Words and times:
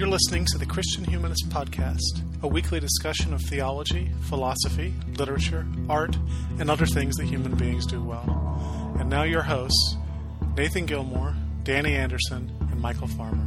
You're 0.00 0.08
listening 0.08 0.46
to 0.46 0.56
the 0.56 0.64
Christian 0.64 1.04
Humanist 1.04 1.50
Podcast, 1.50 2.22
a 2.42 2.48
weekly 2.48 2.80
discussion 2.80 3.34
of 3.34 3.42
theology, 3.42 4.10
philosophy, 4.22 4.94
literature, 5.18 5.66
art, 5.90 6.16
and 6.58 6.70
other 6.70 6.86
things 6.86 7.16
that 7.16 7.26
human 7.26 7.54
beings 7.54 7.84
do 7.84 8.02
well. 8.02 8.96
And 8.98 9.10
now 9.10 9.24
your 9.24 9.42
hosts, 9.42 9.96
Nathan 10.56 10.86
Gilmour, 10.86 11.34
Danny 11.64 11.96
Anderson, 11.96 12.50
and 12.60 12.82
Michial 12.82 13.10
Farmer. 13.14 13.46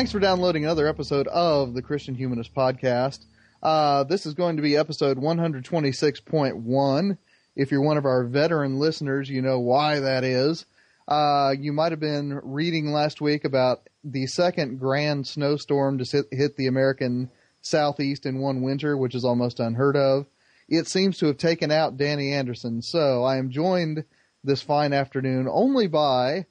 Thanks 0.00 0.12
for 0.12 0.18
downloading 0.18 0.64
another 0.64 0.86
episode 0.86 1.28
of 1.28 1.74
the 1.74 1.82
Christian 1.82 2.14
Humanist 2.14 2.54
Podcast. 2.54 3.26
Uh, 3.62 4.02
this 4.04 4.24
is 4.24 4.32
going 4.32 4.56
to 4.56 4.62
be 4.62 4.74
episode 4.74 5.18
126.1. 5.18 7.18
If 7.54 7.70
you're 7.70 7.82
one 7.82 7.98
of 7.98 8.06
our 8.06 8.24
veteran 8.24 8.78
listeners, 8.78 9.28
you 9.28 9.42
know 9.42 9.60
why 9.60 10.00
that 10.00 10.24
is. 10.24 10.64
Uh, 11.06 11.54
you 11.58 11.74
might 11.74 11.92
have 11.92 12.00
been 12.00 12.40
reading 12.42 12.92
last 12.92 13.20
week 13.20 13.44
about 13.44 13.89
the 14.04 14.26
second 14.26 14.78
grand 14.78 15.26
snowstorm 15.26 15.98
to 15.98 16.04
hit, 16.04 16.26
hit 16.30 16.56
the 16.56 16.66
American 16.66 17.30
Southeast 17.60 18.26
in 18.26 18.38
one 18.38 18.62
winter, 18.62 18.96
which 18.96 19.14
is 19.14 19.24
almost 19.24 19.60
unheard 19.60 19.96
of. 19.96 20.26
It 20.68 20.86
seems 20.86 21.18
to 21.18 21.26
have 21.26 21.36
taken 21.36 21.70
out 21.70 21.96
Danny 21.96 22.32
Anderson. 22.32 22.80
So 22.80 23.24
I 23.24 23.36
am 23.36 23.50
joined 23.50 24.04
this 24.44 24.62
fine 24.62 24.92
afternoon 24.92 25.48
only 25.50 25.86
by 25.86 26.46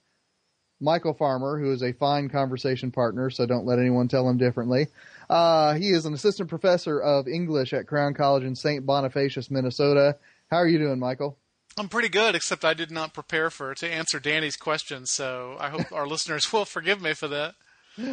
Michial 0.82 1.18
Farmer, 1.18 1.60
who 1.60 1.72
is 1.72 1.84
a 1.84 1.94
fine 1.94 2.30
conversation 2.30 2.92
partner, 2.92 3.30
so 3.30 3.46
don't 3.46 3.66
let 3.66 3.80
anyone 3.80 4.08
tell 4.08 4.30
him 4.30 4.38
differently. 4.38 4.88
Uh, 5.30 5.74
he 5.74 5.90
is 5.90 6.06
an 6.06 6.14
assistant 6.14 6.50
professor 6.50 7.00
of 7.00 7.28
English 7.28 7.74
at 7.74 7.88
Crown 7.88 8.14
College 8.14 8.44
in 8.44 8.56
St. 8.56 8.86
Bonifacius, 8.86 9.52
Minnesota. 9.52 10.18
How 10.50 10.58
are 10.58 10.68
you 10.68 10.80
doing, 10.80 11.00
Michial? 11.00 11.36
I'm 11.80 11.88
pretty 11.88 12.10
good, 12.10 12.36
except 12.36 12.66
I 12.66 12.74
did 12.74 12.92
not 12.92 13.14
prepare 13.14 13.50
for 13.50 13.74
to 13.74 13.90
answer 13.90 14.20
Danny's 14.20 14.58
questions, 14.58 15.12
so 15.12 15.56
I 15.62 15.70
hope 15.70 15.94
our 15.94 16.06
listeners 16.14 16.52
will 16.52 16.66
forgive 16.66 17.02
me 17.02 17.14
for 17.14 17.30
that. 17.30 17.56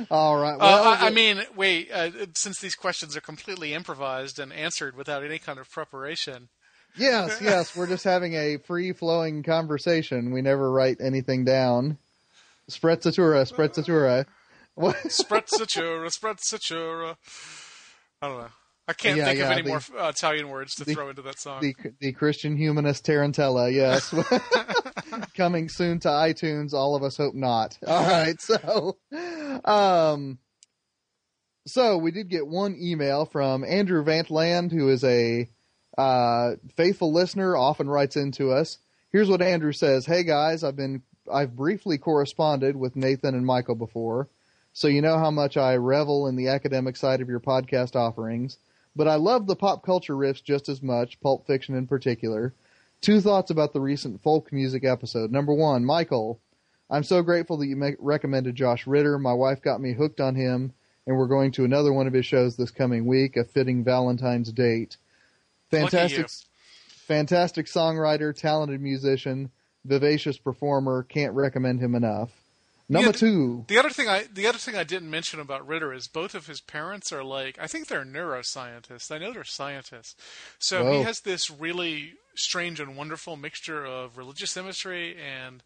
All 0.08 0.36
right. 0.36 0.54
Uh, 0.54 0.96
I, 1.00 1.08
I 1.08 1.10
mean, 1.10 1.42
wait, 1.56 1.90
uh, 1.90 2.10
since 2.34 2.60
these 2.60 2.76
questions 2.76 3.16
are 3.16 3.20
completely 3.20 3.74
improvised 3.74 4.38
and 4.38 4.52
answered 4.52 4.96
without 4.96 5.24
any 5.24 5.40
kind 5.40 5.58
of 5.58 5.68
preparation, 5.68 6.48
yes, 6.96 7.38
yes. 7.42 7.76
We're 7.76 7.88
just 7.88 8.04
having 8.04 8.34
a 8.34 8.58
free 8.58 8.92
flowing 8.92 9.42
conversation. 9.42 10.30
We 10.30 10.42
never 10.42 10.70
write 10.70 10.98
anything 11.00 11.44
down. 11.44 11.98
Sprezzatura, 12.70 13.50
sprezzatura. 13.52 14.26
What? 14.76 14.96
sprezzatura, 15.06 16.06
sprezzatura. 16.16 17.16
I 18.22 18.28
don't 18.28 18.38
know. 18.38 18.48
I 18.88 18.92
can't 18.92 19.16
Yeah, 19.18 19.24
think 19.26 19.40
of 19.40 19.50
any 19.50 19.62
the- 19.62 19.68
more 19.68 19.80
uh, 19.98 20.08
Italian 20.08 20.48
words 20.48 20.74
to 20.76 20.84
the- 20.84 20.94
throw 20.94 21.08
into 21.08 21.22
that 21.22 21.38
song. 21.40 21.60
the 21.60 21.74
the 22.00 22.12
Christian 22.12 22.56
humanist 22.56 23.04
Tarantella, 23.04 23.72
yes. 23.72 24.14
Coming 25.36 25.68
soon 25.68 25.98
to 26.00 26.08
iTunes, 26.08 26.72
all 26.72 26.94
of 26.94 27.02
us 27.02 27.16
hope 27.16 27.34
not. 27.34 27.78
All 27.86 28.02
right, 28.04 28.40
so 28.40 28.96
um 29.64 30.38
so 31.66 31.98
we 31.98 32.10
did 32.12 32.28
get 32.28 32.46
one 32.46 32.76
email 32.80 33.24
from 33.26 33.64
Andrew 33.64 34.04
Vantland, 34.04 34.70
who 34.70 34.88
is 34.88 35.02
a 35.02 35.48
uh, 35.98 36.50
faithful 36.76 37.12
listener, 37.12 37.56
often 37.56 37.88
writes 37.88 38.16
into 38.16 38.52
us. 38.52 38.78
Here's 39.10 39.28
what 39.28 39.42
Andrew 39.42 39.72
says: 39.72 40.06
Hey 40.06 40.22
guys, 40.22 40.62
I've 40.62 40.76
been 40.76 41.02
I've 41.32 41.56
briefly 41.56 41.98
corresponded 41.98 42.76
with 42.76 42.94
Nathan 42.94 43.34
and 43.34 43.44
Michial 43.44 43.76
before, 43.76 44.28
so 44.72 44.86
you 44.88 45.02
know 45.02 45.18
how 45.18 45.30
much 45.32 45.56
I 45.56 45.74
revel 45.76 46.28
in 46.28 46.36
the 46.36 46.48
academic 46.48 46.96
side 46.96 47.20
of 47.20 47.28
your 47.28 47.40
podcast 47.40 47.96
offerings. 47.96 48.58
But 48.96 49.08
I 49.08 49.16
love 49.16 49.46
the 49.46 49.54
pop 49.54 49.84
culture 49.84 50.14
riffs 50.14 50.42
just 50.42 50.70
as 50.70 50.82
much, 50.82 51.20
Pulp 51.20 51.46
Fiction 51.46 51.76
in 51.76 51.86
particular. 51.86 52.54
Two 53.02 53.20
thoughts 53.20 53.50
about 53.50 53.74
the 53.74 53.80
recent 53.80 54.22
folk 54.22 54.50
music 54.50 54.84
episode. 54.84 55.30
Number 55.30 55.52
one, 55.52 55.84
Michial, 55.84 56.38
I'm 56.88 57.04
so 57.04 57.22
grateful 57.22 57.58
that 57.58 57.66
you 57.66 57.76
make, 57.76 57.96
recommended 57.98 58.54
Josh 58.54 58.86
Ritter. 58.86 59.18
My 59.18 59.34
wife 59.34 59.60
got 59.60 59.82
me 59.82 59.92
hooked 59.92 60.20
on 60.20 60.34
him, 60.34 60.72
and 61.06 61.18
we're 61.18 61.26
going 61.26 61.52
to 61.52 61.64
another 61.64 61.92
one 61.92 62.06
of 62.06 62.14
his 62.14 62.24
shows 62.24 62.56
this 62.56 62.70
coming 62.70 63.04
week, 63.04 63.36
a 63.36 63.44
fitting 63.44 63.84
Valentine's 63.84 64.50
date. 64.50 64.96
Fantastic, 65.70 66.30
fantastic 66.86 67.66
songwriter, 67.66 68.34
talented 68.34 68.80
musician, 68.80 69.50
vivacious 69.84 70.38
performer. 70.38 71.02
Can't 71.02 71.34
recommend 71.34 71.80
him 71.80 71.94
enough. 71.94 72.30
Number 72.88 73.08
Yeah, 73.08 73.12
two, 73.12 73.64
The 73.66 73.78
other 73.78 73.90
thing 73.90 74.08
I 74.08 74.24
the 74.32 74.46
other 74.46 74.58
thing 74.58 74.76
I 74.76 74.84
didn't 74.84 75.10
mention 75.10 75.40
about 75.40 75.66
Ritter 75.66 75.92
is 75.92 76.06
both 76.06 76.34
of 76.34 76.46
his 76.46 76.60
parents 76.60 77.12
are 77.12 77.24
like 77.24 77.58
I 77.60 77.66
think 77.66 77.88
they're 77.88 78.04
neuroscientists. 78.04 79.10
I 79.10 79.18
know 79.18 79.32
they're 79.32 79.44
scientists. 79.44 80.14
So 80.60 80.84
he 80.92 81.00
has 81.02 81.20
this 81.20 81.50
really 81.50 82.14
strange 82.36 82.78
and 82.78 82.96
wonderful 82.96 83.36
mixture 83.36 83.84
of 83.84 84.16
religious 84.16 84.56
imagery 84.56 85.16
and 85.16 85.64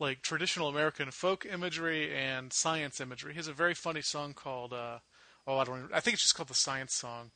like 0.00 0.22
traditional 0.22 0.68
American 0.68 1.10
folk 1.12 1.46
imagery 1.46 2.14
and 2.14 2.52
science 2.52 3.00
imagery. 3.00 3.32
He 3.32 3.38
has 3.38 3.48
a 3.48 3.52
very 3.52 3.74
funny 3.74 4.02
song 4.02 4.34
called 4.34 4.72
uh, 4.72 4.98
oh 5.46 5.58
I 5.58 5.64
don't 5.64 5.88
I 5.94 6.00
think 6.00 6.14
it's 6.14 6.24
just 6.24 6.34
called 6.34 6.48
the 6.48 6.54
Science 6.54 6.94
Song. 6.94 7.30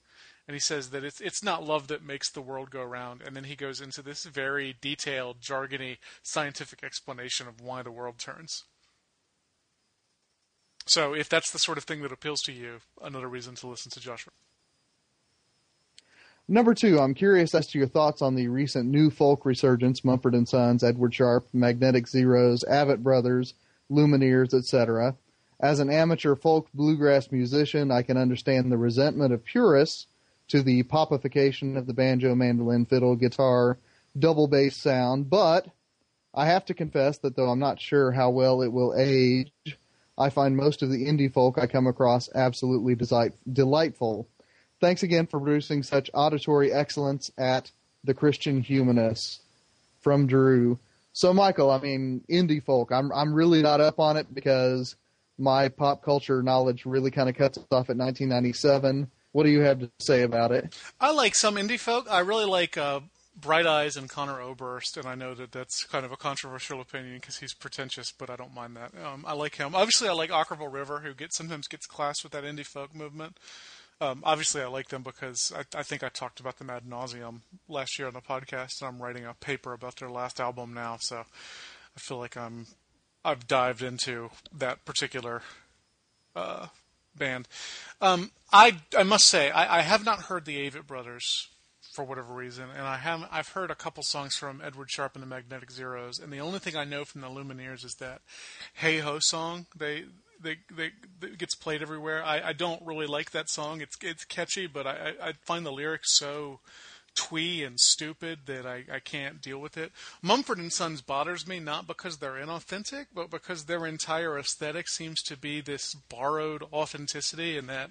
And 0.49 0.57
he 0.57 0.61
says 0.61 0.91
that 0.91 1.05
it's 1.05 1.21
it's 1.21 1.45
not 1.45 1.63
love 1.65 1.87
that 1.89 2.05
makes 2.05 2.29
the 2.31 2.43
world 2.43 2.71
go 2.71 2.83
round, 2.83 3.23
and 3.23 3.37
then 3.37 3.45
he 3.45 3.55
goes 3.55 3.81
into 3.81 4.03
this 4.03 4.25
very 4.25 4.75
detailed, 4.81 5.41
jargony, 5.41 5.99
scientific 6.25 6.83
explanation 6.83 7.47
of 7.47 7.61
why 7.61 7.83
the 7.83 7.93
world 7.93 8.19
turns. 8.19 8.65
So 10.87 11.15
if 11.15 11.29
that's 11.29 11.51
the 11.51 11.59
sort 11.59 11.79
of 11.79 11.85
thing 11.85 12.03
that 12.03 12.13
appeals 12.13 12.41
to 12.43 12.53
you, 12.53 12.81
another 13.03 13.29
reason 13.29 13.55
to 13.57 13.67
listen 13.67 13.91
to 13.93 14.01
Joshua. 14.01 14.33
Number 16.49 16.75
two, 16.75 16.99
I'm 16.99 17.15
curious 17.15 17.55
as 17.55 17.69
to 17.69 17.79
your 17.79 17.87
thoughts 17.87 18.21
on 18.23 18.35
the 18.35 18.49
recent 18.49 18.87
new 18.87 19.11
folk 19.11 19.47
resurgence, 19.47 20.05
Mumford 20.05 20.35
and 20.35 20.49
Sons, 20.49 20.83
Edward 20.83 21.15
Sharpe, 21.15 21.47
Magnetic 21.53 22.09
Zeros, 22.09 22.65
Avett 22.65 23.05
Brothers, 23.05 23.55
Lumineers, 23.89 24.53
etc. 24.53 25.15
As 25.61 25.79
an 25.79 25.91
amateur 25.91 26.35
folk 26.35 26.69
bluegrass 26.75 27.31
musician, 27.31 27.93
I 27.93 28.03
can 28.03 28.17
understand 28.17 28.73
the 28.73 28.79
resentment 28.79 29.33
of 29.33 29.45
purists 29.45 30.09
to 30.49 30.63
the 30.63 30.83
popification 30.83 31.77
of 31.77 31.87
the 31.87 31.95
banjo, 31.95 32.35
mandolin, 32.35 32.85
fiddle, 32.85 33.15
guitar, 33.15 33.79
double 34.19 34.49
bass 34.49 34.77
sound, 34.77 35.31
but 35.31 35.69
I 36.35 36.47
have 36.47 36.65
to 36.67 36.75
confess 36.75 37.19
that 37.19 37.37
though 37.37 37.51
I'm 37.51 37.59
not 37.59 37.81
sure 37.81 38.11
how 38.13 38.31
well 38.31 38.63
it 38.63 38.73
will 38.73 38.95
age, 38.97 39.53
I 40.21 40.29
find 40.29 40.55
most 40.55 40.83
of 40.83 40.91
the 40.91 41.07
indie 41.07 41.33
folk 41.33 41.57
I 41.57 41.67
come 41.67 41.87
across 41.87 42.29
absolutely 42.35 42.95
delightful. 43.51 44.29
Thanks 44.79 45.03
again 45.03 45.27
for 45.27 45.41
producing 45.41 45.83
such 45.83 46.11
auditory 46.13 46.73
excellence 46.73 47.31
at 47.39 47.71
the 48.05 48.13
Christian 48.13 48.61
Humanists 48.61 49.41
from 50.01 50.27
Drew. 50.27 50.79
So, 51.15 51.33
Michial, 51.33 51.77
I 51.77 51.83
mean, 51.83 52.23
indie 52.31 52.63
folk. 52.63 52.93
I'm 52.93 53.11
I'm 53.13 53.33
really 53.33 53.63
not 53.63 53.81
up 53.81 53.99
on 53.99 54.17
it 54.19 54.33
because 54.33 54.95
my 55.39 55.69
pop 55.69 56.05
culture 56.05 56.43
knowledge 56.43 56.85
really 56.85 57.11
kind 57.11 57.29
of 57.29 57.35
cuts 57.35 57.59
off 57.59 57.89
at 57.89 57.97
1997. 57.97 59.11
What 59.33 59.45
do 59.45 59.51
you 59.51 59.61
have 59.61 59.81
to 59.81 59.91
say 60.01 60.23
about 60.23 60.53
it? 60.53 60.77
I 61.01 61.13
like 61.13 61.35
some 61.35 61.57
indie 61.57 61.79
folk. 61.79 62.07
I 62.11 62.21
really 62.21 62.45
like 62.45 62.77
uh, 62.77 63.01
Bright 63.41 63.67
Eyes 63.67 63.97
and 63.97 64.09
Conor 64.09 64.41
Oberst, 64.41 64.97
and 64.97 65.07
I 65.07 65.15
know 65.15 65.35
that 65.35 65.53
that's 65.53 65.85
kind 65.85 66.05
of 66.05 66.13
a 66.13 66.17
controversial 66.17 66.81
opinion 66.81 67.17
because 67.17 67.39
he's 67.39 67.55
pretentious, 67.55 68.13
but 68.13 68.31
I 68.31 68.37
don't 68.37 68.55
mind 68.55 68.77
that. 68.77 68.93
Um, 69.05 69.25
I 69.27 69.33
like 69.33 69.57
him. 69.57 69.75
Obviously, 69.75 70.09
I 70.09 70.13
like 70.13 70.31
Okkervil 70.31 70.73
River, 70.73 71.01
who 71.01 71.15
gets 71.15 71.37
sometimes 71.37 71.69
gets 71.69 71.87
classed 71.87 72.23
with 72.23 72.33
that 72.33 72.45
indie 72.45 72.67
folk 72.67 72.95
movement. 72.95 73.39
Um, 74.01 74.23
obviously, 74.25 74.63
I 74.63 74.67
like 74.67 74.89
them 74.89 75.03
because 75.03 75.53
I, 75.55 75.79
I 75.79 75.83
think 75.83 76.03
I 76.03 76.09
talked 76.09 76.41
about 76.41 76.59
them 76.59 76.71
ad 76.71 76.85
nauseum 76.85 77.41
last 77.69 77.99
year 77.99 78.09
on 78.09 78.15
the 78.15 78.21
podcast, 78.21 78.81
and 78.81 78.89
I'm 78.89 79.03
writing 79.03 79.27
a 79.27 79.35
paper 79.35 79.73
about 79.73 79.97
their 79.97 80.11
last 80.11 80.41
album 80.41 80.73
now, 80.73 80.97
so 80.99 81.17
I 81.17 82.01
feel 82.01 82.19
like 82.19 82.37
I'm 82.37 82.67
I've 83.25 83.47
dived 83.47 83.83
into 83.83 84.31
that 84.57 84.85
particular 84.85 85.43
uh, 86.35 86.69
band. 87.17 87.47
Um, 88.01 88.31
I 88.53 88.79
I 88.97 89.03
must 89.03 89.27
say 89.27 89.51
I, 89.51 89.79
I 89.79 89.81
have 89.83 90.05
not 90.05 90.23
heard 90.23 90.47
the 90.47 90.71
Avett 90.71 90.87
Brothers 90.87 91.49
for 91.91 92.05
whatever 92.05 92.33
reason, 92.33 92.65
and 92.77 92.87
I 92.87 92.97
have 92.97 93.29
I've 93.31 93.49
heard 93.49 93.71
a 93.71 93.75
couple 93.75 94.03
songs 94.03 94.37
from 94.37 94.63
Edward 94.65 94.91
Sharpe 94.91 95.15
and 95.15 95.23
the 95.23 95.27
Magnetic 95.27 95.71
Zeros, 95.71 96.19
and 96.19 96.33
the 96.33 96.41
only 96.41 96.59
thing 96.59 96.77
I 96.77 96.85
know 96.85 97.05
from 97.05 97.21
the 97.21 97.29
Lumineers 97.29 97.85
is 97.85 97.95
that 98.01 98.23
"Hey 98.75 98.99
Ho" 98.99 99.19
song. 99.19 99.67
They 99.77 100.05
that, 100.43 100.57
that, 100.77 100.91
that 101.21 101.39
gets 101.39 101.55
played 101.55 101.83
everywhere. 101.83 102.25
I, 102.25 102.49
I 102.49 102.53
don't 102.53 102.85
really 102.85 103.07
like 103.07 103.33
that 103.33 103.51
song. 103.51 103.81
It's 103.81 103.97
it's 104.03 104.25
catchy, 104.25 104.67
but 104.67 104.87
I, 104.87 105.13
I 105.23 105.33
find 105.45 105.67
the 105.67 105.73
lyrics 105.73 106.17
so 106.17 106.61
twee 107.15 107.63
and 107.63 107.79
stupid 107.79 108.41
that 108.47 108.67
I, 108.67 108.85
I 108.93 108.99
can't 108.99 109.43
deal 109.43 109.59
with 109.59 109.77
it. 109.77 109.93
Mumford 110.23 110.59
and 110.59 110.73
Sons 110.73 111.01
bothers 111.01 111.47
me 111.47 111.59
not 111.59 111.87
because 111.87 112.17
they're 112.17 112.33
inauthentic, 112.33 113.07
but 113.15 113.31
because 113.31 113.65
their 113.65 113.87
entire 113.87 114.39
aesthetic 114.39 114.89
seems 114.89 115.23
to 115.23 115.37
be 115.37 115.61
this 115.61 115.95
borrowed 115.95 116.63
authenticity, 116.73 117.59
and 117.59 117.69
that 117.69 117.91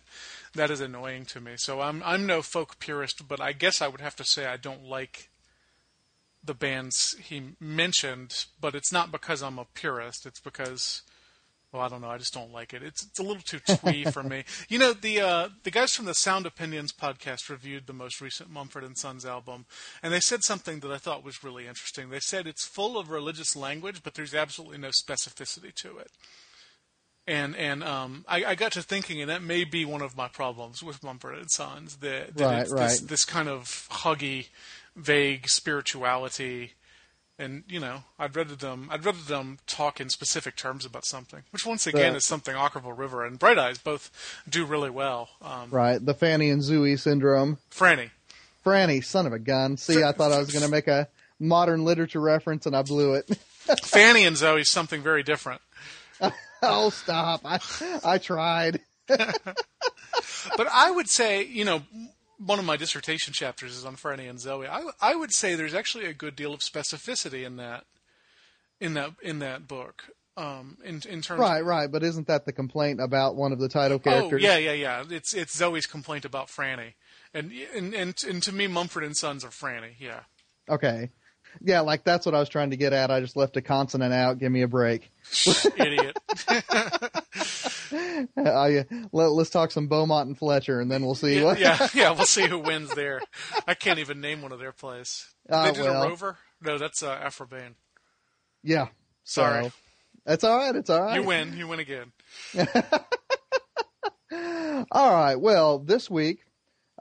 that 0.55 0.71
is 0.71 0.81
annoying 0.81 1.25
to 1.25 1.39
me. 1.39 1.53
So 1.57 1.81
I'm 1.81 2.01
I'm 2.03 2.25
no 2.25 2.41
folk 2.41 2.79
purist, 2.79 3.27
but 3.27 3.41
I 3.41 3.51
guess 3.51 3.81
I 3.81 3.87
would 3.87 4.01
have 4.01 4.15
to 4.17 4.23
say 4.23 4.45
I 4.45 4.57
don't 4.57 4.85
like 4.85 5.29
the 6.43 6.53
bands 6.53 7.15
he 7.21 7.55
mentioned, 7.59 8.45
but 8.59 8.75
it's 8.75 8.91
not 8.91 9.11
because 9.11 9.43
I'm 9.43 9.59
a 9.59 9.65
purist. 9.65 10.25
It's 10.25 10.39
because 10.39 11.01
well, 11.71 11.83
I 11.83 11.87
don't 11.87 12.01
know. 12.01 12.09
I 12.09 12.17
just 12.17 12.33
don't 12.33 12.51
like 12.51 12.73
it. 12.73 12.81
It's 12.81 13.03
it's 13.05 13.19
a 13.19 13.23
little 13.23 13.43
too 13.43 13.59
twee 13.59 14.05
for 14.05 14.23
me. 14.23 14.43
You 14.69 14.77
know, 14.77 14.93
the 14.93 15.21
uh, 15.21 15.49
the 15.63 15.71
guys 15.71 15.95
from 15.95 16.05
the 16.05 16.13
Sound 16.13 16.45
Opinions 16.45 16.91
podcast 16.91 17.49
reviewed 17.49 17.87
the 17.87 17.93
most 17.93 18.21
recent 18.21 18.49
Mumford 18.49 18.83
and 18.83 18.97
Sons 18.97 19.25
album, 19.25 19.65
and 20.03 20.13
they 20.13 20.19
said 20.19 20.43
something 20.43 20.79
that 20.79 20.91
I 20.91 20.97
thought 20.97 21.23
was 21.23 21.43
really 21.43 21.67
interesting. 21.67 22.09
They 22.09 22.19
said 22.19 22.45
it's 22.47 22.65
full 22.65 22.97
of 22.97 23.09
religious 23.09 23.55
language, 23.55 24.03
but 24.03 24.13
there's 24.15 24.33
absolutely 24.33 24.77
no 24.77 24.89
specificity 24.89 25.73
to 25.75 25.97
it. 25.97 26.11
And 27.27 27.55
and 27.55 27.83
um, 27.83 28.25
I, 28.27 28.43
I 28.43 28.55
got 28.55 28.71
to 28.73 28.81
thinking, 28.81 29.21
and 29.21 29.29
that 29.29 29.43
may 29.43 29.63
be 29.63 29.85
one 29.85 30.01
of 30.01 30.17
my 30.17 30.27
problems 30.27 30.81
with 30.81 31.03
Mumford 31.03 31.37
and 31.37 31.51
Sons. 31.51 31.97
That, 31.97 32.35
that 32.37 32.43
Right, 32.43 32.59
it's 32.61 32.71
right. 32.71 32.89
This, 32.89 32.99
this 33.01 33.25
kind 33.25 33.47
of 33.47 33.87
huggy, 33.91 34.47
vague 34.95 35.47
spirituality 35.47 36.73
and 37.39 37.63
you 37.67 37.79
know, 37.79 38.03
I'd 38.19 38.35
rather 38.35 38.55
them 38.55 38.87
I'd 38.91 39.03
rather 39.05 39.23
them 39.23 39.57
talk 39.65 39.99
in 39.99 40.09
specific 40.09 40.55
terms 40.55 40.85
about 40.85 41.05
something, 41.05 41.43
which 41.51 41.65
once 41.65 41.87
again 41.87 42.11
The- 42.13 42.17
is 42.17 42.25
something 42.25 42.53
Okkervil 42.55 42.95
River 42.97 43.25
and 43.25 43.39
Bright 43.39 43.57
Eyes 43.57 43.77
both 43.79 44.11
do 44.47 44.65
really 44.65 44.89
well. 44.91 45.29
Um, 45.41 45.69
Right, 45.71 46.03
the 46.05 46.13
Fanny 46.13 46.49
and 46.51 46.61
Zooey 46.61 46.99
syndrome. 46.99 47.57
Franny, 47.71 48.11
Franny, 48.65 49.03
son 49.03 49.25
of 49.25 49.33
a 49.33 49.39
gun. 49.39 49.77
See, 49.77 50.03
I 50.03 50.11
thought 50.11 50.31
I 50.31 50.37
was 50.37 50.51
going 50.51 50.65
to 50.65 50.69
make 50.71 50.87
a 50.87 51.07
modern 51.39 51.85
literature 51.85 52.19
reference, 52.21 52.65
and 52.65 52.75
I 52.75 52.81
blew 52.83 53.13
it. 53.13 53.25
Fanny 53.83 54.25
and 54.25 54.35
Zooey 54.35 54.61
is 54.61 54.69
something 54.69 55.01
very 55.01 55.23
different. 55.23 55.61
oh, 56.61 56.89
stop! 56.89 57.41
I 57.45 57.59
I 58.03 58.17
tried. 58.17 58.81
But 59.07 60.67
I 60.71 60.91
would 60.91 61.09
say, 61.09 61.43
you 61.45 61.65
know, 61.65 61.81
one 62.39 62.57
of 62.59 62.65
my 62.65 62.77
dissertation 62.77 63.33
chapters 63.33 63.75
is 63.75 63.85
on 63.85 63.95
Franny 63.95 64.29
and 64.29 64.39
Zooey. 64.39 64.67
I 64.69 64.83
I 65.01 65.15
would 65.15 65.31
say 65.33 65.55
there's 65.55 65.73
actually 65.73 66.05
a 66.05 66.13
good 66.13 66.35
deal 66.35 66.53
of 66.53 66.61
specificity 66.61 67.45
in 67.45 67.57
that 67.57 67.85
in 68.79 68.93
that 68.95 69.11
in 69.21 69.39
that 69.39 69.67
book. 69.67 70.05
Um, 70.37 70.77
in 70.85 71.01
in 71.09 71.21
terms 71.21 71.39
Right, 71.39 71.63
right. 71.63 71.91
But 71.91 72.01
isn't 72.03 72.27
that 72.27 72.45
the 72.45 72.53
complaint 72.53 73.01
about 73.01 73.35
one 73.35 73.51
of 73.51 73.59
the 73.59 73.67
title 73.67 73.99
characters? 73.99 74.25
Oh 74.25 74.29
characters? 74.29 74.43
yeah, 74.43 74.57
yeah, 74.57 74.71
yeah. 74.71 75.03
It's 75.09 75.33
it's 75.33 75.59
Zooey's 75.59 75.85
complaint 75.85 76.23
about 76.23 76.47
Franny, 76.47 76.93
and 77.33 77.51
and 77.75 77.93
and, 77.93 78.15
and 78.25 78.43
to 78.43 78.53
me, 78.53 78.67
Mumford 78.67 79.03
and 79.03 79.17
Sons 79.17 79.43
are 79.43 79.49
Franny. 79.49 79.95
Yeah. 79.99 80.21
Okay. 80.69 81.09
Yeah, 81.61 81.81
like 81.81 82.03
that's 82.03 82.25
what 82.25 82.35
I 82.35 82.39
was 82.39 82.47
trying 82.47 82.69
to 82.69 82.77
get 82.77 82.93
at. 82.93 83.11
I 83.11 83.19
just 83.19 83.35
left 83.35 83.57
a 83.57 83.61
consonant 83.61 84.13
out. 84.13 84.37
Give 84.37 84.51
me 84.51 84.61
a 84.61 84.67
break. 84.67 85.11
Idiot. 85.77 86.17
I, 88.37 88.85
let, 89.11 89.31
let's 89.31 89.49
talk 89.49 89.71
some 89.71 89.87
Beaumont 89.87 90.27
and 90.27 90.37
Fletcher, 90.37 90.79
and 90.79 90.91
then 90.91 91.03
we'll 91.03 91.15
see. 91.15 91.43
what, 91.43 91.59
yeah, 91.59 91.87
yeah. 91.93 92.11
We'll 92.11 92.25
see 92.25 92.47
who 92.47 92.59
wins 92.59 92.93
there. 92.95 93.21
I 93.67 93.73
can't 93.73 93.99
even 93.99 94.21
name 94.21 94.41
one 94.41 94.51
of 94.51 94.59
their 94.59 94.71
plays. 94.71 95.25
Ah, 95.49 95.65
they 95.65 95.71
did 95.73 95.83
well. 95.83 96.03
a 96.03 96.09
Rover. 96.09 96.37
No, 96.61 96.77
that's 96.77 97.01
uh, 97.03 97.11
Aphra 97.11 97.47
Behn. 97.47 97.75
yeah. 98.63 98.87
So, 99.23 99.41
Sorry. 99.41 99.71
It's 100.25 100.43
all 100.43 100.57
right. 100.57 100.75
It's 100.75 100.89
all 100.89 101.01
right. 101.01 101.15
You 101.15 101.23
win. 101.23 101.55
You 101.57 101.67
win 101.67 101.79
again. 101.79 102.11
All 104.91 105.11
right. 105.11 105.35
Well, 105.35 105.79
this 105.79 106.09
week, 106.09 106.45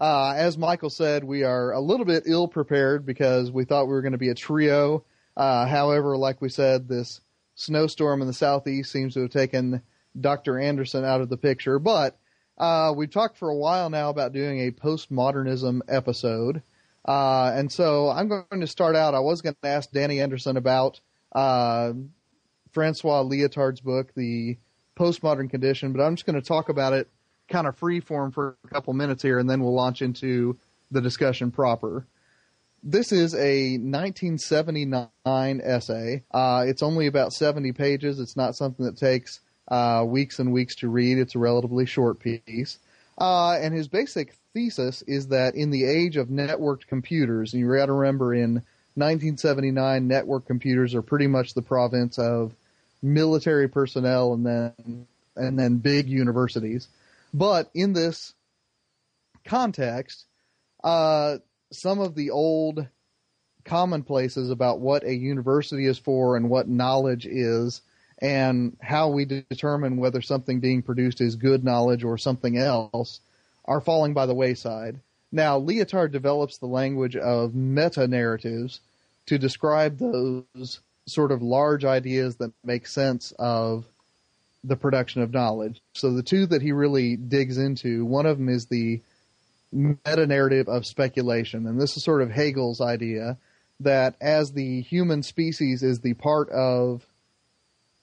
uh, 0.01 0.33
as 0.37 0.57
Michial 0.57 0.91
said, 0.91 1.25
we 1.25 1.43
are 1.43 1.73
a 1.73 1.81
little 1.81 2.07
bit 2.07 2.25
ill 2.27 2.49
prepared 2.49 3.05
because 3.05 3.51
we 3.51 3.65
thought 3.65 3.87
we 3.87 3.93
were 3.93 4.03
going 4.03 4.13
to 4.13 4.19
be 4.19 4.31
a 4.31 4.35
trio. 4.35 5.05
Uh, 5.37 5.67
however, 5.67 6.17
like 6.17 6.41
we 6.41 6.49
said, 6.49 6.89
this 6.89 7.21
snowstorm 7.55 8.21
in 8.21 8.27
the 8.27 8.33
southeast 8.33 8.91
seems 8.91 9.15
to 9.15 9.21
have 9.23 9.31
taken 9.31 9.83
Dr. 10.21 10.59
Anderson 10.59 11.05
out 11.05 11.21
of 11.21 11.29
the 11.29 11.37
picture. 11.37 11.79
But 11.79 12.19
uh, 12.57 12.93
we've 12.97 13.11
talked 13.11 13.39
for 13.39 13.49
a 13.49 13.57
while 13.57 13.91
now 13.91 14.11
about 14.11 14.33
doing 14.33 14.61
a 14.61 14.71
postmodernism 14.71 15.81
episode. 15.89 16.63
Uh, 17.05 17.53
and 17.55 17.73
so 17.73 18.11
I'm 18.11 18.29
going 18.29 18.61
to 18.61 18.67
start 18.67 18.97
out. 18.97 19.15
I 19.15 19.21
was 19.21 19.41
going 19.41 19.57
to 19.63 19.69
ask 19.69 19.91
Danny 19.91 20.21
Anderson 20.21 20.57
about 20.57 21.01
uh, 21.33 21.93
Francois 22.73 23.23
Lyotard's 23.23 23.81
book, 23.81 24.13
The 24.15 24.59
Postmodern 24.97 25.49
Condition, 25.49 25.93
but 25.93 26.03
I'm 26.03 26.17
just 26.17 26.27
going 26.27 26.41
to 26.41 26.47
talk 26.47 26.69
about 26.69 26.93
it 26.93 27.09
kind 27.49 27.67
of 27.67 27.77
free 27.79 28.01
form 28.01 28.31
for 28.33 28.57
a 28.65 28.69
couple 28.69 28.93
minutes 28.93 29.23
here, 29.23 29.39
and 29.39 29.49
then 29.49 29.63
we'll 29.63 29.75
launch 29.75 30.03
into 30.03 30.59
the 30.91 31.01
discussion 31.01 31.51
proper. 31.51 32.07
This 32.83 33.11
is 33.11 33.35
a 33.35 33.79
1979 33.79 35.61
essay. 35.65 36.25
Uh, 36.31 36.65
it's 36.67 36.83
only 36.83 37.07
about 37.07 37.33
70 37.33 37.73
pages. 37.73 38.21
It's 38.21 38.37
not 38.37 38.55
something 38.55 38.85
that 38.87 38.97
takes 38.97 39.41
uh, 39.69 40.05
weeks 40.07 40.39
and 40.39 40.53
weeks 40.53 40.77
to 40.77 40.89
read. 40.89 41.19
It's 41.19 41.35
a 41.35 41.39
relatively 41.39 41.87
short 41.87 42.19
piece. 42.19 42.79
Uh, 43.19 43.59
and 43.61 43.75
his 43.75 43.89
basic 43.89 44.35
thesis 44.55 45.03
is 45.03 45.29
that 45.29 45.55
in 45.55 45.71
the 45.71 45.85
age 45.85 46.17
of 46.17 46.29
networked 46.29 46.87
computers, 46.87 47.53
and 47.53 47.61
you 47.61 47.75
got 47.75 47.87
to 47.87 47.93
remember 47.93 48.33
in 48.33 48.63
1979, 48.95 50.07
network 50.09 50.47
computers 50.47 50.95
are 50.95 51.03
pretty 51.03 51.27
much 51.27 51.55
the 51.55 51.63
province 51.63 52.19
of 52.19 52.55
military 53.03 53.69
personnel 53.69 54.33
and 54.33 54.45
then 54.45 55.07
and 55.37 55.59
then 55.59 55.77
big 55.77 56.09
universities. 56.09 56.89
But 57.33 57.71
in 57.75 57.93
this 57.93 58.35
context, 59.45 60.25
uh, 60.83 61.39
some 61.71 62.01
of 62.01 62.15
the 62.15 62.31
old 62.31 62.87
commonplaces 63.65 64.51
about 64.51 64.81
what 64.81 65.05
a 65.05 65.15
university 65.15 65.87
is 65.87 65.99
for 65.99 66.37
and 66.37 66.51
what 66.51 66.69
knowledge 66.69 67.27
is 67.27 67.83
and 68.21 68.77
how 68.81 69.09
we 69.09 69.25
determine 69.25 69.97
whether 69.97 70.21
something 70.21 70.61
being 70.61 70.83
produced 70.83 71.21
is 71.21 71.37
good 71.37 71.65
knowledge 71.65 72.05
or 72.05 72.19
something 72.19 72.59
else 72.59 73.21
are 73.65 73.81
falling 73.81 74.15
by 74.15 74.27
the 74.27 74.35
wayside. 74.35 74.99
Now, 75.31 75.61
Lyotard 75.61 76.11
develops 76.11 76.59
the 76.59 76.67
language 76.67 77.15
of 77.15 77.55
meta 77.55 78.09
narratives 78.09 78.81
to 79.27 79.39
describe 79.39 79.99
those 79.99 80.81
sort 81.07 81.33
of 81.33 81.43
large 81.43 81.85
ideas 81.85 82.37
that 82.37 82.53
make 82.65 82.87
sense 82.87 83.33
of 83.39 83.85
the 84.65 84.77
production 84.77 85.23
of 85.23 85.33
knowledge. 85.33 85.81
So 85.95 86.13
the 86.13 86.23
two 86.23 86.47
that 86.47 86.63
he 86.63 86.73
really 86.73 87.17
digs 87.17 87.59
into, 87.59 88.05
one 88.05 88.27
of 88.27 88.39
them 88.39 88.49
is 88.49 88.67
the 88.67 89.01
meta 89.71 90.27
narrative 90.27 90.69
of 90.69 90.87
speculation. 90.87 91.67
And 91.67 91.81
this 91.81 91.97
is 91.97 92.05
sort 92.05 92.23
of 92.23 92.31
Hegel's 92.31 92.81
idea 92.81 93.37
that 93.81 94.17
as 94.21 94.53
the 94.53 94.81
human 94.81 95.23
species 95.23 95.83
is 95.83 96.01
the 96.01 96.15
part 96.15 96.49
of 96.51 97.07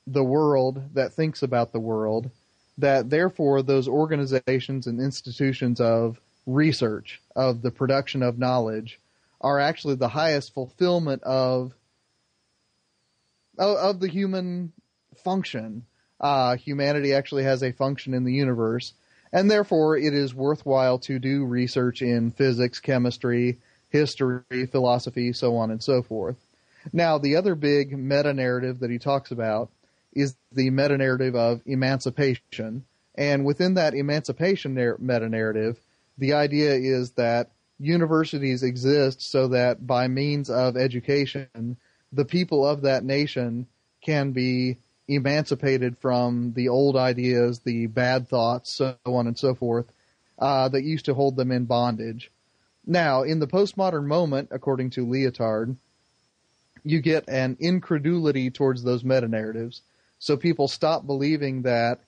the 0.08 0.24
world 0.24 0.82
that 0.94 1.14
thinks 1.14 1.42
about 1.42 1.72
the 1.72 1.80
world, 1.80 2.30
that 2.78 3.10
therefore 3.10 3.62
those 3.62 3.88
organizations 3.88 4.88
and 4.88 5.00
institutions 5.00 5.80
of 5.80 6.20
research, 6.46 7.22
of 7.36 7.62
the 7.62 7.72
production 7.72 8.22
of 8.22 8.38
knowledge, 8.38 9.00
are 9.42 9.60
actually 9.60 9.96
the 9.96 10.10
highest 10.10 10.54
fulfillment 10.54 11.24
of 11.24 11.74
of, 13.58 14.02
the 14.02 14.10
human 14.10 14.74
function. 15.24 15.86
Uh, 16.20 16.58
humanity 16.58 17.14
actually 17.14 17.44
has 17.44 17.64
a 17.64 17.72
function 17.72 18.14
in 18.14 18.26
the 18.26 18.34
universe, 18.34 18.94
and 19.32 19.50
therefore 19.50 19.98
it 19.98 20.14
is 20.14 20.34
worthwhile 20.34 21.00
to 21.00 21.20
do 21.20 21.46
research 21.46 22.02
in 22.02 22.32
physics, 22.32 22.80
chemistry, 22.80 23.58
history, 23.90 24.66
philosophy, 24.70 25.32
so 25.32 25.56
on 25.56 25.72
and 25.72 25.82
so 25.82 26.02
forth. 26.02 26.36
Now, 26.92 27.18
the 27.18 27.38
other 27.38 27.56
big 27.56 27.98
meta 27.98 28.34
narrative 28.34 28.80
that 28.80 28.92
he 28.92 29.00
talks 29.00 29.32
about 29.32 29.70
is 30.16 30.36
the 30.52 30.70
meta 30.70 30.98
narrative 30.98 31.36
of 31.36 31.62
emancipation. 31.66 32.86
And 33.16 33.46
within 33.46 33.76
that 33.76 33.94
emancipation 33.94 34.74
nar- 34.74 34.98
meta 35.00 35.30
narrative, 35.30 35.80
the 36.18 36.34
idea 36.34 36.74
is 36.74 37.12
that 37.12 37.52
universities 37.80 38.64
exist 38.64 39.22
so 39.22 39.50
that 39.50 39.86
by 39.86 40.08
means 40.08 40.50
of 40.50 40.78
education, 40.78 41.78
the 42.12 42.26
people 42.26 42.66
of 42.66 42.82
that 42.82 43.04
nation 43.04 43.68
can 44.02 44.32
be 44.32 44.78
emancipated 45.08 45.98
from 45.98 46.54
the 46.54 46.70
old 46.70 46.96
ideas, 46.96 47.60
the 47.60 47.88
bad 47.88 48.28
thoughts, 48.28 48.72
so 48.72 48.96
on 49.06 49.28
and 49.28 49.38
so 49.38 49.54
forth, 49.54 49.86
uh, 50.40 50.70
that 50.70 50.84
used 50.84 51.06
to 51.06 51.14
hold 51.14 51.36
them 51.36 51.52
in 51.52 51.66
bondage. 51.66 52.32
Now, 52.86 53.24
in 53.24 53.40
the 53.40 53.48
postmodern 53.48 54.06
moment, 54.06 54.50
according 54.52 54.92
to 54.92 55.06
Lyotard, 55.06 55.76
you 56.84 57.02
get 57.02 57.28
an 57.28 57.58
incredulity 57.60 58.52
towards 58.52 58.84
those 58.84 59.04
meta 59.04 59.28
narratives. 59.28 59.82
So 60.25 60.36
people 60.36 60.67
stop 60.67 61.05
believing 61.05 61.62
that 61.62 62.00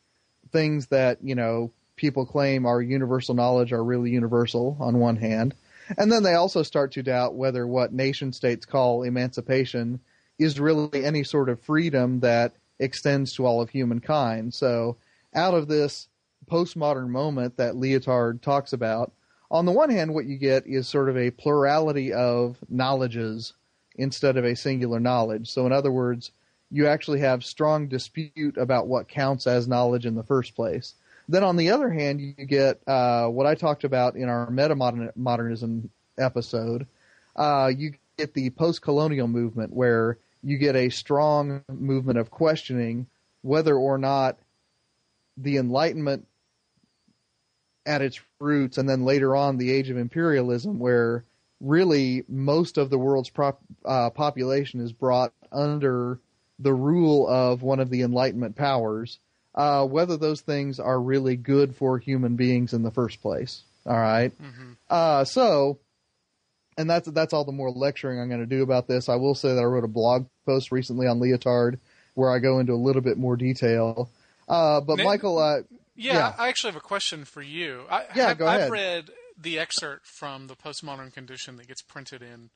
things 0.52 0.88
that, 0.88 1.20
you 1.22 1.36
know, 1.36 1.72
people 1.98 2.26
claim 2.26 2.66
are 2.66 2.82
universal 2.82 3.36
knowledge 3.36 3.72
are 3.72 3.84
really 3.84 4.10
universal 4.10 4.76
on 4.80 4.98
one 4.98 5.18
hand. 5.18 5.54
And 6.00 6.12
then 6.12 6.24
they 6.24 6.34
also 6.34 6.64
start 6.64 6.94
to 6.94 7.04
doubt 7.04 7.36
whether 7.36 7.68
what 7.68 7.94
nation 7.94 8.34
states 8.34 8.66
call 8.66 9.04
emancipation 9.04 10.00
is 10.40 10.60
really 10.60 11.06
any 11.06 11.24
sort 11.24 11.48
of 11.48 11.62
freedom 11.62 12.22
that 12.22 12.56
extends 12.80 13.36
to 13.36 13.46
all 13.46 13.62
of 13.62 13.70
humankind. 13.70 14.56
So 14.56 14.98
out 15.36 15.54
of 15.54 15.68
this 15.68 16.08
postmodern 16.50 17.10
moment 17.10 17.58
that 17.58 17.76
Lyotard 17.76 18.42
talks 18.42 18.74
about, 18.74 19.12
on 19.52 19.68
the 19.68 19.72
one 19.72 19.92
hand, 19.92 20.16
what 20.16 20.26
you 20.26 20.40
get 20.40 20.66
is 20.66 20.88
sort 20.88 21.10
of 21.10 21.18
a 21.18 21.30
plurality 21.30 22.14
of 22.14 22.58
knowledges 22.68 23.54
instead 23.94 24.38
of 24.38 24.44
a 24.44 24.56
singular 24.56 25.00
knowledge. 25.00 25.52
So, 25.52 25.68
in 25.68 25.72
other 25.72 25.92
words, 25.92 26.32
you 26.70 26.88
actually 26.88 27.20
have 27.20 27.46
strong 27.46 27.88
dispute 27.88 28.58
about 28.58 28.88
what 28.88 29.08
counts 29.08 29.48
as 29.48 29.68
knowledge 29.68 30.06
in 30.06 30.16
the 30.16 30.24
first 30.24 30.56
place. 30.56 30.96
Then, 31.30 31.44
on 31.44 31.58
the 31.58 31.72
other 31.72 31.90
hand, 31.90 32.22
you 32.22 32.46
get 32.46 32.82
uh, 32.88 33.28
what 33.28 33.46
I 33.46 33.56
talked 33.56 33.84
about 33.84 34.16
in 34.16 34.30
our 34.30 34.48
metamodernism 34.50 35.90
episode. 36.18 36.88
Uh, 37.36 37.72
you 37.76 37.94
get 38.18 38.34
the 38.34 38.50
post-colonial 38.52 39.28
movement, 39.28 39.74
where 39.74 40.18
you 40.44 40.58
get 40.58 40.76
a 40.76 40.90
strong 40.90 41.64
movement 41.70 42.18
of 42.18 42.32
questioning 42.32 43.08
whether 43.42 43.76
or 43.76 43.98
not 43.98 44.38
the 45.36 45.58
Enlightenment 45.58 46.26
at 47.86 48.02
its 48.02 48.20
roots, 48.40 48.78
and 48.78 48.90
then 48.90 49.06
later 49.06 49.36
on 49.36 49.58
the 49.58 49.72
age 49.72 49.90
of 49.90 49.98
imperialism, 49.98 50.80
where 50.80 51.24
really 51.62 52.24
most 52.28 52.78
of 52.78 52.90
the 52.90 52.98
world's 52.98 53.30
prop, 53.30 53.60
uh, 53.86 54.10
population 54.10 54.80
is 54.80 54.92
brought 54.92 55.34
under 55.52 56.20
the 56.60 56.74
rule 56.74 57.28
of 57.28 57.62
one 57.62 57.80
of 57.80 57.90
the 57.90 58.02
Enlightenment 58.02 58.56
powers, 58.56 59.20
uh, 59.56 59.86
whether 59.86 60.18
those 60.18 60.42
things 60.42 60.80
are 60.80 61.00
really 61.00 61.36
good 61.36 61.76
for 61.76 61.98
human 61.98 62.36
beings 62.36 62.74
in 62.74 62.84
the 62.84 62.92
first 62.92 63.22
place. 63.22 63.64
All 63.86 63.98
right? 63.98 64.32
Mm-hmm. 64.42 64.72
Uh, 64.90 65.24
so, 65.24 65.80
and 66.78 66.90
that's 66.90 67.10
that's 67.10 67.34
all 67.34 67.46
the 67.46 67.52
more 67.52 67.72
lecturing 67.72 68.20
I'm 68.20 68.28
going 68.28 68.42
to 68.42 68.46
do 68.46 68.64
about 68.64 68.88
this. 68.88 69.10
I 69.10 69.16
will 69.16 69.36
say 69.36 69.54
that 69.54 69.62
I 69.62 69.66
wrote 69.66 69.84
a 69.84 69.90
blog 69.90 70.28
post 70.46 70.72
recently 70.72 71.08
on 71.08 71.20
Lyotard 71.20 71.80
where 72.14 72.32
I 72.32 72.40
go 72.40 72.60
into 72.60 72.74
a 72.74 72.76
little 72.76 73.02
bit 73.02 73.18
more 73.18 73.36
detail. 73.36 74.10
Uh, 74.48 74.82
but 74.82 74.98
Michial, 74.98 75.66
yeah, 75.96 76.14
yeah, 76.14 76.34
I 76.38 76.50
actually 76.50 76.72
have 76.72 76.82
a 76.82 76.86
question 76.86 77.26
for 77.26 77.42
you. 77.42 77.84
I, 77.90 78.06
Yeah, 78.16 78.30
I've, 78.30 78.38
go 78.38 78.48
ahead. 78.48 78.62
I've 78.62 78.72
read 78.72 79.10
the 79.40 79.60
excerpt 79.60 80.06
from 80.06 80.48
the 80.48 80.56
postmodern 80.56 81.14
condition 81.14 81.58
that 81.58 81.68
gets 81.68 81.82
printed 81.82 82.22
in 82.22 82.50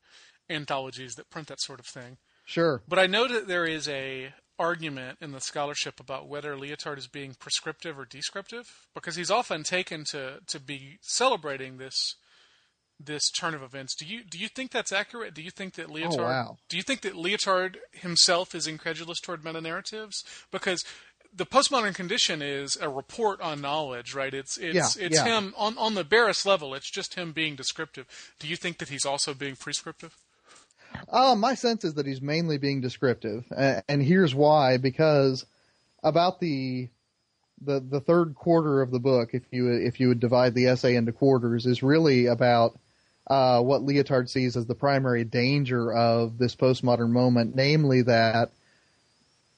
anthologies 0.49 1.15
that 1.15 1.29
print 1.29 1.47
that 1.47 1.61
sort 1.61 1.79
of 1.79 1.85
thing. 1.85 2.17
Sure. 2.45 2.81
But 2.87 2.99
I 2.99 3.07
know 3.07 3.27
that 3.27 3.47
there 3.47 3.65
is 3.65 3.87
a 3.87 4.33
argument 4.59 5.17
in 5.21 5.31
the 5.31 5.41
scholarship 5.41 5.99
about 5.99 6.27
whether 6.27 6.55
Lyotard 6.55 6.97
is 6.99 7.07
being 7.07 7.33
prescriptive 7.33 7.97
or 7.97 8.05
descriptive, 8.05 8.87
because 8.93 9.15
he's 9.15 9.31
often 9.31 9.63
taken 9.63 10.03
to, 10.05 10.39
to 10.47 10.59
be 10.59 10.99
celebrating 11.01 11.77
this 11.77 12.15
this 13.03 13.31
turn 13.31 13.55
of 13.55 13.63
events. 13.63 13.95
Do 13.95 14.05
you 14.05 14.23
do 14.23 14.37
you 14.37 14.47
think 14.47 14.69
that's 14.71 14.91
accurate? 14.91 15.33
Do 15.33 15.41
you 15.41 15.49
think 15.49 15.73
that 15.73 15.87
oh, 15.89 15.93
Lyotard 15.93 16.19
Oh, 16.19 16.23
wow. 16.23 16.57
do 16.69 16.77
you 16.77 16.83
think 16.83 17.01
that 17.01 17.13
Lyotard 17.15 17.77
himself 17.93 18.53
is 18.53 18.67
incredulous 18.67 19.19
toward 19.19 19.43
meta 19.43 19.59
narratives? 19.59 20.23
Because 20.51 20.83
the 21.33 21.45
postmodern 21.47 21.95
condition 21.95 22.41
is 22.43 22.77
a 22.79 22.89
report 22.89 23.41
on 23.41 23.61
knowledge, 23.61 24.13
right? 24.13 24.33
It's 24.33 24.57
it's 24.57 24.95
Yeah, 24.97 25.05
it's 25.05 25.15
yeah. 25.17 25.25
him 25.37 25.53
on 25.57 25.77
on 25.79 25.95
the 25.95 26.03
barest 26.03 26.45
level. 26.45 26.75
It's 26.75 26.91
just 26.91 27.15
him 27.15 27.31
being 27.31 27.55
descriptive. 27.55 28.05
Do 28.39 28.47
you 28.47 28.55
think 28.55 28.77
that 28.77 28.89
he's 28.89 29.05
also 29.05 29.33
being 29.33 29.55
prescriptive? 29.55 30.15
Uh, 31.09 31.35
my 31.35 31.55
sense 31.55 31.83
is 31.83 31.95
that 31.95 32.05
he's 32.05 32.21
mainly 32.21 32.57
being 32.57 32.81
descriptive, 32.81 33.45
and, 33.87 34.01
here's 34.01 34.33
why: 34.33 34.77
because 34.77 35.45
about 36.03 36.39
the 36.39 36.89
the 37.61 37.79
the 37.79 37.99
third 37.99 38.35
quarter 38.35 38.81
of 38.81 38.91
the 38.91 38.99
book, 38.99 39.33
if 39.33 39.43
you 39.51 39.71
if 39.71 39.99
you 39.99 40.07
would 40.07 40.19
divide 40.19 40.55
the 40.55 40.67
essay 40.67 40.95
into 40.95 41.11
quarters, 41.11 41.65
is 41.65 41.83
really 41.83 42.25
about 42.27 42.79
uh, 43.27 43.61
what 43.61 43.81
Lyotard 43.81 44.29
sees 44.29 44.57
as 44.57 44.65
the 44.65 44.75
primary 44.75 45.23
danger 45.23 45.93
of 45.93 46.37
this 46.37 46.55
postmodern 46.55 47.11
moment, 47.11 47.55
namely 47.55 48.01
that 48.03 48.51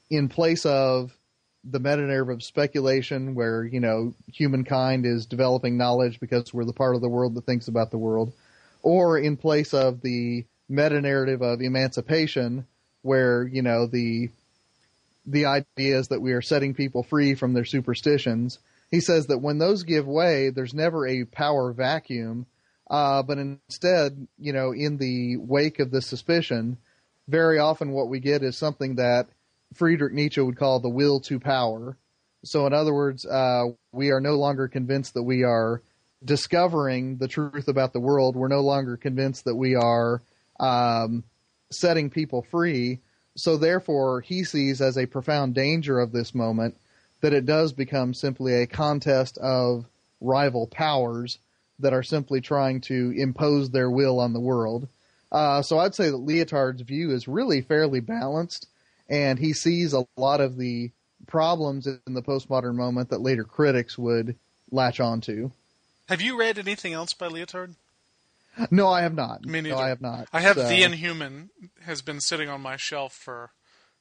in 0.09 0.29
place 0.29 0.65
of 0.65 1.15
the 1.63 1.79
meta 1.79 2.03
of 2.03 2.43
speculation, 2.43 3.35
where 3.35 3.63
you 3.63 3.79
know 3.79 4.13
humankind 4.31 5.05
is 5.05 5.25
developing 5.25 5.77
knowledge 5.77 6.19
because 6.19 6.53
we're 6.53 6.65
the 6.65 6.73
part 6.73 6.95
of 6.95 7.01
the 7.01 7.09
world 7.09 7.35
that 7.35 7.45
thinks 7.45 7.67
about 7.67 7.91
the 7.91 7.97
world, 7.97 8.33
or 8.81 9.17
in 9.17 9.37
place 9.37 9.73
of 9.73 10.01
the 10.01 10.45
meta 10.69 11.01
narrative 11.01 11.41
of 11.41 11.61
emancipation, 11.61 12.65
where 13.01 13.47
you 13.47 13.61
know 13.61 13.87
the 13.87 14.29
the 15.25 15.45
idea 15.45 15.97
is 15.97 16.07
that 16.09 16.21
we 16.21 16.33
are 16.33 16.41
setting 16.41 16.73
people 16.73 17.03
free 17.03 17.35
from 17.35 17.53
their 17.53 17.65
superstitions. 17.65 18.59
He 18.91 18.99
says 18.99 19.27
that 19.27 19.39
when 19.39 19.57
those 19.57 19.83
give 19.83 20.05
way, 20.05 20.49
there's 20.49 20.73
never 20.73 21.07
a 21.07 21.23
power 21.25 21.71
vacuum, 21.71 22.45
uh, 22.89 23.23
but 23.23 23.37
instead, 23.37 24.27
you 24.37 24.53
know, 24.53 24.71
in 24.71 24.97
the 24.97 25.37
wake 25.37 25.79
of 25.79 25.91
this 25.91 26.05
suspicion, 26.05 26.77
very 27.27 27.57
often 27.57 27.91
what 27.91 28.09
we 28.09 28.19
get 28.19 28.43
is 28.43 28.57
something 28.57 28.95
that 28.95 29.27
Friedrich 29.73 30.13
Nietzsche 30.13 30.41
would 30.41 30.57
call 30.57 30.79
the 30.79 30.89
will 30.89 31.19
to 31.21 31.39
power. 31.39 31.97
So, 32.43 32.67
in 32.67 32.73
other 32.73 32.93
words, 32.93 33.25
uh, 33.25 33.65
we 33.91 34.11
are 34.11 34.19
no 34.19 34.35
longer 34.35 34.67
convinced 34.67 35.13
that 35.13 35.23
we 35.23 35.43
are 35.43 35.81
discovering 36.23 37.17
the 37.17 37.27
truth 37.27 37.67
about 37.67 37.93
the 37.93 37.99
world. 37.99 38.35
We're 38.35 38.47
no 38.47 38.61
longer 38.61 38.97
convinced 38.97 39.45
that 39.45 39.55
we 39.55 39.75
are 39.75 40.21
um, 40.63 41.23
setting 41.71 42.09
people 42.09 42.41
free. 42.49 42.99
So, 43.35 43.57
therefore, 43.57 44.21
he 44.21 44.43
sees 44.43 44.79
as 44.79 44.97
a 44.97 45.07
profound 45.07 45.55
danger 45.55 45.99
of 45.99 46.11
this 46.11 46.33
moment 46.35 46.77
that 47.21 47.33
it 47.33 47.45
does 47.45 47.73
become 47.73 48.13
simply 48.13 48.53
a 48.53 48.67
contest 48.67 49.37
of 49.39 49.85
rival 50.21 50.67
powers 50.67 51.39
that 51.79 51.93
are 51.93 52.03
simply 52.03 52.41
trying 52.41 52.81
to 52.81 53.13
impose 53.17 53.69
their 53.69 53.89
will 53.89 54.19
on 54.19 54.33
the 54.33 54.39
world. 54.39 54.87
Uh, 55.31 55.61
so, 55.63 55.79
I'd 55.79 55.95
say 55.95 56.11
that 56.11 56.25
Lyotard's 56.25 56.81
view 56.81 57.11
is 57.11 57.27
really 57.27 57.61
fairly 57.61 57.99
balanced, 57.99 58.67
and 59.09 59.39
he 59.39 59.53
sees 59.53 59.93
a 59.93 60.05
lot 60.15 60.39
of 60.39 60.57
the 60.57 60.91
problems 61.25 61.87
in 61.87 62.13
the 62.13 62.21
postmodern 62.21 62.75
moment 62.75 63.09
that 63.09 63.21
later 63.21 63.43
critics 63.43 63.97
would 63.97 64.35
latch 64.71 64.99
onto. 64.99 65.49
Have 66.07 66.21
you 66.21 66.37
read 66.37 66.59
anything 66.59 66.93
else 66.93 67.13
by 67.13 67.29
Lyotard? 67.29 67.75
No, 68.71 68.87
I 68.89 69.01
have 69.01 69.15
not. 69.15 69.45
Me 69.45 69.61
neither. 69.61 69.75
No, 69.75 69.81
I 69.81 69.89
have 69.89 70.01
not. 70.01 70.27
I 70.31 70.41
have 70.41 70.55
So- 70.55 70.67
The 70.67 70.83
Inhuman 70.83 71.49
has 71.85 72.01
been 72.01 72.19
sitting 72.21 72.49
on 72.49 72.61
my 72.61 72.77
shelf 72.77 73.13
for 73.13 73.51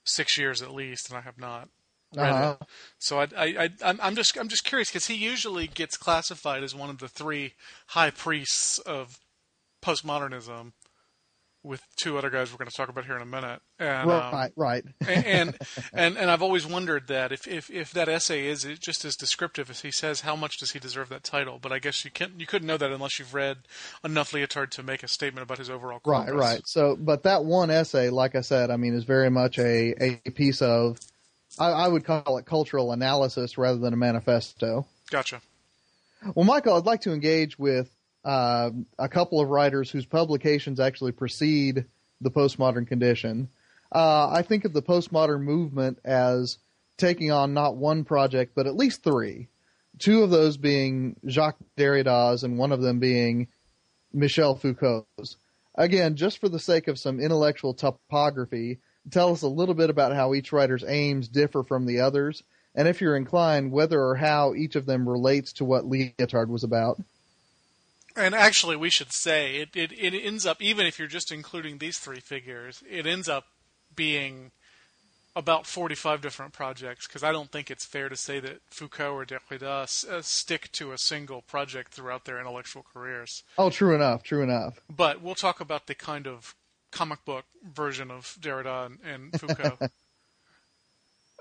six 0.05 0.37
years 0.37 0.61
at 0.63 0.73
least, 0.75 1.09
and 1.09 1.17
I 1.19 1.23
have 1.23 1.39
not 1.39 1.69
read 2.15 2.31
Uh-huh. 2.31 2.57
it. 2.61 2.67
So 2.99 3.21
I, 3.21 3.29
I, 3.37 3.45
I, 3.47 3.69
I'm- 3.83 4.01
I'm 4.03 4.15
just, 4.17 4.37
I'm 4.39 4.49
just 4.49 4.65
curious 4.65 4.89
because 4.91 5.07
he 5.07 5.15
usually 5.15 5.67
gets 5.67 5.97
classified 5.97 6.63
as 6.63 6.75
one 6.75 6.91
of 6.91 6.99
the 6.99 7.09
three 7.09 7.55
high 7.89 8.11
priests 8.11 8.79
of 8.81 9.19
postmodernism, 9.83 10.73
with 11.65 11.81
two 11.97 12.19
other 12.19 12.31
guys 12.31 12.51
we're 12.51 12.59
going 12.59 12.71
to 12.71 12.77
talk 12.77 12.89
about 12.89 13.05
here 13.05 13.17
in 13.17 13.23
a 13.23 13.27
minute. 13.27 13.61
And, 13.79 14.11
um, 14.11 14.33
Right, 14.33 14.53
right. 14.57 14.85
and 15.09 15.57
and 15.93 16.17
and 16.17 16.31
I've 16.31 16.43
always 16.43 16.67
wondered 16.67 17.07
that 17.09 17.33
if, 17.33 17.47
if 17.47 17.71
if 17.71 17.93
that 17.93 18.09
essay 18.09 18.47
is 18.47 18.67
just 18.81 19.05
as 19.05 19.15
descriptive 19.17 19.71
as 19.71 19.81
he 19.81 19.91
says, 19.91 20.23
how 20.23 20.35
much 20.35 20.59
does 20.59 20.73
he 20.73 20.79
deserve 20.79 21.09
that 21.11 21.23
title? 21.23 21.59
But 21.61 21.73
I 21.73 21.79
guess 21.79 22.05
you 22.05 22.11
can't 22.11 22.39
you 22.39 22.47
couldn't 22.47 22.67
know 22.67 22.77
that 22.77 22.91
unless 22.91 23.19
you've 23.19 23.35
read 23.35 23.59
enough 24.05 24.33
Lyotard 24.33 24.71
to 24.71 24.83
make 24.83 25.03
a 25.03 25.09
statement 25.09 25.45
about 25.45 25.59
his 25.59 25.71
overall 25.71 26.01
corpus. 26.01 26.33
Right, 26.33 26.39
right. 26.39 26.63
So, 26.67 26.97
but 26.99 27.23
that 27.25 27.45
one 27.45 27.71
essay, 27.71 28.11
like 28.11 28.35
I 28.35 28.41
said, 28.41 28.71
I 28.71 28.77
mean, 28.77 28.95
is 28.95 29.05
very 29.05 29.31
much 29.31 29.59
a, 29.59 29.95
a 30.01 30.31
piece 30.31 30.63
of, 30.63 30.99
I, 31.59 31.71
I 31.71 31.89
would 31.89 32.05
call 32.05 32.39
it 32.39 32.47
cultural 32.47 32.93
analysis 32.93 33.59
rather 33.59 33.79
than 33.79 33.93
a 33.93 33.97
manifesto. 33.97 34.87
Gotcha. 35.11 35.41
Well, 36.35 36.47
Michial, 36.47 36.79
I'd 36.79 36.87
like 36.87 37.03
to 37.03 37.13
engage 37.13 37.59
with 37.59 37.91
uh, 38.25 38.71
a 38.99 39.09
couple 39.09 39.41
of 39.41 39.49
writers 39.49 39.91
whose 39.91 40.07
publications 40.07 40.81
actually 40.81 41.13
precede 41.13 41.85
the 42.21 42.31
postmodern 42.31 42.87
condition. 42.87 43.49
Uh, 43.91 44.29
I 44.31 44.43
think 44.43 44.65
of 44.65 44.73
the 44.73 44.83
postmodern 44.83 45.43
movement 45.43 45.99
as 46.05 46.59
taking 46.97 47.31
on 47.31 47.53
not 47.53 47.77
one 47.77 48.05
project, 48.05 48.53
but 48.55 48.67
at 48.67 48.77
least 48.77 49.03
three. 49.03 49.49
Two 49.99 50.23
of 50.23 50.31
those 50.31 50.57
being 50.57 51.17
Jacques 51.29 51.59
Derrida's, 51.77 52.45
and 52.45 52.59
one 52.59 52.73
of 52.73 52.81
them 52.81 52.99
being 52.99 53.49
Michel 54.13 54.55
Foucault's. 54.55 55.37
Again, 55.75 56.17
just 56.17 56.39
for 56.39 56.49
the 56.49 56.59
sake 56.59 56.89
of 56.89 56.99
some 56.99 57.21
intellectual 57.21 57.75
topography, 57.75 58.79
tell 59.11 59.33
us 59.33 59.43
a 59.43 59.49
little 59.49 59.75
bit 59.75 59.91
about 59.91 60.15
how 60.15 60.35
each 60.35 60.53
writer's 60.53 60.85
aims 60.87 61.29
differ 61.29 61.63
from 61.63 61.87
the 61.87 62.01
others, 62.01 62.43
and 62.75 62.89
if 62.89 63.01
you're 63.01 63.17
inclined, 63.17 63.73
whether 63.73 64.01
or 64.01 64.17
how 64.17 64.55
each 64.55 64.77
of 64.77 64.87
them 64.87 65.09
relates 65.09 65.53
to 65.55 65.65
what 65.65 65.85
Lyotard 65.85 66.49
was 66.49 66.65
about. 66.65 66.99
And 68.17 68.35
actually, 68.35 68.77
we 68.77 68.91
should 68.91 69.13
say 69.13 69.57
it, 69.57 69.71
it 69.75 69.93
it 69.93 70.15
ends 70.15 70.45
up 70.47 70.61
even 70.61 70.87
if 70.87 70.99
you're 70.99 71.09
just 71.09 71.33
including 71.33 71.79
these 71.79 71.99
three 71.99 72.21
figures, 72.21 72.83
it 72.89 73.07
ends 73.07 73.29
up 73.29 73.45
being 73.95 74.51
about 75.35 75.67
45 75.67 76.21
different 76.21 76.53
projects 76.53 77.07
because 77.07 77.23
I 77.23 77.33
don't 77.33 77.51
think 77.51 77.71
it's 77.71 77.87
fair 77.87 78.09
to 78.09 78.17
say 78.17 78.39
that 78.41 78.61
Foucault 78.71 79.15
or 79.15 79.25
Derrida 79.25 79.85
s- 79.85 80.05
uh, 80.05 80.21
stick 80.21 80.71
to 80.73 80.93
a 80.93 80.99
single 80.99 81.41
project 81.41 81.95
throughout 81.95 82.27
their 82.27 82.39
intellectual 82.39 82.85
careers. 82.93 83.43
Oh, 83.57 83.71
true 83.71 83.95
enough, 83.95 84.23
true 84.23 84.43
enough. 84.43 84.79
But 84.95 85.23
we'll 85.23 85.35
talk 85.35 85.61
about 85.61 85.87
the 85.87 85.95
kind 85.95 86.27
of 86.27 86.55
comic 86.91 87.25
book 87.25 87.47
version 87.65 88.11
of 88.11 88.37
Derrida 88.41 88.87
and, 88.87 88.99
and 89.05 89.41
Foucault. 89.41 89.79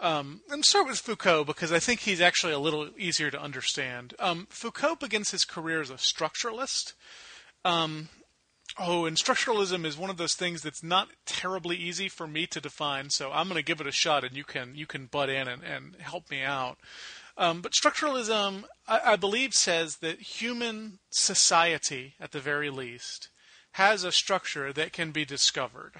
um, 0.01 0.41
and 0.50 0.65
start 0.65 0.88
with 0.88 1.00
Foucault 1.00 1.46
because 1.46 1.72
I 1.72 1.79
think 1.79 2.01
he's 2.01 2.20
actually 2.20 2.53
a 2.53 2.60
little 2.60 2.89
easier 2.98 3.29
to 3.29 3.41
understand. 3.41 4.15
Um, 4.20 4.48
Foucault 4.50 4.96
begins 4.96 5.31
his 5.31 5.46
career 5.46 5.79
as 5.79 5.91
a 5.91 5.96
structuralist. 5.96 6.93
Um, 7.63 8.10
oh, 8.79 9.05
and 9.05 9.15
structuralism 9.15 9.86
is 9.86 9.98
one 9.98 10.10
of 10.10 10.17
those 10.17 10.34
things 10.34 10.63
that's 10.63 10.81
not 10.81 11.10
terribly 11.25 11.77
easy 11.77 12.10
for 12.10 12.27
me 12.27 12.48
to 12.48 12.60
define. 12.60 13.12
So 13.12 13.31
I'm 13.31 13.48
going 13.48 13.58
to 13.58 13.63
give 13.63 13.79
it 13.79 13.88
a 13.88 13.91
shot, 13.91 14.24
and 14.24 14.36
you 14.36 14.43
can 14.43 14.74
you 14.75 14.88
can 14.88 15.05
butt 15.05 15.29
in 15.29 15.48
and, 15.48 15.63
and 15.63 15.96
help 16.00 16.31
me 16.31 16.41
out. 16.41 16.79
Um, 17.38 17.62
but 17.62 17.74
structuralism, 17.74 18.63
I, 18.88 19.13
I 19.13 19.15
believe, 19.15 19.53
says 19.53 19.98
that 19.98 20.20
human 20.20 21.00
society, 21.12 22.15
at 22.20 22.31
the 22.31 22.39
very 22.39 22.70
least, 22.70 23.29
has 23.74 24.03
a 24.03 24.12
structure 24.12 24.74
that 24.74 24.93
can 24.93 25.12
be 25.12 25.25
discovered. 25.25 25.93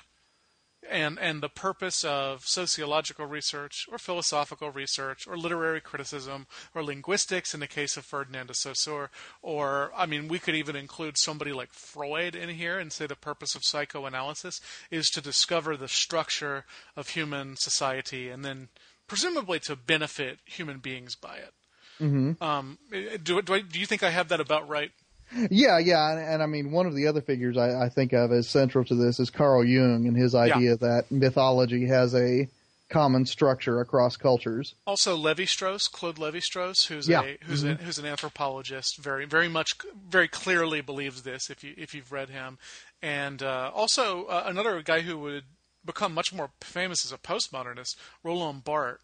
And, 0.90 1.20
and 1.20 1.44
the 1.44 1.50
purpose 1.50 2.04
of 2.04 2.46
sociological 2.46 3.28
research 3.28 3.88
or 3.92 3.98
philosophical 3.98 4.72
research 4.72 5.28
or 5.28 5.38
literary 5.38 5.80
criticism 5.80 6.48
or 6.74 6.84
linguistics 6.84 7.54
in 7.54 7.60
the 7.60 7.68
case 7.68 7.98
of 7.98 8.06
Ferdinand 8.06 8.48
de 8.48 8.56
Saussure 8.56 9.12
or 9.44 9.92
I 9.96 10.08
mean 10.08 10.28
we 10.28 10.40
could 10.40 10.56
even 10.56 10.76
include 10.76 11.18
somebody 11.18 11.54
like 11.54 11.72
Freud 11.72 12.36
in 12.36 12.50
here 12.50 12.80
and 12.80 12.92
say 12.92 13.06
the 13.06 13.16
purpose 13.16 13.54
of 13.54 13.64
psychoanalysis 13.64 14.60
is 14.90 15.08
to 15.12 15.22
discover 15.22 15.78
the 15.78 15.88
structure 15.88 16.66
of 16.96 17.10
human 17.10 17.58
society 17.58 18.30
and 18.30 18.44
then 18.44 18.70
presumably 19.08 19.60
to 19.60 19.76
benefit 19.76 20.40
human 20.46 20.80
beings 20.80 21.16
by 21.16 21.36
it. 21.36 21.54
Mm-hmm. 22.02 22.42
Um, 22.42 22.78
do, 23.24 23.42
do, 23.42 23.54
I, 23.54 23.62
do 23.62 23.80
you 23.80 23.86
think 23.86 24.04
I 24.04 24.10
have 24.10 24.30
that 24.30 24.40
about 24.40 24.68
right? 24.68 24.92
Yeah, 25.50 25.80
yeah, 25.80 26.12
and, 26.12 26.20
and, 26.20 26.44
I 26.44 26.46
mean, 26.46 26.72
one 26.72 26.88
of 26.88 26.96
the 26.96 27.08
other 27.08 27.22
figures 27.22 27.58
I, 27.58 27.86
I, 27.86 27.90
think 27.90 28.14
of 28.14 28.32
as 28.32 28.50
central 28.50 28.84
to 28.86 28.96
this 28.96 29.20
is 29.20 29.30
Carl 29.30 29.64
Jung 29.64 30.06
and 30.06 30.18
his 30.18 30.36
idea 30.36 30.72
yeah. 30.72 30.76
that 30.76 31.12
mythology 31.12 31.86
has 31.88 32.14
a 32.14 32.48
common 32.90 33.26
structure 33.26 33.80
across 33.80 34.18
cultures. 34.18 34.76
Also, 34.86 35.16
Levi 35.16 35.46
Strauss, 35.46 35.88
Claude 35.88 36.20
Levi 36.20 36.40
Strauss, 36.40 36.86
who's 36.86 37.08
yeah. 37.08 37.22
a 37.22 37.38
who's 37.46 37.64
mm-hmm. 37.64 37.82
a, 37.82 37.86
who's 37.86 37.98
an 37.98 38.06
anthropologist, 38.06 38.98
very 38.98 39.26
very 39.26 39.48
much 39.48 39.72
very 40.08 40.28
clearly 40.28 40.82
believes 40.82 41.24
this. 41.24 41.50
If 41.50 41.64
you 41.64 41.74
if 41.78 41.96
you've 41.96 42.12
read 42.12 42.30
him, 42.30 42.60
and 43.02 43.42
uh, 43.42 43.72
also 43.74 44.26
uh, 44.26 44.44
another 44.46 44.82
guy 44.82 45.02
who 45.02 45.18
would 45.20 45.46
become 45.84 46.14
much 46.14 46.32
more 46.32 46.52
famous 46.60 47.06
as 47.06 47.12
a 47.12 47.18
postmodernist, 47.18 47.96
Roland 48.24 48.64
Barthes 48.64 49.00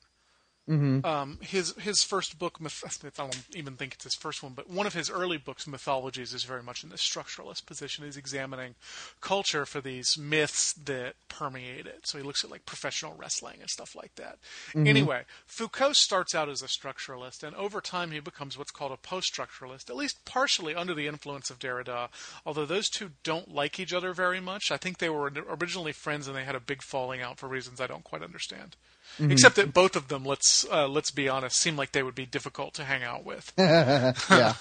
Mm-hmm. 0.69 1.05
Um, 1.05 1.39
his 1.41 1.73
his 1.77 2.03
first 2.03 2.37
book, 2.37 2.57
I 2.61 3.09
don't 3.15 3.37
even 3.55 3.75
think 3.75 3.93
it's 3.93 4.03
his 4.03 4.15
first 4.15 4.43
one, 4.43 4.53
but 4.53 4.69
one 4.69 4.85
of 4.85 4.93
his 4.93 5.09
early 5.09 5.37
books, 5.37 5.65
Mythologies, 5.65 6.33
is 6.33 6.43
very 6.43 6.61
much 6.61 6.83
in 6.83 6.89
this 6.89 7.01
structuralist 7.01 7.65
position. 7.65 8.03
He's 8.03 8.17
examining 8.17 8.75
culture 9.21 9.65
for 9.65 9.79
these 9.79 10.17
myths 10.17 10.73
that 10.73 11.15
permeate 11.29 11.85
it. 11.85 12.01
So 12.03 12.17
he 12.17 12.23
looks 12.23 12.43
at 12.43 12.51
like 12.51 12.65
professional 12.65 13.15
wrestling 13.17 13.57
and 13.61 13.69
stuff 13.69 13.95
like 13.95 14.15
that. 14.15 14.39
Mm-hmm. 14.69 14.87
Anyway, 14.87 15.23
Foucault 15.45 15.93
starts 15.93 16.35
out 16.35 16.49
as 16.49 16.61
a 16.61 16.67
structuralist, 16.67 17.43
and 17.43 17.55
over 17.55 17.79
time 17.79 18.11
he 18.11 18.19
becomes 18.19 18.57
what's 18.57 18.71
called 18.71 18.91
a 18.91 18.97
post-structuralist, 18.97 19.89
at 19.89 19.95
least 19.95 20.25
partially 20.25 20.75
under 20.75 20.93
the 20.93 21.07
influence 21.07 21.49
of 21.49 21.59
Derrida. 21.59 22.09
Although 22.45 22.65
those 22.65 22.89
two 22.89 23.11
don't 23.23 23.53
like 23.53 23.79
each 23.79 23.93
other 23.93 24.13
very 24.13 24.41
much, 24.41 24.71
I 24.71 24.77
think 24.77 24.97
they 24.97 25.09
were 25.09 25.31
originally 25.49 25.93
friends 25.93 26.27
and 26.27 26.35
they 26.35 26.43
had 26.43 26.55
a 26.55 26.59
big 26.59 26.81
falling 26.81 27.21
out 27.21 27.37
for 27.37 27.47
reasons 27.47 27.79
I 27.79 27.87
don't 27.87 28.03
quite 28.03 28.23
understand. 28.23 28.75
Mm-hmm. 29.19 29.31
Except 29.31 29.55
that 29.55 29.73
both 29.73 29.95
of 29.95 30.09
them, 30.09 30.23
let's 30.25 30.65
uh, 30.71 30.87
let's 30.87 31.09
be 31.09 31.27
honest, 31.27 31.57
seem 31.57 31.75
like 31.75 31.91
they 31.91 32.03
would 32.03 32.13
be 32.13 32.25
difficult 32.27 32.75
to 32.75 32.83
hang 32.83 33.03
out 33.03 33.25
with. 33.25 33.51
yeah. 33.57 34.53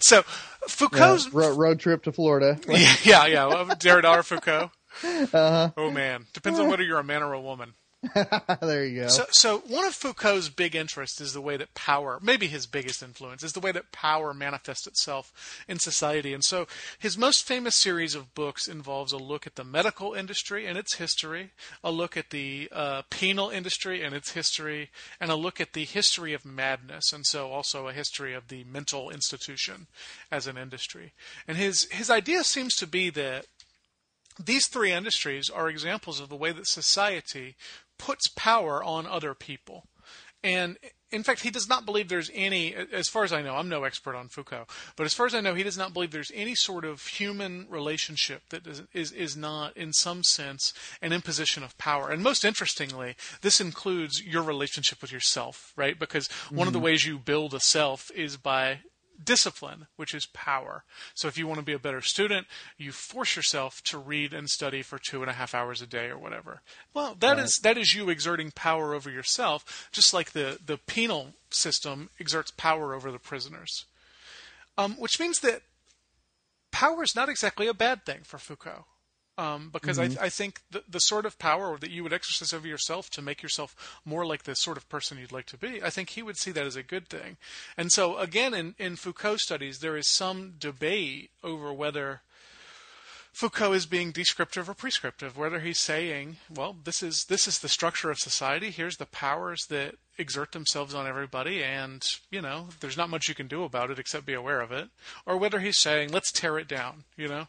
so 0.00 0.22
Foucault's 0.66 1.26
yeah, 1.26 1.30
road, 1.32 1.56
road, 1.56 1.80
trip 1.80 2.02
to 2.04 2.12
Florida. 2.12 2.58
yeah, 2.68 2.94
yeah, 3.04 3.26
yeah. 3.26 3.74
Derrida 3.78 4.18
or 4.18 4.22
Foucault. 4.24 4.72
Uh-huh. 5.04 5.70
Oh 5.76 5.90
man, 5.90 6.26
depends 6.32 6.58
on 6.58 6.68
whether 6.68 6.82
you're 6.82 6.98
a 6.98 7.04
man 7.04 7.22
or 7.22 7.32
a 7.32 7.40
woman. 7.40 7.74
there 8.62 8.86
you 8.86 9.02
go. 9.02 9.08
So, 9.08 9.26
so 9.30 9.58
one 9.68 9.84
of 9.84 9.94
Foucault's 9.94 10.48
big 10.48 10.74
interests 10.74 11.20
is 11.20 11.34
the 11.34 11.40
way 11.40 11.58
that 11.58 11.74
power, 11.74 12.18
maybe 12.22 12.46
his 12.46 12.66
biggest 12.66 13.02
influence, 13.02 13.42
is 13.42 13.52
the 13.52 13.60
way 13.60 13.72
that 13.72 13.92
power 13.92 14.32
manifests 14.32 14.86
itself 14.86 15.64
in 15.68 15.78
society. 15.78 16.32
And 16.32 16.42
so 16.42 16.66
his 16.98 17.18
most 17.18 17.46
famous 17.46 17.76
series 17.76 18.14
of 18.14 18.34
books 18.34 18.66
involves 18.68 19.12
a 19.12 19.18
look 19.18 19.46
at 19.46 19.56
the 19.56 19.64
medical 19.64 20.14
industry 20.14 20.66
and 20.66 20.78
its 20.78 20.96
history, 20.96 21.50
a 21.84 21.90
look 21.90 22.16
at 22.16 22.30
the 22.30 22.70
uh, 22.72 23.02
penal 23.10 23.50
industry 23.50 24.02
and 24.02 24.14
its 24.14 24.32
history, 24.32 24.88
and 25.20 25.30
a 25.30 25.36
look 25.36 25.60
at 25.60 25.74
the 25.74 25.84
history 25.84 26.32
of 26.32 26.46
madness, 26.46 27.12
and 27.12 27.26
so 27.26 27.50
also 27.50 27.86
a 27.86 27.92
history 27.92 28.32
of 28.32 28.48
the 28.48 28.64
mental 28.64 29.10
institution 29.10 29.88
as 30.32 30.46
an 30.46 30.56
industry. 30.56 31.12
And 31.46 31.58
his 31.58 31.86
his 31.90 32.08
idea 32.08 32.44
seems 32.44 32.74
to 32.76 32.86
be 32.86 33.10
that 33.10 33.44
these 34.42 34.68
three 34.68 34.92
industries 34.92 35.50
are 35.50 35.68
examples 35.68 36.20
of 36.20 36.28
the 36.28 36.36
way 36.36 36.52
that 36.52 36.66
society 36.66 37.56
puts 38.00 38.28
power 38.28 38.82
on 38.82 39.06
other 39.06 39.34
people. 39.34 39.84
And 40.42 40.78
in 41.10 41.22
fact, 41.22 41.42
he 41.42 41.50
does 41.50 41.68
not 41.68 41.84
believe 41.84 42.08
there's 42.08 42.30
any, 42.32 42.74
as 42.74 43.08
far 43.08 43.24
as 43.24 43.32
I 43.32 43.42
know, 43.42 43.56
I'm 43.56 43.68
no 43.68 43.84
expert 43.84 44.16
on 44.16 44.28
Foucault, 44.28 44.66
but 44.96 45.04
as 45.04 45.12
far 45.12 45.26
as 45.26 45.34
I 45.34 45.40
know, 45.40 45.54
he 45.54 45.62
does 45.62 45.76
not 45.76 45.92
believe 45.92 46.12
there's 46.12 46.32
any 46.34 46.54
sort 46.54 46.86
of 46.86 47.06
human 47.06 47.66
relationship 47.68 48.42
that 48.48 48.66
is, 48.66 48.82
is, 48.94 49.12
is 49.12 49.36
not, 49.36 49.76
in 49.76 49.92
some 49.92 50.22
sense, 50.22 50.72
an 51.02 51.12
imposition 51.12 51.62
of 51.62 51.76
power. 51.76 52.10
And 52.10 52.22
most 52.22 52.42
interestingly, 52.42 53.16
this 53.42 53.60
includes 53.60 54.22
your 54.22 54.42
relationship 54.42 55.02
with 55.02 55.12
yourself, 55.12 55.74
right? 55.76 55.98
Because 55.98 56.28
one 56.48 56.60
mm-hmm. 56.60 56.68
of 56.68 56.72
the 56.72 56.78
mm-hmm. 56.78 56.84
ways 56.86 57.04
you 57.04 57.18
build 57.18 57.52
a 57.52 57.60
self 57.60 58.10
is 58.14 58.38
by 58.38 58.80
discipline, 59.24 59.86
which 59.96 60.14
is 60.14 60.26
power. 60.26 60.84
So 61.14 61.28
if 61.28 61.38
you 61.38 61.46
want 61.46 61.58
to 61.58 61.64
be 61.64 61.72
a 61.72 61.78
better 61.78 62.00
student, 62.00 62.46
you 62.76 62.92
force 62.92 63.36
yourself 63.36 63.82
to 63.84 63.98
read 63.98 64.32
and 64.32 64.48
study 64.48 64.82
for 64.82 64.98
two 64.98 65.22
and 65.22 65.30
a 65.30 65.34
half 65.34 65.54
hours 65.54 65.82
a 65.82 65.86
day 65.86 66.08
or 66.08 66.18
whatever. 66.18 66.62
Well, 66.94 67.16
that 67.20 67.36
right. 67.36 67.44
is 67.44 67.58
that 67.60 67.78
is 67.78 67.94
you 67.94 68.10
exerting 68.10 68.50
power 68.50 68.94
over 68.94 69.10
yourself, 69.10 69.88
just 69.92 70.12
like 70.14 70.32
the, 70.32 70.58
the 70.64 70.78
penal 70.78 71.34
system 71.50 72.10
exerts 72.18 72.50
power 72.50 72.94
over 72.94 73.10
the 73.10 73.18
prisoners. 73.18 73.86
Um, 74.78 74.94
which 74.94 75.20
means 75.20 75.40
that 75.40 75.62
power 76.70 77.02
is 77.02 77.14
not 77.14 77.28
exactly 77.28 77.66
a 77.66 77.74
bad 77.74 78.06
thing 78.06 78.20
for 78.22 78.38
Foucault 78.38 78.86
um, 79.40 79.70
because 79.72 79.98
mm-hmm. 79.98 80.20
I, 80.20 80.26
I, 80.26 80.28
think 80.28 80.60
the, 80.70 80.82
the 80.86 81.00
sort 81.00 81.24
of 81.24 81.38
power 81.38 81.78
that 81.78 81.90
you 81.90 82.02
would 82.02 82.12
exercise 82.12 82.52
over 82.52 82.68
yourself 82.68 83.08
to 83.10 83.22
make 83.22 83.42
yourself 83.42 84.00
more 84.04 84.26
like 84.26 84.42
the 84.42 84.54
sort 84.54 84.76
of 84.76 84.88
person 84.90 85.18
you'd 85.18 85.32
like 85.32 85.46
to 85.46 85.56
be, 85.56 85.82
I 85.82 85.88
think 85.88 86.10
he 86.10 86.22
would 86.22 86.36
see 86.36 86.50
that 86.50 86.66
as 86.66 86.76
a 86.76 86.82
good 86.82 87.08
thing. 87.08 87.38
And 87.74 87.90
so, 87.90 88.18
again, 88.18 88.52
in, 88.52 88.74
in 88.78 88.96
Foucault 88.96 89.38
studies, 89.38 89.78
there 89.78 89.96
is 89.96 90.08
some 90.08 90.54
debate 90.58 91.30
over 91.42 91.72
whether 91.72 92.20
Foucault 93.32 93.72
is 93.72 93.86
being 93.86 94.10
descriptive 94.10 94.68
or 94.68 94.74
prescriptive, 94.74 95.38
whether 95.38 95.60
he's 95.60 95.78
saying, 95.78 96.36
well, 96.54 96.76
this 96.84 97.02
is 97.02 97.24
this 97.26 97.48
is 97.48 97.60
the 97.60 97.68
structure 97.68 98.10
of 98.10 98.18
society. 98.18 98.70
Here's 98.70 98.98
the 98.98 99.06
powers 99.06 99.64
that 99.70 99.94
exert 100.18 100.52
themselves 100.52 100.94
on 100.94 101.06
everybody, 101.06 101.64
and 101.64 102.04
you 102.30 102.42
know, 102.42 102.68
there's 102.80 102.96
not 102.96 103.08
much 103.08 103.28
you 103.28 103.34
can 103.34 103.48
do 103.48 103.62
about 103.62 103.90
it 103.90 103.98
except 103.98 104.26
be 104.26 104.34
aware 104.34 104.60
of 104.60 104.72
it. 104.72 104.90
Or 105.24 105.38
whether 105.38 105.60
he's 105.60 105.78
saying, 105.78 106.10
let's 106.10 106.32
tear 106.32 106.58
it 106.58 106.68
down. 106.68 107.04
You 107.16 107.28
know, 107.28 107.48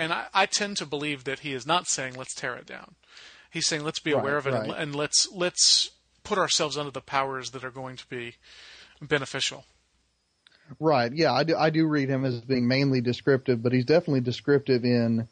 and 0.00 0.12
I, 0.12 0.26
I, 0.32 0.46
tend 0.46 0.78
to 0.78 0.86
believe 0.86 1.24
that 1.24 1.40
he 1.40 1.52
is 1.52 1.66
not 1.66 1.86
saying 1.86 2.14
let's 2.14 2.34
tear 2.34 2.56
it 2.56 2.66
down. 2.66 2.94
He's 3.50 3.66
saying 3.66 3.84
let's 3.84 4.00
be 4.00 4.12
aware 4.12 4.38
of 4.38 4.46
it 4.46 4.52
right. 4.52 4.70
and, 4.70 4.72
and 4.72 4.96
let's 4.96 5.28
let's 5.32 5.90
put 6.24 6.38
ourselves 6.38 6.78
under 6.78 6.90
the 6.90 7.00
powers 7.00 7.50
that 7.50 7.64
are 7.64 7.70
going 7.70 7.96
to 7.96 8.06
be 8.08 8.36
beneficial. 9.02 9.64
Right. 10.78 11.12
Yeah, 11.12 11.32
I 11.32 11.44
do. 11.44 11.56
I 11.56 11.70
do 11.70 11.86
read 11.86 12.08
him 12.08 12.24
as 12.24 12.40
being 12.40 12.66
mainly 12.66 13.00
descriptive, 13.00 13.62
but 13.62 13.72
he's 13.72 13.84
definitely 13.84 14.20
descriptive 14.20 14.84
in 14.84 15.28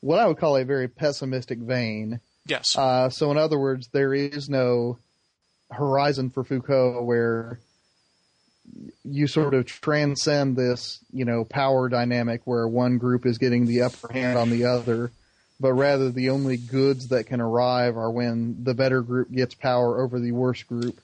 what 0.00 0.18
I 0.18 0.26
would 0.26 0.38
call 0.38 0.56
a 0.56 0.64
very 0.64 0.88
pessimistic 0.88 1.58
vein. 1.58 2.20
Yes. 2.46 2.76
Uh, 2.76 3.10
so, 3.10 3.30
in 3.30 3.36
other 3.36 3.58
words, 3.58 3.88
there 3.92 4.14
is 4.14 4.48
no 4.48 4.98
horizon 5.70 6.30
for 6.30 6.42
Foucault 6.42 7.02
where 7.02 7.60
you 9.04 9.26
sort 9.26 9.54
of 9.54 9.66
transcend 9.66 10.56
this, 10.56 11.00
you 11.12 11.24
know, 11.24 11.44
power 11.44 11.88
dynamic 11.88 12.42
where 12.44 12.68
one 12.68 12.98
group 12.98 13.26
is 13.26 13.38
getting 13.38 13.66
the 13.66 13.82
upper 13.82 14.12
hand 14.12 14.38
on 14.38 14.50
the 14.50 14.64
other, 14.64 15.10
but 15.60 15.72
rather 15.72 16.10
the 16.10 16.30
only 16.30 16.56
goods 16.56 17.08
that 17.08 17.24
can 17.24 17.40
arrive 17.40 17.96
are 17.96 18.10
when 18.10 18.62
the 18.62 18.74
better 18.74 19.02
group 19.02 19.30
gets 19.30 19.54
power 19.54 20.00
over 20.02 20.18
the 20.20 20.32
worse 20.32 20.62
group. 20.62 21.00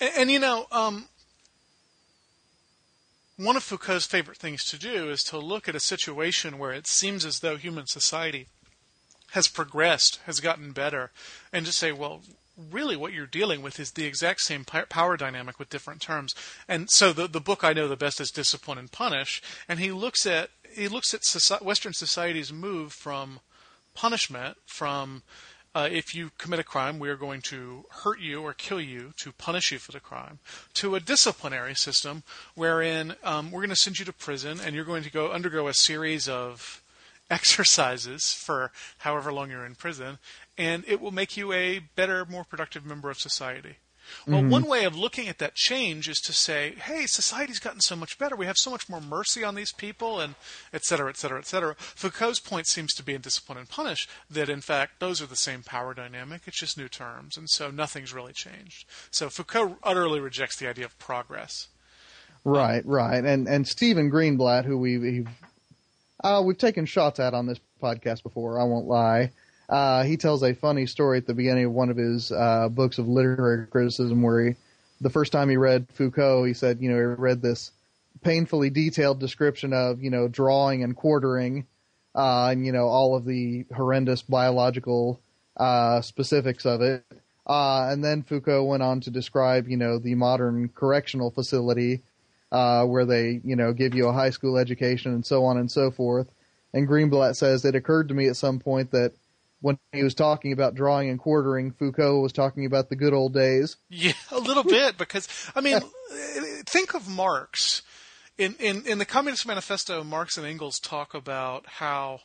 And, 0.00 0.10
and 0.16 0.30
you 0.30 0.38
know, 0.38 0.66
um, 0.72 1.06
one 3.36 3.56
of 3.56 3.62
Foucault's 3.62 4.06
favorite 4.06 4.38
things 4.38 4.64
to 4.64 4.78
do 4.78 5.10
is 5.10 5.22
to 5.24 5.38
look 5.38 5.68
at 5.68 5.74
a 5.74 5.80
situation 5.80 6.58
where 6.58 6.72
it 6.72 6.86
seems 6.86 7.24
as 7.24 7.40
though 7.40 7.56
human 7.56 7.86
society 7.86 8.46
has 9.32 9.48
progressed, 9.48 10.20
has 10.24 10.40
gotten 10.40 10.72
better, 10.72 11.10
and 11.52 11.66
to 11.66 11.72
say, 11.72 11.92
well, 11.92 12.22
really 12.70 12.96
what 12.96 13.12
you're 13.12 13.26
dealing 13.26 13.62
with 13.62 13.78
is 13.78 13.92
the 13.92 14.04
exact 14.04 14.40
same 14.40 14.64
power 14.64 15.16
dynamic 15.16 15.58
with 15.58 15.68
different 15.68 16.00
terms. 16.00 16.34
And 16.68 16.88
so 16.90 17.12
the 17.12 17.26
the 17.26 17.40
book 17.40 17.64
I 17.64 17.72
know 17.72 17.88
the 17.88 17.96
best 17.96 18.20
is 18.20 18.30
Discipline 18.30 18.78
and 18.78 18.90
Punish, 18.90 19.42
and 19.68 19.78
he 19.78 19.92
looks 19.92 20.26
at 20.26 20.50
he 20.72 20.88
looks 20.88 21.14
at 21.14 21.62
Western 21.62 21.92
society's 21.92 22.52
move 22.52 22.92
from 22.92 23.40
punishment 23.94 24.56
from 24.66 25.22
uh, 25.74 25.88
if 25.92 26.14
you 26.14 26.30
commit 26.38 26.58
a 26.58 26.64
crime, 26.64 26.98
we 26.98 27.10
are 27.10 27.16
going 27.16 27.42
to 27.42 27.84
hurt 27.90 28.18
you 28.18 28.40
or 28.40 28.54
kill 28.54 28.80
you 28.80 29.12
to 29.18 29.30
punish 29.32 29.70
you 29.70 29.78
for 29.78 29.92
the 29.92 30.00
crime, 30.00 30.38
to 30.72 30.94
a 30.94 31.00
disciplinary 31.00 31.74
system 31.74 32.22
wherein 32.54 33.14
um, 33.22 33.50
we're 33.50 33.60
going 33.60 33.68
to 33.68 33.76
send 33.76 33.98
you 33.98 34.04
to 34.06 34.12
prison 34.12 34.58
and 34.64 34.74
you're 34.74 34.86
going 34.86 35.02
to 35.02 35.12
go 35.12 35.32
undergo 35.32 35.68
a 35.68 35.74
series 35.74 36.30
of 36.30 36.82
exercises 37.30 38.32
for 38.32 38.70
however 38.98 39.32
long 39.32 39.50
you're 39.50 39.66
in 39.66 39.74
prison, 39.74 40.18
and 40.56 40.84
it 40.86 41.00
will 41.00 41.12
make 41.12 41.36
you 41.36 41.52
a 41.52 41.80
better, 41.96 42.24
more 42.24 42.44
productive 42.44 42.84
member 42.84 43.10
of 43.10 43.18
society. 43.18 43.76
Well, 44.26 44.40
mm-hmm. 44.40 44.50
one 44.50 44.64
way 44.64 44.84
of 44.84 44.96
looking 44.96 45.28
at 45.28 45.38
that 45.38 45.54
change 45.54 46.08
is 46.08 46.20
to 46.20 46.32
say, 46.32 46.74
hey, 46.76 47.06
society's 47.06 47.58
gotten 47.58 47.80
so 47.80 47.96
much 47.96 48.18
better. 48.18 48.36
We 48.36 48.46
have 48.46 48.56
so 48.56 48.70
much 48.70 48.88
more 48.88 49.00
mercy 49.00 49.44
on 49.44 49.54
these 49.54 49.72
people, 49.72 50.20
and 50.20 50.34
et 50.72 50.84
cetera, 50.84 51.08
et 51.08 51.16
cetera, 51.16 51.38
et 51.38 51.46
cetera. 51.46 51.74
Foucault's 51.78 52.40
point 52.40 52.66
seems 52.66 52.94
to 52.94 53.02
be 53.02 53.14
in 53.14 53.20
Discipline 53.20 53.58
and 53.58 53.68
Punish 53.68 54.08
that, 54.30 54.48
in 54.48 54.60
fact, 54.60 55.00
those 55.00 55.20
are 55.20 55.26
the 55.26 55.36
same 55.36 55.62
power 55.62 55.94
dynamic. 55.94 56.42
It's 56.46 56.60
just 56.60 56.78
new 56.78 56.88
terms, 56.88 57.36
and 57.36 57.48
so 57.50 57.70
nothing's 57.70 58.14
really 58.14 58.32
changed. 58.32 58.86
So 59.10 59.28
Foucault 59.28 59.78
utterly 59.82 60.20
rejects 60.20 60.56
the 60.56 60.68
idea 60.68 60.84
of 60.84 60.98
progress. 60.98 61.68
Right, 62.44 62.86
right. 62.86 63.24
And 63.24 63.48
and 63.48 63.66
Stephen 63.66 64.08
Greenblatt, 64.08 64.64
who 64.64 64.78
we, 64.78 64.98
we've 64.98 65.28
uh, 66.22 66.42
we've 66.44 66.58
taken 66.58 66.86
shots 66.86 67.20
at 67.20 67.34
on 67.34 67.46
this 67.46 67.60
podcast 67.82 68.22
before, 68.22 68.60
I 68.60 68.64
won't 68.64 68.86
lie. 68.86 69.32
Uh, 69.68 70.04
he 70.04 70.16
tells 70.16 70.42
a 70.42 70.54
funny 70.54 70.86
story 70.86 71.18
at 71.18 71.26
the 71.26 71.34
beginning 71.34 71.66
of 71.66 71.72
one 71.72 71.90
of 71.90 71.96
his 71.96 72.30
uh, 72.30 72.68
books 72.68 72.98
of 72.98 73.08
literary 73.08 73.66
criticism 73.66 74.22
where 74.22 74.48
he, 74.48 74.54
the 75.00 75.10
first 75.10 75.32
time 75.32 75.48
he 75.48 75.56
read 75.56 75.86
Foucault, 75.92 76.44
he 76.44 76.54
said, 76.54 76.80
you 76.80 76.90
know, 76.90 76.96
he 76.96 77.02
read 77.02 77.42
this 77.42 77.72
painfully 78.22 78.70
detailed 78.70 79.18
description 79.20 79.72
of, 79.72 80.02
you 80.02 80.10
know, 80.10 80.28
drawing 80.28 80.82
and 80.82 80.96
quartering, 80.96 81.66
uh, 82.14 82.48
and, 82.50 82.64
you 82.64 82.72
know, 82.72 82.86
all 82.86 83.16
of 83.16 83.24
the 83.24 83.66
horrendous 83.74 84.22
biological 84.22 85.20
uh, 85.56 86.00
specifics 86.00 86.64
of 86.64 86.80
it. 86.80 87.04
Uh, 87.46 87.88
and 87.90 88.02
then 88.02 88.22
Foucault 88.22 88.64
went 88.64 88.82
on 88.82 89.00
to 89.00 89.10
describe, 89.10 89.68
you 89.68 89.76
know, 89.76 89.98
the 89.98 90.14
modern 90.14 90.68
correctional 90.68 91.30
facility 91.30 92.02
uh, 92.52 92.84
where 92.84 93.04
they, 93.04 93.40
you 93.44 93.56
know, 93.56 93.72
give 93.72 93.94
you 93.94 94.08
a 94.08 94.12
high 94.12 94.30
school 94.30 94.56
education 94.56 95.12
and 95.12 95.26
so 95.26 95.44
on 95.44 95.58
and 95.58 95.70
so 95.70 95.90
forth. 95.90 96.28
And 96.72 96.88
Greenblatt 96.88 97.36
says 97.36 97.64
it 97.64 97.74
occurred 97.74 98.08
to 98.08 98.14
me 98.14 98.28
at 98.28 98.36
some 98.36 98.58
point 98.58 98.90
that 98.92 99.12
when 99.60 99.78
he 99.92 100.02
was 100.02 100.14
talking 100.14 100.52
about 100.52 100.74
drawing 100.74 101.08
and 101.08 101.18
quartering, 101.18 101.72
Foucault 101.72 102.20
was 102.20 102.32
talking 102.32 102.66
about 102.66 102.88
the 102.88 102.96
good 102.96 103.14
old 103.14 103.32
days. 103.32 103.76
Yeah, 103.88 104.12
a 104.30 104.38
little 104.38 104.62
bit 104.62 104.98
because 104.98 105.28
I 105.54 105.60
mean, 105.60 105.80
think 106.66 106.94
of 106.94 107.08
Marx. 107.08 107.82
In, 108.38 108.54
in 108.60 108.84
in 108.86 108.98
the 108.98 109.06
Communist 109.06 109.46
Manifesto, 109.46 110.04
Marx 110.04 110.36
and 110.36 110.46
Engels 110.46 110.78
talk 110.78 111.14
about 111.14 111.64
how 111.66 112.20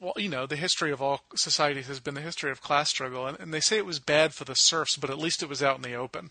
well, 0.00 0.14
you 0.16 0.28
know, 0.28 0.46
the 0.46 0.56
history 0.56 0.90
of 0.90 1.00
all 1.00 1.20
societies 1.34 1.86
has 1.88 2.00
been 2.00 2.14
the 2.14 2.20
history 2.20 2.50
of 2.50 2.60
class 2.60 2.90
struggle, 2.90 3.26
and, 3.26 3.38
and 3.38 3.52
they 3.52 3.60
say 3.60 3.76
it 3.76 3.86
was 3.86 4.00
bad 4.00 4.34
for 4.34 4.44
the 4.44 4.54
serfs, 4.54 4.96
but 4.96 5.10
at 5.10 5.18
least 5.18 5.42
it 5.42 5.48
was 5.48 5.62
out 5.62 5.76
in 5.76 5.82
the 5.82 5.94
open. 5.94 6.30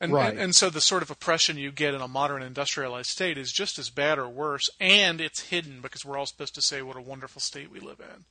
And, 0.00 0.12
Right. 0.12 0.30
and 0.30 0.38
and 0.40 0.56
so 0.56 0.70
the 0.70 0.80
sort 0.80 1.02
of 1.02 1.10
oppression 1.10 1.58
you 1.58 1.70
get 1.70 1.92
in 1.92 2.00
a 2.00 2.08
modern 2.08 2.42
industrialized 2.42 3.10
state 3.10 3.36
is 3.36 3.52
just 3.52 3.78
as 3.78 3.90
bad 3.90 4.18
or 4.18 4.28
worse, 4.28 4.70
and 4.80 5.20
it's 5.20 5.48
hidden 5.48 5.80
because 5.82 6.04
we're 6.04 6.16
all 6.16 6.26
supposed 6.26 6.54
to 6.54 6.62
say 6.62 6.80
what 6.80 6.96
a 6.96 7.02
wonderful 7.02 7.40
state 7.40 7.70
we 7.70 7.80
live 7.80 8.00
in. 8.00 8.24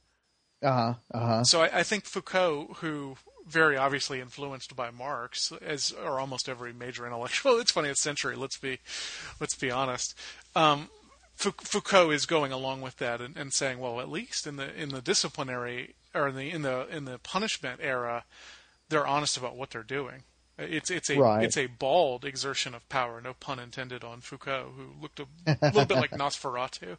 Uh 0.67 0.73
huh. 0.73 0.93
Uh 1.13 1.25
huh. 1.25 1.43
So 1.43 1.61
I, 1.61 1.79
I 1.79 1.83
think 1.83 2.05
Foucault, 2.05 2.77
who 2.81 3.17
very 3.47 3.77
obviously 3.77 4.19
influenced 4.19 4.75
by 4.75 4.89
Marx, 4.89 5.51
as 5.61 5.91
or 5.91 6.19
almost 6.19 6.49
every 6.49 6.73
major 6.73 7.05
intellectual 7.05 7.57
it's 7.59 7.71
20th 7.71 7.97
century, 7.97 8.35
let's 8.35 8.57
be 8.57 8.79
let's 9.39 9.55
be 9.55 9.69
honest. 9.69 10.15
Um, 10.55 10.89
Foucault 11.35 12.09
is 12.11 12.25
going 12.25 12.51
along 12.51 12.81
with 12.81 12.97
that 12.97 13.21
and, 13.21 13.37
and 13.37 13.53
saying, 13.53 13.79
well, 13.79 14.01
at 14.01 14.09
least 14.09 14.45
in 14.45 14.57
the 14.57 14.73
in 14.75 14.89
the 14.89 15.01
disciplinary 15.01 15.95
or 16.13 16.27
in 16.29 16.35
the 16.35 16.49
in 16.49 16.63
the 16.63 16.87
in 16.89 17.05
the 17.05 17.17
punishment 17.19 17.79
era, 17.81 18.25
they're 18.89 19.07
honest 19.07 19.37
about 19.37 19.55
what 19.55 19.69
they're 19.69 19.83
doing. 19.83 20.23
It's 20.59 20.89
it's 20.89 21.09
a 21.09 21.17
Right. 21.17 21.43
it's 21.43 21.57
a 21.57 21.67
bald 21.67 22.25
exertion 22.25 22.75
of 22.75 22.87
power, 22.89 23.21
no 23.21 23.33
pun 23.33 23.59
intended 23.59 24.03
on 24.03 24.21
Foucault, 24.21 24.73
who 24.75 25.01
looked 25.01 25.19
a 25.19 25.27
little 25.61 25.85
bit 25.85 25.97
like 25.97 26.11
Nosferatu. 26.17 26.97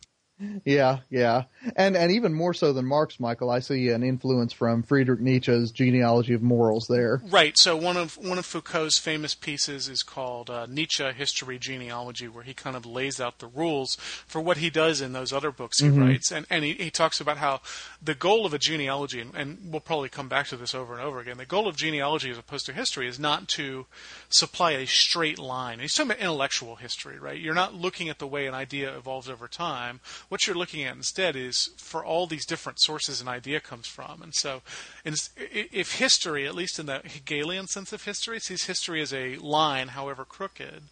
Yeah, 0.64 0.98
yeah, 1.10 1.44
and 1.76 1.96
and 1.96 2.12
even 2.12 2.32
more 2.32 2.54
so 2.54 2.72
than 2.72 2.86
Marx, 2.86 3.16
Michial. 3.16 3.54
I 3.54 3.60
see 3.60 3.88
an 3.90 4.02
influence 4.02 4.52
from 4.52 4.82
Friedrich 4.82 5.20
Nietzsche's 5.20 5.70
genealogy 5.70 6.34
of 6.34 6.42
morals 6.42 6.86
there. 6.88 7.20
Right. 7.28 7.58
So 7.58 7.76
one 7.76 7.96
of 7.96 8.16
one 8.16 8.38
of 8.38 8.46
Foucault's 8.46 8.98
famous 8.98 9.34
pieces 9.34 9.88
is 9.88 10.02
called 10.02 10.48
uh, 10.48 10.66
Nietzsche 10.66 11.04
History 11.12 11.58
Genealogy, 11.58 12.28
where 12.28 12.44
he 12.44 12.54
kind 12.54 12.76
of 12.76 12.86
lays 12.86 13.20
out 13.20 13.38
the 13.38 13.46
rules 13.46 13.96
for 14.26 14.40
what 14.40 14.58
he 14.58 14.70
does 14.70 15.00
in 15.00 15.12
those 15.12 15.32
other 15.32 15.50
books 15.50 15.80
he 15.80 15.88
writes, 15.88 16.30
and 16.30 16.46
and 16.48 16.64
he, 16.64 16.72
he 16.74 16.90
talks 16.90 17.20
about 17.20 17.36
how 17.36 17.60
the 18.02 18.14
goal 18.14 18.46
of 18.46 18.54
a 18.54 18.58
genealogy, 18.58 19.20
and, 19.20 19.34
and 19.34 19.58
we'll 19.70 19.80
probably 19.80 20.08
come 20.08 20.28
back 20.28 20.46
to 20.48 20.56
this 20.56 20.74
over 20.74 20.94
and 20.94 21.02
over 21.02 21.20
again. 21.20 21.36
The 21.36 21.46
goal 21.46 21.68
of 21.68 21.76
genealogy, 21.76 22.30
as 22.30 22.38
opposed 22.38 22.66
to 22.66 22.72
history, 22.72 23.06
is 23.08 23.18
not 23.18 23.48
to 23.48 23.86
supply 24.28 24.72
a 24.72 24.86
straight 24.86 25.38
line. 25.38 25.74
And 25.74 25.82
he's 25.82 25.94
talking 25.94 26.12
about 26.12 26.22
intellectual 26.22 26.76
history, 26.76 27.18
right? 27.18 27.38
You're 27.38 27.54
not 27.54 27.74
looking 27.74 28.08
at 28.08 28.18
the 28.18 28.26
way 28.26 28.46
an 28.46 28.54
idea 28.54 28.96
evolves 28.96 29.28
over 29.28 29.48
time. 29.48 30.00
What 30.30 30.46
you're 30.46 30.56
looking 30.56 30.84
at 30.84 30.94
instead 30.94 31.34
is 31.34 31.70
for 31.76 32.04
all 32.04 32.28
these 32.28 32.46
different 32.46 32.80
sources 32.80 33.20
an 33.20 33.26
idea 33.26 33.58
comes 33.58 33.88
from. 33.88 34.22
And 34.22 34.32
so, 34.32 34.62
if 35.04 35.98
history, 35.98 36.46
at 36.46 36.54
least 36.54 36.78
in 36.78 36.86
the 36.86 37.00
Hegelian 37.04 37.66
sense 37.66 37.92
of 37.92 38.04
history, 38.04 38.38
sees 38.38 38.64
history 38.64 39.02
as 39.02 39.12
a 39.12 39.36
line, 39.36 39.88
however 39.88 40.24
crooked, 40.24 40.84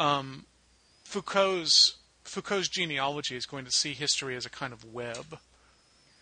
um, 0.00 0.44
Foucault's 1.04 1.98
Foucault's 2.24 2.68
genealogy 2.68 3.36
is 3.36 3.46
going 3.46 3.64
to 3.64 3.70
see 3.70 3.94
history 3.94 4.34
as 4.34 4.44
a 4.44 4.50
kind 4.50 4.72
of 4.72 4.84
web. 4.84 5.38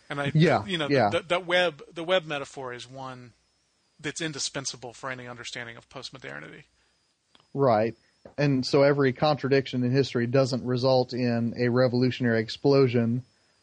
And 0.08 0.20
I, 0.20 0.30
Yeah, 0.34 0.64
you 0.66 0.78
know, 0.78 0.88
yeah. 0.88 1.10
the 1.26 1.40
web, 1.40 1.82
the 1.92 2.04
web 2.04 2.26
metaphor 2.26 2.72
is 2.72 2.88
one 2.88 3.32
that's 3.98 4.20
indispensable 4.20 4.92
for 4.92 5.10
any 5.10 5.26
understanding 5.26 5.76
of 5.76 5.88
postmodernity. 5.88 6.64
Right. 7.54 7.94
And 8.38 8.64
so 8.64 8.82
every 8.82 9.12
contradiction 9.12 9.84
in 9.84 9.90
history 9.90 10.26
doesn't 10.26 10.64
result 10.64 11.12
in 11.12 11.54
a 11.58 11.68
revolutionary 11.68 12.40
explosion. 12.40 13.22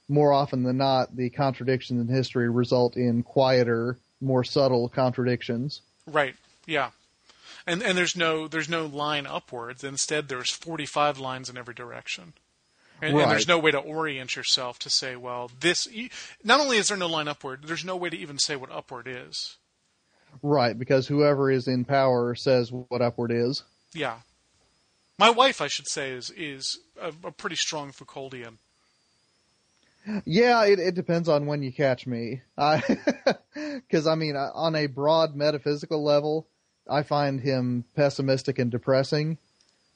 More 0.09 0.33
often 0.33 0.63
than 0.63 0.77
not, 0.77 1.15
the 1.15 1.29
contradictions 1.29 2.01
in 2.01 2.13
history 2.13 2.49
result 2.49 2.97
in 2.97 3.23
quieter, 3.23 3.97
more 4.21 4.43
subtle 4.43 4.89
contradictions. 4.89 5.81
Right. 6.05 6.35
Yeah. 6.65 6.91
And 7.65 7.81
and 7.81 7.97
there's 7.97 8.15
no 8.15 8.47
there's 8.47 8.67
no 8.67 8.85
line 8.85 9.25
upwards. 9.25 9.83
Instead, 9.83 10.27
there's 10.27 10.51
45 10.51 11.19
lines 11.19 11.49
in 11.49 11.57
every 11.57 11.73
direction. 11.73 12.33
And, 13.01 13.17
and 13.17 13.31
there's 13.31 13.47
no 13.47 13.59
way 13.59 13.71
to 13.71 13.79
orient 13.79 14.35
yourself 14.35 14.79
to 14.79 14.89
say, 14.89 15.15
well, 15.15 15.51
this. 15.59 15.87
Not 16.43 16.61
only 16.61 16.77
is 16.77 16.87
there 16.87 16.97
no 16.97 17.07
line 17.07 17.27
upward, 17.27 17.63
there's 17.65 17.83
no 17.83 17.97
way 17.97 18.09
to 18.09 18.17
even 18.17 18.37
say 18.37 18.55
what 18.55 18.71
upward 18.71 19.07
is. 19.07 19.57
Right, 20.41 20.77
because 20.77 21.07
whoever 21.07 21.51
is 21.51 21.67
in 21.67 21.85
power 21.85 22.33
says 22.33 22.71
what 22.71 23.01
upward 23.01 23.31
is. 23.31 23.63
Yeah. 23.93 24.17
My 25.17 25.29
wife, 25.29 25.61
I 25.61 25.67
should 25.67 25.87
say, 25.87 26.11
is 26.11 26.29
is 26.31 26.79
a, 26.99 27.13
a 27.23 27.31
pretty 27.31 27.55
strong 27.55 27.91
Foucauldian. 27.91 28.57
Yeah, 30.25 30.65
it, 30.65 30.79
it 30.79 30.95
depends 30.95 31.29
on 31.29 31.45
when 31.45 31.63
you 31.63 31.71
catch 31.71 32.05
me. 32.05 32.41
Because, 32.55 34.05
I 34.07 34.15
mean, 34.15 34.35
uh, 34.35 34.49
on 34.53 34.75
a 34.75 34.87
broad 34.87 35.35
metaphysical 35.35 36.03
level, 36.03 36.47
I 36.89 37.03
find 37.03 37.39
him 37.39 37.85
pessimistic 37.95 38.59
and 38.59 38.69
depressing. 38.69 39.37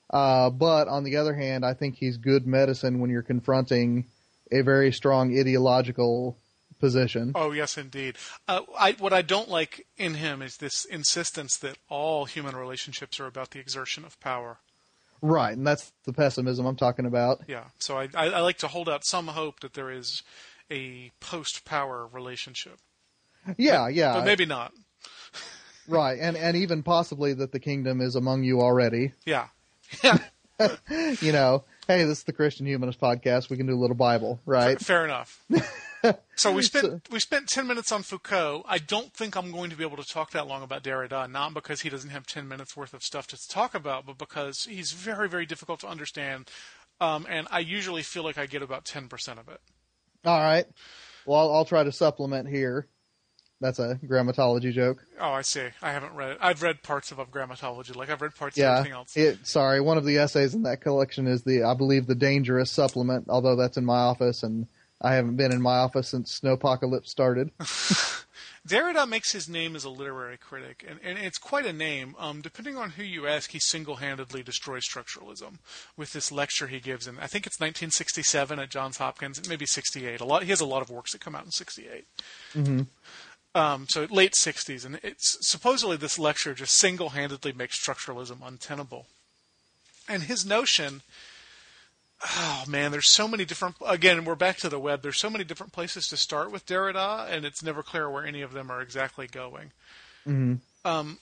Uh, 0.10 0.50
but 0.50 0.88
on 0.88 1.04
the 1.04 1.18
other 1.18 1.34
hand, 1.34 1.66
I 1.66 1.74
think 1.74 1.96
he's 1.96 2.18
good 2.18 2.48
medicine 2.48 3.00
when 3.00 3.10
you're 3.10 3.22
confronting 3.22 4.06
a 4.52 4.62
very 4.62 4.94
strong 4.94 5.38
ideological 5.38 6.38
position. 6.80 7.34
Oh 7.36 7.52
yes, 7.52 7.78
indeed. 7.78 8.16
Uh, 8.48 8.62
I, 8.78 8.94
what 8.94 9.12
I 9.12 9.22
don't 9.22 9.50
like 9.50 9.86
in 9.98 10.14
him 10.14 10.42
is 10.42 10.58
this 10.58 10.86
insistence 10.86 11.58
that 11.58 11.78
all 11.90 12.26
human 12.26 12.56
relationships 12.56 13.20
are 13.20 13.26
about 13.26 13.52
the 13.52 13.60
exertion 13.60 14.06
of 14.06 14.20
power. 14.22 14.60
Right, 15.22 15.58
and 15.58 15.66
that's 15.66 15.92
the 16.06 16.14
pessimism 16.14 16.66
I'm 16.66 16.76
talking 16.76 17.06
about. 17.06 17.42
Yeah. 17.48 17.66
So 17.80 17.98
I, 17.98 18.08
I, 18.14 18.26
I 18.30 18.40
like 18.42 18.58
to 18.60 18.68
hold 18.68 18.88
out 18.88 19.06
some 19.06 19.28
hope 19.28 19.62
that 19.62 19.74
there 19.74 19.90
is 19.92 20.24
a 20.70 21.12
post-power 21.20 22.08
relationship, 22.12 22.78
Yeah, 23.58 23.88
yeah, 23.88 24.14
but 24.14 24.26
maybe 24.26 24.46
not. 24.46 24.74
right, 25.88 26.18
and 26.20 26.36
and 26.38 26.58
even 26.58 26.84
possibly 26.84 27.34
that 27.34 27.52
the 27.52 27.60
kingdom 27.60 28.02
is 28.02 28.16
among 28.16 28.44
you 28.44 28.62
already. 28.62 29.14
Yeah. 29.26 29.48
Yeah. 30.04 30.18
You 31.22 31.32
know, 31.32 31.64
hey, 31.88 32.04
this 32.04 32.20
is 32.20 32.24
the 32.24 32.34
Christian 32.34 32.66
Humanist 32.66 33.00
podcast. 33.00 33.50
We 33.50 33.58
can 33.58 33.66
do 33.66 33.74
a 33.74 33.80
little 33.80 33.96
Bible, 33.96 34.40
right? 34.46 34.80
Fair 34.80 35.06
enough. 35.06 35.44
So 36.36 36.54
we 36.54 36.62
spent 36.62 37.10
we 37.12 37.20
spent 37.20 37.48
ten 37.48 37.68
minutes 37.68 37.92
on 37.92 38.04
Foucault. 38.04 38.64
I 38.68 38.78
don't 38.78 39.12
think 39.14 39.36
I'm 39.36 39.52
going 39.52 39.72
to 39.72 39.76
be 39.76 39.84
able 39.84 39.98
to 39.98 40.08
talk 40.08 40.32
that 40.32 40.48
long 40.48 40.62
about 40.62 40.84
Derrida, 40.84 41.30
not 41.30 41.54
because 41.54 41.82
he 41.82 41.90
doesn't 41.90 42.12
have 42.12 42.28
ten 42.28 42.48
minutes 42.48 42.78
worth 42.78 42.94
of 42.94 43.04
stuff 43.04 43.28
to 43.28 43.48
talk 43.50 43.74
about, 43.74 44.06
but 44.06 44.18
because 44.18 44.66
he's 44.66 44.92
very 44.92 45.28
very 45.28 45.46
difficult 45.46 45.80
to 45.82 45.88
understand, 45.88 46.50
um, 47.02 47.26
and 47.28 47.48
I 47.52 47.60
usually 47.60 48.04
feel 48.04 48.24
like 48.24 48.38
I 48.38 48.46
get 48.46 48.62
about 48.62 48.86
ten 48.86 49.08
percent 49.08 49.40
of 49.40 49.50
it. 49.50 49.60
All 50.24 50.40
right. 50.40 50.66
Well, 51.26 51.40
I'll, 51.40 51.56
I'll 51.56 51.66
try 51.66 51.84
to 51.84 51.92
supplement 51.92 52.48
here. 52.48 52.88
That's 53.60 53.80
a 53.80 54.00
grammatology 54.06 54.72
joke. 54.72 55.04
Oh, 55.20 55.32
I 55.32 55.42
see. 55.42 55.68
I 55.82 55.92
haven't 55.92 56.14
read 56.14 56.32
it. 56.34 56.38
I've 56.40 56.62
read 56.62 56.84
parts 56.84 57.12
of, 57.12 57.18
of 57.18 57.32
grammatology, 57.32 57.96
like 57.96 58.10
I've 58.12 58.22
read 58.22 58.36
parts 58.36 58.56
of 58.56 58.62
Yeah. 58.62 58.74
everything 58.78 58.94
else. 58.94 59.18
It, 59.18 59.48
sorry, 59.48 59.82
one 59.82 59.98
of 59.98 60.06
the 60.06 60.18
essays 60.20 60.54
in 60.54 60.62
that 60.64 60.82
collection 60.82 61.26
is 61.28 61.44
the, 61.44 61.64
I 61.64 61.74
believe, 61.74 62.06
the 62.06 62.14
dangerous 62.16 62.70
supplement. 62.70 63.26
Although 63.30 63.56
that's 63.56 63.78
in 63.78 63.86
my 63.86 63.98
office, 63.98 64.44
and 64.44 64.68
I 65.02 65.16
haven't 65.16 65.38
been 65.38 65.52
in 65.52 65.62
my 65.62 65.78
office 65.78 66.10
since 66.10 66.40
Snowpocalypse 66.40 67.08
started. 67.08 67.50
Derrida 68.68 69.08
makes 69.08 69.32
his 69.32 69.48
name 69.48 69.78
as 69.78 69.86
a 69.86 69.90
literary 69.90 70.38
critic, 70.38 70.86
and, 70.88 71.00
and 71.02 71.18
it's 71.18 71.38
quite 71.38 71.66
a 71.66 71.72
name. 71.72 72.16
Um, 72.20 72.42
depending 72.42 72.76
on 72.76 72.90
who 72.92 73.04
you 73.04 73.26
ask, 73.26 73.52
he 73.52 73.60
single-handedly 73.60 74.44
destroys 74.44 74.84
structuralism 74.84 75.60
with 75.96 76.12
this 76.12 76.34
lecture 76.34 76.68
he 76.68 76.82
gives 76.82 77.08
in. 77.08 77.18
I 77.18 77.28
think 77.28 77.48
it's 77.48 77.62
1967 77.62 78.60
at 78.60 78.70
Johns 78.70 78.98
Hopkins, 78.98 79.48
maybe 79.48 79.66
68. 79.66 80.20
A 80.20 80.26
lot. 80.26 80.44
He 80.44 80.50
has 80.50 80.60
a 80.60 80.66
lot 80.66 80.82
of 80.82 80.90
works 80.90 81.14
that 81.14 81.22
come 81.22 81.34
out 81.34 81.46
in 81.46 81.52
68. 81.52 82.06
Um, 83.56 83.88
so 83.90 84.08
late 84.12 84.34
60s, 84.34 84.86
and 84.86 85.00
it's 85.02 85.38
supposedly 85.42 85.98
this 85.98 86.20
lecture 86.20 86.54
just 86.54 86.76
single-handedly 86.78 87.54
makes 87.54 87.84
structuralism 87.84 88.46
untenable. 88.46 89.08
And 90.08 90.24
his 90.24 90.46
notion, 90.46 91.02
oh 92.24 92.64
man, 92.68 92.92
there's 92.92 93.10
so 93.10 93.28
many 93.28 93.46
different. 93.46 93.76
Again, 93.86 94.26
we're 94.26 94.36
back 94.36 94.58
to 94.58 94.70
the 94.70 94.80
web. 94.80 95.02
There's 95.02 95.18
so 95.20 95.30
many 95.30 95.44
different 95.44 95.74
places 95.74 96.08
to 96.10 96.18
start 96.18 96.52
with 96.52 96.66
Derrida, 96.66 97.30
and 97.32 97.46
it's 97.46 97.64
never 97.64 97.84
clear 97.84 98.10
where 98.10 98.26
any 98.26 98.42
of 98.42 98.54
them 98.54 98.72
are 98.72 98.82
exactly 98.82 99.28
going. 99.28 99.72
Um, 100.86 101.18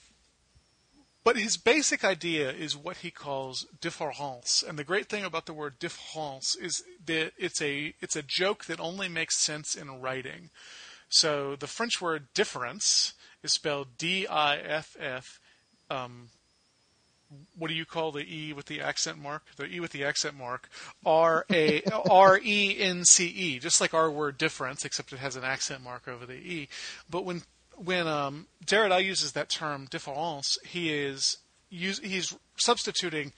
but 1.24 1.36
his 1.36 1.56
basic 1.56 2.04
idea 2.04 2.52
is 2.52 2.76
what 2.76 2.98
he 2.98 3.10
calls 3.10 3.66
différance, 3.80 4.62
and 4.62 4.78
the 4.78 4.84
great 4.84 5.08
thing 5.08 5.24
about 5.24 5.46
the 5.46 5.52
word 5.52 5.80
différance 5.80 6.56
is 6.56 6.84
that 7.04 7.32
it's 7.36 7.60
a 7.60 7.94
it's 8.00 8.14
a 8.14 8.22
joke 8.22 8.66
that 8.66 8.78
only 8.78 9.08
makes 9.08 9.36
sense 9.36 9.74
in 9.74 10.00
writing. 10.00 10.50
So 11.08 11.56
the 11.56 11.66
French 11.66 12.00
word 12.00 12.26
difference 12.34 13.14
is 13.42 13.52
spelled 13.52 13.96
D-I-F-F. 13.98 15.40
Um, 15.90 16.28
what 17.58 17.68
do 17.68 17.74
you 17.74 17.84
call 17.84 18.12
the 18.12 18.24
E 18.24 18.52
with 18.52 18.66
the 18.66 18.80
accent 18.80 19.18
mark? 19.18 19.42
The 19.56 19.66
E 19.66 19.80
with 19.80 19.92
the 19.92 20.04
accent 20.04 20.36
mark, 20.36 20.68
R 21.04 21.44
A 21.50 21.82
R 22.10 22.38
E 22.42 22.76
N 22.78 23.04
C 23.04 23.26
E, 23.26 23.58
just 23.58 23.80
like 23.80 23.94
our 23.94 24.10
word 24.10 24.38
difference, 24.38 24.84
except 24.84 25.12
it 25.12 25.18
has 25.18 25.36
an 25.36 25.44
accent 25.44 25.82
mark 25.82 26.06
over 26.06 26.24
the 26.24 26.34
E. 26.34 26.68
But 27.10 27.24
when 27.24 27.42
when 27.76 28.06
um, 28.06 28.46
Derrida 28.64 29.04
uses 29.04 29.32
that 29.32 29.50
term 29.50 29.86
différance, 29.88 30.56
he 30.64 30.92
is 30.92 31.38
use, 31.68 31.98
he's 31.98 32.34
substituting 32.56 33.32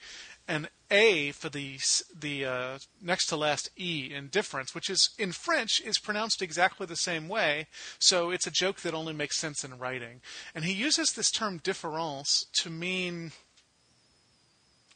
an 0.49 0.67
A 0.89 1.31
for 1.31 1.47
the 1.47 1.77
the 2.19 2.43
uh, 2.43 2.79
next 3.01 3.27
to 3.27 3.37
last 3.37 3.69
E 3.77 4.11
in 4.13 4.27
difference, 4.27 4.73
which 4.73 4.89
is 4.89 5.11
in 5.17 5.31
French 5.31 5.79
is 5.79 5.99
pronounced 5.99 6.41
exactly 6.41 6.87
the 6.87 6.95
same 6.95 7.29
way. 7.29 7.67
So 7.99 8.31
it's 8.31 8.47
a 8.47 8.51
joke 8.51 8.81
that 8.81 8.95
only 8.95 9.13
makes 9.13 9.39
sense 9.39 9.63
in 9.63 9.77
writing. 9.77 10.21
And 10.55 10.65
he 10.65 10.73
uses 10.73 11.13
this 11.13 11.31
term 11.31 11.59
différance 11.59 12.45
to 12.63 12.69
mean 12.69 13.31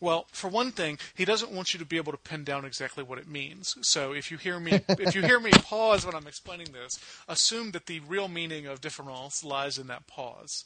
well, 0.02 0.26
for 0.34 0.50
one 0.50 0.74
thing, 0.74 1.00
he 1.16 1.24
doesn't 1.24 1.54
want 1.54 1.74
you 1.74 1.80
to 1.80 1.86
be 1.86 1.96
able 1.96 2.12
to 2.12 2.18
pin 2.18 2.44
down 2.44 2.66
exactly 2.66 3.06
what 3.06 3.20
it 3.20 3.28
means. 3.28 3.74
So 3.84 4.12
if 4.12 4.32
you 4.32 4.38
hear 4.38 4.60
me 4.60 4.82
if 4.90 5.16
you 5.16 5.22
hear 5.22 5.40
me 5.40 5.52
pause 5.52 6.06
when 6.06 6.16
I'm 6.16 6.28
explaining 6.28 6.74
this, 6.74 7.00
assume 7.30 7.72
that 7.72 7.86
the 7.86 8.02
real 8.02 8.28
meaning 8.28 8.66
of 8.66 8.82
différance 8.82 9.46
lies 9.46 9.78
in 9.78 9.88
that 9.88 10.08
pause. 10.08 10.66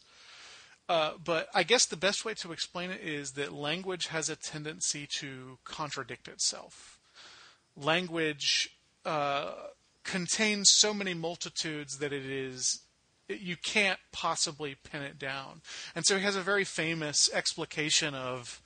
Uh, 0.89 1.11
but 1.23 1.49
I 1.53 1.63
guess 1.63 1.85
the 1.85 1.97
best 1.97 2.23
way 2.23 2.33
to 2.35 2.51
explain 2.51 2.91
it 2.91 3.01
is 3.01 3.31
that 3.31 3.51
language 3.51 4.07
has 4.07 4.29
a 4.29 4.35
tendency 4.35 5.05
to 5.19 5.57
contradict 5.65 6.27
itself. 6.27 6.97
Language 7.75 8.69
uh, 9.05 9.51
contains 10.03 10.71
so 10.71 10.93
many 10.93 11.13
multitudes 11.13 11.97
that 11.97 12.13
it 12.13 12.25
is 12.25 12.81
you 13.29 13.57
can't 13.57 13.99
possibly 14.13 14.77
pin 14.89 15.01
it 15.01 15.19
down. 15.19 15.61
And 15.93 16.05
so 16.05 16.15
he 16.15 16.23
has 16.23 16.37
a 16.37 16.41
very 16.41 16.63
famous 16.63 17.29
explication 17.33 18.15
of 18.15 18.61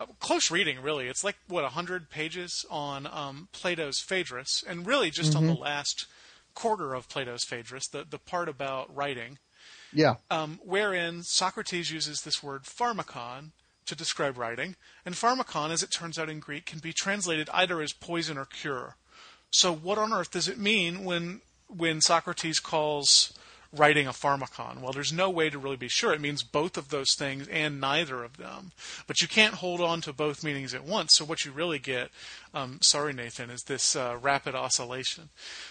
uh, 0.00 0.06
close 0.18 0.50
reading, 0.50 0.82
really. 0.82 1.06
It's 1.06 1.22
like 1.22 1.36
what 1.46 1.64
hundred 1.64 2.10
pages 2.10 2.64
on 2.68 3.06
um, 3.06 3.48
Plato's 3.52 4.00
Phaedrus, 4.00 4.64
and 4.66 4.86
really 4.86 5.10
just 5.10 5.36
on 5.36 5.46
the 5.46 5.54
last 5.54 6.06
quarter 6.54 6.94
of 6.94 7.08
Plato's 7.08 7.44
Phaedrus, 7.44 7.86
the 7.88 8.04
the 8.08 8.18
part 8.18 8.48
about 8.48 8.94
writing 8.94 9.38
Yeah. 9.92 10.14
um, 10.30 10.60
wherein 10.64 11.22
Socrates 11.22 11.90
uses 11.90 12.22
this 12.22 12.42
word 12.42 12.64
pharmakon 12.64 13.50
to 13.86 13.96
describe 13.96 14.38
writing, 14.38 14.76
and 15.04 15.14
pharmakon, 15.14 15.70
as 15.70 15.82
it 15.82 15.90
turns 15.90 16.18
out 16.18 16.28
in 16.30 16.38
Greek, 16.38 16.66
can 16.66 16.78
be 16.78 16.92
translated 16.92 17.48
either 17.52 17.80
as 17.80 17.92
poison 17.92 18.38
or 18.38 18.44
cure. 18.44 18.96
So, 19.50 19.74
what 19.74 19.98
on 19.98 20.12
earth 20.12 20.30
does 20.30 20.46
it 20.48 20.58
mean 20.58 21.04
when 21.04 21.40
when 21.66 22.00
Socrates 22.00 22.60
calls 22.60 23.32
writing 23.72 24.06
a 24.06 24.12
pharmakon? 24.12 24.80
Well, 24.80 24.92
there's 24.92 25.12
no 25.12 25.30
way 25.30 25.50
to 25.50 25.58
really 25.58 25.76
be 25.76 25.88
sure. 25.88 26.12
It 26.12 26.20
means 26.20 26.42
both 26.42 26.76
of 26.76 26.88
those 26.88 27.14
things 27.14 27.48
and 27.48 27.80
neither 27.80 28.24
of 28.24 28.36
them. 28.36 28.72
But 29.06 29.20
you 29.20 29.28
can't 29.28 29.54
hold 29.54 29.80
on 29.80 30.00
to 30.02 30.12
both 30.12 30.44
meanings 30.44 30.74
at 30.74 30.84
once. 30.84 31.12
So, 31.14 31.24
what 31.24 31.44
you 31.44 31.52
really 31.52 31.78
get, 31.78 32.10
um, 32.52 32.78
sorry, 32.82 33.12
Nathan, 33.12 33.50
is 33.50 33.62
this 33.62 33.94
uh, 33.94 34.16
rapid 34.20 34.54
oscillation. 34.54 35.28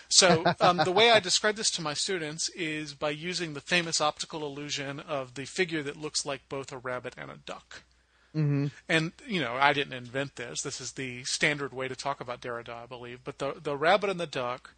So, 0.08 0.44
um, 0.62 0.78
the 0.78 0.92
way 0.92 1.12
I 1.12 1.20
describe 1.20 1.56
this 1.56 1.72
to 1.72 1.82
my 1.82 1.94
students 1.94 2.50
is 2.50 2.94
by 2.94 3.10
using 3.12 3.54
the 3.54 3.62
famous 3.62 4.02
optical 4.02 4.46
illusion 4.46 5.00
of 5.00 5.36
the 5.36 5.46
figure 5.46 5.84
that 5.84 5.98
looks 5.98 6.26
like 6.26 6.48
both 6.50 6.72
a 6.72 6.78
rabbit 6.78 7.16
and 7.18 7.30
a 7.30 7.38
duck. 7.46 7.84
And 8.88 9.12
you 9.28 9.42
know, 9.42 9.56
I 9.56 9.74
didn't 9.74 9.94
invent 9.94 10.36
this. 10.36 10.62
This 10.62 10.80
is 10.80 10.92
the 10.94 11.24
standard 11.24 11.74
way 11.74 11.88
to 11.88 11.96
talk 11.96 12.22
about 12.22 12.42
Derrida, 12.42 12.70
I 12.70 12.86
believe. 12.86 13.22
But 13.24 13.40
the 13.40 13.56
the 13.62 13.76
rabbit 13.76 14.10
and 14.10 14.20
the 14.20 14.28
duck, 14.28 14.76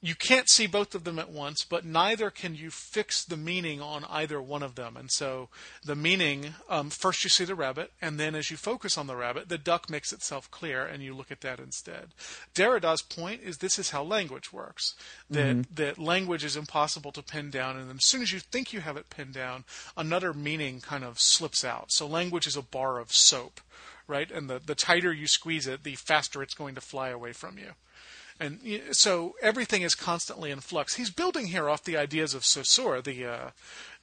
you 0.00 0.14
can't 0.14 0.48
see 0.48 0.68
both 0.68 0.94
of 0.94 1.02
them 1.02 1.18
at 1.18 1.30
once, 1.30 1.64
but 1.64 1.84
neither 1.84 2.30
can 2.30 2.54
you 2.54 2.70
fix 2.70 3.24
the 3.24 3.36
meaning 3.36 3.80
on 3.80 4.04
either 4.08 4.40
one 4.40 4.62
of 4.62 4.76
them. 4.76 4.96
And 4.96 5.10
so 5.10 5.48
the 5.84 5.96
meaning, 5.96 6.54
um, 6.68 6.90
first 6.90 7.24
you 7.24 7.30
see 7.30 7.44
the 7.44 7.56
rabbit, 7.56 7.90
and 8.00 8.18
then 8.18 8.36
as 8.36 8.48
you 8.48 8.56
focus 8.56 8.96
on 8.96 9.08
the 9.08 9.16
rabbit, 9.16 9.48
the 9.48 9.58
duck 9.58 9.90
makes 9.90 10.12
itself 10.12 10.48
clear, 10.52 10.86
and 10.86 11.02
you 11.02 11.14
look 11.14 11.32
at 11.32 11.40
that 11.40 11.58
instead. 11.58 12.08
Derrida's 12.54 13.02
point 13.02 13.42
is 13.42 13.58
this 13.58 13.78
is 13.78 13.90
how 13.90 14.04
language 14.04 14.52
works. 14.52 14.94
That 15.28 15.74
that 15.74 15.98
language 15.98 16.44
is 16.44 16.56
impossible 16.56 17.10
to 17.12 17.22
pin 17.22 17.50
down, 17.50 17.76
and 17.76 17.90
as 17.90 18.04
soon 18.04 18.22
as 18.22 18.32
you 18.32 18.38
think 18.38 18.72
you 18.72 18.80
have 18.80 18.96
it 18.96 19.10
pinned 19.10 19.34
down, 19.34 19.64
another 19.96 20.32
meaning 20.32 20.80
kind 20.80 21.02
of 21.02 21.18
slips 21.18 21.64
out. 21.64 21.90
So 21.90 22.06
language 22.06 22.46
is 22.46 22.56
a 22.56 22.62
bar 22.62 23.00
of 23.00 23.12
soap, 23.12 23.60
right? 24.06 24.30
And 24.30 24.48
the, 24.48 24.60
the 24.64 24.76
tighter 24.76 25.12
you 25.12 25.26
squeeze 25.26 25.66
it, 25.66 25.82
the 25.82 25.96
faster 25.96 26.40
it's 26.40 26.54
going 26.54 26.76
to 26.76 26.80
fly 26.80 27.08
away 27.08 27.32
from 27.32 27.58
you. 27.58 27.72
And 28.40 28.60
so 28.92 29.34
everything 29.42 29.82
is 29.82 29.96
constantly 29.96 30.50
in 30.50 30.60
flux. 30.60 30.94
He's 30.94 31.10
building 31.10 31.48
here 31.48 31.68
off 31.68 31.82
the 31.82 31.96
ideas 31.96 32.34
of 32.34 32.44
Saussure, 32.44 33.02
the 33.02 33.24
uh, 33.24 33.50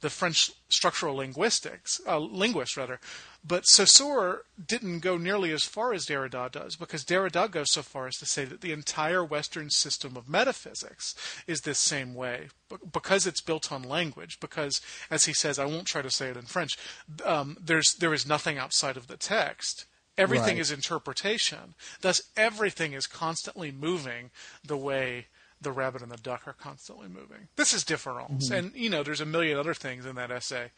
the 0.02 0.10
French 0.10 0.52
structural 0.68 1.16
linguistics 1.16 2.00
uh, 2.06 2.18
linguist 2.18 2.76
rather. 2.76 3.00
But 3.42 3.64
Saussure 3.66 4.42
didn't 4.66 5.00
go 5.00 5.16
nearly 5.16 5.52
as 5.52 5.64
far 5.64 5.94
as 5.94 6.04
Derrida 6.04 6.50
does, 6.50 6.76
because 6.76 7.04
Derrida 7.04 7.50
goes 7.50 7.72
so 7.72 7.80
far 7.80 8.08
as 8.08 8.16
to 8.16 8.26
say 8.26 8.44
that 8.44 8.60
the 8.60 8.72
entire 8.72 9.24
Western 9.24 9.70
system 9.70 10.16
of 10.16 10.28
metaphysics 10.28 11.14
is 11.46 11.60
this 11.60 11.78
same 11.78 12.14
way, 12.14 12.48
because 12.92 13.26
it's 13.26 13.40
built 13.40 13.70
on 13.72 13.82
language. 13.84 14.38
Because, 14.40 14.80
as 15.10 15.24
he 15.24 15.32
says, 15.32 15.58
I 15.58 15.64
won't 15.64 15.86
try 15.86 16.02
to 16.02 16.10
say 16.10 16.28
it 16.28 16.36
in 16.36 16.46
French. 16.46 16.76
Um, 17.24 17.56
there's 17.58 17.94
there 17.94 18.12
is 18.12 18.26
nothing 18.26 18.58
outside 18.58 18.96
of 18.96 19.06
the 19.06 19.16
text. 19.16 19.86
Everything 20.18 20.56
Right. 20.56 20.58
is 20.60 20.70
interpretation. 20.70 21.74
Thus, 22.00 22.22
everything 22.36 22.92
is 22.94 23.06
constantly 23.06 23.70
moving 23.70 24.30
the 24.64 24.76
way 24.76 25.26
the 25.60 25.72
rabbit 25.72 26.02
and 26.02 26.10
the 26.12 26.16
duck 26.18 26.46
are 26.46 26.52
constantly 26.52 27.08
moving. 27.08 27.48
This 27.56 27.72
is 27.72 27.82
différance, 27.84 28.50
and 28.50 28.74
you 28.74 28.90
know, 28.90 29.02
there's 29.02 29.20
a 29.22 29.26
million 29.26 29.58
other 29.58 29.72
things 29.74 30.04
in 30.04 30.14
that 30.16 30.30
essay 30.30 30.70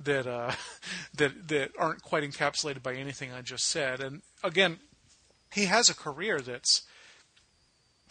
that 0.00 0.26
uh, 0.26 0.52
that 1.14 1.48
that 1.48 1.72
aren't 1.78 2.02
quite 2.02 2.22
encapsulated 2.22 2.82
by 2.82 2.94
anything 2.94 3.32
I 3.32 3.40
just 3.42 3.66
said. 3.66 4.00
And 4.00 4.22
again, 4.42 4.78
he 5.52 5.66
has 5.66 5.88
a 5.88 5.94
career 5.94 6.40
that's 6.40 6.82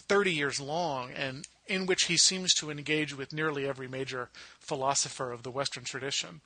30 0.08 0.32
years 0.34 0.60
long, 0.60 1.12
and 1.12 1.48
in 1.68 1.86
which 1.86 2.06
he 2.06 2.18
seems 2.18 2.54
to 2.56 2.70
engage 2.70 3.16
with 3.16 3.34
nearly 3.34 3.68
every 3.68 3.88
major 3.88 4.30
philosopher 4.60 5.32
of 5.32 5.44
the 5.44 5.52
Western 5.52 5.84
tradition. 5.84 6.42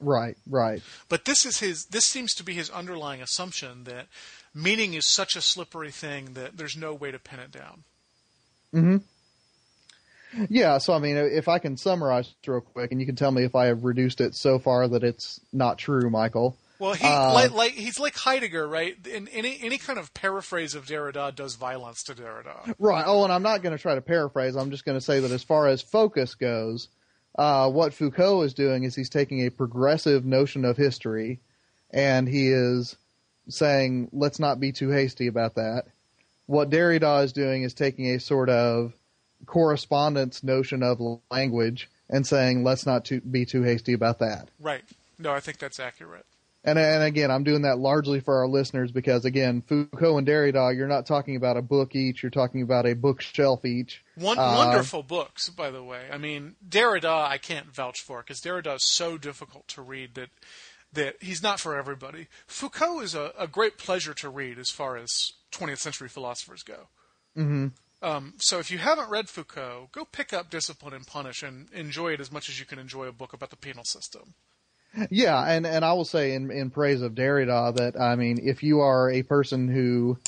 Right, 0.00 0.36
right. 0.48 0.82
But 1.08 1.24
this 1.24 1.44
is 1.44 1.58
his. 1.58 1.86
This 1.86 2.04
seems 2.04 2.34
to 2.34 2.44
be 2.44 2.54
his 2.54 2.70
underlying 2.70 3.20
assumption 3.20 3.84
that 3.84 4.06
meaning 4.54 4.94
is 4.94 5.06
such 5.06 5.36
a 5.36 5.40
slippery 5.40 5.90
thing 5.90 6.34
that 6.34 6.56
there's 6.56 6.76
no 6.76 6.94
way 6.94 7.10
to 7.10 7.18
pin 7.18 7.40
it 7.40 7.50
down. 7.50 7.84
Hmm. 8.72 8.96
Yeah, 10.50 10.78
so 10.78 10.92
I 10.92 10.98
mean, 10.98 11.16
if 11.16 11.48
I 11.48 11.58
can 11.58 11.76
summarize 11.76 12.32
real 12.46 12.60
quick, 12.60 12.92
and 12.92 13.00
you 13.00 13.06
can 13.06 13.16
tell 13.16 13.30
me 13.30 13.44
if 13.44 13.54
I 13.54 13.66
have 13.66 13.84
reduced 13.84 14.20
it 14.20 14.34
so 14.34 14.58
far 14.58 14.86
that 14.88 15.02
it's 15.02 15.40
not 15.52 15.78
true, 15.78 16.10
Michial. 16.10 16.54
Well, 16.78 16.92
he 16.92 17.06
Uh, 17.06 17.32
like, 17.32 17.52
like 17.52 17.72
he's 17.72 17.98
like 17.98 18.14
Heidegger, 18.16 18.68
right? 18.68 18.94
In 19.06 19.26
any 19.28 19.58
any 19.60 19.78
kind 19.78 19.98
of 19.98 20.14
paraphrase 20.14 20.74
of 20.74 20.86
Derrida 20.86 21.34
does 21.34 21.56
violence 21.56 22.04
to 22.04 22.14
Derrida. 22.14 22.74
Right. 22.78 23.04
Oh, 23.06 23.24
and 23.24 23.32
I'm 23.32 23.42
not 23.42 23.62
going 23.62 23.76
to 23.76 23.82
try 23.82 23.94
to 23.94 24.00
paraphrase. 24.00 24.54
I'm 24.54 24.70
just 24.70 24.84
going 24.84 24.96
to 24.96 25.04
say 25.04 25.20
that 25.20 25.30
as 25.30 25.42
far 25.42 25.66
as 25.66 25.82
focus 25.82 26.34
goes, 26.34 26.88
uh, 27.38 27.70
what 27.70 27.94
Foucault 27.94 28.42
is 28.42 28.52
doing 28.52 28.82
is 28.82 28.94
he's 28.94 29.08
taking 29.08 29.46
a 29.46 29.50
progressive 29.50 30.24
notion 30.24 30.64
of 30.64 30.76
history, 30.76 31.38
and 31.90 32.28
he 32.28 32.48
is 32.48 32.96
saying, 33.48 34.10
let's 34.12 34.38
not 34.38 34.60
be 34.60 34.72
too 34.72 34.90
hasty 34.90 35.28
about 35.28 35.54
that. 35.54 35.84
What 36.46 36.68
Derrida 36.68 37.24
is 37.24 37.32
doing 37.32 37.62
is 37.62 37.74
taking 37.74 38.10
a 38.10 38.20
sort 38.20 38.50
of 38.50 38.92
correspondence 39.46 40.42
notion 40.42 40.82
of 40.82 41.00
language 41.30 41.88
and 42.10 42.26
saying, 42.26 42.64
let's 42.64 42.84
not 42.84 43.04
too, 43.04 43.20
be 43.20 43.46
too 43.46 43.62
hasty 43.62 43.92
about 43.92 44.18
that. 44.18 44.48
Right. 44.60 44.82
No, 45.18 45.32
I 45.32 45.40
think 45.40 45.58
that's 45.58 45.78
accurate. 45.78 46.26
And, 46.70 46.78
and 46.78 47.02
again, 47.02 47.30
I'm 47.30 47.44
doing 47.44 47.62
that 47.62 47.78
largely 47.78 48.20
for 48.20 48.38
our 48.38 48.48
listeners 48.48 48.92
because, 48.92 49.24
again, 49.24 49.62
Foucault 49.62 50.18
and 50.18 50.26
Derrida, 50.26 50.76
you're 50.76 50.88
not 50.88 51.06
talking 51.06 51.36
about 51.36 51.56
a 51.56 51.62
book 51.62 51.94
each, 51.94 52.22
you're 52.22 52.30
talking 52.30 52.62
about 52.62 52.86
a 52.86 52.94
bookshelf 52.94 53.64
each. 53.64 54.04
One 54.16 54.38
Uh, 54.38 54.54
wonderful 54.56 55.02
books, 55.02 55.48
by 55.48 55.70
the 55.70 55.82
way. 55.82 56.06
I 56.12 56.18
mean, 56.18 56.56
Derrida, 56.66 57.28
I 57.28 57.38
can't 57.38 57.74
vouch 57.74 58.00
for 58.00 58.18
because 58.18 58.40
Derrida 58.40 58.76
is 58.76 58.84
so 58.84 59.16
difficult 59.18 59.66
to 59.68 59.82
read 59.82 60.14
that 60.14 60.30
that 60.92 61.16
he's 61.20 61.42
not 61.42 61.60
for 61.60 61.76
everybody. 61.76 62.28
Foucault 62.46 63.00
is 63.00 63.14
a, 63.14 63.32
a 63.38 63.46
great 63.46 63.76
pleasure 63.76 64.14
to 64.14 64.28
read 64.30 64.58
as 64.58 64.70
far 64.70 64.96
as 64.96 65.32
20th 65.52 65.78
century 65.78 66.08
philosophers 66.08 66.62
go. 66.62 66.88
Um, 68.00 68.34
so 68.38 68.58
if 68.58 68.70
you 68.70 68.78
haven't 68.78 69.10
read 69.10 69.28
Foucault, 69.28 69.90
go 69.92 70.04
pick 70.04 70.32
up 70.32 70.48
Discipline 70.50 70.94
and 70.94 71.06
Punish 71.06 71.42
and 71.42 71.70
enjoy 71.72 72.12
it 72.14 72.20
as 72.20 72.32
much 72.32 72.48
as 72.48 72.58
you 72.58 72.64
can 72.64 72.78
enjoy 72.78 73.04
a 73.04 73.12
book 73.12 73.32
about 73.34 73.50
the 73.50 73.56
penal 73.56 73.84
system. 73.84 74.34
Yeah, 75.10 75.40
and 75.42 75.66
and 75.66 75.84
I 75.84 75.92
will 75.92 76.04
say 76.04 76.34
in 76.34 76.50
in 76.50 76.70
praise 76.70 77.02
of 77.02 77.14
Derrida 77.14 77.76
that 77.76 78.00
I 78.00 78.16
mean, 78.16 78.38
if 78.42 78.62
you 78.62 78.80
are 78.80 79.10
a 79.10 79.22
person 79.22 79.68
who 79.68 80.18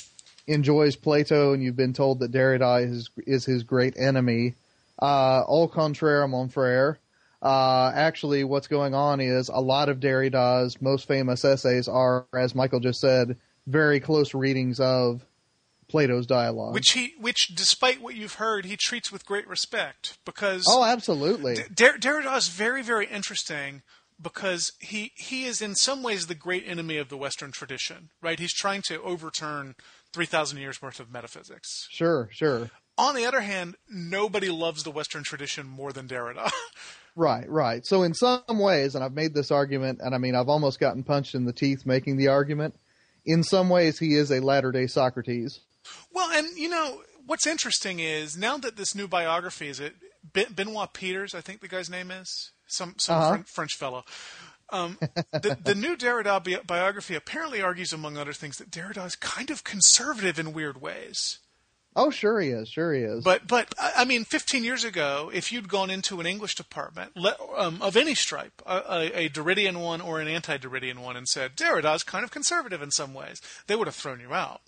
enjoys 0.46 0.96
Plato 0.96 1.52
and 1.52 1.62
you've 1.62 1.76
been 1.76 1.92
told 1.92 2.20
that 2.20 2.32
Derrida 2.32 2.88
is 2.88 3.10
is 3.26 3.44
his 3.44 3.62
great 3.62 3.96
enemy, 3.96 4.54
uh, 5.00 5.42
au 5.46 5.68
contraire, 5.68 6.26
mon 6.28 6.48
frère. 6.48 6.96
Uh, 7.42 7.90
actually, 7.94 8.44
what's 8.44 8.66
going 8.66 8.94
on 8.94 9.18
is 9.20 9.48
a 9.48 9.60
lot 9.60 9.88
of 9.88 9.98
Derrida's 9.98 10.80
most 10.82 11.08
famous 11.08 11.42
essays 11.42 11.88
are, 11.88 12.26
as 12.34 12.52
Michial 12.52 12.82
just 12.82 13.00
said, 13.00 13.38
very 13.66 13.98
close 13.98 14.34
readings 14.34 14.78
of 14.78 15.24
Plato's 15.88 16.26
dialogue. 16.26 16.74
Which 16.74 16.92
he, 16.92 17.14
which 17.18 17.52
despite 17.54 18.02
what 18.02 18.14
you've 18.14 18.34
heard, 18.34 18.66
he 18.66 18.76
treats 18.76 19.10
with 19.10 19.24
great 19.24 19.48
respect 19.48 20.18
because 20.26 20.66
oh, 20.68 20.84
absolutely. 20.84 21.56
Der- 21.74 21.96
Derrida 21.96 22.36
is 22.36 22.48
very, 22.48 22.82
very 22.82 23.06
interesting 23.06 23.82
because 24.20 24.72
he 24.80 25.12
he 25.16 25.44
is 25.44 25.62
in 25.62 25.74
some 25.74 26.02
ways 26.02 26.26
the 26.26 26.34
great 26.34 26.64
enemy 26.66 26.96
of 26.96 27.08
the 27.08 27.16
Western 27.16 27.52
tradition, 27.52 28.10
right? 28.20 28.38
He's 28.38 28.54
trying 28.54 28.82
to 28.82 29.00
overturn 29.02 29.74
three 30.12 30.26
thousand 30.26 30.58
years 30.58 30.82
worth 30.82 31.00
of 31.00 31.10
metaphysics. 31.10 31.86
Sure, 31.90 32.28
sure. 32.32 32.70
On 32.98 33.14
the 33.14 33.24
other 33.24 33.40
hand, 33.40 33.76
nobody 33.88 34.50
loves 34.50 34.82
the 34.82 34.90
Western 34.90 35.22
tradition 35.22 35.66
more 35.66 35.92
than 35.92 36.08
Derrida. 36.08 36.50
Right, 37.16 37.48
right. 37.50 37.84
So 37.84 38.04
in 38.04 38.14
some 38.14 38.40
ways, 38.48 38.94
and 38.94 39.02
I've 39.02 39.14
made 39.14 39.34
this 39.34 39.50
argument, 39.50 39.98
and 40.00 40.14
I 40.14 40.18
mean 40.18 40.36
I've 40.36 40.48
almost 40.48 40.78
gotten 40.78 41.02
punched 41.02 41.34
in 41.34 41.44
the 41.44 41.52
teeth 41.52 41.84
making 41.84 42.16
the 42.16 42.28
argument. 42.28 42.76
In 43.26 43.42
some 43.42 43.68
ways, 43.68 43.98
he 43.98 44.14
is 44.14 44.30
a 44.30 44.40
latter 44.40 44.70
day 44.70 44.86
Socrates. 44.86 45.60
well, 46.12 46.30
and 46.30 46.56
you 46.56 46.68
know 46.68 47.02
what's 47.26 47.48
interesting 47.48 47.98
is 47.98 48.36
now 48.36 48.56
that 48.58 48.76
this 48.76 48.94
new 48.94 49.08
biography 49.08 49.68
is 49.68 49.80
it 49.80 49.94
ben- 50.22 50.52
Benoit 50.54 50.92
Peeters, 50.92 51.34
I 51.34 51.40
think 51.40 51.60
the 51.60 51.68
guy's 51.68 51.90
name 51.90 52.10
is 52.10 52.52
some 52.66 52.94
some 52.98 53.16
Uh-huh. 53.18 53.28
Fren- 53.30 53.44
French 53.44 53.74
fellow. 53.76 54.04
Um, 54.72 54.98
the, 55.32 55.58
the 55.64 55.74
new 55.74 55.96
Derrida 55.96 56.42
bi- 56.44 56.62
biography 56.64 57.16
apparently 57.16 57.60
argues, 57.60 57.92
among 57.92 58.16
other 58.16 58.32
things, 58.32 58.58
that 58.58 58.70
Derrida 58.70 59.04
is 59.04 59.16
kind 59.16 59.50
of 59.50 59.64
conservative 59.64 60.38
in 60.38 60.52
weird 60.52 60.80
ways. 60.80 61.38
Oh, 61.96 62.10
sure 62.10 62.40
he 62.40 62.50
is. 62.50 62.68
Sure 62.68 62.94
he 62.94 63.00
is. 63.00 63.24
But 63.24 63.48
but 63.48 63.74
I 63.76 63.92
I 63.98 64.04
mean, 64.04 64.24
15 64.24 64.62
years 64.62 64.84
ago, 64.84 65.28
if 65.34 65.50
you'd 65.50 65.68
gone 65.68 65.90
into 65.90 66.20
an 66.20 66.26
English 66.26 66.54
department 66.54 67.16
le- 67.16 67.34
um, 67.58 67.82
of 67.82 67.96
any 67.96 68.14
stripe, 68.14 68.62
a, 68.64 68.76
a, 68.88 69.24
a 69.24 69.28
Derridean 69.28 69.78
one 69.82 70.00
or 70.00 70.20
an 70.20 70.28
anti-Derridean 70.28 71.00
one, 71.00 71.16
and 71.16 71.26
said 71.26 71.56
Derrida 71.56 71.92
is 71.96 72.04
kind 72.04 72.22
of 72.22 72.30
conservative 72.30 72.80
in 72.80 72.92
some 72.92 73.12
ways, 73.12 73.42
they 73.66 73.74
would 73.74 73.88
have 73.88 73.96
thrown 73.96 74.20
you 74.20 74.32
out. 74.32 74.60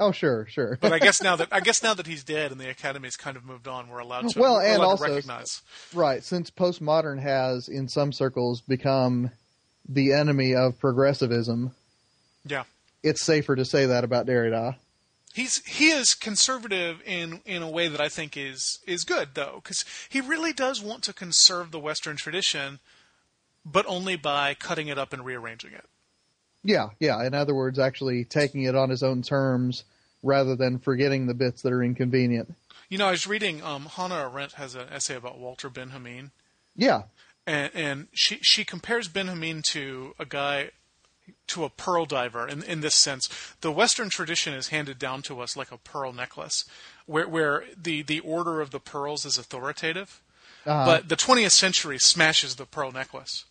Oh, 0.00 0.10
sure, 0.12 0.46
sure. 0.48 0.78
But 0.80 0.92
I 0.92 0.98
guess 0.98 1.22
now 1.22 1.36
that 1.36 1.48
I 1.52 1.60
guess 1.60 1.82
now 1.82 1.94
that 1.94 2.06
he's 2.06 2.24
dead 2.24 2.50
and 2.50 2.60
the 2.60 2.68
academy's 2.68 3.16
kind 3.16 3.36
of 3.36 3.44
moved 3.44 3.68
on, 3.68 3.88
we're 3.88 3.98
allowed 4.00 4.30
to 4.30 4.40
Well, 4.40 4.58
and 4.58 4.82
also- 4.82 5.04
recognize. 5.04 5.62
right. 5.94 6.24
Since 6.24 6.50
postmodern 6.50 7.20
has, 7.20 7.68
in 7.68 7.88
some 7.88 8.12
circles, 8.12 8.60
become 8.62 9.30
the 9.88 10.12
enemy 10.12 10.54
of 10.54 10.78
progressivism, 10.80 11.74
Yeah. 12.44 12.64
it's 13.02 13.24
safer 13.24 13.54
to 13.56 13.64
say 13.64 13.86
that 13.86 14.02
about 14.04 14.26
Derrida. 14.26 14.76
He's 15.32 15.64
he 15.64 15.90
is 15.90 16.14
conservative 16.14 17.00
in 17.06 17.40
in 17.46 17.62
a 17.62 17.70
way 17.70 17.86
that 17.86 18.00
I 18.00 18.08
think 18.08 18.36
is 18.36 18.80
is 18.86 19.04
good 19.04 19.28
though 19.34 19.60
because 19.62 19.84
he 20.08 20.20
really 20.20 20.52
does 20.52 20.82
want 20.82 21.04
to 21.04 21.12
conserve 21.12 21.70
the 21.70 21.78
Western 21.78 22.16
tradition, 22.16 22.80
but 23.64 23.86
only 23.86 24.16
by 24.16 24.54
cutting 24.54 24.88
it 24.88 24.98
up 24.98 25.12
and 25.12 25.24
rearranging 25.24 25.72
it. 25.72 25.84
Yeah, 26.62 26.90
yeah. 26.98 27.24
In 27.24 27.34
other 27.34 27.54
words, 27.54 27.78
actually 27.78 28.24
taking 28.24 28.64
it 28.64 28.74
on 28.74 28.90
his 28.90 29.02
own 29.02 29.22
terms 29.22 29.84
rather 30.22 30.54
than 30.56 30.78
forgetting 30.78 31.26
the 31.26 31.34
bits 31.34 31.62
that 31.62 31.72
are 31.72 31.82
inconvenient. 31.82 32.52
You 32.88 32.98
know, 32.98 33.06
I 33.06 33.12
was 33.12 33.26
reading 33.26 33.62
um, 33.62 33.86
Hannah 33.86 34.28
Arendt 34.30 34.52
has 34.54 34.74
an 34.74 34.88
essay 34.90 35.14
about 35.14 35.38
Walter 35.38 35.70
Benjamin, 35.70 36.32
Yeah, 36.76 37.02
and 37.46 37.70
and 37.74 38.08
she 38.12 38.38
she 38.42 38.64
compares 38.64 39.08
Benjamin 39.08 39.62
to 39.68 40.14
a 40.18 40.26
guy 40.26 40.70
to 41.46 41.64
a 41.64 41.70
pearl 41.70 42.04
diver 42.04 42.46
in 42.48 42.62
in 42.64 42.80
this 42.80 42.96
sense. 42.96 43.28
The 43.60 43.70
Western 43.72 44.10
tradition 44.10 44.52
is 44.54 44.68
handed 44.68 44.98
down 44.98 45.22
to 45.22 45.40
us 45.40 45.56
like 45.56 45.70
a 45.72 45.78
pearl 45.78 46.12
necklace, 46.12 46.64
where 47.06 47.28
where 47.28 47.64
the 47.80 48.02
the 48.02 48.20
order 48.20 48.60
of 48.60 48.70
the 48.72 48.80
pearls 48.80 49.24
is 49.24 49.38
authoritative, 49.38 50.20
Uh-huh. 50.66 50.84
but 50.84 51.08
the 51.08 51.16
20th 51.16 51.52
century 51.52 51.96
smashes 51.98 52.56
the 52.56 52.66
pearl 52.66 52.90
necklace. 52.92 53.44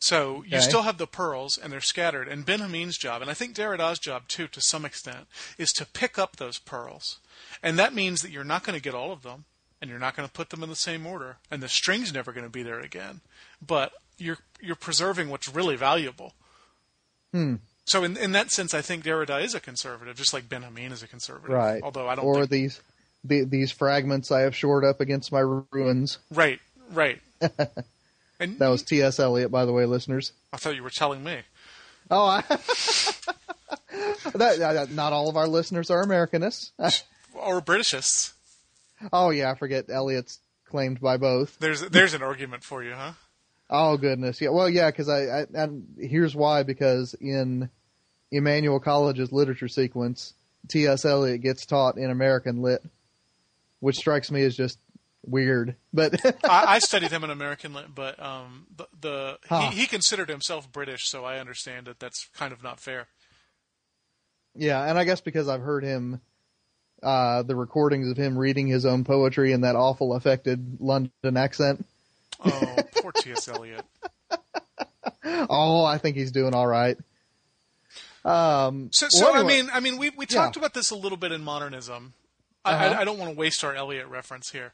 So 0.00 0.44
you 0.46 0.58
Okay. 0.58 0.60
still 0.60 0.82
have 0.82 0.98
the 0.98 1.06
pearls, 1.08 1.58
and 1.58 1.72
they're 1.72 1.80
scattered. 1.80 2.28
And 2.28 2.46
Benjamin's 2.46 2.96
job, 2.96 3.20
and 3.20 3.30
I 3.30 3.34
think 3.34 3.54
Derrida's 3.56 3.98
job 3.98 4.28
too, 4.28 4.46
to 4.48 4.60
some 4.60 4.84
extent, 4.84 5.26
is 5.58 5.72
to 5.72 5.84
pick 5.86 6.18
up 6.18 6.36
those 6.36 6.58
pearls, 6.58 7.18
and 7.62 7.78
that 7.78 7.92
means 7.94 8.22
that 8.22 8.30
you're 8.30 8.44
not 8.44 8.62
going 8.64 8.76
to 8.78 8.82
get 8.82 8.94
all 8.94 9.10
of 9.12 9.22
them, 9.22 9.44
and 9.80 9.90
you're 9.90 9.98
not 9.98 10.14
going 10.16 10.26
to 10.28 10.32
put 10.32 10.50
them 10.50 10.62
in 10.62 10.68
the 10.68 10.76
same 10.76 11.04
order, 11.06 11.38
and 11.50 11.62
the 11.62 11.68
string's 11.68 12.12
never 12.14 12.32
going 12.32 12.44
to 12.46 12.50
be 12.50 12.62
there 12.62 12.78
again. 12.80 13.20
But 13.64 13.92
you're 14.18 14.38
you're 14.60 14.76
preserving 14.76 15.30
what's 15.30 15.48
really 15.52 15.76
valuable. 15.76 16.34
Hmm. 17.32 17.56
So 17.86 18.04
in 18.04 18.16
in 18.16 18.32
that 18.32 18.50
sense, 18.50 18.74
I 18.74 18.82
think 18.82 19.04
Derrida 19.04 19.42
is 19.42 19.54
a 19.54 19.60
conservative, 19.60 20.16
just 20.16 20.32
like 20.32 20.48
Benjamin 20.48 20.92
is 20.92 21.02
a 21.02 21.08
conservative. 21.08 21.50
right. 21.56 21.82
Although 21.82 22.08
I 22.08 22.14
don't 22.14 22.24
Or 22.24 22.34
think 22.34 22.50
these 22.50 22.80
the, 23.24 23.44
these 23.44 23.72
fragments 23.72 24.30
I 24.30 24.40
have 24.42 24.54
shored 24.54 24.84
up 24.84 25.00
against 25.00 25.32
my 25.32 25.40
ruins. 25.40 26.18
right, 26.30 26.60
right. 26.92 27.20
and 28.40 28.58
That 28.58 28.68
was 28.68 28.82
T.S. 28.82 29.18
Eliot, 29.20 29.50
by 29.50 29.64
the 29.64 29.72
way, 29.72 29.84
listeners. 29.86 30.32
I 30.52 30.56
thought 30.56 30.74
you 30.76 30.82
were 30.82 30.90
telling 30.90 31.22
me. 31.24 31.38
Oh, 32.10 32.24
I, 32.26 32.40
that, 34.34 34.58
that- 34.58 34.90
not 34.92 35.12
all 35.12 35.28
of 35.28 35.36
our 35.36 35.48
listeners 35.48 35.90
are 35.90 36.04
Americanists. 36.04 36.70
Or 37.34 37.60
Britishists. 37.60 38.32
oh 39.12 39.30
yeah, 39.30 39.52
I 39.52 39.54
forget 39.54 39.88
Eliot's 39.90 40.40
claimed 40.64 41.00
by 41.00 41.18
both. 41.18 41.56
There's 41.60 41.82
there's 41.82 42.14
an 42.14 42.22
argument 42.22 42.64
for 42.64 42.82
you, 42.82 42.94
huh? 42.94 43.12
Oh 43.70 43.96
goodness, 43.96 44.40
yeah. 44.40 44.48
Well, 44.48 44.68
yeah, 44.68 44.90
because 44.90 45.08
I, 45.08 45.20
I 45.42 45.46
and 45.54 45.86
here's 46.00 46.34
why 46.34 46.64
because 46.64 47.14
in 47.20 47.70
Emmanuel 48.32 48.80
College's 48.80 49.30
literature 49.30 49.68
sequence, 49.68 50.34
T.S. 50.66 51.04
Eliot 51.04 51.42
gets 51.42 51.64
taught 51.64 51.96
in 51.96 52.10
American 52.10 52.60
lit, 52.60 52.82
which 53.78 53.96
strikes 53.96 54.32
me 54.32 54.42
as 54.42 54.56
just 54.56 54.78
weird. 55.26 55.76
But 55.92 56.24
I, 56.44 56.64
I 56.74 56.78
studied 56.78 57.10
him 57.10 57.24
in 57.24 57.30
American 57.30 57.72
lit, 57.74 57.94
but 57.94 58.20
um, 58.22 58.66
the, 58.76 58.86
the 59.00 59.38
Huh. 59.48 59.70
he, 59.70 59.80
he 59.82 59.86
considered 59.86 60.28
himself 60.28 60.70
British, 60.70 61.08
so 61.08 61.24
I 61.24 61.38
understand 61.38 61.86
that 61.86 61.98
that's 62.00 62.26
kind 62.36 62.52
of 62.52 62.62
not 62.62 62.80
fair. 62.80 63.06
yeah, 64.54 64.84
and 64.84 64.98
I 64.98 65.04
guess 65.04 65.20
because 65.20 65.48
I've 65.48 65.60
heard 65.62 65.84
him, 65.84 66.20
uh, 67.02 67.42
the 67.42 67.54
recordings 67.56 68.10
of 68.10 68.16
him 68.16 68.36
reading 68.36 68.66
his 68.66 68.84
own 68.84 69.04
poetry 69.04 69.52
in 69.52 69.60
that 69.60 69.76
awful 69.76 70.14
affected 70.14 70.78
London 70.80 71.36
accent. 71.36 71.84
Oh, 72.44 72.84
poor 72.92 73.12
T.S. 73.12 73.46
Eliot. 73.52 73.84
Oh, 75.24 75.84
I 75.84 75.98
think 75.98 76.16
he's 76.16 76.32
doing 76.32 76.54
all 76.54 76.66
right. 76.66 76.96
Um, 78.24 78.88
So, 78.92 79.06
well, 79.14 79.32
so 79.34 79.40
I 79.40 79.42
mean, 79.42 79.70
I 79.72 79.80
mean, 79.80 79.96
we 79.98 80.10
we 80.10 80.26
Yeah. 80.28 80.38
talked 80.42 80.56
about 80.56 80.74
this 80.74 80.90
a 80.90 80.96
little 80.96 81.18
bit 81.18 81.32
in 81.32 81.42
modernism. 81.42 82.14
Uh-huh. 82.64 82.94
I, 82.96 83.00
I 83.00 83.04
don't 83.04 83.18
want 83.18 83.30
to 83.32 83.36
waste 83.38 83.62
our 83.64 83.74
Eliot 83.74 84.06
reference 84.08 84.50
here. 84.50 84.72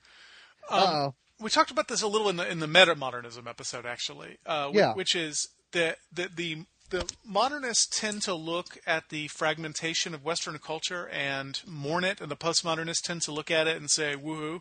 Um, 0.70 1.14
we 1.40 1.50
talked 1.50 1.70
about 1.70 1.88
this 1.88 2.02
a 2.02 2.06
little 2.06 2.28
in 2.28 2.36
the 2.36 2.48
in 2.48 2.60
the 2.60 2.66
meta 2.66 2.94
modernism 2.94 3.46
episode, 3.46 3.86
actually. 3.86 4.38
Uh, 4.46 4.70
Yeah. 4.72 4.94
Which 4.94 5.14
is 5.14 5.48
that 5.72 5.98
the, 6.12 6.28
the 6.34 6.64
the 6.90 7.12
modernists 7.24 7.88
tend 7.98 8.22
to 8.22 8.34
look 8.34 8.78
at 8.86 9.08
the 9.08 9.28
fragmentation 9.28 10.14
of 10.14 10.24
Western 10.24 10.58
culture 10.58 11.08
and 11.08 11.60
mourn 11.66 12.04
it, 12.04 12.20
and 12.20 12.30
the 12.30 12.36
postmodernists 12.36 13.02
tend 13.02 13.22
to 13.22 13.32
look 13.32 13.50
at 13.50 13.66
it 13.66 13.76
and 13.76 13.90
say 13.90 14.14
"woohoo." 14.14 14.60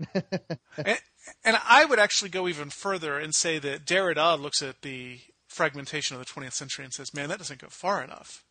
and, 0.14 0.98
and 1.44 1.58
I 1.68 1.84
would 1.84 1.98
actually 1.98 2.30
go 2.30 2.46
even 2.48 2.70
further 2.70 3.18
and 3.18 3.34
say 3.34 3.58
that 3.58 3.84
Derrida 3.84 4.40
looks 4.40 4.62
at 4.62 4.82
the 4.82 5.20
fragmentation 5.48 6.16
of 6.16 6.24
the 6.24 6.32
20th 6.32 6.52
century 6.52 6.84
and 6.84 6.94
says, 6.94 7.12
"Man, 7.12 7.28
that 7.28 7.38
doesn't 7.38 7.60
go 7.60 7.68
far 7.68 8.02
enough." 8.02 8.44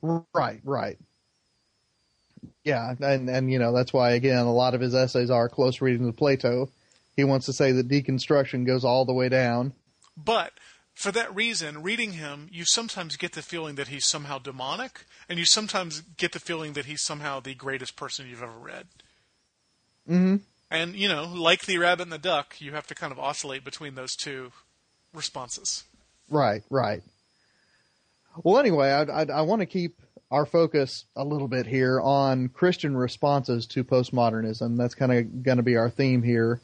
Right, 0.00 0.60
right. 0.64 0.98
Yeah, 2.64 2.94
and 3.00 3.28
and 3.28 3.50
you 3.50 3.58
know 3.58 3.72
that's 3.72 3.92
why 3.92 4.10
again 4.12 4.46
a 4.46 4.52
lot 4.52 4.74
of 4.74 4.80
his 4.80 4.94
essays 4.94 5.30
are 5.30 5.48
close 5.48 5.80
readings 5.80 6.08
of 6.08 6.16
Plato. 6.16 6.70
He 7.16 7.24
wants 7.24 7.46
to 7.46 7.52
say 7.52 7.72
that 7.72 7.88
deconstruction 7.88 8.66
goes 8.66 8.84
all 8.84 9.04
the 9.04 9.12
way 9.12 9.28
down. 9.28 9.72
But 10.16 10.52
for 10.94 11.12
that 11.12 11.34
reason, 11.34 11.82
reading 11.82 12.12
him, 12.12 12.48
you 12.52 12.64
sometimes 12.64 13.16
get 13.16 13.32
the 13.32 13.42
feeling 13.42 13.74
that 13.76 13.88
he's 13.88 14.06
somehow 14.06 14.38
demonic, 14.38 15.06
and 15.28 15.38
you 15.38 15.44
sometimes 15.44 16.02
get 16.18 16.32
the 16.32 16.40
feeling 16.40 16.74
that 16.74 16.84
he's 16.86 17.02
somehow 17.02 17.40
the 17.40 17.54
greatest 17.54 17.96
person 17.96 18.28
you've 18.28 18.42
ever 18.42 18.58
read. 18.58 18.86
hmm 20.06 20.36
And, 20.70 20.94
you 20.94 21.08
know, 21.08 21.24
like 21.24 21.66
the 21.66 21.78
rabbit 21.78 22.04
and 22.04 22.12
the 22.12 22.18
duck, 22.18 22.60
you 22.60 22.72
have 22.72 22.86
to 22.88 22.94
kind 22.94 23.12
of 23.12 23.18
oscillate 23.18 23.64
between 23.64 23.94
those 23.94 24.14
two 24.14 24.52
responses. 25.12 25.84
Right, 26.28 26.62
right. 26.70 27.02
Well, 28.44 28.58
anyway, 28.58 28.90
I 28.90 29.02
I, 29.02 29.22
I 29.24 29.42
want 29.42 29.60
to 29.60 29.66
keep 29.66 30.00
our 30.30 30.46
focus 30.46 31.06
a 31.16 31.24
little 31.24 31.48
bit 31.48 31.66
here 31.66 32.00
on 32.00 32.48
Christian 32.48 32.96
responses 32.96 33.66
to 33.68 33.82
postmodernism. 33.84 34.76
That's 34.76 34.94
kind 34.94 35.12
of 35.12 35.42
going 35.42 35.56
to 35.56 35.62
be 35.62 35.76
our 35.76 35.90
theme 35.90 36.22
here. 36.22 36.60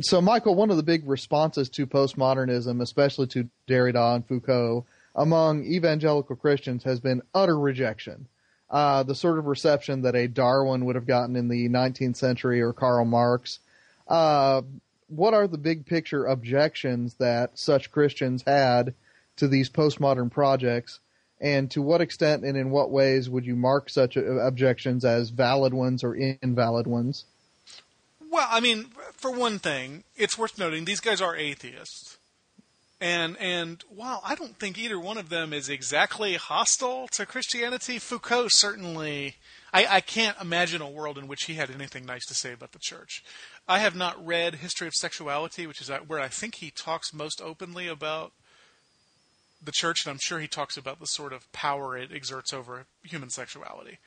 So, 0.00 0.20
Michial, 0.20 0.56
one 0.56 0.70
of 0.70 0.76
the 0.76 0.82
big 0.82 1.08
responses 1.08 1.68
to 1.70 1.86
postmodernism, 1.86 2.82
especially 2.82 3.28
to 3.28 3.48
Derrida 3.68 4.16
and 4.16 4.26
Foucault, 4.26 4.84
among 5.14 5.64
evangelical 5.64 6.34
Christians 6.34 6.82
has 6.82 6.98
been 6.98 7.22
utter 7.32 7.56
rejection. 7.58 8.26
uh, 8.70 9.02
the 9.04 9.14
sort 9.14 9.38
of 9.38 9.46
reception 9.46 10.02
that 10.02 10.16
a 10.16 10.26
Darwin 10.26 10.84
would 10.84 10.96
have 10.96 11.06
gotten 11.06 11.36
in 11.36 11.48
the 11.48 11.68
19th 11.68 12.16
century 12.16 12.60
or 12.60 12.72
Karl 12.72 13.04
Marx. 13.04 13.60
Uh, 14.08 14.62
what 15.06 15.34
are 15.34 15.46
the 15.46 15.58
big 15.58 15.86
picture 15.86 16.24
objections 16.26 17.14
that 17.14 17.56
such 17.56 17.90
Christians 17.92 18.42
had 18.46 18.94
to 19.36 19.46
these 19.46 19.70
postmodern 19.70 20.30
projects? 20.30 20.98
And 21.44 21.70
to 21.72 21.82
what 21.82 22.00
extent 22.00 22.42
and 22.42 22.56
in 22.56 22.70
what 22.70 22.90
ways 22.90 23.28
would 23.28 23.44
you 23.44 23.54
mark 23.54 23.90
such 23.90 24.16
uh, 24.16 24.22
objections 24.22 25.04
as 25.04 25.28
valid 25.28 25.74
ones 25.74 26.02
or 26.02 26.16
invalid 26.16 26.86
ones? 26.86 27.26
Well, 28.30 28.48
I 28.50 28.60
mean, 28.60 28.86
for 29.12 29.30
one 29.30 29.58
thing, 29.58 30.04
it's 30.16 30.38
worth 30.38 30.58
noting 30.58 30.86
these 30.86 31.00
guys 31.00 31.20
are 31.20 31.36
atheists. 31.36 32.16
And 32.98 33.36
and 33.36 33.84
while 33.90 34.22
I 34.24 34.34
don't 34.34 34.58
think 34.58 34.78
either 34.78 34.98
one 34.98 35.18
of 35.18 35.28
them 35.28 35.52
is 35.52 35.68
exactly 35.68 36.34
hostile 36.36 37.08
to 37.08 37.26
Christianity, 37.26 37.98
Foucault 37.98 38.48
certainly 38.48 39.34
I, 39.74 39.86
I 39.90 40.00
can't 40.00 40.40
imagine 40.40 40.80
a 40.80 40.88
world 40.88 41.18
in 41.18 41.28
which 41.28 41.44
he 41.44 41.54
had 41.54 41.70
anything 41.70 42.06
nice 42.06 42.24
to 42.26 42.34
say 42.34 42.54
about 42.54 42.72
the 42.72 42.78
church. 42.80 43.22
I 43.68 43.80
have 43.80 43.94
not 43.94 44.24
read 44.24 44.54
History 44.54 44.86
of 44.86 44.94
Sexuality, 44.94 45.66
which 45.66 45.82
is 45.82 45.90
where 46.06 46.20
I 46.20 46.28
think 46.28 46.54
he 46.54 46.70
talks 46.70 47.12
most 47.12 47.42
openly 47.42 47.86
about 47.86 48.32
the 49.64 49.72
church, 49.72 50.04
and 50.04 50.10
I'm 50.10 50.18
sure 50.18 50.38
he 50.38 50.48
talks 50.48 50.76
about 50.76 51.00
the 51.00 51.06
sort 51.06 51.32
of 51.32 51.50
power 51.52 51.96
it 51.96 52.10
exerts 52.12 52.52
over 52.52 52.86
human 53.02 53.30
sexuality. 53.30 53.98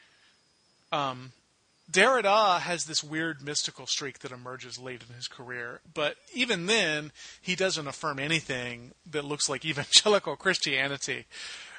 Um, 0.92 1.32
Derrida 1.92 2.60
has 2.60 2.86
this 2.86 3.04
weird 3.04 3.42
mystical 3.42 3.88
streak 3.88 4.20
that 4.20 4.32
emerges 4.32 4.78
late 4.78 5.04
in 5.08 5.16
his 5.16 5.28
career, 5.28 5.80
but 5.94 6.18
even 6.34 6.66
then, 6.66 7.12
he 7.42 7.56
doesn't 7.56 7.88
affirm 7.88 8.20
anything 8.20 8.92
that 9.10 9.26
looks 9.26 9.48
like 9.48 9.66
evangelical 9.66 10.36
Christianity, 10.36 11.26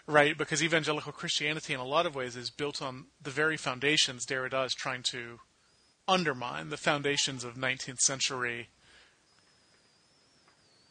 right? 0.07 0.37
Because 0.37 0.63
evangelical 0.63 1.13
Christianity, 1.13 1.75
in 1.75 1.81
a 1.81 1.85
lot 1.85 2.07
of 2.07 2.15
ways, 2.15 2.37
is 2.37 2.51
built 2.51 2.81
on 2.81 3.07
the 3.23 3.31
very 3.31 3.57
foundations 3.57 4.25
Derrida 4.25 4.65
is 4.65 4.75
trying 4.75 5.03
to 5.11 5.41
undermine 6.07 6.71
the 6.71 6.79
foundations 6.79 7.45
of 7.45 7.55
19th 7.55 7.99
century 7.99 8.69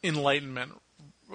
Enlightenment, 0.04 0.80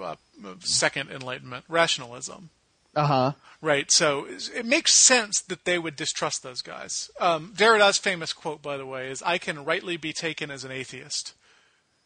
uh, 0.00 0.16
Second 0.60 1.10
Enlightenment 1.10 1.64
rationalism. 1.68 2.50
Uh 2.96 3.06
huh. 3.06 3.32
Right. 3.60 3.90
So 3.90 4.26
it 4.54 4.66
makes 4.66 4.94
sense 4.94 5.40
that 5.40 5.64
they 5.64 5.78
would 5.78 5.96
distrust 5.96 6.42
those 6.42 6.62
guys. 6.62 7.10
Um, 7.20 7.52
Derrida's 7.56 7.98
famous 7.98 8.32
quote, 8.32 8.62
by 8.62 8.76
the 8.76 8.86
way, 8.86 9.10
is 9.10 9.22
"I 9.22 9.38
can 9.38 9.64
rightly 9.64 9.96
be 9.96 10.12
taken 10.12 10.50
as 10.50 10.64
an 10.64 10.70
atheist." 10.70 11.34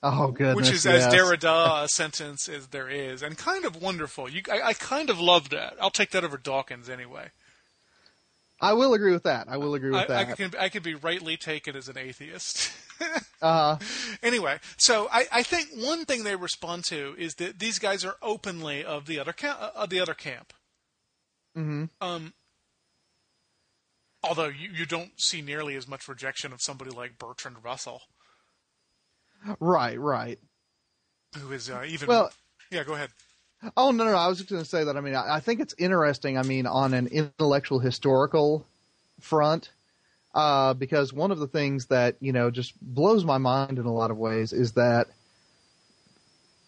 Oh, 0.02 0.30
goodness. 0.30 0.54
Which 0.54 0.70
is 0.70 0.84
yes. 0.84 1.06
as 1.06 1.12
Derrida 1.12 1.82
a 1.84 1.88
sentence 1.88 2.48
as 2.48 2.68
there 2.68 2.88
is, 2.88 3.22
and 3.22 3.36
kind 3.36 3.64
of 3.64 3.82
wonderful. 3.82 4.28
You, 4.28 4.42
I, 4.50 4.68
I 4.68 4.72
kind 4.72 5.10
of 5.10 5.20
love 5.20 5.50
that. 5.50 5.74
I'll 5.80 5.90
take 5.90 6.10
that 6.10 6.22
over 6.24 6.36
Dawkins 6.36 6.88
anyway. 6.88 7.30
I 8.60 8.72
will 8.72 8.94
agree 8.94 9.12
with 9.12 9.22
that. 9.22 9.48
I 9.48 9.56
will 9.56 9.74
agree 9.74 9.90
with 9.90 10.00
I, 10.00 10.06
that. 10.06 10.28
I, 10.28 10.32
can, 10.34 10.52
I 10.58 10.68
could 10.68 10.82
be 10.82 10.94
rightly 10.94 11.36
taken 11.36 11.76
as 11.76 11.88
an 11.88 11.96
atheist. 11.96 12.72
uh, 13.42 13.78
anyway, 14.22 14.58
so 14.76 15.08
I, 15.12 15.26
I 15.30 15.42
think 15.44 15.68
one 15.76 16.04
thing 16.04 16.24
they 16.24 16.34
respond 16.34 16.84
to 16.86 17.14
is 17.18 17.36
that 17.36 17.60
these 17.60 17.78
guys 17.78 18.04
are 18.04 18.16
openly 18.20 18.84
of 18.84 19.06
the 19.06 19.18
other 19.20 19.32
camp. 19.32 19.58
Of 19.60 19.90
the 19.90 20.00
other 20.00 20.14
camp. 20.14 20.52
hmm 21.54 21.84
Um, 22.00 22.32
although 24.24 24.48
you, 24.48 24.70
you 24.74 24.86
don't 24.86 25.12
see 25.20 25.40
nearly 25.40 25.76
as 25.76 25.86
much 25.86 26.08
rejection 26.08 26.52
of 26.52 26.60
somebody 26.60 26.90
like 26.90 27.18
Bertrand 27.18 27.58
Russell, 27.62 28.02
Right, 29.60 29.98
right. 30.00 30.38
who 31.38 31.52
is 31.52 31.70
uh, 31.70 31.84
even. 31.86 32.08
Well- 32.08 32.32
yeah, 32.72 32.82
go 32.84 32.94
ahead. 32.94 33.10
Oh 33.76 33.90
no, 33.90 34.04
no. 34.04 34.14
I 34.14 34.28
was 34.28 34.38
just 34.38 34.50
going 34.50 34.62
to 34.62 34.68
say 34.68 34.84
that. 34.84 34.96
I 34.96 35.00
mean, 35.00 35.14
I, 35.14 35.36
I 35.36 35.40
think 35.40 35.60
it's 35.60 35.74
interesting. 35.78 36.38
I 36.38 36.42
mean, 36.42 36.66
on 36.66 36.94
an 36.94 37.08
intellectual 37.08 37.78
historical 37.80 38.66
front, 39.20 39.70
uh, 40.34 40.74
because 40.74 41.12
one 41.12 41.30
of 41.30 41.38
the 41.38 41.48
things 41.48 41.86
that 41.86 42.16
you 42.20 42.32
know 42.32 42.50
just 42.50 42.72
blows 42.80 43.24
my 43.24 43.38
mind 43.38 43.78
in 43.78 43.86
a 43.86 43.92
lot 43.92 44.10
of 44.10 44.16
ways 44.16 44.52
is 44.52 44.72
that 44.72 45.08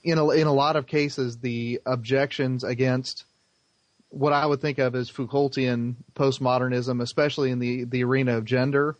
in 0.02 0.18
a, 0.18 0.28
in 0.30 0.46
a 0.46 0.52
lot 0.52 0.76
of 0.76 0.86
cases 0.86 1.38
the 1.38 1.80
objections 1.86 2.64
against 2.64 3.24
what 4.08 4.32
I 4.32 4.44
would 4.44 4.60
think 4.60 4.78
of 4.78 4.94
as 4.96 5.08
Foucaultian 5.08 5.96
postmodernism, 6.14 7.00
especially 7.00 7.50
in 7.50 7.60
the 7.60 7.84
the 7.84 8.02
arena 8.02 8.36
of 8.36 8.44
gender, 8.44 8.96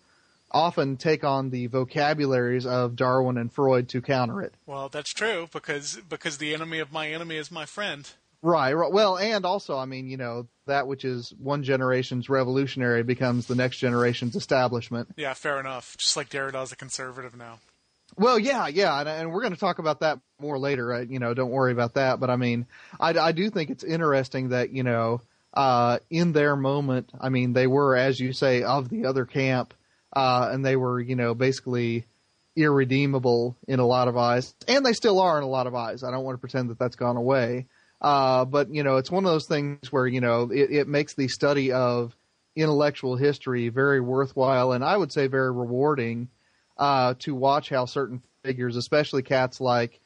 often 0.51 0.97
take 0.97 1.25
on 1.25 1.51
the 1.51 1.67
vocabularies 1.67 2.67
of 2.67 2.97
Darwin 2.97 3.39
and 3.39 3.53
Freud 3.53 3.89
to 3.91 4.03
counter 4.03 4.41
it. 4.43 4.55
Well, 4.67 4.89
that's 4.89 5.13
true 5.13 5.49
because 5.53 6.01
because 6.09 6.39
the 6.39 6.55
enemy 6.55 6.79
of 6.79 6.93
my 6.93 7.09
enemy 7.09 7.37
is 7.37 7.51
my 7.51 7.67
friend. 7.67 8.09
Right, 8.43 8.73
right. 8.73 8.91
Well, 8.91 9.19
and 9.19 9.45
also, 9.45 9.77
I 9.77 9.85
mean, 9.85 10.09
you 10.09 10.17
know, 10.17 10.47
that 10.67 10.87
which 10.87 11.05
is 11.05 11.33
one 11.39 11.63
generation's 11.63 12.31
revolutionary 12.31 13.03
becomes 13.03 13.47
the 13.47 13.55
next 13.55 13.79
generation's 13.79 14.35
establishment. 14.35 15.09
Yeah, 15.17 15.35
fair 15.35 15.61
enough. 15.61 15.97
Just 15.99 16.17
like 16.17 16.31
Derrida's 16.31 16.73
a 16.73 16.77
conservative 16.77 17.37
now. 17.37 17.59
Well, 18.17 18.39
yeah, 18.39 18.67
yeah, 18.67 18.99
and, 18.99 19.09
and 19.09 19.33
we're 19.33 19.43
going 19.43 19.53
to 19.53 19.61
talk 19.61 19.79
about 19.79 20.01
that 20.01 20.21
more 20.41 20.59
later. 20.59 20.87
Right? 20.87 21.09
You 21.09 21.19
know, 21.19 21.35
don't 21.35 21.51
worry 21.51 21.73
about 21.73 21.95
that. 21.95 22.19
But 22.19 22.31
I 22.31 22.37
mean, 22.37 22.67
I, 22.99 23.11
I 23.11 23.33
do 23.33 23.51
think 23.51 23.69
it's 23.69 23.85
interesting 23.85 24.49
that 24.49 24.71
you 24.71 24.85
know, 24.85 25.21
uh, 25.53 25.99
in 26.09 26.33
their 26.33 26.57
moment, 26.57 27.11
I 27.21 27.29
mean, 27.29 27.53
they 27.53 27.67
were, 27.67 27.95
as 27.95 28.19
you 28.19 28.33
say, 28.33 28.63
of 28.63 28.89
the 28.89 29.05
other 29.05 29.27
camp, 29.27 29.75
uh, 30.13 30.49
and 30.53 30.65
they 30.65 30.77
were, 30.77 31.01
you 31.01 31.17
know, 31.17 31.35
basically 31.35 32.05
irredeemable 32.57 33.57
in 33.69 33.81
a 33.81 33.87
lot 33.87 34.09
of 34.09 34.17
eyes, 34.17 34.55
and 34.69 34.85
they 34.85 34.93
still 34.93 35.21
are 35.21 35.39
in 35.39 35.45
a 35.45 35.49
lot 35.49 35.67
of 35.67 35.75
eyes. 35.75 36.03
I 36.03 36.11
don't 36.11 36.25
want 36.25 36.35
to 36.37 36.41
pretend 36.41 36.71
that 36.71 36.79
that's 36.79 36.97
gone 36.97 37.17
away. 37.17 37.67
Uh, 38.01 38.45
but 38.45 38.73
you 38.75 38.83
know, 38.83 38.97
it's 38.97 39.11
one 39.11 39.25
of 39.25 39.31
those 39.31 39.47
things 39.47 39.93
where 39.93 40.07
you 40.07 40.21
know 40.21 40.51
it, 40.51 40.71
it 40.71 40.89
makes 40.89 41.15
the 41.15 41.29
study 41.29 41.73
of 41.73 42.15
intellectual 42.57 43.17
history 43.17 43.69
very 43.69 44.01
worthwhile, 44.01 44.73
and 44.73 44.85
I 44.85 44.97
would 44.97 45.13
say 45.13 45.27
very 45.27 45.53
rewarding 45.53 46.29
uh, 46.77 47.15
to 47.21 47.35
watch 47.35 47.69
how 47.69 47.85
certain 47.85 48.23
figures, 48.43 48.77
especially 48.77 49.23
cats 49.23 49.61
like 49.61 50.01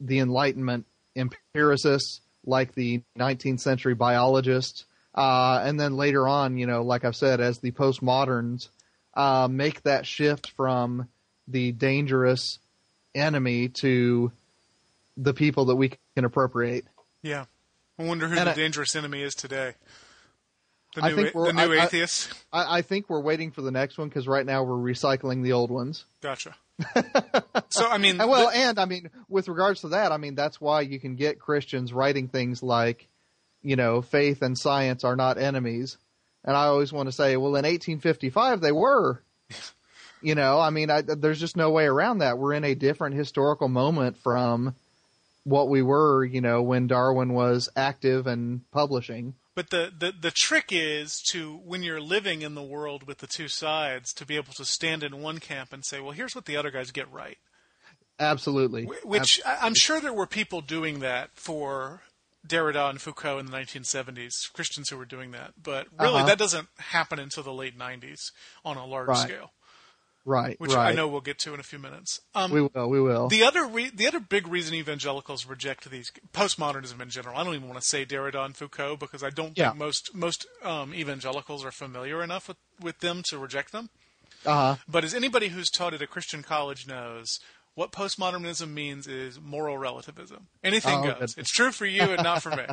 the 0.00 0.20
Enlightenment 0.20 0.86
empiricists, 1.16 2.20
like 2.44 2.74
the 2.74 3.02
19th 3.18 3.60
century 3.60 3.94
biologists, 3.94 4.84
uh, 5.14 5.60
and 5.64 5.80
then 5.80 5.96
later 5.96 6.28
on, 6.28 6.58
you 6.58 6.66
know, 6.66 6.82
like 6.82 7.04
I've 7.04 7.16
said, 7.16 7.40
as 7.40 7.58
the 7.58 7.72
postmoderns, 7.72 8.68
uh, 9.18 9.48
make 9.50 9.82
that 9.82 10.06
shift 10.06 10.52
from 10.56 11.08
the 11.46 11.72
dangerous 11.72 12.58
enemy 13.14 13.68
to 13.80 14.30
the 15.16 15.34
people 15.34 15.66
that 15.66 15.76
we 15.76 15.92
can 16.14 16.24
appropriate. 16.24 16.84
Yeah. 17.22 17.44
I 17.98 18.04
wonder 18.04 18.28
who 18.28 18.38
And 18.38 18.46
the 18.46 18.52
I- 18.52 18.54
dangerous 18.54 18.94
enemy 18.94 19.22
is 19.22 19.34
today. 19.34 19.74
The 20.94 21.04
I 21.04 21.08
new, 21.10 21.16
think 21.16 21.34
we're- 21.34 21.48
the 21.52 21.66
new 21.66 21.74
I- 21.74 21.82
I- 21.82 21.84
atheist. 21.86 22.32
I, 22.52 22.78
I 22.78 22.82
think 22.82 23.10
we're 23.10 23.20
waiting 23.20 23.50
for 23.50 23.60
the 23.60 23.70
next 23.72 23.98
one 23.98 24.08
because 24.08 24.26
right 24.28 24.46
now 24.46 24.62
we're 24.62 24.76
recycling 24.76 25.42
the 25.42 25.52
old 25.52 25.70
ones. 25.70 26.04
Gotcha. 26.22 26.54
so 27.70 27.88
I 27.88 27.98
mean, 27.98 28.18
well, 28.18 28.50
the- 28.50 28.56
and 28.56 28.78
I 28.78 28.84
mean, 28.84 29.10
with 29.28 29.48
regards 29.48 29.80
to 29.80 29.88
that, 29.88 30.12
I 30.12 30.16
mean, 30.16 30.34
that's 30.36 30.60
why 30.60 30.82
you 30.82 31.00
can 31.00 31.16
get 31.16 31.40
Christians 31.40 31.92
writing 31.92 32.28
things 32.28 32.62
like, 32.62 33.08
you 33.62 33.74
know, 33.76 34.00
faith 34.00 34.42
and 34.42 34.56
science 34.56 35.02
are 35.02 35.16
not 35.16 35.36
enemies. 35.38 35.98
And 36.48 36.56
I 36.56 36.64
always 36.64 36.94
want 36.94 37.08
to 37.10 37.12
say, 37.12 37.36
well, 37.36 37.56
in 37.56 37.66
1855 37.66 38.60
they 38.62 38.72
were. 38.72 39.22
You 40.20 40.34
know, 40.34 40.58
I 40.58 40.70
mean, 40.70 40.90
I, 40.90 41.02
there's 41.02 41.38
just 41.38 41.56
no 41.56 41.70
way 41.70 41.84
around 41.84 42.18
that. 42.18 42.38
We're 42.38 42.54
in 42.54 42.64
a 42.64 42.74
different 42.74 43.14
historical 43.14 43.68
moment 43.68 44.16
from 44.16 44.74
what 45.44 45.68
we 45.68 45.80
were, 45.80 46.24
you 46.24 46.40
know, 46.40 46.60
when 46.60 46.88
Darwin 46.88 47.34
was 47.34 47.68
active 47.76 48.26
and 48.26 48.68
publishing. 48.72 49.34
But 49.54 49.70
the, 49.70 49.92
the, 49.96 50.12
the 50.20 50.32
trick 50.32 50.70
is 50.70 51.22
to, 51.28 51.60
when 51.64 51.84
you're 51.84 52.00
living 52.00 52.42
in 52.42 52.56
the 52.56 52.64
world 52.64 53.06
with 53.06 53.18
the 53.18 53.28
two 53.28 53.46
sides, 53.46 54.12
to 54.14 54.26
be 54.26 54.34
able 54.34 54.52
to 54.54 54.64
stand 54.64 55.04
in 55.04 55.22
one 55.22 55.38
camp 55.38 55.72
and 55.72 55.84
say, 55.84 56.00
well, 56.00 56.10
here's 56.10 56.34
what 56.34 56.46
the 56.46 56.56
other 56.56 56.72
guys 56.72 56.90
get 56.90 57.08
right. 57.12 57.38
Absolutely. 58.18 58.86
Which 59.04 59.40
I- 59.46 59.58
I'm 59.62 59.74
sure 59.76 60.00
there 60.00 60.12
were 60.12 60.26
people 60.26 60.62
doing 60.62 60.98
that 60.98 61.30
for 61.34 62.02
Derrida 62.46 62.88
and 62.90 63.00
Foucault 63.00 63.38
in 63.38 63.46
the 63.46 63.52
1970s, 63.52 64.52
Christians 64.52 64.88
who 64.90 64.96
were 64.96 65.04
doing 65.04 65.32
that. 65.32 65.54
But 65.62 65.86
really, 65.98 66.16
Uh-huh. 66.18 66.26
that 66.26 66.38
doesn't 66.38 66.68
happen 66.78 67.18
until 67.18 67.42
the 67.42 67.52
late 67.52 67.76
90s 67.76 68.30
on 68.64 68.76
a 68.76 68.86
large 68.86 69.08
Right. 69.08 69.18
scale, 69.28 69.52
right. 70.24 70.58
which 70.60 70.72
right. 70.72 70.90
I 70.90 70.92
know 70.92 71.08
we'll 71.08 71.20
get 71.20 71.38
to 71.40 71.54
in 71.54 71.60
a 71.60 71.64
few 71.64 71.78
minutes. 71.78 72.20
Um, 72.34 72.50
we 72.50 72.62
will. 72.62 72.88
We 72.88 73.00
will. 73.00 73.28
The 73.28 73.42
other 73.42 73.66
re- 73.66 73.90
the 73.90 74.06
other 74.06 74.20
big 74.20 74.46
reason 74.46 74.74
evangelicals 74.74 75.46
reject 75.46 75.90
these 75.90 76.12
postmodernism 76.32 77.00
in 77.00 77.10
general. 77.10 77.36
I 77.36 77.44
don't 77.44 77.54
even 77.54 77.68
want 77.68 77.80
to 77.80 77.86
say 77.86 78.04
Derrida 78.06 78.44
and 78.44 78.56
Foucault 78.56 78.96
because 78.98 79.22
I 79.22 79.30
don't 79.30 79.56
Yeah. 79.56 79.70
think 79.70 79.78
most 79.78 80.14
most 80.14 80.46
um, 80.62 80.94
evangelicals 80.94 81.64
are 81.64 81.72
familiar 81.72 82.22
enough 82.22 82.48
with, 82.48 82.58
with 82.80 83.00
them 83.00 83.22
to 83.28 83.38
reject 83.38 83.72
them. 83.72 83.90
uh-huh. 84.46 84.76
But 84.86 85.02
as 85.04 85.14
anybody 85.14 85.48
who's 85.48 85.68
taught 85.70 85.92
at 85.94 86.02
a 86.02 86.06
Christian 86.06 86.42
college 86.44 86.86
knows, 86.86 87.40
what 87.78 87.92
postmodernism 87.92 88.72
means 88.74 89.06
is 89.06 89.40
moral 89.40 89.78
relativism. 89.78 90.48
Anything 90.64 90.98
Oh, 90.98 91.14
goes. 91.14 91.36
It's 91.38 91.52
true 91.52 91.70
for 91.70 91.86
you 91.86 92.02
and 92.02 92.24
not 92.24 92.42
for 92.42 92.50
me. 92.50 92.64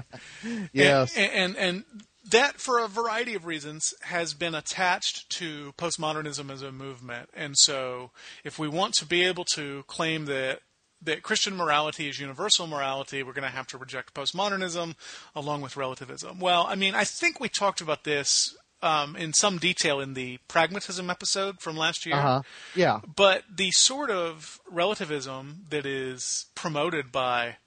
Yes. 0.73 1.15
And, 1.15 1.31
and 1.31 1.55
and 1.57 1.83
that, 2.31 2.59
for 2.59 2.79
a 2.79 2.87
variety 2.87 3.35
of 3.35 3.45
reasons, 3.45 3.93
has 4.01 4.33
been 4.33 4.55
attached 4.55 5.29
to 5.37 5.73
postmodernism 5.77 6.51
as 6.51 6.63
a 6.63 6.71
movement. 6.71 7.29
And 7.35 7.55
so, 7.55 8.09
if 8.43 8.57
we 8.57 8.67
want 8.67 8.95
to 8.95 9.05
be 9.05 9.23
able 9.23 9.45
to 9.53 9.83
claim 9.83 10.25
that 10.25 10.61
that 11.03 11.21
Christian 11.21 11.55
morality 11.55 12.09
is 12.09 12.19
universal 12.19 12.65
morality, 12.65 13.21
we're 13.21 13.33
going 13.33 13.47
to 13.47 13.55
have 13.55 13.67
to 13.67 13.77
reject 13.77 14.15
postmodernism 14.15 14.95
along 15.35 15.61
with 15.61 15.77
relativism. 15.77 16.39
Well, 16.39 16.65
I 16.67 16.73
mean, 16.73 16.95
I 16.95 17.03
think 17.03 17.39
we 17.39 17.47
talked 17.47 17.79
about 17.79 18.05
this 18.05 18.57
um, 18.85 19.15
in 19.15 19.33
some 19.33 19.57
detail 19.57 19.99
in 19.99 20.13
the 20.13 20.37
pragmatism 20.47 21.09
episode 21.09 21.59
from 21.59 21.75
last 21.75 22.05
year. 22.05 22.15
Uh 22.15 22.21
huh. 22.21 22.41
Yeah. 22.75 22.99
But 23.15 23.43
the 23.53 23.71
sort 23.71 24.11
of 24.11 24.59
relativism 24.69 25.65
that 25.69 25.87
is 25.87 26.45
promoted 26.53 27.11
by 27.11 27.57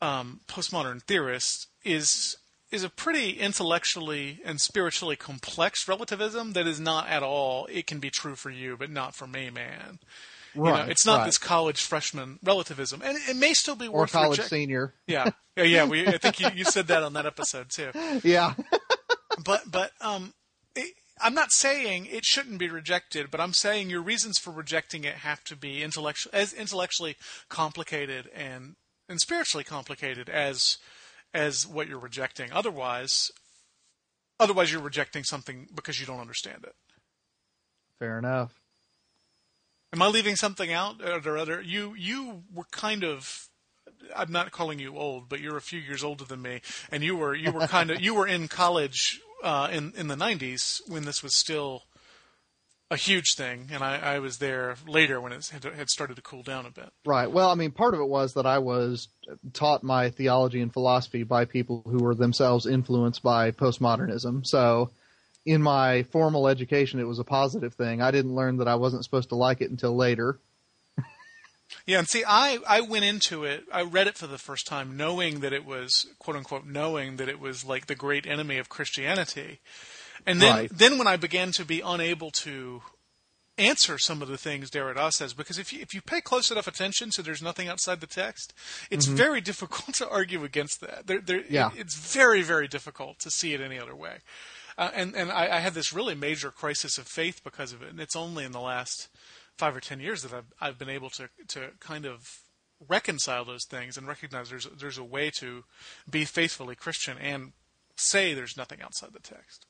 um, 0.00 0.40
postmodern 0.48 1.02
theorists 1.02 1.66
is 1.84 2.36
is 2.72 2.82
a 2.82 2.88
pretty 2.88 3.32
intellectually 3.32 4.40
and 4.44 4.60
spiritually 4.60 5.14
complex 5.14 5.86
relativism 5.86 6.54
that 6.54 6.66
is 6.66 6.80
not 6.80 7.06
at 7.06 7.22
all. 7.22 7.66
It 7.70 7.86
can 7.86 8.00
be 8.00 8.10
true 8.10 8.34
for 8.34 8.50
you, 8.50 8.76
but 8.76 8.90
not 8.90 9.14
for 9.14 9.26
me, 9.28 9.50
man. 9.50 10.00
Right. 10.56 10.70
you 10.70 10.84
know, 10.86 10.90
it's 10.90 11.04
not 11.04 11.18
right. 11.18 11.26
this 11.26 11.38
college 11.38 11.82
freshman 11.82 12.38
relativism, 12.42 13.02
and 13.04 13.18
it 13.28 13.36
may 13.36 13.54
still 13.54 13.76
be 13.76 13.88
or 13.88 14.00
worth 14.00 14.12
college 14.12 14.38
reject- 14.38 14.50
senior. 14.50 14.94
Yeah, 15.06 15.30
yeah, 15.56 15.64
yeah. 15.64 15.84
We, 15.84 16.06
I 16.06 16.16
think 16.18 16.40
you, 16.40 16.48
you 16.54 16.64
said 16.64 16.86
that 16.88 17.02
on 17.02 17.12
that 17.12 17.26
episode 17.26 17.70
too. 17.70 17.90
Yeah. 18.24 18.54
But 19.44 19.70
but 19.70 19.92
um, 20.00 20.32
it, 20.74 20.94
I'm 21.20 21.34
not 21.34 21.52
saying 21.52 22.06
it 22.06 22.24
shouldn't 22.24 22.58
be 22.58 22.68
rejected, 22.68 23.30
but 23.30 23.40
I'm 23.40 23.52
saying 23.52 23.90
your 23.90 24.02
reasons 24.02 24.38
for 24.38 24.50
rejecting 24.50 25.04
it 25.04 25.16
have 25.16 25.44
to 25.44 25.56
be 25.56 25.82
intellectual 25.82 26.30
as 26.34 26.52
intellectually 26.52 27.16
complicated 27.48 28.28
and 28.34 28.74
and 29.08 29.20
spiritually 29.20 29.64
complicated 29.64 30.28
as 30.28 30.78
as 31.32 31.66
what 31.66 31.88
you're 31.88 31.98
rejecting. 31.98 32.52
Otherwise, 32.52 33.30
otherwise 34.40 34.72
you're 34.72 34.82
rejecting 34.82 35.24
something 35.24 35.68
because 35.74 36.00
you 36.00 36.06
don't 36.06 36.20
understand 36.20 36.64
it. 36.64 36.74
Fair 37.98 38.18
enough. 38.18 38.54
Am 39.92 40.02
I 40.02 40.08
leaving 40.08 40.36
something 40.36 40.72
out? 40.72 40.98
There 40.98 41.38
other 41.38 41.60
you 41.60 41.94
you 41.94 42.42
were 42.52 42.66
kind 42.72 43.04
of 43.04 43.48
I'm 44.14 44.32
not 44.32 44.50
calling 44.50 44.78
you 44.78 44.96
old, 44.96 45.28
but 45.28 45.40
you're 45.40 45.56
a 45.56 45.62
few 45.62 45.78
years 45.78 46.02
older 46.02 46.24
than 46.24 46.42
me, 46.42 46.60
and 46.90 47.04
you 47.04 47.16
were 47.16 47.34
you 47.34 47.52
were 47.52 47.66
kind 47.68 47.90
of 47.90 48.00
you 48.00 48.14
were 48.14 48.26
in 48.26 48.48
college 48.48 49.20
uh, 49.44 49.68
in 49.70 49.92
in 49.96 50.08
the 50.08 50.16
'90s 50.16 50.80
when 50.88 51.04
this 51.04 51.22
was 51.22 51.36
still 51.36 51.82
a 52.90 52.96
huge 52.96 53.34
thing, 53.34 53.68
and 53.72 53.82
I, 53.82 53.96
I 53.96 54.18
was 54.18 54.38
there 54.38 54.76
later 54.86 55.20
when 55.20 55.32
it 55.32 55.46
had, 55.48 55.64
had 55.64 55.88
started 55.88 56.16
to 56.16 56.22
cool 56.22 56.42
down 56.42 56.66
a 56.66 56.70
bit. 56.70 56.90
Right. 57.04 57.30
Well, 57.30 57.48
I 57.50 57.54
mean, 57.54 57.70
part 57.70 57.94
of 57.94 58.00
it 58.00 58.08
was 58.08 58.34
that 58.34 58.46
I 58.46 58.58
was 58.58 59.08
taught 59.52 59.82
my 59.82 60.10
theology 60.10 60.60
and 60.60 60.72
philosophy 60.72 61.22
by 61.22 61.44
people 61.44 61.82
who 61.86 61.98
were 61.98 62.14
themselves 62.14 62.66
influenced 62.66 63.22
by 63.22 63.50
postmodernism. 63.50 64.46
So, 64.46 64.90
in 65.46 65.62
my 65.62 66.04
formal 66.04 66.46
education, 66.46 67.00
it 67.00 67.08
was 67.08 67.18
a 67.18 67.24
positive 67.24 67.74
thing. 67.74 68.00
I 68.00 68.10
didn't 68.10 68.34
learn 68.34 68.58
that 68.58 68.68
I 68.68 68.76
wasn't 68.76 69.04
supposed 69.04 69.30
to 69.30 69.36
like 69.36 69.60
it 69.60 69.70
until 69.70 69.96
later. 69.96 70.38
Yeah, 71.86 71.98
and 71.98 72.08
see, 72.08 72.24
I, 72.26 72.58
I 72.66 72.80
went 72.80 73.04
into 73.04 73.44
it, 73.44 73.64
I 73.72 73.82
read 73.82 74.06
it 74.06 74.16
for 74.16 74.26
the 74.26 74.38
first 74.38 74.66
time 74.66 74.96
knowing 74.96 75.40
that 75.40 75.52
it 75.52 75.64
was, 75.64 76.06
quote 76.18 76.36
unquote, 76.36 76.66
knowing 76.66 77.16
that 77.16 77.28
it 77.28 77.38
was 77.40 77.64
like 77.64 77.86
the 77.86 77.94
great 77.94 78.26
enemy 78.26 78.58
of 78.58 78.68
Christianity. 78.68 79.60
And 80.26 80.40
then, 80.40 80.54
Right. 80.54 80.70
then 80.72 80.96
when 80.98 81.06
I 81.06 81.16
began 81.16 81.52
to 81.52 81.64
be 81.64 81.80
unable 81.80 82.30
to 82.30 82.82
answer 83.56 83.98
some 83.98 84.20
of 84.20 84.28
the 84.28 84.38
things 84.38 84.70
Derrida 84.70 85.12
says, 85.12 85.32
because 85.32 85.58
if 85.58 85.72
you, 85.72 85.80
if 85.80 85.94
you 85.94 86.00
pay 86.00 86.20
close 86.20 86.50
enough 86.50 86.66
attention 86.66 87.10
to 87.10 87.22
there's 87.22 87.42
nothing 87.42 87.68
outside 87.68 88.00
the 88.00 88.06
text, 88.06 88.52
it's 88.90 89.06
very 89.06 89.40
difficult 89.40 89.94
to 89.96 90.08
argue 90.08 90.42
against 90.44 90.80
that. 90.80 91.06
There, 91.06 91.20
there, 91.20 91.42
Yeah. 91.48 91.70
It's 91.76 91.94
very, 91.94 92.42
very 92.42 92.66
difficult 92.66 93.18
to 93.20 93.30
see 93.30 93.52
it 93.54 93.60
any 93.60 93.78
other 93.78 93.94
way. 93.94 94.18
Uh, 94.76 94.90
and 94.92 95.14
and 95.14 95.30
I, 95.30 95.58
I 95.58 95.60
had 95.60 95.74
this 95.74 95.92
really 95.92 96.16
major 96.16 96.50
crisis 96.50 96.98
of 96.98 97.06
faith 97.06 97.42
because 97.44 97.72
of 97.72 97.80
it, 97.80 97.90
and 97.90 98.00
it's 98.00 98.16
only 98.16 98.44
in 98.44 98.50
the 98.50 98.60
last 98.60 99.06
five 99.58 99.76
or 99.76 99.80
ten 99.80 100.00
years 100.00 100.22
that 100.22 100.32
I've 100.32 100.52
I've 100.60 100.78
been 100.78 100.88
able 100.88 101.10
to 101.10 101.28
to 101.48 101.70
kind 101.80 102.06
of 102.06 102.26
reconcile 102.88 103.44
those 103.44 103.64
things 103.64 103.96
and 103.96 104.06
recognize 104.06 104.50
there's 104.50 104.66
there's 104.78 104.98
a 104.98 105.04
way 105.04 105.30
to 105.38 105.64
be 106.08 106.24
faithfully 106.24 106.74
Christian 106.74 107.18
and 107.18 107.52
say 107.96 108.34
there's 108.34 108.56
nothing 108.56 108.82
outside 108.82 109.10
the 109.12 109.20
text. 109.20 109.66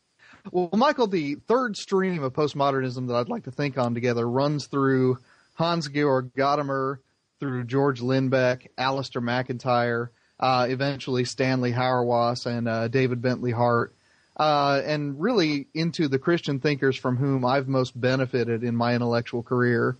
Well, 0.50 0.68
Michial, 0.70 1.10
the 1.10 1.36
third 1.46 1.76
stream 1.76 2.22
of 2.22 2.32
postmodernism 2.32 3.06
that 3.08 3.14
I'd 3.14 3.28
like 3.28 3.44
to 3.44 3.50
think 3.50 3.78
on 3.78 3.94
together 3.94 4.28
runs 4.28 4.66
through 4.66 5.18
Hans 5.54 5.88
Georg 5.88 6.34
Gadamer, 6.34 6.98
through 7.40 7.64
George 7.64 8.00
Lindbeck, 8.00 8.68
Alasdair 8.78 9.22
MacIntyre, 9.22 10.10
uh, 10.40 10.66
eventually 10.68 11.24
Stanley 11.24 11.72
Hauerwas 11.72 12.46
and 12.46 12.68
uh, 12.68 12.88
David 12.88 13.22
Bentley 13.22 13.52
Hart, 13.52 13.94
uh, 14.36 14.80
and 14.84 15.20
really 15.20 15.66
into 15.74 16.08
the 16.08 16.18
Christian 16.18 16.60
thinkers 16.60 16.96
from 16.96 17.16
whom 17.16 17.44
I've 17.44 17.68
most 17.68 17.98
benefited 17.98 18.64
in 18.64 18.74
my 18.74 18.94
intellectual 18.94 19.42
career. 19.42 19.96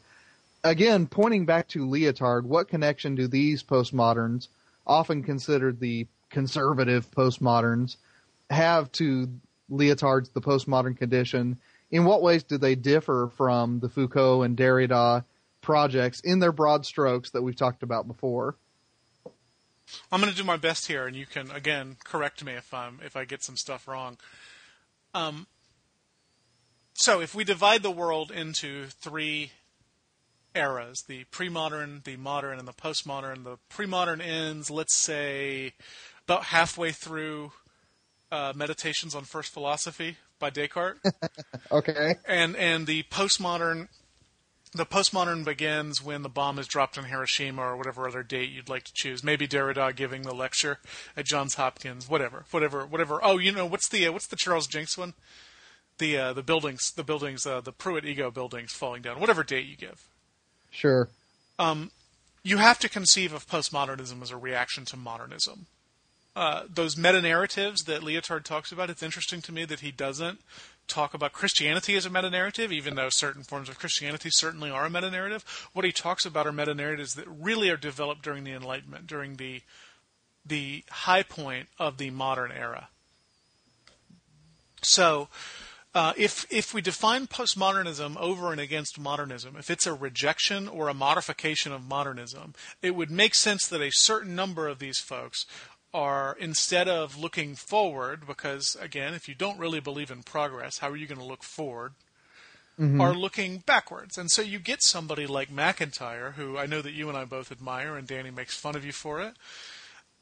Again, 0.63 1.07
pointing 1.07 1.45
back 1.45 1.69
to 1.69 1.87
Lyotard, 1.87 2.45
what 2.45 2.69
connection 2.69 3.15
do 3.15 3.29
these 3.29 3.63
postmoderns, 3.63 4.49
often 4.87 5.23
considered 5.23 5.79
the 5.79 6.07
conservative 6.31 7.11
postmoderns, 7.11 7.97
have 8.51 8.91
to 8.93 9.29
Lyotard's 9.71 10.31
The 10.31 10.41
Postmodern 10.41 10.97
Condition? 10.97 11.59
In 11.91 12.05
what 12.05 12.23
ways 12.23 12.43
do 12.43 12.59
they 12.59 12.75
differ 12.75 13.31
from 13.37 13.79
the 13.79 13.89
Foucault 13.89 14.43
and 14.43 14.57
Derrida 14.57 15.25
projects 15.61 16.21
in 16.21 16.41
their 16.41 16.53
broad 16.53 16.85
strokes 16.85 17.31
that 17.31 17.43
we've 17.43 17.57
talked 17.57 17.83
about 17.83 18.09
before? 18.09 18.57
I'm 20.11 20.21
going 20.21 20.33
to 20.33 20.37
do 20.37 20.45
my 20.45 20.57
best 20.57 20.87
here, 20.87 21.07
and 21.07 21.17
you 21.17 21.27
can 21.27 21.51
again 21.51 21.97
correct 22.05 22.45
me 22.45 22.53
if 22.53 22.73
I'm 22.73 23.01
if 23.05 23.17
I 23.17 23.25
get 23.25 23.43
some 23.43 23.57
stuff 23.57 23.87
wrong. 23.89 24.17
Um, 25.15 25.47
so 26.95 27.21
if 27.21 27.35
we 27.35 27.45
divide 27.45 27.83
the 27.83 27.91
world 27.91 28.31
into 28.31 28.87
three 28.87 29.53
eras, 30.55 31.05
the 31.09 31.25
pre-modern, 31.25 32.03
the 32.05 32.17
modern, 32.17 32.59
and 32.59 32.69
the 32.69 32.73
postmodern, 32.73 33.45
the 33.45 33.59
pre-modern 33.69 34.21
ends, 34.21 34.71
let's 34.71 34.97
say, 34.97 35.73
about 36.27 36.45
halfway 36.45 36.93
through 36.93 37.53
uh, 38.31 38.53
Meditations 38.55 39.15
on 39.15 39.25
First 39.25 39.53
Philosophy 39.53 40.17
by 40.39 40.51
Descartes 40.51 41.01
Okay. 41.73 42.15
and 42.27 42.57
and 42.57 42.87
the 42.87 43.05
postmodern 43.05 43.89
the 44.75 44.87
postmodern 44.87 45.45
begins 45.45 46.03
when 46.03 46.23
the 46.23 46.29
bomb 46.29 46.59
is 46.59 46.67
dropped 46.67 46.97
in 46.99 47.05
Hiroshima 47.05 47.63
or 47.63 47.77
whatever 47.77 48.09
other 48.09 48.23
date 48.23 48.51
you'd 48.51 48.69
like 48.69 48.85
to 48.85 48.93
choose. 48.93 49.23
Maybe 49.23 49.47
Derrida 49.47 49.95
giving 49.95 50.23
the 50.23 50.35
lecture 50.35 50.79
at 51.17 51.27
Johns 51.27 51.55
Hopkins, 51.55 52.09
whatever, 52.09 52.45
whatever, 52.51 52.85
whatever. 52.85 53.21
Oh, 53.23 53.39
you 53.39 53.53
know 53.53 53.67
what's 53.67 53.89
the 53.89 54.07
uh, 54.07 54.13
what's 54.13 54.27
the 54.27 54.37
Charles 54.37 54.67
Jencks 54.69 54.99
one? 54.99 55.15
The 55.99 56.17
uh, 56.19 56.33
the 56.33 56.43
buildings, 56.43 56.91
the 56.93 57.05
buildings, 57.05 57.47
uh, 57.47 57.61
the 57.61 57.73
Pruitt-Igoe 57.73 58.35
buildings 58.35 58.73
falling 58.73 59.03
down. 59.03 59.21
Whatever 59.21 59.45
date 59.45 59.67
you 59.67 59.77
give, 59.77 60.09
Sure. 60.71 61.09
you 62.43 62.57
have 62.59 62.79
to 62.81 62.89
conceive 62.89 63.33
of 63.33 63.47
postmodernism 63.47 64.21
as 64.23 64.31
a 64.31 64.37
reaction 64.37 64.85
to 64.87 64.97
modernism. 64.97 65.67
Uh, 66.37 66.65
those 66.69 66.97
meta 66.97 67.23
narratives 67.23 67.85
that 67.85 68.01
Lyotard 68.03 68.43
talks 68.43 68.73
about, 68.73 68.91
it's 68.91 69.05
interesting 69.05 69.41
to 69.43 69.53
me 69.53 69.65
that 69.65 69.81
he 69.81 69.93
doesn't 69.93 70.41
talk 70.87 71.15
about 71.15 71.33
Christianity 71.33 71.97
as 71.97 72.07
a 72.07 72.11
meta 72.11 72.31
narrative, 72.31 72.73
even 72.73 72.95
though 72.95 73.09
certain 73.11 73.43
forms 73.43 73.69
of 73.69 73.79
Christianity 73.79 74.31
certainly 74.31 74.71
are 74.71 74.87
a 74.87 74.91
meta 74.91 75.11
narrative. 75.11 75.45
What 75.73 75.85
he 75.85 75.93
talks 75.93 76.25
about 76.25 76.47
are 76.47 76.53
meta 76.53 76.75
narratives 76.75 77.15
that 77.15 77.29
really 77.29 77.71
are 77.71 77.77
developed 77.77 78.23
during 78.23 78.45
the 78.45 78.53
Enlightenment, 78.53 79.07
during 79.07 79.37
the 79.37 79.63
the 80.47 80.85
high 80.91 81.23
point 81.23 81.69
of 81.79 81.97
the 81.97 82.11
modern 82.11 82.53
era. 82.53 82.89
So, 84.83 85.29
uh, 85.95 86.13
if 86.17 86.45
if 86.51 86.75
we 86.75 86.83
define 86.83 87.27
postmodernism 87.27 88.17
over 88.19 88.53
and 88.53 88.61
against 88.61 88.99
modernism, 88.99 89.57
if 89.57 89.71
it's 89.71 89.87
a 89.87 89.95
rejection 89.95 90.69
or 90.69 90.89
a 90.89 90.95
modification 90.95 91.73
of 91.73 91.87
modernism, 91.87 92.55
it 92.83 92.95
would 92.95 93.11
make 93.11 93.35
sense 93.35 93.67
that 93.69 93.81
a 93.81 93.91
certain 93.91 94.35
number 94.35 94.69
of 94.69 94.81
these 94.81 94.99
folks 94.99 95.47
are 95.95 96.37
instead 96.39 96.89
of 96.89 97.17
looking 97.17 97.55
forward, 97.55 98.27
because 98.27 98.77
again, 98.81 99.15
if 99.15 99.29
you 99.29 99.35
don't 99.35 99.59
really 99.59 99.81
believe 99.81 100.11
in 100.11 100.23
progress, 100.25 100.79
how 100.79 100.91
are 100.91 100.97
you 100.97 101.07
going 101.07 101.21
to 101.21 101.25
look 101.25 101.45
forward? 101.45 101.93
Are 103.01 103.15
looking 103.15 103.59
backwards, 103.59 104.19
and 104.19 104.29
so 104.29 104.43
you 104.43 104.59
get 104.59 104.83
somebody 104.83 105.29
like 105.29 105.49
MacIntyre, 105.49 106.33
who 106.33 106.59
I 106.59 106.67
know 106.67 106.83
that 106.83 106.91
you 106.91 107.09
and 107.09 107.17
I 107.17 107.25
both 107.25 107.53
admire, 107.53 107.97
and 107.97 108.05
Danny 108.05 108.33
makes 108.33 108.57
fun 108.57 108.75
of 108.75 108.85
you 108.85 108.91
for 108.91 109.23
it. 109.23 109.35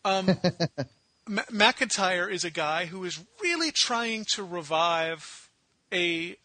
Um, 0.05 0.39
Ma- 1.27 1.45
MacIntyre 1.51 2.29
is 2.29 2.45
a 2.45 2.51
guy 2.51 2.85
who 2.85 3.05
is 3.05 3.19
really 3.43 3.71
trying 3.71 4.27
to 4.35 4.45
revive 4.45 5.49
a 5.91 6.37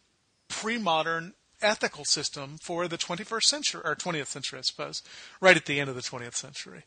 pre-modern 0.47 1.34
ethical 1.62 2.05
system 2.05 2.58
for 2.62 2.88
the 2.88 2.97
21st 2.97 3.43
century 3.43 3.82
or 3.84 3.95
20th 3.95 4.28
century, 4.28 4.60
I 4.60 4.62
suppose, 4.62 5.01
right 5.41 5.58
at 5.58 5.66
the 5.66 5.80
end 5.80 5.89
of 5.89 5.95
the 5.95 6.01
20th 6.01 6.36
century. 6.36 6.84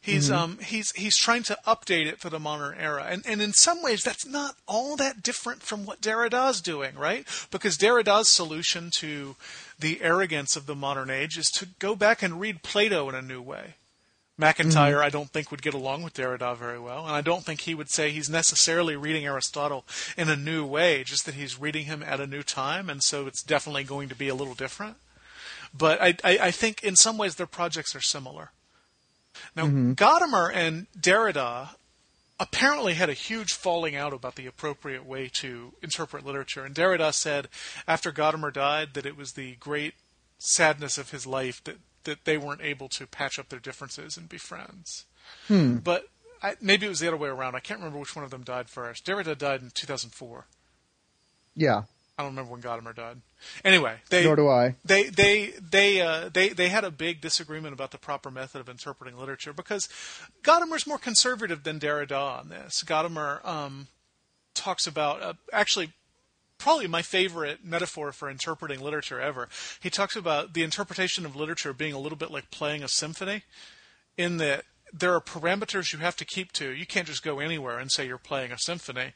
He's 0.00 0.30
um 0.30 0.58
he's 0.58 0.92
he's 0.92 1.16
trying 1.16 1.42
to 1.44 1.58
update 1.66 2.06
it 2.06 2.20
for 2.20 2.30
the 2.30 2.38
modern 2.38 2.76
era, 2.78 3.06
and 3.08 3.24
and 3.26 3.40
in 3.40 3.52
some 3.52 3.82
ways 3.82 4.02
that's 4.02 4.26
not 4.26 4.56
all 4.66 4.96
that 4.96 5.22
different 5.22 5.62
from 5.62 5.86
what 5.86 6.00
Derrida's 6.00 6.60
doing, 6.60 6.94
right? 6.96 7.26
Because 7.50 7.76
Derrida's 7.76 8.28
solution 8.28 8.90
to 8.98 9.36
the 9.78 10.02
arrogance 10.02 10.56
of 10.56 10.66
the 10.66 10.74
modern 10.74 11.10
age 11.10 11.36
is 11.36 11.50
to 11.56 11.68
go 11.78 11.96
back 11.96 12.22
and 12.22 12.40
read 12.40 12.62
Plato 12.62 13.08
in 13.08 13.14
a 13.14 13.22
new 13.22 13.42
way. 13.42 13.74
Mm-hmm. 14.34 14.42
MacIntyre, 14.42 15.02
I 15.02 15.10
don't 15.10 15.30
think, 15.30 15.50
would 15.50 15.62
get 15.62 15.74
along 15.74 16.02
with 16.02 16.14
Derrida 16.14 16.56
very 16.56 16.78
well, 16.78 17.06
and 17.06 17.14
I 17.14 17.20
don't 17.20 17.44
think 17.44 17.62
he 17.62 17.74
would 17.74 17.90
say 17.90 18.10
he's 18.10 18.28
necessarily 18.28 18.96
reading 18.96 19.24
Aristotle 19.24 19.84
in 20.16 20.28
a 20.28 20.36
new 20.36 20.66
way, 20.66 21.04
just 21.04 21.24
that 21.26 21.36
he's 21.36 21.60
reading 21.60 21.84
him 21.84 22.02
at 22.02 22.20
a 22.20 22.26
new 22.26 22.42
time, 22.42 22.90
and 22.90 23.02
so 23.02 23.26
it's 23.26 23.42
definitely 23.42 23.84
going 23.84 24.08
to 24.08 24.16
be 24.16 24.28
a 24.28 24.34
little 24.34 24.54
different. 24.54 24.96
But 25.76 26.00
I, 26.02 26.16
I, 26.24 26.38
I 26.42 26.50
think 26.50 26.82
in 26.82 26.96
some 26.96 27.16
ways 27.16 27.36
their 27.36 27.46
projects 27.46 27.94
are 27.94 28.00
similar. 28.00 28.50
Now, 29.56 29.66
mm-hmm. 29.66 29.92
Gadamer 29.92 30.50
and 30.52 30.86
Derrida 30.98 31.70
apparently 32.38 32.94
had 32.94 33.08
a 33.08 33.14
huge 33.14 33.52
falling 33.52 33.94
out 33.94 34.12
about 34.12 34.34
the 34.34 34.46
appropriate 34.46 35.06
way 35.06 35.28
to 35.32 35.72
interpret 35.82 36.26
literature. 36.26 36.64
And 36.64 36.74
Derrida 36.74 37.12
said 37.12 37.48
after 37.86 38.12
Gadamer 38.12 38.52
died 38.52 38.94
that 38.94 39.06
it 39.06 39.16
was 39.16 39.32
the 39.32 39.54
great 39.56 39.94
sadness 40.38 40.98
of 40.98 41.10
his 41.10 41.26
life 41.26 41.62
that, 41.64 41.76
that 42.04 42.24
they 42.24 42.38
weren't 42.38 42.62
able 42.62 42.88
to 42.90 43.06
patch 43.06 43.38
up 43.38 43.48
their 43.48 43.58
differences 43.58 44.16
and 44.16 44.28
be 44.28 44.38
friends. 44.38 45.04
Hmm. 45.48 45.76
But 45.76 46.08
I, 46.42 46.56
maybe 46.60 46.86
it 46.86 46.90
was 46.90 47.00
the 47.00 47.08
other 47.08 47.16
way 47.16 47.28
around. 47.28 47.54
I 47.54 47.60
can't 47.60 47.80
remember 47.80 47.98
which 47.98 48.14
one 48.14 48.24
of 48.24 48.30
them 48.30 48.42
died 48.42 48.68
first. 48.68 49.06
Derrida 49.06 49.36
died 49.36 49.62
in 49.62 49.70
2004. 49.70 50.46
Yeah. 51.54 51.82
I 52.16 52.22
don't 52.22 52.32
remember 52.32 52.52
when 52.52 52.62
Gadamer 52.62 52.94
died. 52.94 53.22
Anyway, 53.64 53.96
they 54.08 54.22
Nor 54.24 54.36
do 54.36 54.48
I. 54.48 54.76
they 54.84 55.04
they 55.08 55.52
they 55.60 56.00
uh, 56.00 56.28
they 56.32 56.50
they 56.50 56.68
had 56.68 56.84
a 56.84 56.90
big 56.90 57.20
disagreement 57.20 57.74
about 57.74 57.90
the 57.90 57.98
proper 57.98 58.30
method 58.30 58.60
of 58.60 58.68
interpreting 58.68 59.18
literature 59.18 59.52
because 59.52 59.88
Gadamer's 60.42 60.86
more 60.86 60.98
conservative 60.98 61.64
than 61.64 61.80
Derrida 61.80 62.38
on 62.38 62.50
this. 62.50 62.84
Gadamer 62.86 63.44
um, 63.44 63.88
talks 64.54 64.86
about 64.86 65.22
uh, 65.22 65.32
actually 65.52 65.92
probably 66.58 66.86
my 66.86 67.02
favorite 67.02 67.64
metaphor 67.64 68.12
for 68.12 68.30
interpreting 68.30 68.80
literature 68.80 69.20
ever. 69.20 69.48
He 69.80 69.90
talks 69.90 70.16
about 70.16 70.54
the 70.54 70.62
interpretation 70.62 71.26
of 71.26 71.36
literature 71.36 71.72
being 71.72 71.92
a 71.92 71.98
little 71.98 72.18
bit 72.18 72.30
like 72.30 72.50
playing 72.50 72.82
a 72.82 72.88
symphony, 72.88 73.42
in 74.16 74.36
that 74.38 74.64
there 74.92 75.12
are 75.12 75.20
parameters 75.20 75.92
you 75.92 75.98
have 75.98 76.16
to 76.16 76.24
keep 76.24 76.52
to. 76.52 76.70
You 76.70 76.86
can't 76.86 77.06
just 77.06 77.24
go 77.24 77.40
anywhere 77.40 77.78
and 77.78 77.90
say 77.90 78.06
you're 78.06 78.18
playing 78.18 78.52
a 78.52 78.58
symphony. 78.58 79.12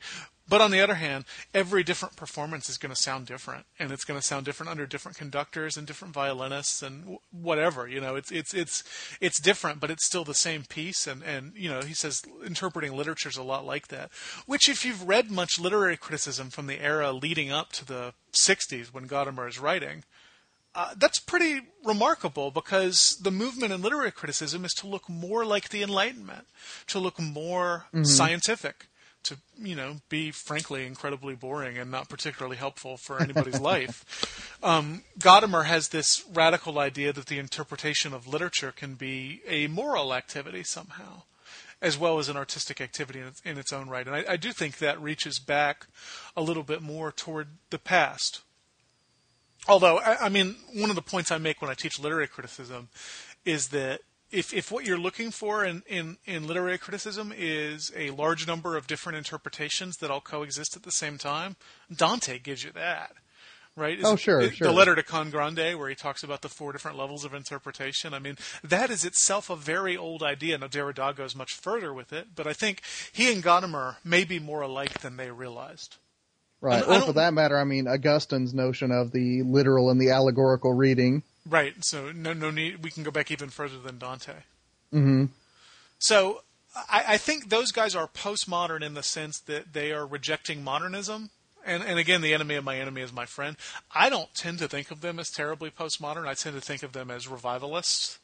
But 0.48 0.60
on 0.60 0.70
the 0.70 0.80
other 0.80 0.94
hand, 0.94 1.24
every 1.52 1.82
different 1.82 2.16
performance 2.16 2.70
is 2.70 2.78
going 2.78 2.94
to 2.94 3.00
sound 3.00 3.26
different, 3.26 3.66
and 3.78 3.92
it's 3.92 4.04
going 4.04 4.18
to 4.18 4.24
sound 4.24 4.46
different 4.46 4.70
under 4.70 4.86
different 4.86 5.18
conductors 5.18 5.76
and 5.76 5.86
different 5.86 6.14
violinists 6.14 6.82
and 6.82 7.02
w- 7.02 7.18
whatever. 7.30 7.86
You 7.86 8.00
know, 8.00 8.16
it's 8.16 8.32
it's 8.32 8.54
it's 8.54 8.82
it's 9.20 9.40
different, 9.40 9.80
but 9.80 9.90
it's 9.90 10.06
still 10.06 10.24
the 10.24 10.34
same 10.34 10.64
piece. 10.64 11.06
And 11.06 11.22
and 11.22 11.52
you 11.54 11.68
know, 11.68 11.82
he 11.82 11.94
says 11.94 12.22
interpreting 12.44 12.96
literature 12.96 13.28
is 13.28 13.36
a 13.36 13.42
lot 13.42 13.66
like 13.66 13.88
that. 13.88 14.10
Which, 14.46 14.68
if 14.68 14.84
you've 14.84 15.06
read 15.06 15.30
much 15.30 15.58
literary 15.58 15.96
criticism 15.96 16.50
from 16.50 16.66
the 16.66 16.80
era 16.80 17.12
leading 17.12 17.50
up 17.52 17.72
to 17.72 17.84
the 17.84 18.14
'60s 18.46 18.92
when 18.92 19.06
Gadamer 19.06 19.48
is 19.48 19.58
writing, 19.58 20.04
uh, 20.74 20.94
that's 20.96 21.18
pretty 21.18 21.60
remarkable 21.84 22.50
because 22.50 23.18
the 23.22 23.30
movement 23.30 23.72
in 23.72 23.82
literary 23.82 24.12
criticism 24.12 24.64
is 24.64 24.72
to 24.74 24.86
look 24.86 25.08
more 25.08 25.44
like 25.44 25.70
the 25.70 25.82
Enlightenment, 25.82 26.46
to 26.86 26.98
look 26.98 27.18
more 27.20 27.86
scientific, 28.04 28.86
to 29.28 29.38
you 29.58 29.74
know 29.74 29.96
be 30.08 30.30
frankly 30.30 30.86
incredibly 30.86 31.34
boring 31.34 31.78
and 31.78 31.90
not 31.90 32.08
particularly 32.08 32.56
helpful 32.56 32.96
for 32.96 33.22
anybody's 33.22 33.60
life. 33.74 34.58
Um, 34.62 35.02
Gadamer 35.18 35.64
has 35.66 35.88
this 35.88 36.24
radical 36.32 36.78
idea 36.78 37.12
that 37.12 37.26
the 37.26 37.38
interpretation 37.38 38.12
of 38.12 38.26
literature 38.26 38.72
can 38.72 38.94
be 38.94 39.40
a 39.46 39.66
moral 39.68 40.14
activity 40.14 40.62
somehow. 40.62 41.22
As 41.80 41.96
well 41.96 42.18
as 42.18 42.28
an 42.28 42.36
artistic 42.36 42.80
activity 42.80 43.20
in 43.20 43.26
its, 43.28 43.40
in 43.42 43.56
its 43.56 43.72
own 43.72 43.88
right. 43.88 44.04
And 44.04 44.16
I, 44.16 44.24
I 44.30 44.36
do 44.36 44.50
think 44.50 44.78
that 44.78 45.00
reaches 45.00 45.38
back 45.38 45.86
a 46.36 46.42
little 46.42 46.64
bit 46.64 46.82
more 46.82 47.12
toward 47.12 47.50
the 47.70 47.78
past. 47.78 48.40
Although, 49.68 49.98
I, 49.98 50.26
I 50.26 50.28
mean, 50.28 50.56
one 50.74 50.90
of 50.90 50.96
the 50.96 51.02
points 51.02 51.30
I 51.30 51.38
make 51.38 51.62
when 51.62 51.70
I 51.70 51.74
teach 51.74 52.00
literary 52.00 52.26
criticism 52.26 52.88
is 53.44 53.68
that 53.68 54.00
if, 54.30 54.52
if 54.52 54.70
what 54.70 54.84
you're 54.84 54.98
looking 54.98 55.30
for 55.30 55.64
in, 55.64 55.82
in, 55.86 56.18
in 56.26 56.46
literary 56.46 56.78
criticism 56.78 57.32
is 57.36 57.92
a 57.96 58.10
large 58.10 58.46
number 58.46 58.76
of 58.76 58.86
different 58.86 59.16
interpretations 59.16 59.96
that 59.98 60.10
all 60.10 60.20
coexist 60.20 60.76
at 60.76 60.82
the 60.82 60.90
same 60.90 61.18
time, 61.18 61.56
Dante 61.94 62.38
gives 62.38 62.64
you 62.64 62.72
that. 62.72 63.12
Right? 63.76 63.98
Oh, 64.02 64.16
sure, 64.16 64.42
the, 64.42 64.50
sure. 64.50 64.66
The 64.66 64.74
letter 64.74 64.96
to 64.96 65.04
Can 65.04 65.30
Grande, 65.30 65.78
where 65.78 65.88
he 65.88 65.94
talks 65.94 66.24
about 66.24 66.42
the 66.42 66.48
four 66.48 66.72
different 66.72 66.98
levels 66.98 67.24
of 67.24 67.32
interpretation. 67.32 68.12
I 68.12 68.18
mean, 68.18 68.36
that 68.64 68.90
is 68.90 69.04
itself 69.04 69.50
a 69.50 69.56
very 69.56 69.96
old 69.96 70.20
idea. 70.20 70.58
Now, 70.58 70.66
Derrida 70.66 71.14
goes 71.14 71.36
much 71.36 71.52
further 71.52 71.94
with 71.94 72.12
it, 72.12 72.34
but 72.34 72.48
I 72.48 72.54
think 72.54 72.82
he 73.12 73.32
and 73.32 73.40
Gadamer 73.40 73.96
may 74.02 74.24
be 74.24 74.40
more 74.40 74.62
alike 74.62 75.00
than 75.00 75.16
they 75.16 75.30
realized. 75.30 75.96
Right. 76.60 76.82
I 76.82 76.96
Or 76.96 77.00
for 77.02 77.12
that 77.12 77.34
matter, 77.34 77.56
I 77.56 77.62
mean, 77.62 77.86
Augustine's 77.86 78.52
notion 78.52 78.90
of 78.90 79.12
the 79.12 79.42
literal 79.44 79.90
and 79.90 80.00
the 80.00 80.10
allegorical 80.10 80.72
reading. 80.72 81.22
Right. 81.48 81.74
So 81.84 82.12
no, 82.12 82.32
no 82.32 82.50
need. 82.50 82.84
We 82.84 82.90
can 82.90 83.02
go 83.02 83.10
back 83.10 83.30
even 83.30 83.50
further 83.50 83.78
than 83.78 83.98
Dante. 83.98 84.34
hmm 84.92 85.24
So 85.98 86.42
I, 86.74 87.04
I 87.08 87.16
think 87.16 87.48
those 87.48 87.72
guys 87.72 87.94
are 87.94 88.08
postmodern 88.08 88.82
in 88.82 88.94
the 88.94 89.02
sense 89.02 89.40
that 89.40 89.72
they 89.72 89.92
are 89.92 90.06
rejecting 90.06 90.62
modernism. 90.62 91.30
And, 91.64 91.82
and 91.82 91.98
again, 91.98 92.20
the 92.22 92.34
enemy 92.34 92.54
of 92.54 92.64
my 92.64 92.78
enemy 92.78 93.02
is 93.02 93.12
my 93.12 93.26
friend. 93.26 93.56
I 93.94 94.08
don't 94.08 94.32
tend 94.34 94.58
to 94.60 94.68
think 94.68 94.90
of 94.90 95.00
them 95.00 95.18
as 95.18 95.30
terribly 95.30 95.70
postmodern. 95.70 96.26
I 96.26 96.34
tend 96.34 96.54
to 96.54 96.62
think 96.62 96.82
of 96.82 96.92
them 96.92 97.10
as 97.10 97.28
revivalists 97.28 98.18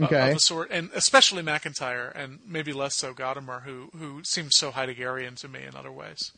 Okay. 0.00 0.30
of 0.30 0.34
a 0.36 0.40
sort, 0.40 0.70
and 0.70 0.90
especially 0.94 1.42
MacIntyre, 1.42 2.08
and 2.08 2.40
maybe 2.46 2.72
less 2.72 2.96
so 2.96 3.14
Gadamer, 3.14 3.62
who 3.62 3.90
who 3.96 4.22
seems 4.24 4.56
so 4.56 4.72
Heideggerian 4.72 5.36
to 5.40 5.48
me 5.48 5.62
in 5.64 5.76
other 5.76 5.92
ways. 5.92 6.32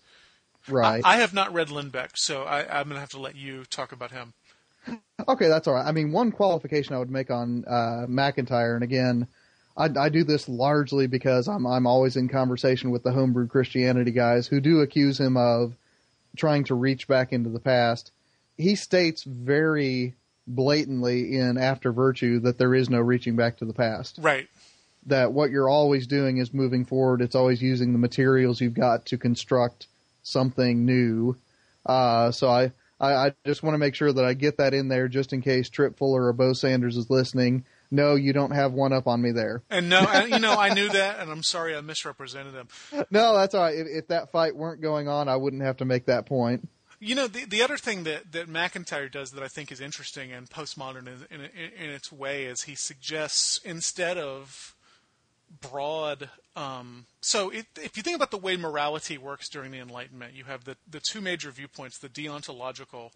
Right. 0.69 1.05
I, 1.05 1.15
I 1.15 1.17
have 1.19 1.33
not 1.35 1.53
read 1.53 1.69
Lindbeck, 1.69 2.11
so 2.17 2.45
I, 2.45 2.61
I'm 2.61 2.85
going 2.89 2.95
to 2.97 3.01
have 3.01 3.11
to 3.11 3.21
let 3.21 3.37
you 3.37 3.65
talk 3.65 3.93
about 3.93 4.11
him. 4.13 4.35
Okay, 5.29 5.49
that's 5.49 5.67
all 5.67 5.75
right. 5.75 5.87
I 5.87 5.93
mean, 5.93 6.13
one 6.13 6.31
qualification 6.31 6.95
I 6.95 6.99
would 6.99 7.11
make 7.11 7.31
on 7.31 7.65
uh, 7.67 8.07
MacIntyre, 8.09 8.75
and 8.75 8.85
again, 8.85 9.27
I, 9.77 9.89
I 9.99 10.09
do 10.09 10.25
this 10.25 10.49
largely 10.49 11.07
because 11.07 11.49
I'm 11.49 11.67
I'm 11.67 11.87
always 11.87 12.17
in 12.17 12.29
conversation 12.29 12.91
with 12.91 13.03
the 13.03 13.13
homebrew 13.13 13.49
Christianity 13.49 14.11
guys 14.11 14.47
who 14.47 14.61
do 14.61 14.81
accuse 14.81 15.19
him 15.19 15.37
of 15.37 15.75
trying 16.37 16.65
to 16.65 16.75
reach 16.75 17.09
back 17.09 17.33
into 17.33 17.51
the 17.51 17.61
past. 17.61 18.11
He 18.57 18.75
states 18.75 19.25
very 19.25 20.15
blatantly 20.47 21.37
in 21.37 21.59
After 21.59 21.93
Virtue 21.93 22.41
that 22.41 22.59
there 22.59 22.75
is 22.75 22.89
no 22.89 23.01
reaching 23.01 23.37
back 23.37 23.59
to 23.59 23.65
the 23.65 23.73
past. 23.73 24.19
Right. 24.21 24.49
That 25.07 25.33
what 25.33 25.51
you're 25.51 25.69
always 25.69 26.07
doing 26.07 26.39
is 26.39 26.53
moving 26.53 26.85
forward. 26.85 27.23
It's 27.23 27.35
always 27.35 27.63
using 27.63 27.93
the 27.93 27.99
materials 27.99 28.61
you've 28.61 28.75
got 28.75 29.07
to 29.07 29.19
construct 29.19 29.87
something 30.23 30.85
new. 30.85 31.37
Uh, 31.85 32.33
so 32.33 32.49
I, 32.49 32.73
I, 32.99 33.13
I 33.13 33.33
just 33.45 33.63
want 33.63 33.75
to 33.75 33.79
make 33.79 33.95
sure 33.95 34.13
that 34.13 34.25
I 34.25 34.35
get 34.35 34.59
that 34.59 34.75
in 34.75 34.89
there 34.89 35.09
just 35.09 35.33
in 35.33 35.43
case 35.43 35.69
Tripp 35.69 35.99
Fuller 35.99 36.27
or 36.27 36.33
Bo 36.33 36.53
Sanders 36.53 36.97
is 36.97 37.11
listening. 37.11 37.65
No, 37.91 38.15
you 38.15 38.33
don't 38.33 38.53
have 38.53 38.73
one 38.73 38.93
up 38.93 39.07
on 39.07 39.23
me 39.23 39.33
there. 39.33 39.63
And 39.71 39.89
no, 39.89 40.01
and, 40.01 40.31
you 40.31 40.39
know, 40.39 40.55
I 40.55 40.75
knew 40.75 40.89
that, 40.89 41.21
and 41.21 41.31
I'm 41.31 41.43
sorry 41.43 41.77
I 41.77 41.81
misrepresented 41.81 42.55
him. 42.55 42.69
No, 43.11 43.37
that's 43.37 43.55
all 43.55 43.63
right. 43.63 43.77
If, 43.77 43.87
if 43.87 44.09
that 44.09 44.33
fight 44.33 44.57
weren't 44.57 44.81
going 44.81 45.09
on, 45.09 45.29
I 45.29 45.37
wouldn't 45.37 45.63
have 45.63 45.77
to 45.79 45.85
make 45.85 46.07
that 46.07 46.27
point. 46.27 46.69
You 46.99 47.15
know, 47.15 47.27
the 47.27 47.45
the 47.45 47.63
other 47.63 47.77
thing 47.77 48.05
that, 48.05 48.33
that 48.33 48.49
MacIntyre 48.49 49.09
does 49.09 49.31
that 49.33 49.43
I 49.43 49.49
think 49.49 49.71
is 49.71 49.81
interesting 49.81 50.33
and 50.33 50.49
postmodern 50.49 51.07
in, 51.31 51.41
in, 51.41 51.41
in 51.41 51.91
its 51.91 52.11
way 52.11 52.45
is 52.45 52.63
he 52.63 52.75
suggests 52.75 53.61
instead 53.65 54.17
of 54.17 54.75
broad. 55.61 56.31
Um, 56.57 57.05
so 57.21 57.51
it, 57.51 57.67
if 57.77 57.97
you 57.97 58.03
think 58.03 58.17
about 58.17 58.31
the 58.31 58.39
way 58.39 58.57
morality 58.57 59.19
works 59.19 59.49
during 59.49 59.71
the 59.71 59.79
Enlightenment, 59.79 60.35
you 60.35 60.45
have 60.45 60.65
the, 60.65 60.77
the 60.91 61.01
two 61.01 61.21
major 61.21 61.51
viewpoints: 61.51 61.99
the 61.99 62.09
deontological 62.09 63.11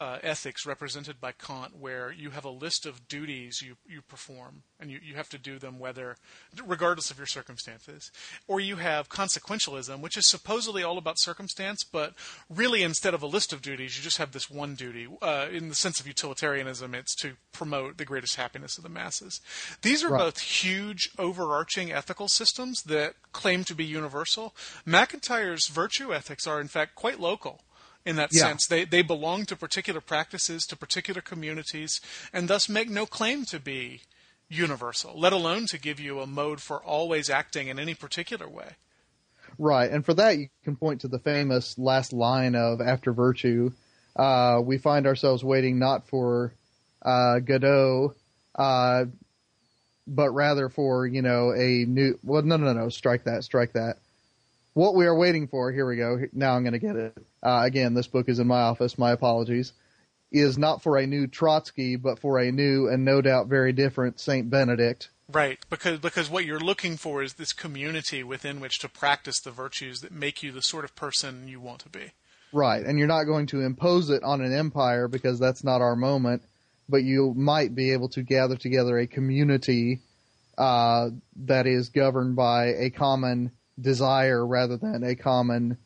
uh, 0.00 0.18
ethics 0.22 0.64
represented 0.64 1.20
by 1.20 1.32
Kant, 1.32 1.76
where 1.76 2.12
you 2.12 2.30
have 2.30 2.44
a 2.44 2.50
list 2.50 2.86
of 2.86 3.08
duties 3.08 3.62
you, 3.62 3.76
you 3.86 4.00
perform, 4.00 4.62
and 4.78 4.90
you, 4.90 5.00
you 5.02 5.14
have 5.14 5.28
to 5.30 5.38
do 5.38 5.58
them 5.58 5.78
whether, 5.78 6.16
regardless 6.64 7.10
of 7.10 7.18
your 7.18 7.26
circumstances. 7.26 8.12
Or 8.46 8.60
you 8.60 8.76
have 8.76 9.08
consequentialism, 9.08 10.00
which 10.00 10.16
is 10.16 10.26
supposedly 10.26 10.82
all 10.84 10.98
about 10.98 11.18
circumstance, 11.18 11.82
but 11.82 12.14
really 12.48 12.82
instead 12.82 13.12
of 13.12 13.22
a 13.22 13.26
list 13.26 13.52
of 13.52 13.60
duties, 13.60 13.96
you 13.96 14.02
just 14.04 14.18
have 14.18 14.32
this 14.32 14.48
one 14.48 14.74
duty. 14.76 15.08
Uh, 15.20 15.48
in 15.50 15.68
the 15.68 15.74
sense 15.74 15.98
of 15.98 16.06
utilitarianism, 16.06 16.94
it's 16.94 17.16
to 17.16 17.32
promote 17.52 17.96
the 17.96 18.04
greatest 18.04 18.36
happiness 18.36 18.78
of 18.78 18.84
the 18.84 18.88
masses. 18.90 19.40
These 19.82 20.04
are 20.04 20.08
Right. 20.10 20.18
both 20.20 20.38
huge, 20.38 21.10
overarching 21.18 21.92
ethical 21.92 22.28
systems 22.28 22.82
that 22.84 23.14
claim 23.32 23.64
to 23.64 23.74
be 23.74 23.84
universal. 23.84 24.54
MacIntyre's 24.86 25.66
virtue 25.68 26.14
ethics 26.14 26.46
are, 26.46 26.60
in 26.60 26.68
fact, 26.68 26.94
quite 26.94 27.20
local 27.20 27.62
in 28.04 28.16
that 28.16 28.30
Yeah. 28.32 28.42
sense. 28.42 28.66
They 28.66 28.84
they 28.84 29.02
belong 29.02 29.44
to 29.46 29.56
particular 29.56 30.00
practices, 30.00 30.64
to 30.66 30.76
particular 30.76 31.20
communities, 31.20 32.00
and 32.32 32.48
thus 32.48 32.68
make 32.68 32.88
no 32.88 33.06
claim 33.06 33.44
to 33.46 33.58
be 33.60 34.02
universal, 34.48 35.18
let 35.18 35.32
alone 35.32 35.66
to 35.66 35.78
give 35.78 36.00
you 36.00 36.20
a 36.20 36.26
mode 36.26 36.60
for 36.62 36.82
always 36.82 37.28
acting 37.28 37.68
in 37.68 37.78
any 37.78 37.94
particular 37.94 38.48
way. 38.48 38.76
Right, 39.58 39.90
and 39.90 40.04
for 40.04 40.14
that 40.14 40.38
you 40.38 40.48
can 40.64 40.76
point 40.76 41.00
to 41.02 41.08
the 41.08 41.18
famous 41.18 41.76
last 41.78 42.12
line 42.12 42.54
of 42.54 42.80
After 42.80 43.12
Virtue. 43.12 43.72
Uh, 44.16 44.60
we 44.62 44.78
find 44.78 45.06
ourselves 45.06 45.44
waiting 45.44 45.78
not 45.78 46.06
for 46.06 46.52
uh, 47.02 47.38
Godot, 47.40 48.14
uh, 48.54 49.04
but 50.06 50.30
rather 50.30 50.68
for 50.68 51.06
you 51.06 51.22
know 51.22 51.52
a 51.52 51.84
new. 51.86 52.18
Well, 52.22 52.42
no, 52.42 52.56
no, 52.56 52.72
no, 52.72 52.88
strike 52.88 53.24
that, 53.24 53.44
strike 53.44 53.72
that. 53.74 53.98
What 54.78 54.94
we 54.94 55.06
are 55.06 55.14
waiting 55.16 55.48
for. 55.48 55.72
Here 55.72 55.84
we 55.84 55.96
go. 55.96 56.20
Now 56.32 56.54
I'm 56.54 56.62
going 56.62 56.74
to 56.74 56.78
get 56.78 56.94
it. 56.94 57.18
Uh, 57.42 57.62
again, 57.64 57.94
this 57.94 58.06
book 58.06 58.28
is 58.28 58.38
in 58.38 58.46
my 58.46 58.60
office. 58.60 58.96
My 58.96 59.10
apologies. 59.10 59.72
Is 60.30 60.56
not 60.56 60.84
for 60.84 60.96
a 60.96 61.04
new 61.04 61.26
Trotsky, 61.26 61.96
but 61.96 62.20
for 62.20 62.38
a 62.38 62.52
new 62.52 62.86
and 62.86 63.04
no 63.04 63.20
doubt 63.20 63.48
very 63.48 63.72
different 63.72 64.20
Saint 64.20 64.50
Benedict. 64.50 65.10
Right, 65.32 65.58
because 65.68 65.98
because 65.98 66.30
what 66.30 66.44
you're 66.44 66.60
looking 66.60 66.96
for 66.96 67.24
is 67.24 67.34
this 67.34 67.52
community 67.52 68.22
within 68.22 68.60
which 68.60 68.78
to 68.78 68.88
practice 68.88 69.40
the 69.40 69.50
virtues 69.50 70.00
that 70.02 70.12
make 70.12 70.44
you 70.44 70.52
the 70.52 70.62
sort 70.62 70.84
of 70.84 70.94
person 70.94 71.48
you 71.48 71.60
want 71.60 71.80
to 71.80 71.88
be. 71.88 72.12
Right, 72.52 72.86
and 72.86 73.00
you're 73.00 73.08
not 73.08 73.24
going 73.24 73.46
to 73.48 73.62
impose 73.62 74.10
it 74.10 74.22
on 74.22 74.42
an 74.42 74.52
empire 74.52 75.08
because 75.08 75.40
that's 75.40 75.64
not 75.64 75.80
our 75.80 75.96
moment, 75.96 76.42
but 76.88 77.02
you 77.02 77.34
might 77.36 77.74
be 77.74 77.94
able 77.94 78.10
to 78.10 78.22
gather 78.22 78.54
together 78.54 78.96
a 78.96 79.08
community 79.08 80.02
uh, 80.56 81.08
that 81.46 81.66
is 81.66 81.88
governed 81.88 82.36
by 82.36 82.66
a 82.66 82.90
common 82.90 83.50
desire 83.80 84.46
rather 84.46 84.76
than 84.76 85.04
a 85.04 85.14
common 85.14 85.78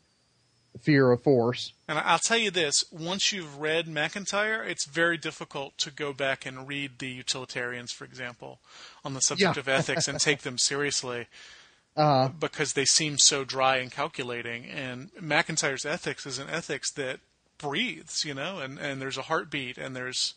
fear 0.81 1.13
of 1.13 1.23
force. 1.23 1.73
And 1.87 1.99
I'll 1.99 2.19
tell 2.19 2.39
you 2.39 2.51
this: 2.51 2.85
once 2.91 3.33
you've 3.33 3.59
read 3.59 3.87
MacIntyre, 3.87 4.63
it's 4.65 4.87
very 4.87 5.19
difficult 5.19 5.77
to 5.79 5.91
go 5.91 6.13
back 6.13 6.47
and 6.47 6.67
read 6.67 6.99
the 6.99 7.09
utilitarians, 7.11 7.93
for 7.93 8.05
example, 8.05 8.59
on 9.05 9.15
the 9.15 9.21
subject 9.21 9.57
Yeah. 9.57 9.61
of 9.61 9.69
ethics 9.69 10.09
and 10.09 10.19
take 10.19 10.41
them 10.43 10.59
seriously 10.59 11.27
Uh, 11.95 12.29
because 12.29 12.73
they 12.73 12.87
seem 12.87 13.19
so 13.19 13.45
dry 13.45 13.77
and 13.77 13.93
calculating. 13.93 14.65
And 14.65 15.11
MacIntyre's 15.21 15.85
ethics 15.85 16.25
is 16.25 16.39
an 16.39 16.49
ethics 16.49 16.91
that 16.93 17.21
breathes, 17.59 18.25
you 18.25 18.33
know, 18.33 18.61
and, 18.61 18.79
and 18.79 18.99
there's 18.99 19.19
a 19.19 19.23
heartbeat 19.23 19.77
and 19.77 19.95
there's 19.95 20.33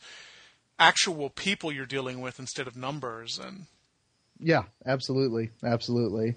actual 0.77 1.29
people 1.29 1.71
you're 1.71 1.85
dealing 1.85 2.19
with 2.19 2.39
instead 2.41 2.67
of 2.67 2.75
numbers. 2.75 3.39
And 3.39 3.67
Yeah, 4.37 4.63
absolutely, 4.85 5.51
absolutely. 5.63 6.35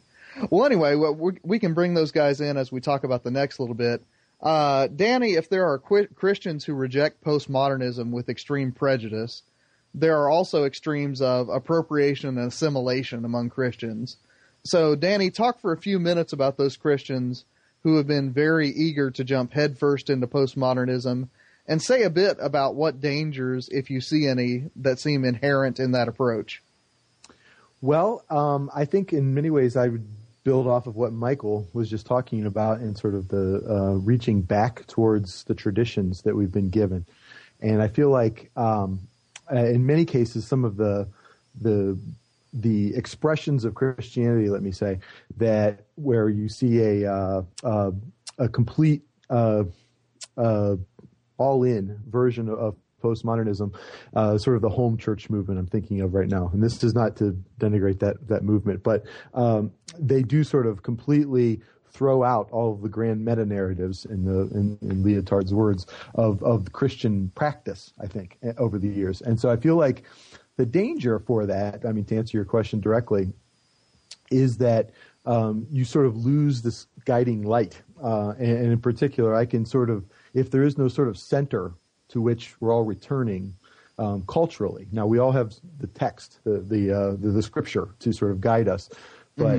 Well, 0.50 0.66
anyway, 0.66 0.94
well, 0.94 1.14
we 1.42 1.58
can 1.58 1.74
bring 1.74 1.94
those 1.94 2.12
guys 2.12 2.40
in 2.40 2.56
as 2.56 2.70
we 2.70 2.80
talk 2.80 3.04
about 3.04 3.24
the 3.24 3.30
next 3.30 3.58
little 3.58 3.74
bit. 3.74 4.02
Uh, 4.40 4.86
Danny, 4.86 5.32
if 5.32 5.48
there 5.48 5.66
are 5.66 5.78
qui- 5.78 6.06
Christians 6.14 6.64
who 6.64 6.74
reject 6.74 7.24
postmodernism 7.24 8.10
with 8.10 8.28
extreme 8.28 8.72
prejudice, 8.72 9.42
there 9.94 10.18
are 10.18 10.30
also 10.30 10.64
extremes 10.64 11.20
of 11.20 11.48
appropriation 11.48 12.38
and 12.38 12.46
assimilation 12.46 13.24
among 13.24 13.50
Christians. 13.50 14.16
So, 14.64 14.94
Danny, 14.94 15.30
talk 15.30 15.60
for 15.60 15.72
a 15.72 15.80
few 15.80 15.98
minutes 15.98 16.32
about 16.32 16.56
those 16.56 16.76
Christians 16.76 17.44
who 17.82 17.96
have 17.96 18.06
been 18.06 18.32
very 18.32 18.68
eager 18.68 19.10
to 19.10 19.24
jump 19.24 19.52
headfirst 19.52 20.10
into 20.10 20.26
postmodernism 20.26 21.28
and 21.66 21.82
say 21.82 22.02
a 22.02 22.10
bit 22.10 22.36
about 22.40 22.74
what 22.74 23.00
dangers, 23.00 23.68
if 23.70 23.90
you 23.90 24.00
see 24.00 24.26
any, 24.26 24.70
that 24.76 24.98
seem 24.98 25.24
inherent 25.24 25.78
in 25.78 25.92
that 25.92 26.08
approach. 26.08 26.62
Well, 27.80 28.24
um, 28.30 28.70
I 28.74 28.84
think 28.84 29.12
in 29.12 29.34
many 29.34 29.50
ways 29.50 29.76
I 29.76 29.88
would 29.88 30.06
build 30.48 30.66
off 30.66 30.86
of 30.86 30.96
what 30.96 31.12
Michial 31.12 31.66
was 31.74 31.90
just 31.90 32.06
talking 32.06 32.46
about 32.46 32.78
and 32.78 32.96
sort 32.96 33.14
of 33.14 33.28
the 33.28 33.62
uh, 33.68 33.92
reaching 33.98 34.40
back 34.40 34.86
towards 34.86 35.44
the 35.44 35.54
traditions 35.54 36.22
that 36.22 36.34
we've 36.34 36.50
been 36.50 36.70
given. 36.70 37.04
And 37.60 37.82
I 37.82 37.88
feel 37.88 38.08
like 38.08 38.50
um, 38.56 39.00
uh, 39.52 39.56
in 39.56 39.84
many 39.84 40.06
cases, 40.06 40.46
some 40.46 40.64
of 40.64 40.78
the 40.78 41.06
the 41.60 41.98
the 42.54 42.94
expressions 42.96 43.66
of 43.66 43.74
Christianity, 43.74 44.48
let 44.48 44.62
me 44.62 44.72
say, 44.72 45.00
that 45.36 45.80
where 45.96 46.30
you 46.30 46.48
see 46.48 46.80
a 46.80 47.12
uh, 47.12 47.42
uh, 47.62 47.90
a 48.38 48.48
complete 48.48 49.02
uh, 49.28 49.64
uh, 50.38 50.76
all-in 51.36 52.00
version 52.08 52.48
of 52.48 52.74
postmodernism, 53.02 53.74
uh, 54.14 54.38
sort 54.38 54.56
of 54.56 54.62
the 54.62 54.68
home 54.68 54.96
church 54.96 55.30
movement 55.30 55.58
I'm 55.58 55.66
thinking 55.66 56.00
of 56.00 56.14
right 56.14 56.28
now. 56.28 56.50
And 56.52 56.62
this 56.62 56.82
is 56.82 56.94
not 56.94 57.16
to 57.16 57.36
denigrate 57.58 58.00
that 58.00 58.28
that 58.28 58.42
movement, 58.42 58.82
but 58.82 59.04
um, 59.34 59.72
they 59.98 60.22
do 60.22 60.44
sort 60.44 60.66
of 60.66 60.82
completely 60.82 61.60
throw 61.90 62.22
out 62.22 62.48
all 62.50 62.74
of 62.74 62.82
the 62.82 62.88
grand 62.88 63.24
meta 63.24 63.44
narratives 63.44 64.04
in 64.04 64.24
the 64.24 64.40
in, 64.56 64.78
in 64.82 65.02
Lyotard's 65.02 65.54
words 65.54 65.86
of 66.14 66.42
of 66.42 66.72
Christian 66.72 67.30
practice. 67.34 67.92
I 68.00 68.06
think 68.06 68.38
eh, 68.42 68.52
over 68.58 68.78
the 68.78 68.88
years, 68.88 69.20
and 69.22 69.38
so 69.38 69.50
I 69.50 69.56
feel 69.56 69.76
like 69.76 70.04
the 70.56 70.66
danger 70.66 71.18
for 71.18 71.46
that. 71.46 71.84
I 71.86 71.92
mean, 71.92 72.04
to 72.06 72.16
answer 72.16 72.36
your 72.36 72.44
question 72.44 72.80
directly, 72.80 73.28
is 74.30 74.58
that 74.58 74.90
um, 75.24 75.66
you 75.70 75.84
sort 75.84 76.06
of 76.06 76.16
lose 76.16 76.62
this 76.62 76.86
guiding 77.04 77.42
light. 77.42 77.80
Uh, 78.02 78.30
and, 78.38 78.58
and 78.58 78.72
in 78.72 78.80
particular, 78.80 79.34
I 79.34 79.44
can 79.44 79.64
sort 79.66 79.90
of, 79.90 80.04
if 80.32 80.50
there 80.50 80.62
is 80.62 80.78
no 80.78 80.88
sort 80.88 81.08
of 81.08 81.18
center 81.18 81.74
to 82.08 82.20
which 82.20 82.54
we're 82.60 82.72
all 82.72 82.84
returning 82.84 83.54
um, 83.98 84.24
culturally. 84.28 84.86
Now, 84.92 85.06
we 85.06 85.18
all 85.18 85.32
have 85.32 85.54
the 85.80 85.88
text, 85.88 86.40
the 86.44 86.58
the, 86.58 86.92
uh, 86.92 87.10
the 87.12 87.30
the 87.30 87.42
scripture 87.42 87.88
to 87.98 88.12
sort 88.12 88.30
of 88.30 88.40
guide 88.40 88.68
us, 88.68 88.90
but 89.36 89.58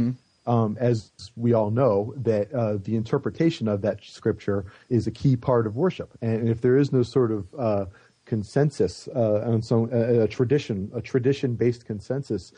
um, 0.50 0.78
as 0.80 1.12
we 1.36 1.54
all 1.54 1.70
know, 1.70 2.14
that 2.18 2.52
uh, 2.54 2.78
the 2.84 2.96
interpretation 2.96 3.68
of 3.68 3.82
that 3.82 4.04
scripture 4.04 4.66
is 4.90 5.06
a 5.06 5.12
key 5.12 5.36
part 5.36 5.68
of 5.68 5.76
worship. 5.76 6.18
And 6.22 6.50
if 6.50 6.62
there 6.62 6.78
is 6.78 6.92
no 6.92 7.04
sort 7.04 7.32
of 7.32 7.48
uh, 7.58 7.86
consensus 8.26 9.08
uh, 9.16 9.42
on 9.46 9.62
some 9.62 9.90
a, 9.92 10.22
a 10.22 10.28
tradition, 10.28 10.92
a 10.96 11.02
tradition-based 11.02 11.86
consensus 11.86 12.52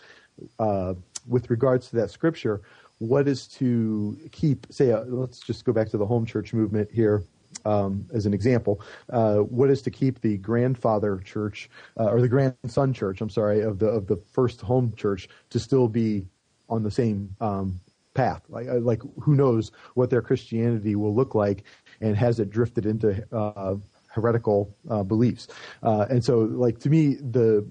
uh, 0.60 0.94
with 1.28 1.50
regards 1.50 1.90
to 1.90 1.98
that 1.98 2.12
scripture, 2.12 2.62
what 3.00 3.28
is 3.28 3.48
to 3.48 4.18
keep? 4.32 4.68
Say, 4.70 4.92
uh, 4.92 5.04
let's 5.08 5.40
just 5.40 5.66
go 5.66 5.74
back 5.74 5.90
to 5.90 5.98
the 5.98 6.06
home 6.06 6.26
church 6.26 6.54
movement 6.54 6.90
here. 6.92 7.24
Um, 7.66 8.08
as 8.14 8.26
an 8.26 8.34
example, 8.34 8.82
uh, 9.10 9.38
what 9.38 9.70
is 9.70 9.82
to 9.84 9.92
keep 9.92 10.22
the 10.22 10.38
grandfather 10.38 11.18
church 11.24 11.70
uh, 12.00 12.06
or 12.06 12.22
the 12.22 12.28
grandson 12.28 12.94
church? 12.94 13.22
I'm 13.22 13.30
sorry, 13.30 13.62
of 13.62 13.80
the 13.80 13.88
of 13.88 14.08
the 14.08 14.18
first 14.18 14.62
home 14.62 14.94
church 14.96 15.30
to 15.50 15.60
still 15.60 15.88
be 15.88 16.26
on 16.70 16.84
the 16.84 16.92
same 16.92 17.36
um, 17.42 17.80
path. 18.14 18.42
Like, 18.50 18.68
uh, 18.68 18.80
like 18.80 19.02
who 19.20 19.36
knows 19.36 19.72
what 19.94 20.10
their 20.10 20.22
Christianity 20.22 20.96
will 20.96 21.14
look 21.14 21.36
like, 21.36 21.64
and 22.00 22.16
has 22.18 22.40
it 22.40 22.50
drifted 22.50 22.86
into 22.86 23.24
uh, 23.36 23.76
heretical 24.10 24.76
uh, 24.90 25.04
beliefs? 25.04 25.48
Uh, 25.84 26.06
and 26.10 26.24
so, 26.24 26.40
like 26.40 26.80
to 26.80 26.90
me, 26.90 27.16
the 27.16 27.68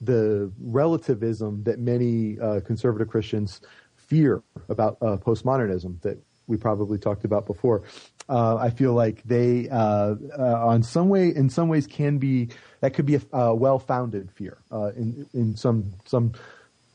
the 0.00 0.50
relativism 0.60 1.62
that 1.64 1.80
many 1.80 2.36
conservative 2.64 3.08
Christians 3.08 3.60
fear 3.96 4.42
about 4.68 5.00
postmodernism 5.00 6.00
that 6.02 6.18
we 6.48 6.56
probably 6.56 6.98
talked 6.98 7.24
about 7.24 7.46
before. 7.46 7.84
Uh, 8.28 8.56
I 8.56 8.70
feel 8.70 8.92
like 8.92 9.22
they, 9.22 9.68
uh, 9.70 10.14
uh, 10.38 10.66
on 10.66 10.82
some 10.82 11.08
way, 11.08 11.28
in 11.34 11.48
some 11.48 11.68
ways, 11.68 11.86
can 11.86 12.18
be 12.18 12.48
that 12.80 12.92
could 12.92 13.06
be 13.06 13.14
a, 13.14 13.22
a 13.32 13.54
well-founded 13.54 14.30
fear 14.32 14.58
uh, 14.72 14.90
in 14.96 15.26
in 15.32 15.56
some 15.56 15.92
some 16.04 16.32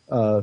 uh, 0.10 0.41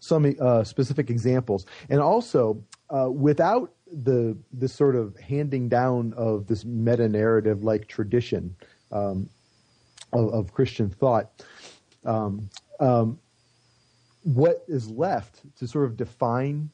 some 0.00 0.64
specific 0.64 1.10
examples, 1.10 1.66
and 1.88 2.00
also 2.00 2.64
without 3.10 3.72
the 3.92 4.36
this 4.52 4.72
sort 4.72 4.96
of 4.96 5.16
handing 5.18 5.68
down 5.68 6.12
of 6.16 6.46
this 6.46 6.64
meta 6.64 7.08
narrative 7.08 7.62
like 7.62 7.86
tradition 7.86 8.56
um, 8.90 9.28
of, 10.12 10.32
of 10.32 10.52
Christian 10.52 10.90
thought. 10.90 11.44
Um, 12.04 12.48
um, 12.80 13.18
what 14.22 14.64
is 14.68 14.88
left 14.88 15.40
to 15.58 15.66
sort 15.66 15.86
of 15.86 15.96
define 15.96 16.70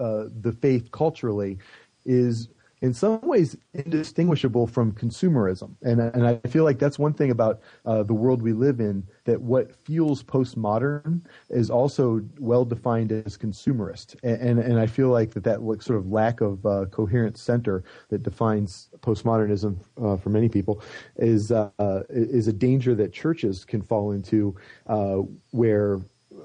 uh, 0.00 0.24
the 0.40 0.52
faith 0.52 0.90
culturally 0.90 1.58
is 2.04 2.48
in 2.82 2.94
some 2.94 3.20
ways 3.20 3.56
indistinguishable 3.74 4.66
from 4.66 4.92
consumerism. 4.92 5.74
And, 5.82 6.00
and 6.00 6.26
I 6.26 6.36
feel 6.48 6.64
like 6.64 6.78
that's 6.78 6.98
one 6.98 7.12
thing 7.12 7.30
about 7.30 7.60
uh, 7.84 8.02
the 8.02 8.14
world 8.14 8.40
we 8.40 8.52
live 8.52 8.80
in 8.80 9.06
that 9.24 9.40
what 9.40 9.74
feels 9.74 10.22
postmodern 10.22 11.22
is 11.50 11.68
also 11.68 12.22
well 12.38 12.64
defined 12.64 13.12
as 13.12 13.36
consumerist. 13.36 14.16
And, 14.22 14.40
and, 14.40 14.58
and 14.58 14.80
I 14.80 14.86
feel 14.86 15.08
like 15.08 15.34
that 15.34 15.44
that 15.44 15.60
sort 15.82 15.98
of 15.98 16.10
lack 16.10 16.40
of 16.40 16.64
uh, 16.64 16.86
coherent 16.86 17.36
center 17.36 17.84
that 18.08 18.22
defines 18.22 18.88
postmodernism 19.00 19.76
uh, 20.02 20.16
for 20.16 20.30
many 20.30 20.48
people 20.48 20.82
is, 21.16 21.52
uh, 21.52 21.68
is 22.08 22.48
a 22.48 22.52
danger 22.52 22.94
that 22.94 23.12
churches 23.12 23.64
can 23.64 23.82
fall 23.82 24.12
into 24.12 24.56
uh, 24.86 25.18
where 25.50 26.00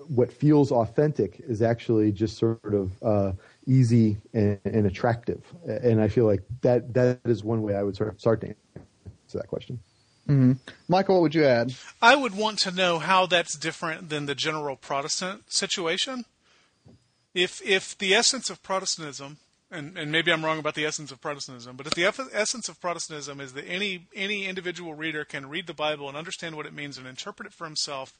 what 0.07 0.31
feels 0.31 0.71
authentic 0.71 1.41
is 1.47 1.61
actually 1.61 2.11
just 2.11 2.37
sort 2.37 2.73
of 2.73 2.91
uh, 3.03 3.31
easy 3.67 4.17
and, 4.33 4.59
and, 4.65 4.85
attractive. 4.87 5.43
And 5.65 6.01
I 6.01 6.07
feel 6.07 6.25
like 6.25 6.41
that 6.61 6.93
that 6.93 7.19
is 7.25 7.43
one 7.43 7.61
way 7.61 7.75
I 7.75 7.83
would 7.83 7.95
sort 7.95 8.09
of 8.09 8.19
start 8.19 8.41
to 8.41 8.47
answer 8.47 9.37
that 9.37 9.47
question. 9.47 9.79
Mm-hmm. 10.27 10.53
Michial, 10.91 11.09
what 11.09 11.21
would 11.21 11.35
you 11.35 11.45
add? 11.45 11.75
I 12.01 12.15
would 12.15 12.35
want 12.35 12.57
to 12.59 12.71
know 12.71 12.97
how 12.97 13.27
that's 13.27 13.55
different 13.55 14.09
than 14.09 14.25
the 14.25 14.33
general 14.33 14.75
Protestant 14.75 15.51
situation. 15.53 16.25
If 17.35 17.61
if 17.61 17.97
the 17.97 18.15
essence 18.15 18.49
of 18.49 18.63
Protestantism, 18.63 19.37
and, 19.69 19.97
and 19.97 20.11
maybe 20.11 20.31
I'm 20.31 20.43
wrong 20.43 20.57
about 20.57 20.73
the 20.73 20.85
essence 20.85 21.11
of 21.11 21.21
Protestantism, 21.21 21.75
but 21.75 21.85
if 21.85 21.93
the 21.93 22.05
eff- 22.05 22.33
essence 22.33 22.69
of 22.69 22.81
Protestantism 22.81 23.39
is 23.39 23.53
that 23.53 23.65
any 23.67 24.07
any 24.15 24.45
individual 24.47 24.95
reader 24.95 25.25
can 25.25 25.47
read 25.47 25.67
the 25.67 25.73
Bible 25.73 26.07
and 26.07 26.17
understand 26.17 26.55
what 26.55 26.65
it 26.65 26.73
means 26.73 26.97
and 26.97 27.05
interpret 27.05 27.45
it 27.45 27.53
for 27.53 27.65
himself, 27.65 28.17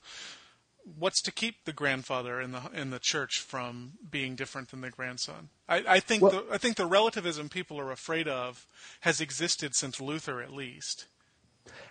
what's 0.98 1.22
to 1.24 1.32
keep 1.32 1.66
the 1.66 1.74
grandfather 1.74 2.40
in 2.40 2.52
the 2.52 2.62
in 2.74 2.92
the 2.92 3.00
church 3.00 3.40
from 3.40 3.94
being 4.10 4.36
different 4.36 4.70
than 4.70 4.82
the 4.82 4.90
grandson? 4.90 5.50
I, 5.68 5.84
I 5.88 6.00
think 6.00 6.22
Well- 6.22 6.32
the, 6.32 6.46
I 6.52 6.58
think 6.58 6.76
the 6.78 6.86
relativism 6.86 7.50
people 7.50 7.80
are 7.80 7.92
afraid 7.92 8.28
of 8.28 8.68
has 9.02 9.20
existed 9.20 9.76
since 9.76 10.00
Luther 10.00 10.42
at 10.42 10.54
least. 10.54 11.06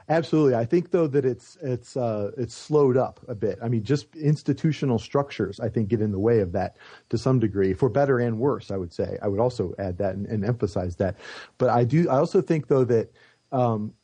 Absolutely, 0.09 0.55
I 0.55 0.65
think 0.65 0.93
though 0.93 1.09
that 1.09 1.25
it's 1.25 1.57
it's 1.61 1.97
uh, 1.97 2.31
it's 2.37 2.55
slowed 2.55 2.97
up 2.97 3.21
a 3.27 3.35
bit. 3.35 3.59
I 3.61 3.69
mean, 3.69 3.83
just 3.83 4.15
institutional 4.15 4.99
structures 5.01 5.59
I 5.59 5.69
think 5.69 5.89
get 5.89 6.01
in 6.01 6.13
the 6.13 6.19
way 6.19 6.41
of 6.41 6.53
that 6.53 6.77
to 7.09 7.19
some 7.19 7.41
degree, 7.41 7.75
for 7.75 7.89
better 7.89 8.21
and 8.21 8.39
worse. 8.39 8.71
I 8.71 8.77
would 8.77 8.93
say. 8.93 9.19
I 9.21 9.27
would 9.27 9.41
also 9.41 9.75
add 9.79 9.99
that 9.99 10.15
and, 10.15 10.27
and 10.27 10.45
emphasize 10.45 10.95
that. 10.97 11.17
But 11.59 11.71
I 11.71 11.83
do. 11.85 12.09
I 12.09 12.19
also 12.19 12.41
think 12.41 12.69
though 12.69 12.85
that. 12.85 13.13
Um, 13.51 13.95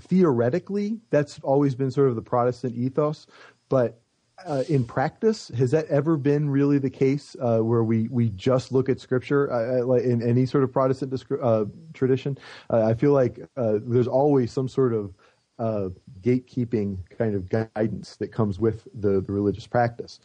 theoretically, 0.00 0.98
that's 1.10 1.38
always 1.44 1.76
been 1.76 1.90
sort 1.90 2.08
of 2.08 2.16
the 2.16 2.22
Protestant 2.22 2.74
ethos, 2.76 3.28
but 3.74 4.00
uh, 4.46 4.62
in 4.68 4.84
practice, 4.84 5.48
has 5.58 5.72
that 5.72 5.86
ever 5.88 6.16
been 6.16 6.48
really 6.48 6.78
the 6.78 6.88
case 6.90 7.34
uh, 7.40 7.58
where 7.58 7.82
we, 7.82 8.06
we 8.06 8.28
just 8.30 8.70
look 8.70 8.88
at 8.88 9.00
Scripture 9.00 9.52
uh, 9.52 9.94
in 9.96 10.22
any 10.22 10.46
sort 10.46 10.62
of 10.62 10.72
Protestant 10.72 11.10
discri- 11.12 11.42
uh, 11.42 11.64
tradition? 11.92 12.38
Uh, 12.70 12.84
I 12.84 12.94
feel 12.94 13.10
like 13.10 13.40
uh, 13.56 13.78
there's 13.82 14.06
always 14.06 14.52
some 14.52 14.68
sort 14.68 14.92
of 14.92 15.12
uh, 15.58 15.88
gatekeeping 16.20 16.98
kind 17.18 17.34
of 17.34 17.48
guidance 17.74 18.14
that 18.16 18.28
comes 18.28 18.60
with 18.60 18.86
the, 18.94 19.20
the 19.20 19.32
religious 19.32 19.66
practice. 19.66 20.20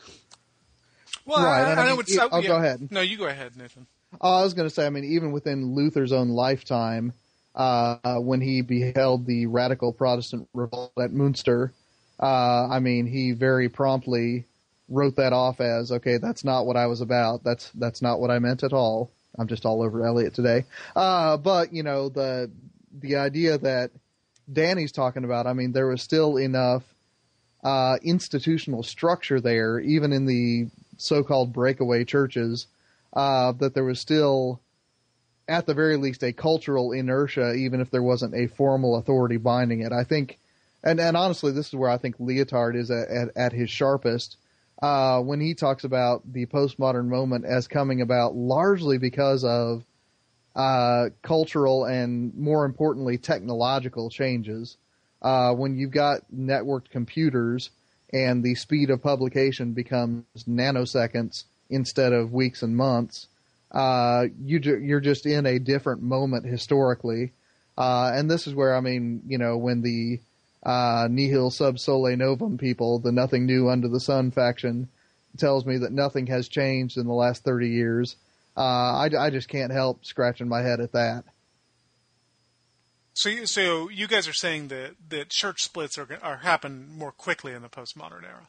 Well, 1.25 1.43
Right, 1.43 1.63
I, 1.63 1.71
and 1.71 1.79
I 1.79 1.87
I 1.87 1.89
mean, 1.89 1.99
it's. 2.01 2.15
yeah, 2.15 2.25
I- 2.25 2.29
oh, 2.31 2.39
yeah. 2.41 2.47
go 2.49 2.55
ahead. 2.57 2.87
No, 2.91 3.01
you 3.01 3.17
go 3.17 3.25
ahead, 3.25 3.57
Nathan. 3.57 3.87
Oh, 4.21 4.41
I 4.41 4.43
was 4.43 4.53
going 4.53 4.69
to 4.69 4.73
say, 4.73 4.85
I 4.85 4.91
mean, 4.91 5.05
even 5.05 5.31
within 5.31 5.73
Luther's 5.73 6.11
own 6.11 6.29
lifetime, 6.29 7.13
uh, 7.55 8.17
when 8.17 8.41
he 8.41 8.61
beheld 8.61 9.25
the 9.25 9.47
radical 9.47 9.91
Protestant 9.91 10.47
revolt 10.53 10.91
at 11.01 11.11
Munster, 11.11 11.73
uh, 12.20 12.67
I 12.70 12.80
mean, 12.80 13.05
he 13.05 13.32
very 13.32 13.70
promptly 13.70 14.45
wrote 14.89 15.15
that 15.17 15.34
off 15.34 15.61
as, 15.61 15.91
okay, 15.91 16.17
that's 16.17 16.43
not 16.43 16.65
what 16.65 16.76
I 16.76 16.88
was 16.88 17.01
about. 17.01 17.43
That's 17.43 17.70
that's 17.72 18.01
not 18.01 18.20
what 18.20 18.32
I 18.32 18.39
meant 18.39 18.63
at 18.63 18.74
all. 18.74 19.11
I'm 19.38 19.47
just 19.47 19.65
all 19.65 19.82
over 19.82 20.05
Eliot 20.05 20.34
today. 20.34 20.65
Uh, 20.95 21.38
but 21.38 21.74
you 21.74 21.84
know, 21.84 22.09
the 22.09 22.51
the 22.91 23.17
idea 23.17 23.57
that 23.59 23.91
Danny's 24.51 24.91
talking 24.91 25.24
about, 25.24 25.47
I 25.47 25.53
mean, 25.53 25.72
there 25.72 25.88
was 25.88 26.01
still 26.01 26.38
enough 26.38 26.84
uh, 27.63 27.97
institutional 28.01 28.84
structure 28.84 29.39
there, 29.39 29.80
even 29.80 30.11
in 30.11 30.26
the 30.26 30.70
so-called 30.97 31.53
breakaway 31.53 32.03
churches, 32.03 32.67
uh, 33.13 33.51
that 33.53 33.74
there 33.74 33.84
was 33.84 33.99
still, 33.99 34.59
at 35.47 35.65
the 35.65 35.74
very 35.74 35.97
least, 35.97 36.24
a 36.24 36.34
cultural 36.34 36.91
inertia, 36.91 37.53
even 37.53 37.80
if 37.80 37.91
there 37.91 38.03
wasn't 38.03 38.34
a 38.34 38.47
formal 38.47 38.95
authority 38.95 39.38
binding 39.38 39.82
it. 39.82 39.91
I 39.91 40.03
think, 40.03 40.39
and, 40.84 40.99
and 40.99 41.17
honestly, 41.17 41.51
this 41.51 41.67
is 41.67 41.75
where 41.75 41.89
I 41.89 41.97
think 41.97 42.17
Lyotard 42.17 42.75
is 42.75 42.91
at, 42.91 43.07
at, 43.09 43.30
at 43.36 43.53
his 43.53 43.69
sharpest. 43.69 44.38
Uh, 44.82 45.19
when 45.19 45.41
he 45.41 45.53
talks 45.53 45.84
about 45.84 46.21
the 46.32 46.45
postmodern 46.45 47.07
moment 47.07 47.43
as 47.45 47.67
coming 47.67 47.99
about 48.01 48.36
largely 48.36 48.97
because 48.97 49.43
of 49.43 49.84
uh, 50.55 51.09
cultural 51.21 51.86
and, 51.86 52.36
more 52.36 52.65
importantly, 52.65 53.17
technological 53.17 54.09
changes. 54.09 54.77
Uh, 55.21 55.53
when 55.53 55.77
you've 55.77 55.91
got 55.91 56.21
networked 56.34 56.89
computers 56.89 57.69
and 58.11 58.43
the 58.43 58.55
speed 58.55 58.89
of 58.89 59.01
publication 59.01 59.73
becomes 59.73 60.23
nanoseconds 60.47 61.43
instead 61.69 62.13
of 62.13 62.34
weeks 62.34 62.63
and 62.63 62.75
months, 62.75 63.27
uh, 63.71 64.25
you 64.43 64.59
ju- 64.59 64.80
you're 64.80 64.99
just 64.99 65.25
in 65.25 65.45
a 65.45 65.59
different 65.59 66.01
moment 66.01 66.45
historically. 66.45 67.32
Uh, 67.77 68.11
and 68.13 68.30
this 68.30 68.47
is 68.47 68.55
where 68.55 68.75
I 68.75 68.82
mean, 68.82 69.21
you 69.27 69.38
know, 69.38 69.57
when 69.57 69.82
the 69.82 70.19
uh, 70.64 71.07
nihil 71.10 71.51
sub 71.51 71.80
sole 71.80 72.16
novum 72.16 72.57
people, 72.57 72.99
the 72.99 73.12
nothing 73.12 73.45
new 73.45 73.70
under 73.70 73.88
the 73.88 73.99
sun 73.99 74.32
faction, 74.32 74.89
tells 75.38 75.66
me 75.66 75.78
that 75.78 75.91
nothing 75.91 76.28
has 76.28 76.47
changed 76.47 76.97
in 76.97 77.05
the 77.05 77.14
last 77.14 77.43
30 77.43 77.70
years. 77.70 78.16
Uh, 78.57 78.62
I, 78.62 79.10
I 79.18 79.30
just 79.30 79.47
can't 79.47 79.72
help 79.72 80.05
scratching 80.05 80.49
my 80.49 80.62
head 80.62 80.80
at 80.82 80.91
that. 80.93 81.24
So, 83.14 83.30
you- 83.30 83.45
so 83.45 83.89
you 83.89 84.07
guys 84.07 84.28
are 84.28 84.34
saying 84.34 84.70
that 84.70 84.95
that 85.10 85.30
church 85.30 85.62
splits 85.64 85.97
are 85.97 86.07
are 86.22 86.38
happen 86.38 86.88
more 86.97 87.12
quickly 87.12 87.53
in 87.53 87.62
the 87.62 87.70
postmodern 87.70 88.24
era. 88.24 88.47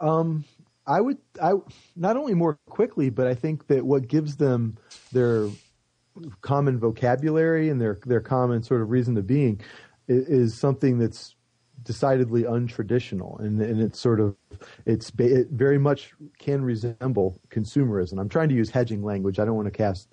Um, 0.00 0.44
I 0.86 1.00
would, 1.00 1.18
I 1.42 1.52
not 1.96 2.16
only 2.16 2.34
more 2.34 2.58
quickly, 2.68 3.10
but 3.10 3.26
I 3.26 3.34
think 3.34 3.66
that 3.68 3.84
what 3.84 4.08
gives 4.08 4.36
them 4.36 4.76
their 5.12 5.48
common 6.42 6.78
vocabulary 6.78 7.68
and 7.70 7.80
their 7.80 7.98
their 8.06 8.20
common 8.20 8.62
sort 8.62 8.82
of 8.82 8.90
reason 8.90 9.14
to 9.16 9.22
being 9.22 9.60
is, 10.08 10.26
is 10.28 10.54
something 10.58 10.98
that's 10.98 11.34
decidedly 11.82 12.42
untraditional, 12.42 13.38
and 13.40 13.60
and 13.60 13.80
it's 13.80 13.98
sort 13.98 14.20
of 14.20 14.34
it's 14.84 15.12
it 15.18 15.48
very 15.50 15.78
much 15.78 16.12
can 16.38 16.62
resemble 16.62 17.40
consumerism. 17.50 18.18
I'm 18.20 18.28
trying 18.28 18.48
to 18.48 18.54
use 18.54 18.70
hedging 18.70 19.04
language. 19.04 19.38
I 19.38 19.44
don't 19.44 19.56
want 19.56 19.66
to 19.66 19.72
cast 19.72 20.08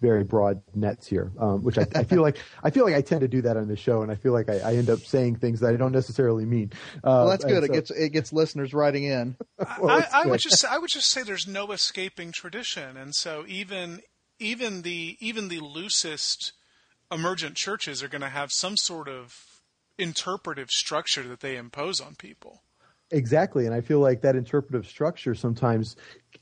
very 0.00 0.24
broad 0.24 0.60
nets 0.74 1.06
here, 1.06 1.30
um, 1.38 1.62
which 1.62 1.78
I, 1.78 1.86
I 1.94 2.02
feel 2.02 2.22
like 2.22 2.38
I 2.64 2.70
feel 2.70 2.84
like 2.84 2.94
I 2.94 3.00
tend 3.02 3.20
to 3.20 3.28
do 3.28 3.40
that 3.42 3.56
on 3.56 3.68
the 3.68 3.76
show, 3.76 4.02
and 4.02 4.10
I 4.10 4.16
feel 4.16 4.32
like 4.32 4.48
I, 4.50 4.58
I 4.58 4.74
end 4.74 4.90
up 4.90 4.98
saying 4.98 5.36
things 5.36 5.60
that 5.60 5.72
I 5.72 5.76
don't 5.76 5.92
necessarily 5.92 6.44
mean. 6.44 6.72
Uh, 6.96 7.00
Well, 7.04 7.28
that's 7.28 7.44
good. 7.44 7.64
so- 7.64 7.64
it 7.64 7.72
gets 7.72 7.90
it 7.92 8.08
gets 8.10 8.32
listeners 8.32 8.74
writing 8.74 9.04
in. 9.04 9.36
well, 9.80 9.90
I, 10.12 10.22
I 10.24 10.26
would 10.26 10.40
just 10.40 10.58
say, 10.60 10.68
I 10.68 10.78
would 10.78 10.90
just 10.90 11.08
say 11.08 11.22
there's 11.22 11.46
no 11.46 11.70
escaping 11.70 12.32
tradition, 12.32 12.96
and 12.96 13.14
so 13.14 13.44
even 13.46 14.00
even 14.40 14.82
the 14.82 15.16
even 15.20 15.48
the 15.48 15.60
loosest 15.60 16.52
emergent 17.12 17.54
churches 17.56 18.02
are 18.02 18.08
going 18.08 18.22
to 18.22 18.28
have 18.28 18.50
some 18.50 18.76
sort 18.76 19.08
of 19.08 19.60
interpretive 19.98 20.70
structure 20.70 21.22
that 21.28 21.40
they 21.40 21.56
impose 21.56 22.00
on 22.00 22.14
people. 22.14 22.62
Exactly, 23.10 23.66
and 23.66 23.74
I 23.74 23.82
feel 23.82 24.00
like 24.00 24.22
that 24.22 24.36
interpretive 24.36 24.86
structure 24.88 25.34
sometimes 25.34 25.96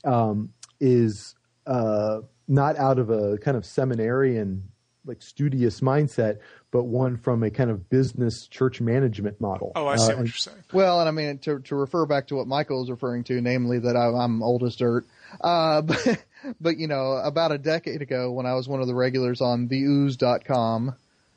um, 0.05 0.53
is 0.79 1.35
uh, 1.67 2.19
not 2.47 2.77
out 2.77 2.97
of 2.97 3.09
a 3.09 3.37
kind 3.39 3.57
of 3.57 3.65
seminarian, 3.65 4.63
like 5.05 5.21
studious 5.21 5.81
mindset, 5.81 6.39
but 6.71 6.83
one 6.83 7.17
from 7.17 7.43
a 7.43 7.49
kind 7.49 7.69
of 7.69 7.89
business 7.89 8.47
church 8.47 8.79
management 8.79 9.41
model. 9.41 9.73
Oh, 9.75 9.85
I 9.87 9.97
see 9.97 10.03
Uh, 10.03 10.07
what 10.07 10.17
and- 10.19 10.27
you're 10.29 10.33
saying. 10.33 10.63
Well, 10.71 11.01
and 11.01 11.09
I 11.09 11.11
mean 11.11 11.39
to 11.39 11.59
to 11.59 11.75
refer 11.75 12.05
back 12.05 12.27
to 12.27 12.35
what 12.35 12.47
Michial 12.47 12.83
is 12.83 12.89
referring 12.89 13.25
to, 13.25 13.41
namely 13.41 13.79
that 13.79 13.97
I, 13.97 14.05
I'm 14.07 14.41
old 14.41 14.63
as 14.63 14.77
dirt. 14.77 15.05
Uh, 15.39 15.81
but, 15.81 16.23
but 16.59 16.77
you 16.77 16.87
know, 16.87 17.13
about 17.13 17.51
a 17.51 17.57
decade 17.57 18.01
ago, 18.01 18.31
when 18.31 18.45
I 18.45 18.55
was 18.55 18.67
one 18.67 18.81
of 18.81 18.87
the 18.87 18.95
regulars 18.95 19.41
on 19.41 19.69
theooze.com, 19.69 20.95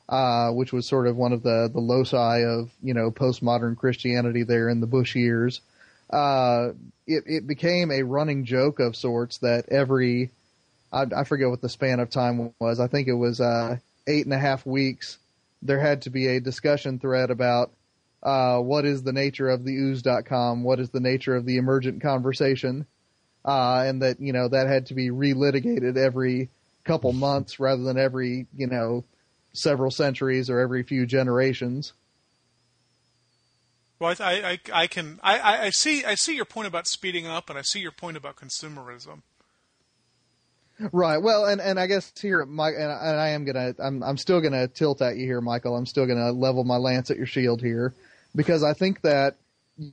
uh, 0.09 0.51
which 0.51 0.73
was 0.73 0.87
sort 0.87 1.07
of 1.07 1.17
one 1.17 1.33
of 1.33 1.43
the 1.43 1.71
the 1.73 1.81
loci 1.81 2.43
of 2.45 2.71
you 2.83 2.95
know 2.95 3.11
postmodern 3.11 3.77
Christianity 3.77 4.43
there 4.43 4.69
in 4.69 4.81
the 4.81 4.87
Bush 4.87 5.15
years, 5.15 5.61
uh, 6.11 6.71
it 7.07 7.25
it 7.27 7.47
became 7.47 7.91
a 7.91 8.03
running 8.03 8.45
joke 8.45 8.81
of 8.81 8.97
sorts 8.97 9.39
that 9.39 9.69
every 9.71 10.31
I, 10.93 11.07
I 11.17 11.25
forget 11.25 11.49
what 11.49 11.61
the 11.61 11.69
span 11.69 12.01
of 12.01 12.11
time 12.11 12.53
was. 12.61 12.81
I 12.81 12.87
think 12.87 13.09
it 13.09 13.15
was 13.15 13.41
uh, 13.41 13.79
eight 14.07 14.25
and 14.25 14.35
a 14.35 14.39
half 14.39 14.67
weeks. 14.67 15.19
There 15.63 15.81
had 15.81 16.03
to 16.03 16.11
be 16.11 16.29
a 16.29 16.41
discussion 16.41 16.99
thread 16.99 17.31
about 17.31 17.73
uh, 18.23 18.59
what 18.59 18.85
is 18.85 19.03
the 19.03 19.13
nature 19.13 19.49
of 19.49 19.65
the 19.65 19.75
ooze.com, 19.75 20.63
what 20.65 20.81
is 20.81 20.91
the 20.91 21.01
nature 21.01 21.35
of 21.35 21.45
the 21.45 21.57
emergent 21.57 22.03
conversation, 22.03 22.87
uh, 23.45 23.85
and 23.87 24.03
that, 24.03 24.21
you 24.21 24.33
know, 24.33 24.49
that 24.49 24.67
had 24.67 24.87
to 24.87 24.95
be 24.95 25.11
relitigated 25.11 25.97
every 25.97 26.49
couple 26.85 27.13
months 27.13 27.59
rather 27.61 27.83
than 27.83 27.99
every, 27.99 28.47
you 28.57 28.67
know, 28.67 29.05
several 29.53 29.91
centuries 29.91 30.51
or 30.51 30.59
every 30.61 30.83
few 30.83 31.07
generations. 31.07 31.93
Well, 33.99 34.15
I, 34.19 34.59
I, 34.73 34.83
I 34.83 34.87
can 34.87 35.21
I, 35.23 35.67
I- 35.67 35.71
see 35.71 36.05
I 36.05 36.15
see 36.15 36.35
your 36.35 36.45
point 36.45 36.67
about 36.69 36.87
speeding 36.87 37.27
up, 37.27 37.49
and 37.49 37.59
I 37.59 37.63
see 37.63 37.81
your 37.81 37.93
point 37.93 38.17
about 38.17 38.37
consumerism. 38.37 39.23
Right. 40.91 41.19
Well, 41.19 41.45
and, 41.45 41.61
and 41.61 41.79
I 41.79 41.87
guess 41.87 42.13
here, 42.21 42.45
Mike, 42.45 42.75
and, 42.77 42.91
I- 42.91 43.11
and 43.11 43.21
I 43.21 43.29
am 43.29 43.45
gonna, 43.45 43.75
I'm, 43.79 44.03
I'm 44.03 44.17
still 44.17 44.41
gonna 44.41 44.67
tilt 44.67 45.01
at 45.01 45.17
you 45.17 45.25
here, 45.25 45.41
Michial. 45.41 45.79
I'm 45.79 45.87
still 45.87 46.07
gonna 46.07 46.33
level 46.33 46.65
my 46.65 46.77
lance 46.77 47.11
at 47.11 47.17
your 47.17 47.27
shield 47.27 47.63
here, 47.63 47.95
because 48.35 48.65
I 48.65 48.75
think 48.75 49.01
that 49.03 49.37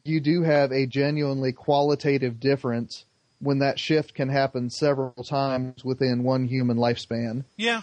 you 0.03 0.19
do 0.19 0.41
have 0.41 0.71
a 0.71 0.87
genuinely 0.87 1.53
qualitative 1.53 2.39
difference 2.39 3.05
when 3.41 3.59
that 3.59 3.79
shift 3.79 4.13
can 4.13 4.29
happen 4.29 4.69
several 4.69 5.23
times 5.23 5.83
within 5.83 6.23
one 6.23 6.45
human 6.45 6.77
lifespan. 6.77 7.43
Yeah, 7.57 7.81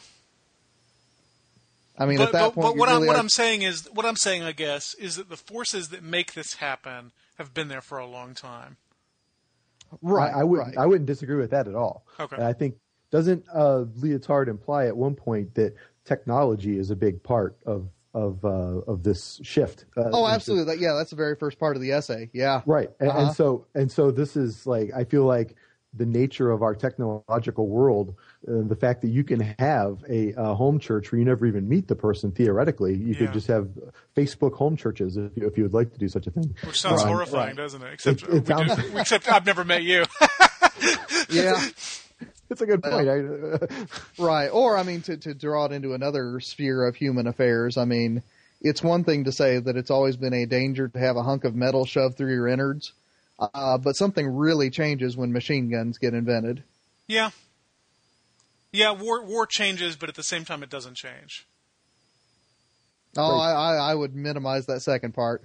I 1.99 2.07
mean, 2.07 2.19
but, 2.19 2.29
at 2.29 2.33
that 2.33 2.41
but, 2.41 2.55
point, 2.55 2.67
but 2.67 2.75
you 2.75 2.81
what, 2.81 2.89
I'm, 2.89 3.07
what 3.07 3.17
are- 3.17 3.19
I'm 3.19 3.29
saying 3.29 3.63
is 3.63 3.89
what 3.93 4.07
I'm 4.07 4.17
saying, 4.17 4.43
I 4.43 4.53
guess, 4.53 4.95
is 4.95 5.17
that 5.17 5.29
the 5.29 5.37
forces 5.37 5.89
that 5.89 6.03
make 6.03 6.35
this 6.35 6.55
happen 6.55 7.13
have 7.37 7.53
been 7.53 7.69
there 7.69 7.81
for 7.81 7.99
a 7.99 8.07
long 8.07 8.35
time. 8.35 8.77
right. 10.03 10.33
I, 10.33 10.41
I 10.41 10.45
wouldn't. 10.45 10.77
right. 10.77 10.79
I 10.79 10.87
wouldn't 10.87 11.07
disagree 11.07 11.37
with 11.37 11.51
that 11.51 11.67
at 11.67 11.75
all. 11.75 12.05
Okay. 12.21 12.37
And 12.37 12.45
I 12.45 12.53
think 12.53 12.77
doesn't 13.11 13.45
uh, 13.53 13.85
Lyotard 13.99 14.49
imply 14.49 14.87
at 14.87 14.97
one 14.97 15.15
point 15.15 15.55
that 15.55 15.75
technology 16.05 16.79
is 16.79 16.91
a 16.91 16.97
big 16.97 17.23
part 17.23 17.57
of 17.67 17.89
of 18.15 18.45
uh, 18.45 18.49
of 18.87 19.03
this 19.03 19.41
shift? 19.43 19.85
Uh, 19.97 20.05
Oh, 20.13 20.25
into- 20.25 20.35
absolutely. 20.35 20.75
That, 20.75 20.81
yeah, 20.81 20.95
that's 20.97 21.11
the 21.11 21.17
very 21.17 21.37
first 21.37 21.59
part 21.59 21.77
of 21.77 21.83
the 21.83 21.93
essay. 21.93 22.31
Yeah. 22.33 22.63
Right, 22.67 22.91
and, 23.01 23.11
Uh-huh. 23.11 23.19
and 23.27 23.37
so 23.37 23.67
and 23.75 23.91
so 23.93 24.11
this 24.11 24.37
is 24.37 24.67
like 24.67 24.91
I 24.95 25.05
feel 25.05 25.25
like 25.25 25.57
the 25.95 26.05
nature 26.05 26.51
of 26.51 26.63
our 26.63 26.75
technological 26.75 27.67
world, 27.67 28.15
uh, 28.47 28.61
the 28.69 28.77
fact 28.77 29.01
that 29.01 29.09
you 29.09 29.25
can 29.25 29.41
have 29.59 30.05
a, 30.09 30.35
uh 30.35 30.55
home 30.55 30.79
church 30.79 31.11
where 31.11 31.19
you 31.19 31.25
never 31.25 31.47
even 31.47 31.67
meet 31.69 31.89
the 31.89 31.95
person 31.97 32.31
theoretically, 32.31 32.95
you 32.95 33.13
Yeah. 33.15 33.19
could 33.21 33.33
just 33.33 33.47
have 33.47 33.69
Facebook 34.15 34.53
home 34.53 34.77
churches 34.77 35.17
if 35.17 35.33
you, 35.35 35.47
if 35.47 35.57
you 35.57 35.63
would 35.65 35.73
like 35.73 35.91
to 35.95 35.99
do 35.99 36.07
such 36.09 36.27
a 36.27 36.31
thing. 36.31 36.55
Which 36.65 36.81
sounds 36.81 37.03
Right, 37.03 37.09
horrifying, 37.11 37.47
right. 37.49 37.57
doesn't 37.57 37.83
it? 37.83 37.93
Except 37.95 38.23
It- 38.25 38.29
it 38.49 38.49
we 38.49 38.65
do- 38.93 38.99
except 38.99 39.33
I've 39.33 39.47
never 39.47 39.65
met 39.65 39.83
you. 39.83 40.05
Yeah. 41.31 41.61
It's 42.51 42.61
a 42.61 42.67
good 42.67 42.83
point. 42.83 43.09
I, 43.09 43.87
Right. 44.19 44.49
Or, 44.49 44.77
I 44.77 44.83
mean, 44.83 45.03
to, 45.03 45.17
to 45.19 45.35
draw 45.35 45.67
it 45.67 45.73
into 45.73 45.95
another 45.95 46.41
sphere 46.41 46.87
of 46.87 46.97
human 46.97 47.27
affairs, 47.27 47.77
I 47.77 47.85
mean, 47.85 48.23
it's 48.61 48.83
one 48.83 49.05
thing 49.05 49.25
to 49.25 49.33
say 49.33 49.59
that 49.59 49.77
it's 49.77 49.91
always 49.91 50.17
been 50.17 50.35
a 50.35 50.47
danger 50.47 50.89
to 50.89 50.99
have 50.99 51.17
a 51.17 51.23
hunk 51.23 51.45
of 51.45 51.55
metal 51.55 51.85
shoved 51.85 52.17
through 52.17 52.35
your 52.35 52.49
innards, 52.49 52.93
uh, 53.39 53.79
but 53.79 53.97
something 53.97 54.27
really 54.27 54.71
changes 54.71 55.17
when 55.17 55.33
machine 55.33 55.71
guns 55.71 55.99
get 55.99 56.15
invented. 56.15 56.63
yeah, 57.07 57.31
yeah. 58.73 58.93
War 58.93 59.25
war 59.25 59.47
changes, 59.47 59.97
but 59.97 60.09
at 60.09 60.15
the 60.17 60.23
same 60.25 60.45
time, 60.45 60.63
it 60.63 60.71
doesn't 60.71 60.95
change. 60.95 61.47
Oh, 63.17 63.39
I, 63.39 63.53
I, 63.53 63.75
I 63.91 63.95
would 63.95 64.15
minimize 64.15 64.67
that 64.67 64.81
second 64.81 65.15
part. 65.15 65.43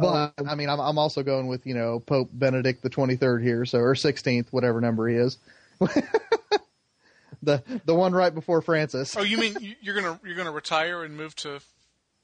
But 0.00 0.34
I 0.46 0.54
mean, 0.54 0.68
I'm, 0.70 0.78
I'm 0.80 0.98
also 0.98 1.22
going 1.22 1.48
with 1.48 1.66
you 1.66 1.74
know 1.74 1.98
Pope 2.00 2.30
Benedict 2.32 2.82
the 2.82 2.90
23rd 2.90 3.42
here, 3.42 3.64
so 3.64 3.78
or 3.78 3.94
16th, 3.94 4.46
whatever 4.50 4.80
number 4.80 5.08
he 5.08 5.16
is. 5.16 5.38
the 7.42 7.62
the 7.84 7.94
one 7.94 8.12
right 8.12 8.34
before 8.34 8.62
Francis. 8.62 9.16
Oh, 9.16 9.22
you 9.22 9.38
mean 9.38 9.56
you- 9.60 9.74
you're 9.80 9.94
gonna 9.94 10.20
you're 10.24 10.36
gonna 10.36 10.52
retire 10.52 11.02
and 11.04 11.16
move 11.16 11.34
to 11.36 11.60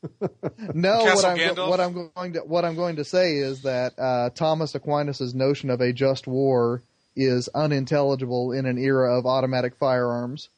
No, 0.75 1.05
what 1.05 1.25
I'm 1.25 1.37
what 1.71 1.81
I'm 1.81 2.11
going 2.15 2.33
to 2.35 2.41
what 2.41 2.65
I'm 2.65 2.75
going 2.77 2.97
to 2.97 3.05
say 3.05 3.37
is 3.37 3.63
that 3.63 3.99
uh, 3.99 4.31
Thomas 4.31 4.75
Aquinas's 4.75 5.35
notion 5.35 5.71
of 5.71 5.81
a 5.81 5.93
just 5.93 6.27
war 6.27 6.83
is 7.17 7.49
unintelligible 7.55 8.53
in 8.53 8.67
an 8.67 8.77
era 8.77 9.17
of 9.19 9.25
automatic 9.25 9.77
firearms, 9.77 10.49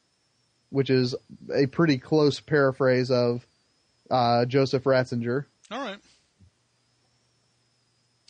which 0.71 0.91
is 0.91 1.15
a 1.55 1.67
pretty 1.67 1.99
close 1.99 2.41
paraphrase 2.41 3.11
of 3.11 3.47
uh, 4.11 4.45
Joseph 4.47 4.85
Ratzinger. 4.85 5.45
All 5.71 5.81
right. 5.81 5.99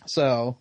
So, 0.06 0.56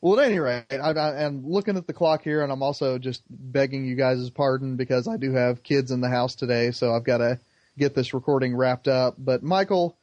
well, 0.00 0.20
at 0.20 0.26
any 0.26 0.38
rate, 0.38 0.64
I, 0.70 0.90
I'm 0.90 1.46
looking 1.46 1.76
at 1.76 1.86
the 1.86 1.92
clock 1.92 2.22
here, 2.22 2.42
and 2.42 2.52
I'm 2.52 2.62
also 2.62 2.98
just 2.98 3.22
begging 3.30 3.86
you 3.86 3.96
guys' 3.96 4.28
pardon 4.30 4.76
because 4.76 5.08
I 5.08 5.16
do 5.16 5.32
have 5.32 5.62
kids 5.62 5.90
in 5.90 6.00
the 6.00 6.10
house 6.10 6.34
today, 6.34 6.70
so 6.72 6.94
I've 6.94 7.04
got 7.04 7.18
to 7.18 7.38
get 7.78 7.94
this 7.94 8.12
recording 8.14 8.54
wrapped 8.56 8.88
up. 8.88 9.14
But 9.18 9.42
Michial, 9.42 9.94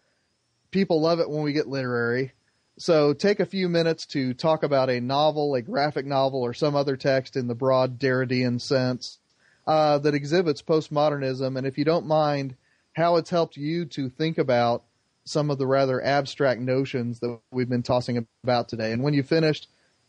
people 0.71 1.01
love 1.01 1.19
it 1.19 1.29
when 1.29 1.43
we 1.43 1.53
get 1.53 1.67
literary. 1.67 2.33
So 2.77 3.13
take 3.13 3.39
a 3.39 3.45
few 3.45 3.69
minutes 3.69 4.07
to 4.07 4.33
talk 4.33 4.63
about 4.63 4.89
a 4.89 4.99
novel, 4.99 5.53
a 5.53 5.61
graphic 5.61 6.05
novel, 6.05 6.41
or 6.41 6.53
some 6.53 6.75
other 6.75 6.97
text 6.97 7.35
in 7.35 7.47
the 7.47 7.53
broad 7.53 7.99
Derridean 7.99 8.59
sense 8.59 9.19
uh, 9.67 9.99
that 9.99 10.15
exhibits 10.15 10.61
postmodernism, 10.61 11.57
and 11.57 11.67
if 11.67 11.77
you 11.77 11.85
don't 11.85 12.07
mind, 12.07 12.55
how 12.93 13.17
it's 13.17 13.29
helped 13.29 13.55
you 13.55 13.85
to 13.85 14.09
think 14.09 14.37
about 14.37 14.83
some 15.25 15.49
of 15.51 15.57
the 15.57 15.67
rather 15.67 16.03
abstract 16.03 16.59
notions 16.59 17.19
that 17.19 17.39
we've 17.51 17.69
been 17.69 17.83
tossing 17.83 18.25
about 18.43 18.69
today. 18.69 18.91
And 18.91 19.03
when 19.03 19.13
you 19.13 19.23
finished, 19.23 19.67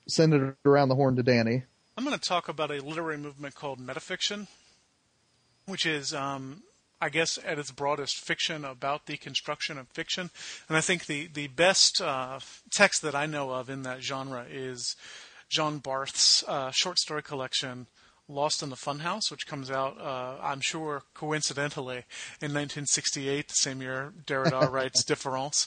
send 0.08 0.34
it 0.34 0.54
around 0.64 0.88
the 0.88 0.94
horn 0.94 1.16
to 1.16 1.22
Danny. 1.22 1.64
I'm 1.96 2.04
going 2.04 2.18
to 2.18 2.28
talk 2.28 2.48
about 2.48 2.70
a 2.70 2.82
literary 2.82 3.18
movement 3.18 3.54
called 3.54 3.78
metafiction, 3.78 4.46
which 5.66 5.84
is, 5.84 6.14
um, 6.14 6.62
I 7.00 7.10
guess, 7.10 7.38
at 7.44 7.58
its 7.58 7.70
broadest, 7.70 8.16
fiction 8.16 8.64
about 8.64 9.06
the 9.06 9.18
construction 9.18 9.76
of 9.78 9.88
fiction. 9.88 10.30
And 10.68 10.76
I 10.76 10.80
think 10.80 11.06
the 11.06 11.28
the 11.32 11.48
best 11.48 12.00
uh, 12.00 12.38
text 12.72 13.02
that 13.02 13.14
I 13.14 13.26
know 13.26 13.50
of 13.50 13.68
in 13.68 13.82
that 13.82 14.02
genre 14.02 14.46
is 14.50 14.96
John 15.50 15.78
Barth's 15.78 16.42
uh, 16.48 16.70
short 16.70 16.98
story 16.98 17.22
collection. 17.22 17.86
Lost 18.28 18.62
in 18.62 18.70
the 18.70 18.76
Funhouse, 18.76 19.30
which 19.30 19.46
comes 19.46 19.70
out, 19.70 20.00
uh, 20.00 20.36
I'm 20.40 20.60
sure, 20.60 21.02
coincidentally, 21.12 22.04
in 22.40 22.52
1968, 22.52 23.48
the 23.48 23.54
same 23.54 23.82
year 23.82 24.12
Derrida 24.26 24.70
writes 24.70 25.04
Différance. 25.04 25.66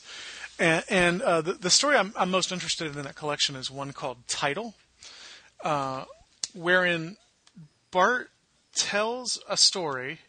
And, 0.58 0.84
and 0.90 1.22
uh, 1.22 1.42
the, 1.42 1.54
the 1.54 1.70
story 1.70 1.98
I'm, 1.98 2.14
I'm 2.16 2.32
most 2.32 2.52
interested 2.52 2.92
in 2.92 2.98
in 2.98 3.04
that 3.04 3.16
collection 3.16 3.56
is 3.56 3.70
one 3.70 3.92
called 3.94 4.28
Title, 4.28 4.74
uh, 5.64 6.06
wherein 6.54 7.18
Barth 7.92 8.28
tells 8.74 9.40
a 9.50 9.58
story, 9.58 10.20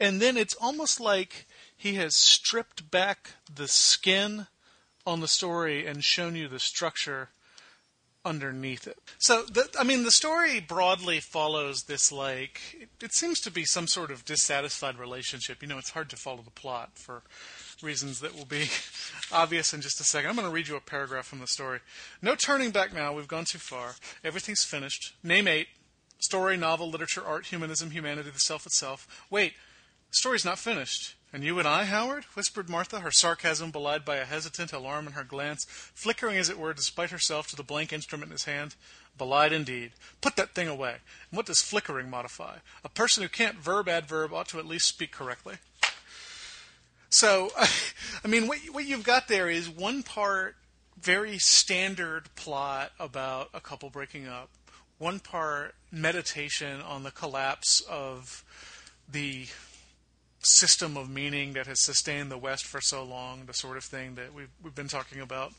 and 0.00 0.20
then 0.20 0.36
it's 0.36 0.54
almost 0.54 1.00
like 1.00 1.46
he 1.76 1.94
has 1.94 2.16
stripped 2.16 2.90
back 2.90 3.30
the 3.52 3.68
skin 3.68 4.46
on 5.06 5.20
the 5.20 5.28
story 5.28 5.86
and 5.86 6.02
shown 6.02 6.34
you 6.34 6.48
the 6.48 6.58
structure 6.58 7.30
underneath 8.24 8.86
it. 8.86 8.98
So, 9.18 9.42
the, 9.42 9.68
I 9.78 9.84
mean, 9.84 10.04
the 10.04 10.10
story 10.10 10.60
broadly 10.60 11.20
follows 11.20 11.82
this 11.82 12.10
like 12.10 12.60
it, 12.80 12.88
it 13.02 13.14
seems 13.14 13.40
to 13.40 13.50
be 13.50 13.64
some 13.64 13.86
sort 13.86 14.10
of 14.10 14.24
dissatisfied 14.24 14.98
relationship. 14.98 15.62
You 15.62 15.68
know, 15.68 15.78
it's 15.78 15.90
hard 15.90 16.10
to 16.10 16.16
follow 16.16 16.42
the 16.42 16.50
plot 16.50 16.90
for 16.94 17.22
reasons 17.82 18.20
that 18.20 18.34
will 18.34 18.46
be 18.46 18.68
obvious 19.32 19.74
in 19.74 19.80
just 19.80 20.00
a 20.00 20.04
second. 20.04 20.30
I'm 20.30 20.36
going 20.36 20.48
to 20.48 20.54
read 20.54 20.68
you 20.68 20.76
a 20.76 20.80
paragraph 20.80 21.26
from 21.26 21.40
the 21.40 21.46
story. 21.46 21.80
No 22.22 22.34
turning 22.34 22.70
back 22.70 22.94
now. 22.94 23.12
We've 23.12 23.28
gone 23.28 23.44
too 23.44 23.58
far. 23.58 23.94
Everything's 24.22 24.64
finished. 24.64 25.14
Name 25.22 25.48
eight. 25.48 25.68
Story, 26.18 26.56
novel, 26.56 26.88
literature, 26.88 27.22
art, 27.24 27.46
humanism, 27.46 27.90
humanity, 27.90 28.30
the 28.30 28.38
self 28.38 28.64
itself. 28.64 29.06
Wait, 29.30 29.52
story's 30.10 30.44
not 30.44 30.58
finished. 30.58 31.16
And 31.34 31.42
you 31.42 31.58
and 31.58 31.66
I, 31.66 31.82
Howard? 31.82 32.26
whispered 32.34 32.70
Martha, 32.70 33.00
her 33.00 33.10
sarcasm 33.10 33.72
belied 33.72 34.04
by 34.04 34.18
a 34.18 34.24
hesitant 34.24 34.72
alarm 34.72 35.08
in 35.08 35.14
her 35.14 35.24
glance, 35.24 35.64
flickering 35.68 36.36
as 36.36 36.48
it 36.48 36.60
were 36.60 36.72
despite 36.72 37.10
herself 37.10 37.48
to 37.48 37.56
the 37.56 37.64
blank 37.64 37.92
instrument 37.92 38.28
in 38.28 38.34
his 38.34 38.44
hand. 38.44 38.76
Belied 39.18 39.52
indeed. 39.52 39.90
Put 40.20 40.36
that 40.36 40.54
thing 40.54 40.68
away. 40.68 40.92
And 40.92 41.36
what 41.36 41.46
does 41.46 41.60
flickering 41.60 42.08
modify? 42.08 42.58
A 42.84 42.88
person 42.88 43.24
who 43.24 43.28
can't 43.28 43.56
verb 43.56 43.88
adverb 43.88 44.32
ought 44.32 44.46
to 44.50 44.60
at 44.60 44.64
least 44.64 44.86
speak 44.86 45.10
correctly. 45.10 45.56
So, 47.10 47.50
I 48.24 48.28
mean, 48.28 48.46
what, 48.46 48.58
what 48.70 48.84
you've 48.84 49.02
got 49.02 49.26
there 49.26 49.50
is 49.50 49.68
one 49.68 50.04
part 50.04 50.54
very 51.00 51.38
standard 51.38 52.32
plot 52.36 52.92
about 53.00 53.50
a 53.52 53.60
couple 53.60 53.90
breaking 53.90 54.28
up, 54.28 54.50
one 54.98 55.18
part 55.18 55.74
meditation 55.90 56.80
on 56.80 57.02
the 57.02 57.10
collapse 57.10 57.80
of 57.90 58.44
the 59.10 59.48
system 60.44 60.96
of 60.96 61.08
meaning 61.08 61.54
that 61.54 61.66
has 61.66 61.84
sustained 61.84 62.30
the 62.30 62.38
West 62.38 62.64
for 62.64 62.80
so 62.80 63.02
long, 63.02 63.46
the 63.46 63.54
sort 63.54 63.76
of 63.76 63.84
thing 63.84 64.14
that 64.16 64.34
we've, 64.34 64.50
we've 64.62 64.74
been 64.74 64.88
talking 64.88 65.20
about, 65.20 65.52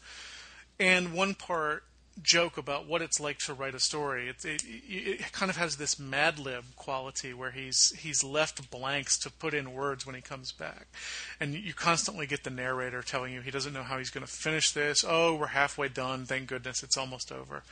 and 0.79 1.13
one 1.13 1.33
part 1.33 1.83
joke 2.21 2.57
about 2.57 2.87
what 2.87 3.01
it's 3.01 3.19
like 3.19 3.37
to 3.39 3.53
write 3.53 3.75
a 3.75 3.79
story. 3.79 4.29
It, 4.29 4.45
it, 4.45 4.63
it 4.65 5.31
kind 5.31 5.49
of 5.49 5.57
has 5.57 5.75
this 5.75 5.99
Mad 5.99 6.39
Lib 6.39 6.63
quality 6.75 7.33
where 7.33 7.51
he's 7.51 7.93
he's 7.97 8.23
left 8.23 8.71
blanks 8.71 9.17
to 9.19 9.31
put 9.31 9.53
in 9.53 9.73
words 9.73 10.05
when 10.05 10.15
he 10.15 10.21
comes 10.21 10.51
back, 10.51 10.87
and 11.39 11.53
you 11.53 11.73
constantly 11.73 12.25
get 12.25 12.43
the 12.43 12.49
narrator 12.49 13.01
telling 13.01 13.33
you 13.33 13.41
he 13.41 13.51
doesn't 13.51 13.73
know 13.73 13.83
how 13.83 13.97
he's 13.97 14.09
going 14.09 14.25
to 14.25 14.31
finish 14.31 14.71
this. 14.71 15.03
Oh, 15.07 15.35
we're 15.35 15.47
halfway 15.47 15.89
done. 15.89 16.25
Thank 16.25 16.47
goodness 16.47 16.83
it's 16.83 16.97
almost 16.97 17.31
over, 17.31 17.63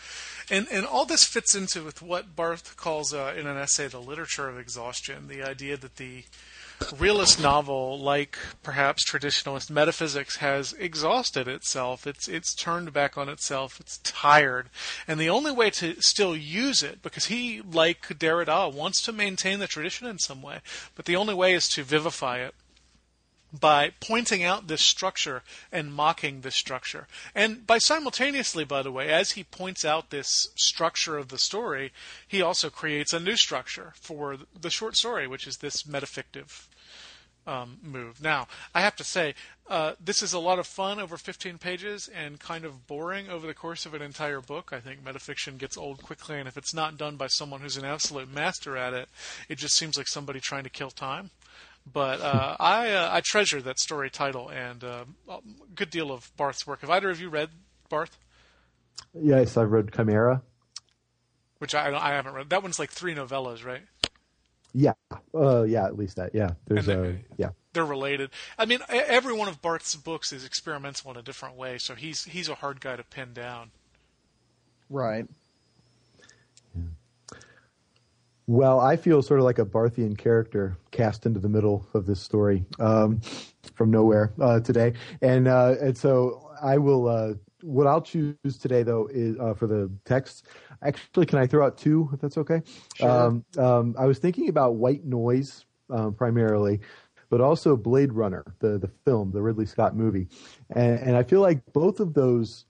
and 0.49 0.67
and 0.71 0.85
all 0.85 1.05
this 1.05 1.25
fits 1.25 1.55
into 1.55 1.83
with 1.83 2.01
what 2.01 2.35
Barth 2.35 2.75
calls 2.75 3.13
uh, 3.13 3.33
in 3.37 3.47
an 3.47 3.57
essay 3.57 3.87
the 3.87 3.99
literature 3.99 4.49
of 4.49 4.59
exhaustion. 4.59 5.27
The 5.27 5.43
idea 5.43 5.77
that 5.77 5.95
the 5.95 6.23
realist 6.91 7.41
novel, 7.41 7.99
like 7.99 8.37
perhaps 8.61 9.09
traditionalist 9.09 9.69
metaphysics, 9.69 10.37
has 10.37 10.73
exhausted 10.73 11.47
itself. 11.47 12.05
It's 12.05 12.27
it's 12.27 12.53
turned 12.53 12.93
back 12.93 13.17
on 13.17 13.29
itself. 13.29 13.79
It's 13.79 13.99
tired, 13.99 14.69
and 15.07 15.19
the 15.19 15.29
only 15.29 15.51
way 15.51 15.69
to 15.71 16.01
still 16.01 16.35
use 16.35 16.83
it, 16.83 17.01
because 17.01 17.25
he, 17.25 17.61
like 17.61 18.07
Derrida, 18.07 18.73
wants 18.73 19.01
to 19.03 19.11
maintain 19.11 19.59
the 19.59 19.67
tradition 19.67 20.07
in 20.07 20.19
some 20.19 20.41
way, 20.41 20.59
but 20.95 21.05
the 21.05 21.15
only 21.15 21.33
way 21.33 21.53
is 21.53 21.69
to 21.69 21.83
vivify 21.83 22.39
it 22.39 22.55
by 23.53 23.91
pointing 23.99 24.43
out 24.43 24.67
this 24.67 24.81
structure 24.81 25.43
and 25.71 25.93
mocking 25.93 26.41
this 26.41 26.55
structure. 26.55 27.07
And 27.35 27.67
by 27.67 27.77
simultaneously, 27.77 28.63
by 28.63 28.81
the 28.81 28.91
way, 28.91 29.09
as 29.09 29.33
he 29.33 29.43
points 29.43 29.85
out 29.85 30.09
this 30.09 30.49
structure 30.55 31.17
of 31.17 31.29
the 31.29 31.37
story, 31.37 31.93
he 32.27 32.41
also 32.41 32.69
creates 32.69 33.13
a 33.13 33.19
new 33.19 33.35
structure 33.35 33.93
for 33.95 34.37
the 34.59 34.71
short 34.71 34.95
story, 34.95 35.27
which 35.27 35.45
is 35.45 35.57
this 35.57 35.83
metafictive 35.83 36.67
um, 37.47 37.77
move. 37.81 38.21
Now, 38.21 38.47
I 38.73 38.81
have 38.81 38.95
to 38.97 39.03
say, 39.03 39.35
uh, 39.69 39.93
this 40.03 40.21
is 40.21 40.33
a 40.33 40.39
lot 40.39 40.59
of 40.59 40.67
fun 40.67 40.99
over 40.99 41.17
15 41.17 41.57
pages 41.57 42.09
and 42.13 42.39
kind 42.39 42.65
of 42.65 42.87
boring 42.87 43.29
over 43.29 43.47
the 43.47 43.53
course 43.53 43.85
of 43.85 43.93
an 43.93 44.01
entire 44.01 44.41
book. 44.41 44.71
I 44.73 44.79
think 44.79 45.03
metafiction 45.03 45.57
gets 45.57 45.77
old 45.77 46.01
quickly, 46.01 46.37
and 46.39 46.47
if 46.47 46.57
it's 46.57 46.73
not 46.73 46.97
done 46.97 47.15
by 47.15 47.27
someone 47.27 47.61
who's 47.61 47.77
an 47.77 47.85
absolute 47.85 48.31
master 48.31 48.77
at 48.77 48.93
it, 48.93 49.09
it 49.49 49.57
just 49.57 49.75
seems 49.75 49.97
like 49.97 50.07
somebody 50.07 50.39
trying 50.39 50.63
to 50.63 50.69
kill 50.69 50.91
time. 50.91 51.31
But 51.91 52.21
uh, 52.21 52.55
I 52.59 52.91
uh, 52.91 53.09
I 53.11 53.19
treasure 53.19 53.61
that 53.61 53.77
story 53.77 54.09
title 54.09 54.49
and 54.49 54.83
uh, 54.83 55.03
a 55.27 55.39
good 55.75 55.89
deal 55.89 56.13
of 56.13 56.31
Barth's 56.37 56.65
work. 56.65 56.79
Have 56.79 56.89
either 56.89 57.09
of 57.09 57.19
you 57.19 57.29
read 57.29 57.49
Barth? 57.89 58.17
Yes, 59.13 59.57
I've 59.57 59.71
read 59.71 59.91
Chimera. 59.93 60.41
Which 61.57 61.75
I 61.75 61.93
I 61.93 62.11
haven't 62.11 62.35
read. 62.35 62.49
That 62.49 62.63
one's 62.63 62.79
like 62.79 62.89
three 62.89 63.13
novellas, 63.13 63.65
right? 63.65 63.81
Yeah, 64.73 64.93
uh, 65.35 65.63
yeah, 65.63 65.85
at 65.85 65.97
least 65.97 66.15
that. 66.15 66.33
Yeah, 66.33 66.51
there's 66.65 66.87
And 66.87 67.05
a 67.05 67.17
yeah. 67.37 67.49
They're 67.73 67.85
related. 67.85 68.31
I 68.57 68.65
mean, 68.65 68.79
every 68.89 69.33
one 69.33 69.47
of 69.47 69.61
Barth's 69.61 69.95
books 69.95 70.31
is 70.31 70.45
experimental 70.45 71.11
in 71.11 71.17
a 71.17 71.21
different 71.21 71.55
way, 71.55 71.77
so 71.77 71.95
he's 71.95 72.25
he's 72.25 72.49
a 72.49 72.55
hard 72.55 72.81
guy 72.81 72.95
to 72.95 73.03
pin 73.03 73.33
down. 73.33 73.71
Right. 74.89 75.27
Well, 78.45 78.79
I 78.79 78.97
feel 78.97 79.21
sort 79.21 79.39
of 79.39 79.45
like 79.45 79.59
a 79.59 79.65
Barthian 79.65 80.17
character 80.17 80.77
cast 80.91 81.25
into 81.25 81.39
the 81.39 81.47
middle 81.47 81.87
of 81.93 82.05
this 82.05 82.19
story 82.19 82.65
um, 82.77 83.21
from 83.73 83.89
nowhere 83.89 84.33
uh, 84.41 84.59
today, 84.59 84.93
and 85.21 85.47
uh, 85.47 85.75
and 85.79 85.97
so 85.97 86.51
I 86.61 86.77
will. 86.77 87.07
Uh, 87.07 87.33
what 87.61 87.87
I'll 87.87 88.01
choose 88.01 88.57
today, 88.59 88.83
though, 88.83 89.07
is 89.09 89.37
uh, 89.39 89.53
for 89.53 89.67
the 89.67 89.89
text. 90.03 90.45
Actually, 90.83 91.25
can 91.25 91.39
I 91.39 91.47
throw 91.47 91.65
out 91.65 91.77
two, 91.77 92.09
if 92.13 92.21
that's 92.21 92.37
okay? 92.37 92.61
Sure. 92.95 93.09
Um, 93.09 93.45
um, 93.57 93.95
I 93.97 94.05
was 94.05 94.19
thinking 94.19 94.49
about 94.49 94.75
White 94.75 95.05
Noise 95.05 95.65
um, 95.89 96.13
primarily, 96.13 96.81
but 97.29 97.41
also 97.41 97.75
Blade 97.75 98.13
Runner, 98.13 98.43
the 98.59 98.77
the 98.77 98.89
film, 99.05 99.31
the 99.31 99.41
Ridley 99.41 99.65
Scott 99.65 99.95
movie, 99.95 100.27
and, 100.69 100.99
and 100.99 101.17
I 101.17 101.23
feel 101.23 101.41
like 101.41 101.73
both 101.73 101.99
of 101.99 102.13
those 102.13 102.65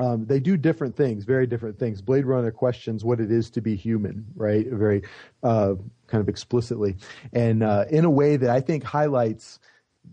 um, 0.00 0.24
they 0.24 0.40
do 0.40 0.56
different 0.56 0.96
things, 0.96 1.24
very 1.24 1.46
different 1.46 1.78
things. 1.78 2.00
Blade 2.00 2.24
Runner 2.24 2.50
questions 2.50 3.04
what 3.04 3.20
it 3.20 3.30
is 3.30 3.50
to 3.50 3.60
be 3.60 3.76
human, 3.76 4.24
right? 4.34 4.66
Very 4.66 5.02
uh, 5.42 5.74
kind 6.06 6.22
of 6.22 6.28
explicitly, 6.28 6.96
and 7.32 7.62
uh, 7.62 7.84
in 7.90 8.04
a 8.04 8.10
way 8.10 8.36
that 8.36 8.48
I 8.48 8.60
think 8.60 8.82
highlights 8.82 9.60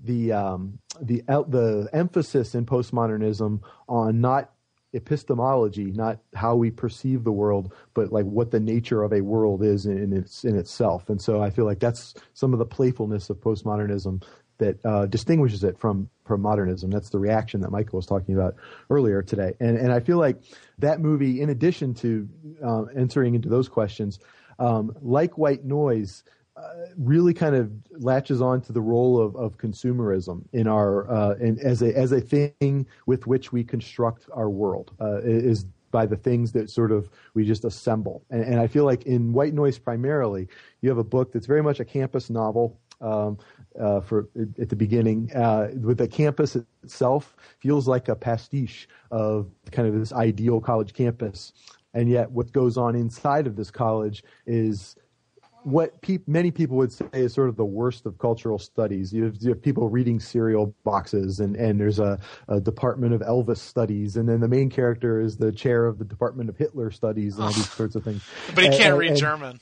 the 0.03 0.33
um, 0.33 0.79
the 1.01 1.23
the 1.27 1.89
emphasis 1.93 2.53
in 2.53 2.65
postmodernism 2.65 3.61
on 3.87 4.19
not 4.19 4.51
epistemology, 4.97 5.91
not 5.91 6.19
how 6.35 6.55
we 6.55 6.71
perceive 6.71 7.23
the 7.23 7.31
world, 7.31 7.73
but 7.93 8.11
like 8.11 8.25
what 8.25 8.51
the 8.51 8.59
nature 8.59 9.03
of 9.03 9.13
a 9.13 9.21
world 9.21 9.63
is 9.63 9.85
in, 9.85 10.11
its 10.11 10.43
in 10.43 10.57
itself. 10.57 11.09
And 11.09 11.21
so 11.21 11.41
I 11.41 11.49
feel 11.49 11.65
like 11.65 11.79
that's 11.79 12.13
some 12.33 12.51
of 12.53 12.59
the 12.59 12.65
playfulness 12.65 13.29
of 13.29 13.37
postmodernism 13.37 14.23
that 14.57 14.83
uh, 14.85 15.05
distinguishes 15.05 15.63
it 15.63 15.77
from 15.79 16.09
from 16.25 16.41
modernism. 16.41 16.89
That's 16.89 17.09
the 17.09 17.19
reaction 17.19 17.61
that 17.61 17.69
Michial 17.69 17.93
was 17.93 18.05
talking 18.05 18.35
about 18.35 18.55
earlier 18.89 19.21
today, 19.21 19.53
and 19.59 19.77
and 19.77 19.91
I 19.91 19.99
feel 19.99 20.17
like 20.17 20.41
that 20.79 20.99
movie, 20.99 21.41
in 21.41 21.49
addition 21.49 21.93
to 21.95 22.27
uh, 22.65 22.83
entering 22.95 23.35
into 23.35 23.49
those 23.49 23.69
questions, 23.69 24.19
um, 24.59 24.95
like 25.01 25.37
White 25.37 25.63
Noise. 25.63 26.23
Really 26.97 27.33
kind 27.33 27.55
of 27.55 27.71
latches 27.91 28.41
on 28.41 28.61
to 28.61 28.73
the 28.73 28.81
role 28.81 29.21
of, 29.21 29.35
of 29.35 29.57
consumerism 29.57 30.43
in 30.53 30.67
our 30.67 31.09
uh, 31.09 31.35
in, 31.35 31.59
as 31.59 31.81
a 31.81 31.95
as 31.95 32.11
a 32.11 32.19
thing 32.19 32.87
with 33.05 33.27
which 33.27 33.51
we 33.51 33.63
construct 33.63 34.27
our 34.33 34.49
world 34.49 34.91
uh, 34.99 35.19
is 35.21 35.65
by 35.91 36.05
the 36.05 36.15
things 36.15 36.51
that 36.53 36.69
sort 36.69 36.91
of 36.91 37.09
we 37.33 37.45
just 37.45 37.65
assemble. 37.65 38.23
And, 38.29 38.43
and, 38.43 38.59
I 38.59 38.67
feel 38.67 38.83
like 38.83 39.05
in 39.05 39.31
White 39.31 39.53
Noise 39.53 39.77
primarily, 39.79 40.47
you 40.81 40.89
have 40.89 40.97
a 40.97 41.03
book 41.03 41.31
that's 41.31 41.45
very 41.45 41.63
much 41.63 41.79
a 41.79 41.85
campus 41.85 42.29
novel. 42.29 42.79
Um, 42.99 43.37
uh, 43.79 44.01
for 44.01 44.27
at 44.59 44.69
the 44.69 44.75
beginning, 44.75 45.31
uh, 45.35 45.69
with 45.79 45.99
the 45.99 46.07
campus 46.07 46.55
itself 46.55 47.35
feels 47.59 47.87
like 47.87 48.09
a 48.09 48.15
pastiche 48.15 48.89
of 49.11 49.51
kind 49.71 49.87
of 49.87 49.93
this 49.93 50.11
ideal 50.11 50.59
college 50.59 50.93
campus, 50.93 51.53
and 51.93 52.09
yet 52.09 52.31
what 52.31 52.51
goes 52.51 52.75
on 52.75 52.95
inside 52.95 53.45
of 53.45 53.55
this 53.55 53.69
college 53.69 54.23
is 54.47 54.95
what 55.63 55.99
pe- 56.01 56.19
many 56.27 56.51
people 56.51 56.77
would 56.77 56.91
say 56.91 57.05
is 57.13 57.33
sort 57.33 57.49
of 57.49 57.55
the 57.55 57.65
worst 57.65 58.05
of 58.05 58.17
cultural 58.17 58.57
studies. 58.57 59.13
You 59.13 59.25
have, 59.25 59.37
you 59.39 59.49
have 59.49 59.61
people 59.61 59.89
reading 59.89 60.19
cereal 60.19 60.73
boxes, 60.83 61.39
and, 61.39 61.55
and 61.55 61.79
there's 61.79 61.99
a, 61.99 62.19
a, 62.47 62.59
department 62.59 63.13
of 63.13 63.21
Elvis 63.21 63.57
studies, 63.57 64.17
and 64.17 64.29
then 64.29 64.39
the 64.39 64.47
main 64.47 64.69
character 64.69 65.19
is 65.19 65.37
the 65.37 65.51
chair 65.51 65.85
of 65.85 65.99
the 65.99 66.05
department 66.05 66.49
of 66.49 66.57
Hitler 66.57 66.91
studies, 66.91 67.35
and 67.35 67.45
all 67.45 67.51
these 67.51 67.69
sorts 67.69 67.95
of 67.95 68.03
things. 68.03 68.23
But 68.55 68.63
he 68.65 68.69
can't 68.69 68.91
and, 68.91 68.97
read 68.97 69.15
German. 69.15 69.59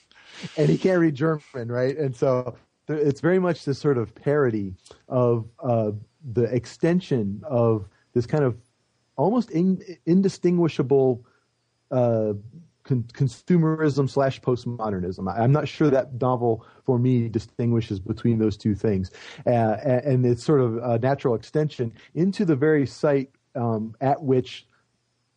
And 0.58 0.70
he 0.70 0.78
can't 0.78 1.00
read 1.00 1.16
German, 1.16 1.72
right? 1.72 1.98
And 1.98 2.16
so 2.16 2.56
it's 2.88 3.22
very 3.22 3.40
much 3.40 3.66
this 3.66 3.80
sort 3.80 3.98
of 3.98 4.14
parody 4.14 4.74
of 5.08 5.48
uh, 5.64 5.92
the 6.34 6.44
extension 6.44 7.42
of 7.46 7.88
this 8.14 8.26
kind 8.26 8.44
of 8.44 8.58
almost 9.16 9.50
in, 9.52 9.82
indistinguishable. 10.06 11.26
Uh, 11.92 12.34
con- 12.86 13.04
consumerism 13.14 14.10
slash 14.10 14.40
postmodernism. 14.40 15.32
I'm 15.38 15.52
not 15.52 15.68
sure 15.68 15.90
that 15.90 16.22
novel 16.22 16.66
for 16.86 16.98
me 16.98 17.28
distinguishes 17.28 18.00
between 18.00 18.40
those 18.40 18.56
two 18.56 18.76
things, 18.76 19.12
uh, 19.46 19.50
and 19.50 20.26
it's 20.26 20.44
sort 20.44 20.62
of 20.62 20.78
a 20.78 20.98
natural 21.00 21.36
extension 21.36 21.92
into 22.14 22.46
the 22.46 22.56
very 22.56 22.86
site 22.86 23.30
um, 23.56 23.96
at 24.00 24.22
which 24.22 24.68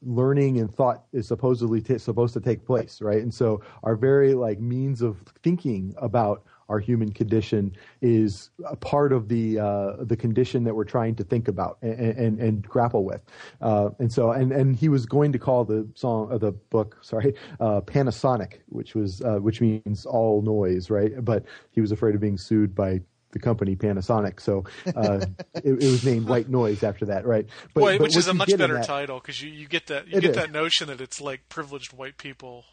learning 0.02 0.60
and 0.60 0.72
thought 0.72 1.04
is 1.12 1.26
supposedly 1.26 1.80
t- 1.80 1.98
supposed 1.98 2.34
to 2.34 2.40
take 2.40 2.64
place, 2.64 3.00
right? 3.00 3.22
And 3.22 3.34
so 3.34 3.62
our 3.82 3.96
very 3.96 4.34
like 4.34 4.60
means 4.60 5.02
of 5.02 5.18
thinking 5.42 5.94
about 5.98 6.44
our 6.68 6.78
human 6.78 7.12
condition 7.12 7.72
is 8.02 8.50
a 8.66 8.76
part 8.76 9.12
of 9.12 9.28
the 9.28 9.58
uh, 9.58 9.92
the 10.00 10.16
condition 10.16 10.64
that 10.64 10.74
we're 10.74 10.84
trying 10.84 11.14
to 11.16 11.24
think 11.24 11.48
about 11.48 11.78
and, 11.82 11.98
and, 11.98 12.40
and 12.40 12.62
grapple 12.68 13.04
with. 13.04 13.22
Uh, 13.60 13.90
and 13.98 14.12
so, 14.12 14.30
and, 14.32 14.52
and 14.52 14.76
he 14.76 14.88
was 14.88 15.06
going 15.06 15.32
to 15.32 15.38
call 15.38 15.64
the 15.64 15.88
song, 15.94 16.30
uh, 16.30 16.38
the 16.38 16.52
book, 16.52 16.98
sorry, 17.00 17.34
uh, 17.60 17.80
Panasonic, 17.80 18.60
which 18.68 18.94
was 18.94 19.22
uh, 19.22 19.36
which 19.36 19.60
means 19.60 20.04
all 20.04 20.42
noise, 20.42 20.90
right? 20.90 21.24
But 21.24 21.44
he 21.70 21.80
was 21.80 21.92
afraid 21.92 22.14
of 22.14 22.20
being 22.20 22.38
sued 22.38 22.74
by 22.74 23.00
the 23.30 23.38
company 23.38 23.76
Panasonic, 23.76 24.40
so 24.40 24.64
uh, 24.94 25.24
it, 25.54 25.64
it, 25.64 25.90
was 25.90 26.04
named 26.04 26.28
White 26.28 26.48
Noise 26.48 26.82
after 26.82 27.04
that, 27.06 27.26
right? 27.26 27.46
But, 27.74 27.80
Boy, 27.80 27.98
which 27.98 28.16
is 28.16 28.26
a 28.26 28.34
much 28.34 28.56
better 28.56 28.74
that, 28.74 28.86
title 28.86 29.20
because 29.20 29.42
you, 29.42 29.50
you 29.50 29.68
get 29.68 29.86
that 29.88 30.06
you 30.06 30.20
get 30.20 30.30
is. 30.30 30.36
that 30.36 30.50
notion 30.50 30.88
that 30.88 31.00
it's 31.00 31.20
like 31.20 31.48
privileged 31.48 31.92
white 31.92 32.16
people 32.16 32.64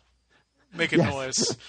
making 0.74 1.00
yes. 1.00 1.14
noise. 1.14 1.58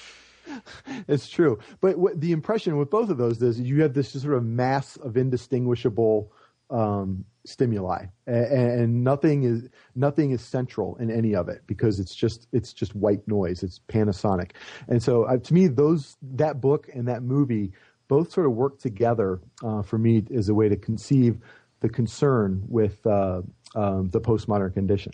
it's 1.09 1.29
true. 1.29 1.59
But 1.81 1.99
what, 1.99 2.21
the 2.21 2.33
impression 2.33 2.77
with 2.77 2.91
both 2.91 3.11
of 3.11 3.19
those 3.19 3.43
is 3.43 3.61
you 3.61 3.83
have 3.83 3.95
this 3.95 4.11
sort 4.11 4.35
of 4.35 4.45
mass 4.45 4.97
of 4.97 5.17
indistinguishable 5.17 6.33
um, 6.71 7.25
stimuli, 7.45 8.07
and, 8.27 8.47
and, 8.81 9.05
nothing 9.05 9.45
is 9.45 9.69
nothing 9.95 10.33
is 10.33 10.41
central 10.43 10.97
in 10.97 11.13
any 11.13 11.33
of 11.33 11.49
it 11.49 11.63
because 11.69 12.01
it's 12.01 12.15
just 12.15 12.49
it's 12.53 12.73
just 12.73 12.95
white 12.97 13.27
noise. 13.29 13.63
It's 13.63 13.81
Panasonic, 13.89 14.53
and 14.89 15.01
so 15.01 15.25
uh, 15.25 15.37
to 15.37 15.55
me, 15.55 15.69
those 15.69 16.17
that 16.23 16.61
book 16.61 16.89
and 16.93 17.07
that 17.07 17.23
movie 17.23 17.73
both 18.09 18.33
sort 18.33 18.47
of 18.47 18.53
work 18.53 18.79
together 18.81 19.41
uh, 19.65 19.83
for 19.83 19.99
me 19.99 20.25
as 20.35 20.49
a 20.49 20.55
way 20.55 20.69
to 20.69 20.77
conceive 20.77 21.39
the 21.81 21.89
concern 21.89 22.63
with 22.69 23.05
uh, 23.07 23.43
um, 23.75 24.09
the 24.11 24.21
postmodern 24.21 24.73
condition. 24.73 25.13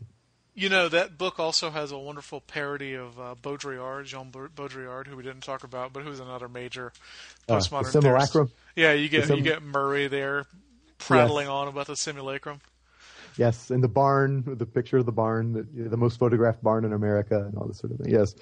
You 0.55 0.69
know 0.69 0.89
that 0.89 1.17
book 1.17 1.41
also 1.41 1.71
has 1.71 1.93
a 1.93 1.99
wonderful 1.99 2.41
parody 2.41 2.95
of 2.95 3.19
uh, 3.19 3.35
Baudrillard, 3.41 4.05
Jean 4.05 4.31
Baudrillard, 4.31 5.07
who 5.07 5.17
we 5.17 5.23
didn't 5.23 5.43
talk 5.43 5.65
about, 5.65 5.95
but 5.95 6.03
who's 6.03 6.21
another 6.21 6.49
major 6.49 6.93
uh, 7.49 7.55
postmodern. 7.55 7.87
Uh, 7.87 7.91
simulacrum. 7.91 8.51
Yeah, 8.77 8.93
you 8.93 9.09
get 9.09 9.27
sim- 9.27 9.39
you 9.39 9.43
get 9.43 9.63
Murray 9.63 10.09
there 10.09 10.45
prattling 10.99 11.47
yes. 11.47 11.53
on 11.53 11.69
about 11.69 11.87
the 11.87 11.97
simulacrum. 11.97 12.61
Yes, 13.39 13.71
and 13.71 13.83
the 13.83 13.89
barn, 13.89 14.45
the 14.47 14.67
picture 14.67 14.99
of 14.99 15.07
the 15.07 15.13
barn, 15.13 15.55
the, 15.55 15.89
the 15.89 15.97
most 15.97 16.19
photographed 16.19 16.63
barn 16.63 16.85
in 16.85 16.93
America, 16.93 17.47
and 17.47 17.57
all 17.57 17.67
this 17.67 17.79
sort 17.79 17.93
of 17.93 18.01
thing. 18.01 18.13
Yes, 18.13 18.35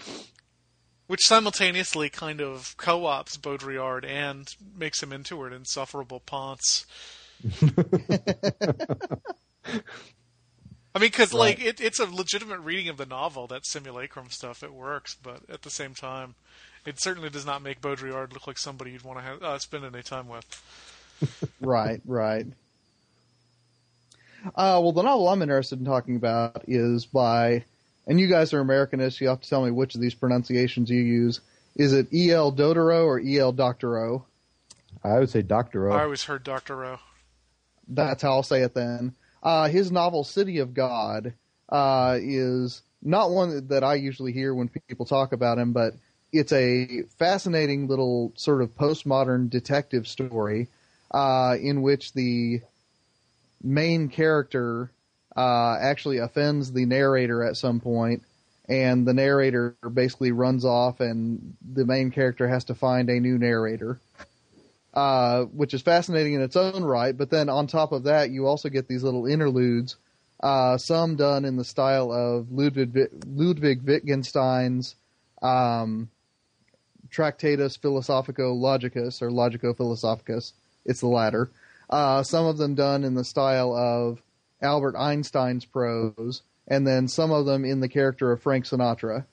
which 1.11 1.27
simultaneously 1.27 2.09
kind 2.09 2.41
of 2.41 2.77
co-ops 2.77 3.37
Baudrillard 3.37 4.05
and 4.05 4.49
makes 4.77 5.03
him 5.03 5.13
into 5.13 5.43
an 5.45 5.53
insufferable 5.53 6.21
ponce. 6.21 6.87
I 10.95 10.99
mean, 10.99 11.11
because 11.11 11.33
right. 11.33 11.39
like 11.39 11.61
it, 11.61 11.81
it's 11.81 12.01
a 12.01 12.07
legitimate 12.07 12.61
reading 12.61 12.89
of 12.89 12.97
the 12.97 13.07
novel. 13.07 13.47
That 13.47 13.67
simulacrum 13.67 14.31
stuff 14.31 14.63
it 14.63 14.73
works, 14.73 15.17
but 15.23 15.41
at 15.49 15.63
the 15.63 15.71
same 15.71 15.95
time, 15.95 16.35
it 16.85 17.01
certainly 17.01 17.31
does 17.31 17.47
not 17.47 17.63
make 17.63 17.81
Baudrillard 17.81 18.33
look 18.33 18.47
like 18.47 18.59
somebody 18.59 18.93
you'd 18.93 19.03
want 19.03 19.19
to 19.19 19.25
have, 19.25 19.43
uh, 19.43 19.59
spend 19.59 19.85
any 19.85 20.03
time 20.03 20.29
with. 20.29 21.51
right, 21.61 22.01
right. 22.07 22.47
Uh, 24.47 24.81
well, 24.83 24.93
the 24.93 25.03
novel 25.03 25.29
I'm 25.29 25.43
interested 25.43 25.79
in 25.79 25.85
talking 25.85 26.17
about 26.17 26.65
is 26.67 27.07
by, 27.07 27.65
and 28.07 28.19
you 28.19 28.27
guys 28.27 28.53
are 28.55 28.65
Americanists. 28.65 29.21
You 29.21 29.29
have 29.29 29.43
to 29.43 29.49
tell 29.49 29.65
me 29.65 29.71
which 29.71 29.95
of 29.95 30.01
these 30.01 30.15
pronunciations 30.15 30.91
you 30.91 31.01
use. 31.01 31.41
Is 31.77 31.93
it 31.93 32.13
E. 32.13 32.33
L. 32.33 32.51
Doctorow 32.51 33.05
or 33.05 33.21
E. 33.21 33.39
L. 33.39 33.53
Doctorow? 33.53 34.25
I 35.05 35.19
would 35.19 35.31
say 35.31 35.43
Doctorow. 35.43 35.93
I 35.95 36.03
always 36.03 36.25
heard 36.25 36.43
Doctorow. 36.43 36.99
That's 37.89 38.23
how 38.23 38.33
I'll 38.33 38.43
say 38.43 38.63
it 38.63 38.75
then. 38.75 39.15
Uh, 39.43 39.69
his 39.69 39.91
novel 39.91 40.25
City 40.25 40.59
of 40.59 40.75
God 40.75 41.35
uh, 41.69 42.19
is 42.21 42.83
not 43.03 43.31
one 43.31 43.69
that 43.69 43.83
I 43.83 43.95
usually 43.95 44.33
hear 44.33 44.55
when 44.55 44.69
people 44.89 45.07
talk 45.07 45.33
about 45.33 45.59
him, 45.59 45.73
but 45.73 45.95
it's 46.33 46.53
a 46.53 47.03
fascinating 47.19 47.89
little 47.89 48.33
sort 48.37 48.63
of 48.63 48.77
postmodern 48.77 49.51
detective 49.51 50.07
story 50.07 50.69
uh, 51.11 51.57
in 51.61 51.83
which 51.83 52.13
the 52.13 52.61
main 53.63 54.09
character 54.09 54.91
uh, 55.37 55.77
actually 55.81 56.19
offends 56.19 56.73
the 56.73 56.87
narrator 56.87 57.43
at 57.43 57.57
some 57.57 57.81
point, 57.81 58.23
and 58.69 59.07
the 59.07 59.15
narrator 59.15 59.75
basically 59.93 60.33
runs 60.33 60.65
off, 60.65 61.01
and 61.01 61.57
the 61.73 61.85
main 61.85 62.11
character 62.11 62.47
has 62.47 62.65
to 62.65 62.75
find 62.75 63.09
a 63.09 63.21
new 63.21 63.39
narrator 63.39 63.99
uh, 64.95 65.45
which 65.45 65.75
is 65.75 65.83
fascinating 65.83 66.35
in 66.35 66.43
its 66.43 66.57
own 66.57 66.83
right. 66.83 67.17
But 67.17 67.31
then 67.31 67.49
on 67.49 67.67
top 67.67 67.93
of 67.93 68.05
that, 68.05 68.31
you 68.31 68.47
also 68.47 68.69
get 68.69 68.89
these 68.89 69.03
little 69.03 69.27
interludes, 69.27 69.97
uh, 70.43 70.79
some 70.79 71.17
done 71.17 71.45
in 71.45 71.57
the 71.57 71.65
style 71.65 72.13
of 72.13 72.51
Ludwig, 72.51 73.09
Ludwig 73.27 73.83
Wittgenstein's 73.83 74.97
um, 75.43 76.09
Tractatus 77.11 77.77
Philosophico 77.77 78.55
Logicus 78.55 79.23
or 79.23 79.31
Logico 79.31 79.77
Philosophicus. 79.77 80.53
It's 80.85 81.01
the 81.01 81.09
latter. 81.09 81.51
Uh, 81.89 82.23
some 82.23 82.47
of 82.47 82.57
them 82.57 82.75
done 82.75 83.05
in 83.05 83.15
the 83.15 83.25
style 83.25 83.75
of 83.75 84.23
Albert 84.63 84.97
Einstein's 84.97 85.65
prose, 85.65 86.43
and 86.69 86.87
then 86.87 87.09
some 87.09 87.33
of 87.33 87.47
them 87.47 87.65
in 87.65 87.81
the 87.81 87.89
character 87.89 88.31
of 88.31 88.43
Frank 88.43 88.65
Sinatra. 88.65 89.25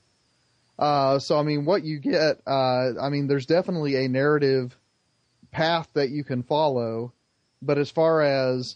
Uh, 0.79 1.19
so, 1.19 1.37
I 1.37 1.43
mean, 1.43 1.65
what 1.65 1.83
you 1.83 1.99
get, 1.99 2.41
uh, 2.45 2.99
I 2.99 3.09
mean, 3.09 3.27
there's 3.27 3.45
definitely 3.45 3.95
a 3.95 4.07
narrative 4.07 4.75
path 5.51 5.87
that 5.93 6.09
you 6.09 6.23
can 6.23 6.43
follow. 6.43 7.13
But 7.61 7.77
as 7.77 7.89
far 7.89 8.21
as 8.21 8.75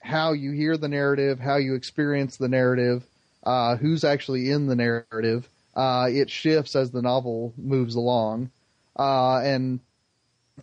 how 0.00 0.32
you 0.32 0.52
hear 0.52 0.76
the 0.76 0.88
narrative, 0.88 1.40
how 1.40 1.56
you 1.56 1.74
experience 1.74 2.36
the 2.36 2.48
narrative, 2.48 3.04
uh, 3.42 3.76
who's 3.76 4.04
actually 4.04 4.50
in 4.50 4.66
the 4.66 4.76
narrative, 4.76 5.48
uh, 5.74 6.06
it 6.10 6.30
shifts 6.30 6.76
as 6.76 6.90
the 6.90 7.02
novel 7.02 7.52
moves 7.56 7.94
along. 7.94 8.50
Uh, 8.98 9.38
and 9.38 9.80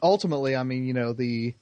ultimately, 0.01 0.55
I 0.55 0.63
mean, 0.63 0.85
you 0.85 0.93
know, 0.93 1.13
the 1.13 1.53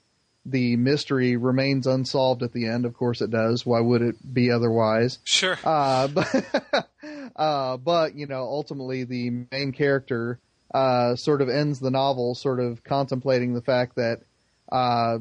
the 0.46 0.78
mystery 0.78 1.36
remains 1.36 1.86
unsolved 1.86 2.44
at 2.44 2.54
the 2.54 2.68
end. 2.68 2.86
Of 2.86 2.94
course, 2.96 3.22
it 3.22 3.30
does. 3.30 3.66
Why 3.66 3.80
would 3.80 4.02
it 4.02 4.34
be 4.34 4.52
otherwise? 4.52 5.20
Sure. 5.24 5.58
Uh, 5.64 6.08
but, 6.08 6.90
uh, 7.36 7.78
but 7.78 8.16
you 8.16 8.26
know, 8.26 8.44
ultimately, 8.44 9.04
the 9.04 9.46
main 9.52 9.72
character 9.72 10.40
uh, 10.74 11.16
sort 11.16 11.42
of 11.42 11.50
ends 11.50 11.80
the 11.80 11.92
novel, 11.92 12.36
sort 12.36 12.60
of 12.60 12.84
contemplating 12.84 13.54
the 13.54 13.62
fact 13.62 13.96
that 13.96 14.22
uh, 14.72 15.18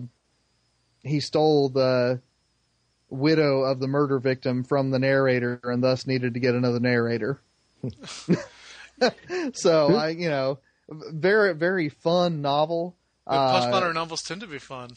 he 1.03 1.21
stole 1.21 1.69
the 1.69 2.21
widow 3.11 3.63
of 3.63 3.81
the 3.81 3.89
murder 3.89 4.19
victim 4.19 4.65
from 4.65 4.91
the 4.91 4.99
narrator 4.99 5.61
and 5.65 5.83
thus 5.83 6.07
needed 6.07 6.35
to 6.35 6.41
get 6.41 6.55
another 6.55 6.81
narrator. 6.81 7.41
so 9.55 9.97
I, 9.97 10.11
you 10.11 10.29
know, 10.29 10.59
very 10.89 11.55
very 11.55 11.89
fun 11.89 12.43
novel. 12.43 12.97
But 13.27 13.61
postmodern 13.61 13.91
uh, 13.91 13.93
novels 13.93 14.23
tend 14.23 14.41
to 14.41 14.47
be 14.47 14.59
fun. 14.59 14.91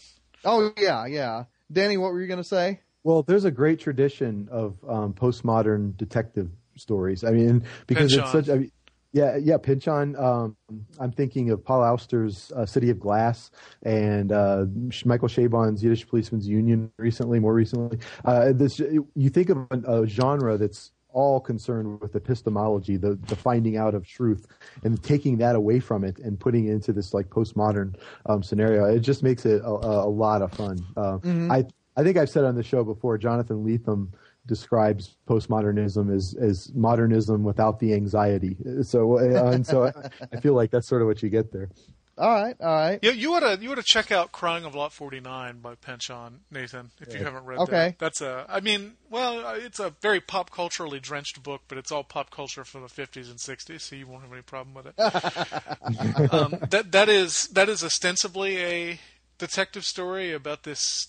Oh 0.44 0.74
yeah, 0.78 1.06
yeah. 1.06 1.46
Danny, 1.72 1.98
what 1.98 2.12
were 2.12 2.22
you 2.22 2.28
going 2.28 2.42
to 2.42 2.48
say? 2.48 2.82
Well, 3.04 3.24
there's 3.24 3.46
a 3.46 3.52
great 3.52 3.80
tradition 3.80 4.48
of 4.52 4.78
um, 4.88 5.14
postmodern 5.14 5.98
detective 5.98 6.50
stories. 6.76 7.24
I 7.24 7.32
mean, 7.32 7.64
because 7.88 8.12
Pynchon. 8.12 8.24
it's 8.24 8.32
such. 8.32 8.50
I 8.50 8.60
mean, 8.60 8.72
yeah, 9.14 9.36
yeah, 9.38 9.58
Pynchon. 9.58 10.16
Um, 10.16 10.56
I'm 11.00 11.12
thinking 11.12 11.50
of 11.50 11.64
Paul 11.64 11.84
Auster's 11.84 12.52
uh, 12.56 12.66
City 12.66 12.90
of 12.90 13.00
Glass 13.00 13.52
and 13.84 14.32
uh, 14.32 14.66
Michael 15.06 15.28
Chabon's 15.28 15.84
Yiddish 15.84 16.08
Policeman's 16.08 16.48
Union. 16.48 16.92
Recently, 16.98 17.40
more 17.40 17.54
recently, 17.54 18.00
uh, 18.24 18.54
this 18.54 18.80
you 18.80 19.30
think 19.30 19.50
of 19.50 19.68
a, 19.72 20.02
a 20.02 20.08
genre 20.08 20.58
that's 20.58 20.92
all 21.14 21.42
concerned 21.42 22.00
with 22.00 22.16
epistemology, 22.16 22.96
the 22.96 23.16
the 23.28 23.36
finding 23.36 23.78
out 23.78 23.94
of 23.94 24.08
truth, 24.08 24.48
and 24.84 25.02
taking 25.04 25.38
that 25.40 25.56
away 25.56 25.80
from 25.80 26.06
it 26.06 26.18
and 26.20 26.40
putting 26.40 26.68
it 26.68 26.72
into 26.72 26.94
this 26.94 27.14
like 27.14 27.30
postmodern 27.30 27.96
um, 28.28 28.42
scenario. 28.42 28.86
It 28.86 29.02
just 29.02 29.24
makes 29.24 29.46
it 29.46 29.62
a, 29.62 29.70
a, 29.70 30.10
lot 30.10 30.42
of 30.42 30.54
fun. 30.54 30.80
Uh, 30.96 31.18
I 31.52 31.66
I 31.98 32.04
think 32.04 32.18
I've 32.18 32.30
said 32.30 32.46
on 32.46 32.56
the 32.56 32.64
show 32.64 32.84
before. 32.86 33.18
Jonathan 33.18 33.66
Lethem 33.66 34.08
describes 34.46 35.18
postmodernism 35.28 36.14
as 36.14 36.34
as 36.36 36.72
modernism 36.74 37.44
without 37.44 37.80
the 37.80 37.94
anxiety. 37.94 38.58
So 38.84 39.20
uh, 39.20 39.52
and 39.52 39.66
so 39.66 39.86
I, 39.86 39.94
I 40.34 40.40
feel 40.40 40.54
like 40.54 40.72
that's 40.72 40.88
sort 40.88 41.02
of 41.02 41.08
what 41.08 41.22
you 41.22 41.30
get 41.30 41.52
there. 41.52 41.70
All 42.18 42.30
right, 42.30 42.56
all 42.60 42.68
right. 42.68 43.00
You, 43.02 43.12
you 43.12 43.34
ought 43.34 43.40
to 43.40 43.64
you 43.64 43.72
ought 43.72 43.76
to 43.76 43.84
check 43.84 44.12
out 44.12 44.32
"Crying 44.32 44.66
of 44.66 44.76
Lot 44.76 44.92
49" 44.94 45.60
by 45.60 45.76
Pynchon 45.76 46.42
Nathan 46.52 46.92
if 47.00 47.14
you 47.14 47.24
haven't 47.24 47.46
read 47.46 47.60
Okay. 47.60 47.72
that. 47.72 48.00
That's 48.00 48.22
a 48.22 48.46
I 48.50 48.60
mean, 48.60 48.94
well, 49.10 49.46
uh, 49.46 49.54
it's 49.56 49.80
a 49.80 49.96
very 50.02 50.20
pop 50.20 50.52
culturally 50.52 51.00
drenched 51.00 51.42
book, 51.42 51.62
but 51.68 51.78
it's 51.78 51.92
all 51.92 52.04
pop 52.04 52.30
culture 52.30 52.64
from 52.64 52.82
the 52.82 52.90
50s 52.90 53.30
and 53.30 53.40
60s, 53.40 53.82
so 53.82 53.96
you 53.96 54.06
won't 54.08 54.24
have 54.24 54.34
any 54.34 54.42
problem 54.42 54.76
with 54.76 54.88
it. 54.88 56.34
um, 56.34 56.60
that 56.70 56.92
that 56.92 57.10
is 57.10 57.48
that 57.48 57.70
is 57.70 57.84
ostensibly 57.84 58.58
a 58.58 59.00
detective 59.38 59.86
story 59.86 60.34
about 60.34 60.64
this 60.64 61.08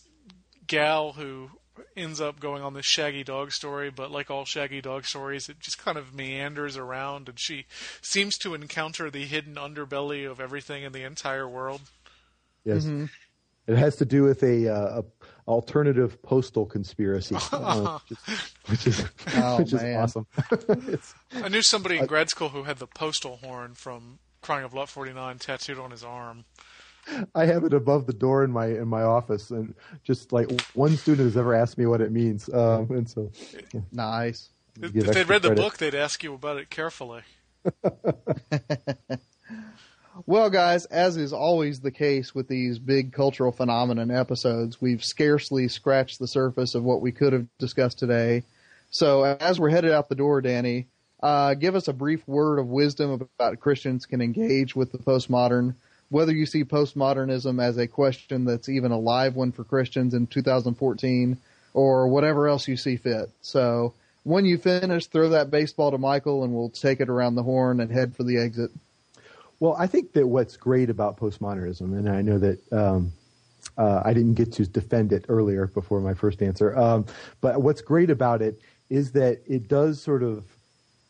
gal 0.66 1.12
who 1.14 1.50
ends 1.96 2.20
up 2.20 2.40
going 2.40 2.62
on 2.62 2.74
this 2.74 2.86
shaggy 2.86 3.24
dog 3.24 3.52
story, 3.52 3.90
but 3.90 4.10
like 4.10 4.30
all 4.30 4.44
shaggy 4.44 4.80
dog 4.80 5.04
stories, 5.04 5.48
it 5.48 5.60
just 5.60 5.78
kind 5.78 5.96
of 5.98 6.14
meanders 6.14 6.76
around, 6.76 7.28
and 7.28 7.38
she 7.38 7.66
seems 8.00 8.36
to 8.38 8.54
encounter 8.54 9.10
the 9.10 9.24
hidden 9.24 9.54
underbelly 9.54 10.30
of 10.30 10.40
everything 10.40 10.82
in 10.82 10.92
the 10.92 11.02
entire 11.04 11.48
world. 11.48 11.82
Yes. 12.64 12.86
It 13.66 13.76
has 13.76 13.96
to 13.96 14.04
do 14.04 14.24
with 14.24 14.42
a, 14.42 14.68
uh, 14.68 15.02
a 15.02 15.04
alternative 15.48 16.20
postal 16.22 16.66
conspiracy, 16.66 17.36
uh, 17.52 17.98
which 17.98 18.18
is 18.18 18.54
which 18.66 18.86
is, 18.86 19.04
Oh, 19.36 19.58
which 19.58 19.72
is 19.72 19.82
awesome. 19.82 20.26
I 21.44 21.48
knew 21.48 21.62
somebody 21.62 21.98
in 21.98 22.06
grad 22.06 22.28
school 22.28 22.48
who 22.48 22.64
had 22.64 22.78
the 22.78 22.86
postal 22.86 23.36
horn 23.36 23.74
from 23.74 24.18
Crying 24.40 24.64
of 24.64 24.74
Lot 24.74 24.88
49 24.88 25.38
tattooed 25.38 25.78
on 25.78 25.92
his 25.92 26.02
arm. 26.02 26.44
I 27.34 27.46
have 27.46 27.64
it 27.64 27.72
above 27.72 28.06
the 28.06 28.12
door 28.12 28.44
in 28.44 28.50
my 28.50 28.66
in 28.66 28.88
my 28.88 29.02
office, 29.02 29.50
and 29.50 29.74
just 30.04 30.32
like 30.32 30.50
one 30.74 30.96
student 30.96 31.26
has 31.26 31.36
ever 31.36 31.54
asked 31.54 31.78
me 31.78 31.86
what 31.86 32.00
it 32.00 32.12
means, 32.12 32.52
um, 32.52 32.90
and 32.90 33.08
so 33.08 33.30
Nice. 33.90 34.50
If, 34.80 34.96
if 34.96 35.06
they'd 35.06 35.28
read 35.28 35.42
the 35.42 35.48
credit. 35.48 35.60
book, 35.60 35.76
they'd 35.78 35.94
ask 35.94 36.22
you 36.22 36.32
about 36.34 36.56
it 36.56 36.70
carefully. 36.70 37.22
Well, 40.26 40.50
guys, 40.50 40.84
as 40.86 41.16
is 41.16 41.32
always 41.32 41.80
the 41.80 41.90
case 41.90 42.34
with 42.34 42.46
these 42.46 42.78
big 42.78 43.12
cultural 43.12 43.50
phenomenon 43.50 44.10
episodes, 44.10 44.80
we've 44.80 45.02
scarcely 45.02 45.68
scratched 45.68 46.18
the 46.18 46.26
surface 46.26 46.74
of 46.74 46.84
what 46.84 47.00
we 47.00 47.12
could 47.12 47.32
have 47.32 47.46
discussed 47.58 47.98
today. 47.98 48.44
So, 48.90 49.24
as 49.24 49.58
we're 49.58 49.70
headed 49.70 49.90
out 49.90 50.10
the 50.10 50.14
door, 50.14 50.42
Danny, 50.42 50.88
uh, 51.22 51.54
give 51.54 51.74
us 51.74 51.88
a 51.88 51.94
brief 51.94 52.26
word 52.28 52.58
of 52.58 52.66
wisdom 52.66 53.10
about 53.10 53.30
how 53.40 53.54
Christians 53.54 54.04
can 54.04 54.20
engage 54.20 54.76
with 54.76 54.92
the 54.92 54.98
postmodern. 54.98 55.76
Whether 56.12 56.32
you 56.32 56.44
see 56.44 56.62
postmodernism 56.62 57.62
as 57.62 57.78
a 57.78 57.86
question 57.86 58.44
that's 58.44 58.68
even 58.68 58.92
a 58.92 58.98
live 58.98 59.34
one 59.34 59.50
for 59.50 59.64
Christians 59.64 60.12
in 60.12 60.26
2014, 60.26 61.38
or 61.72 62.08
whatever 62.08 62.48
else 62.48 62.68
you 62.68 62.76
see 62.76 62.96
fit. 62.96 63.30
So, 63.40 63.94
when 64.24 64.44
you 64.44 64.58
finish, 64.58 65.06
throw 65.06 65.30
that 65.30 65.50
baseball 65.50 65.90
to 65.90 65.96
Michial, 65.96 66.44
and 66.44 66.54
we'll 66.54 66.68
take 66.68 67.00
it 67.00 67.08
around 67.08 67.34
the 67.34 67.42
horn 67.42 67.80
and 67.80 67.90
head 67.90 68.14
for 68.14 68.24
the 68.24 68.36
exit. 68.38 68.70
Well, 69.58 69.74
I 69.78 69.86
think 69.86 70.12
that 70.12 70.26
what's 70.26 70.56
great 70.58 70.90
about 70.90 71.16
postmodernism, 71.16 71.96
and 71.96 72.08
I 72.08 72.20
know 72.20 72.38
that 72.38 72.72
um, 72.72 73.12
uh, 73.78 74.02
I 74.04 74.12
didn't 74.12 74.34
get 74.34 74.52
to 74.52 74.66
defend 74.66 75.12
it 75.12 75.24
earlier 75.28 75.66
before 75.66 76.00
my 76.00 76.12
first 76.12 76.42
answer, 76.42 76.76
um, 76.78 77.06
but 77.40 77.62
what's 77.62 77.80
great 77.80 78.10
about 78.10 78.42
it 78.42 78.60
is 78.90 79.12
that 79.12 79.40
it 79.46 79.66
does 79.66 80.02
sort 80.02 80.22
of 80.22 80.44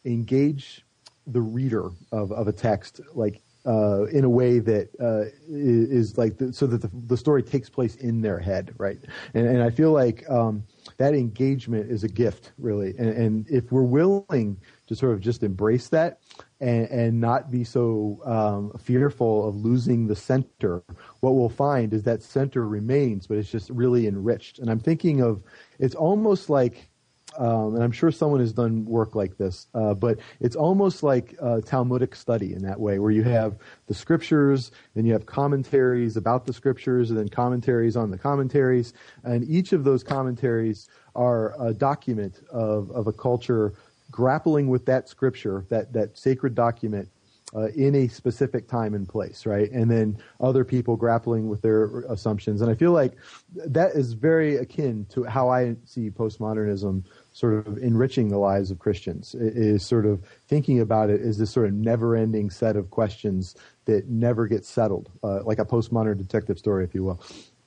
engage 0.04 0.84
the 1.26 1.40
reader 1.40 1.90
of, 2.12 2.30
of 2.30 2.46
a 2.46 2.52
text, 2.52 3.00
like 3.14 3.40
uh, 3.66 4.04
in 4.06 4.24
a 4.24 4.28
way 4.28 4.58
that 4.58 4.88
uh, 5.00 5.30
is, 5.48 6.18
like 6.18 6.36
the, 6.38 6.52
so 6.52 6.66
that 6.66 6.82
the, 6.82 6.90
the 7.06 7.16
story 7.16 7.42
takes 7.42 7.68
place 7.68 7.96
in 7.96 8.20
their 8.20 8.38
head, 8.38 8.74
right? 8.78 8.98
And, 9.34 9.46
and 9.46 9.62
I 9.62 9.70
feel 9.70 9.92
like 9.92 10.28
um, 10.28 10.64
that 10.96 11.14
engagement 11.14 11.90
is 11.90 12.02
a 12.02 12.08
gift, 12.08 12.52
really. 12.58 12.94
And, 12.98 13.10
and 13.10 13.48
if 13.48 13.70
we're 13.70 13.82
willing 13.82 14.58
to 14.88 14.96
sort 14.96 15.12
of 15.12 15.20
just 15.20 15.42
embrace 15.42 15.88
that 15.88 16.20
and, 16.60 16.88
and 16.88 17.20
not 17.20 17.50
be 17.50 17.62
so 17.64 18.20
um, 18.24 18.76
fearful 18.78 19.48
of 19.48 19.56
losing 19.56 20.06
the 20.06 20.16
center, 20.16 20.82
what 21.20 21.34
we'll 21.34 21.48
find 21.48 21.94
is 21.94 22.02
that 22.02 22.22
center 22.22 22.66
remains, 22.66 23.26
but 23.26 23.38
it's 23.38 23.50
just 23.50 23.70
really 23.70 24.06
enriched. 24.06 24.58
And 24.58 24.70
I'm 24.70 24.80
thinking 24.80 25.20
of 25.20 25.42
it's 25.78 25.94
almost 25.94 26.50
like 26.50 26.88
um, 27.38 27.74
and 27.74 27.82
I'm 27.82 27.92
sure 27.92 28.10
someone 28.10 28.40
has 28.40 28.52
done 28.52 28.84
work 28.84 29.14
like 29.14 29.38
this, 29.38 29.66
uh, 29.74 29.94
but 29.94 30.18
it's 30.40 30.56
almost 30.56 31.02
like 31.02 31.36
Talmudic 31.64 32.14
study 32.14 32.54
in 32.54 32.62
that 32.62 32.78
way, 32.78 32.98
where 32.98 33.10
you 33.10 33.22
have 33.22 33.56
the 33.86 33.94
scriptures, 33.94 34.70
then 34.94 35.04
you 35.04 35.12
have 35.12 35.26
commentaries 35.26 36.16
about 36.16 36.46
the 36.46 36.52
scriptures, 36.52 37.10
and 37.10 37.18
then 37.18 37.28
commentaries 37.28 37.96
on 37.96 38.10
the 38.10 38.18
commentaries, 38.18 38.92
and 39.24 39.48
each 39.48 39.72
of 39.72 39.84
those 39.84 40.02
commentaries 40.02 40.88
are 41.14 41.54
a 41.60 41.72
document 41.72 42.40
of, 42.50 42.90
of 42.90 43.06
a 43.06 43.12
culture 43.12 43.74
grappling 44.10 44.68
with 44.68 44.84
that 44.86 45.08
scripture, 45.08 45.64
that, 45.70 45.92
that 45.92 46.16
sacred 46.18 46.54
document, 46.54 47.08
uh, 47.54 47.68
in 47.68 47.94
a 47.94 48.08
specific 48.08 48.66
time 48.66 48.94
and 48.94 49.06
place, 49.06 49.44
right? 49.44 49.70
And 49.72 49.90
then 49.90 50.16
other 50.40 50.64
people 50.64 50.96
grappling 50.96 51.48
with 51.48 51.60
their 51.60 52.00
assumptions. 52.08 52.62
And 52.62 52.70
I 52.70 52.74
feel 52.74 52.92
like 52.92 53.12
that 53.54 53.92
is 53.92 54.14
very 54.14 54.56
akin 54.56 55.06
to 55.10 55.24
how 55.24 55.50
I 55.50 55.76
see 55.84 56.10
postmodernism 56.10 57.04
sort 57.32 57.66
of 57.66 57.78
enriching 57.78 58.28
the 58.28 58.38
lives 58.38 58.70
of 58.70 58.78
Christians. 58.78 59.34
It 59.34 59.56
is 59.56 59.86
sort 59.86 60.06
of 60.06 60.22
thinking 60.48 60.80
about 60.80 61.10
it 61.10 61.20
as 61.20 61.38
this 61.38 61.50
sort 61.50 61.66
of 61.66 61.72
never-ending 61.72 62.50
set 62.50 62.76
of 62.76 62.90
questions 62.90 63.54
that 63.86 64.08
never 64.08 64.46
get 64.46 64.64
settled, 64.64 65.10
uh, 65.22 65.42
like 65.44 65.58
a 65.58 65.64
postmodern 65.64 66.18
detective 66.18 66.58
story, 66.58 66.84
if 66.84 66.94
you 66.94 67.04
will. 67.04 67.20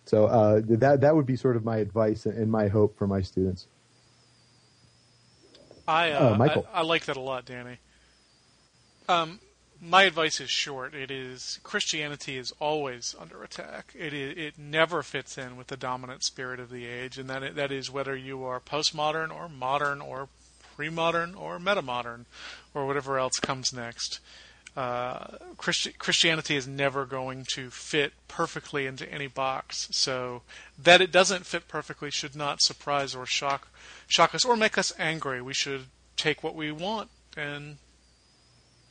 So 0.06 0.26
uh, 0.26 0.62
that 0.66 1.02
that 1.02 1.16
would 1.16 1.26
be 1.26 1.36
sort 1.36 1.56
of 1.56 1.66
my 1.66 1.78
advice 1.78 2.26
and 2.26 2.52
my 2.52 2.68
hope 2.68 2.96
for 2.96 3.08
my 3.08 3.22
students. 3.22 3.68
I, 5.88 6.12
uh, 6.12 6.30
Oh, 6.30 6.36
Michial. 6.36 6.66
I 6.72 6.80
I 6.80 6.82
like 6.84 7.06
that 7.06 7.18
a 7.18 7.22
lot, 7.22 7.46
Danny. 7.46 7.78
Um, 9.08 9.40
my 9.86 10.03
advice 10.03 10.40
is 10.40 10.49
short. 10.49 10.94
It 10.94 11.12
is 11.12 11.60
Christianity 11.64 12.38
is 12.38 12.53
always 12.60 13.16
under 13.20 13.44
attack. 13.44 13.94
It 13.98 14.14
is, 14.14 14.38
it 14.38 14.57
never 14.57 15.03
fits 15.03 15.38
in 15.38 15.57
with 15.57 15.68
the 15.68 15.78
dominant 15.78 16.24
spirit 16.24 16.60
of 16.60 16.70
the 16.70 16.86
age, 16.86 17.18
and 17.18 17.30
that 17.30 17.56
that 17.56 17.72
is 17.72 17.91
whether 17.91 18.16
you 18.16 18.44
are 18.44 18.60
postmodern 18.60 19.34
or 19.34 19.48
modern 19.48 20.02
or 20.02 20.28
pre-modern 20.76 21.36
or 21.36 21.60
metamodern 21.60 22.26
or 22.74 22.86
whatever 22.86 23.18
else 23.18 23.38
comes 23.41 23.72
next. 23.72 24.20
Uh, 24.76 25.38
Christi- 25.57 25.94
Christianity 25.94 26.57
is 26.57 26.68
never 26.68 27.06
going 27.06 27.45
to 27.53 27.70
fit 27.70 28.12
perfectly 28.28 28.86
into 28.86 29.10
any 29.10 29.28
box. 29.28 29.88
So 29.91 30.41
that 30.78 30.99
it 30.99 31.12
doesn't 31.12 31.45
fit 31.45 31.68
perfectly 31.68 32.12
should 32.12 32.36
not 32.36 32.62
surprise 32.62 33.16
or 33.16 33.26
shock 33.26 33.70
shock 34.07 34.36
us 34.36 34.44
or 34.44 34.57
make 34.57 34.78
us 34.78 34.91
angry. 34.99 35.41
We 35.41 35.53
should 35.53 35.86
take 36.18 36.44
what 36.44 36.56
we 36.56 36.72
want 36.72 37.10
and 37.38 37.78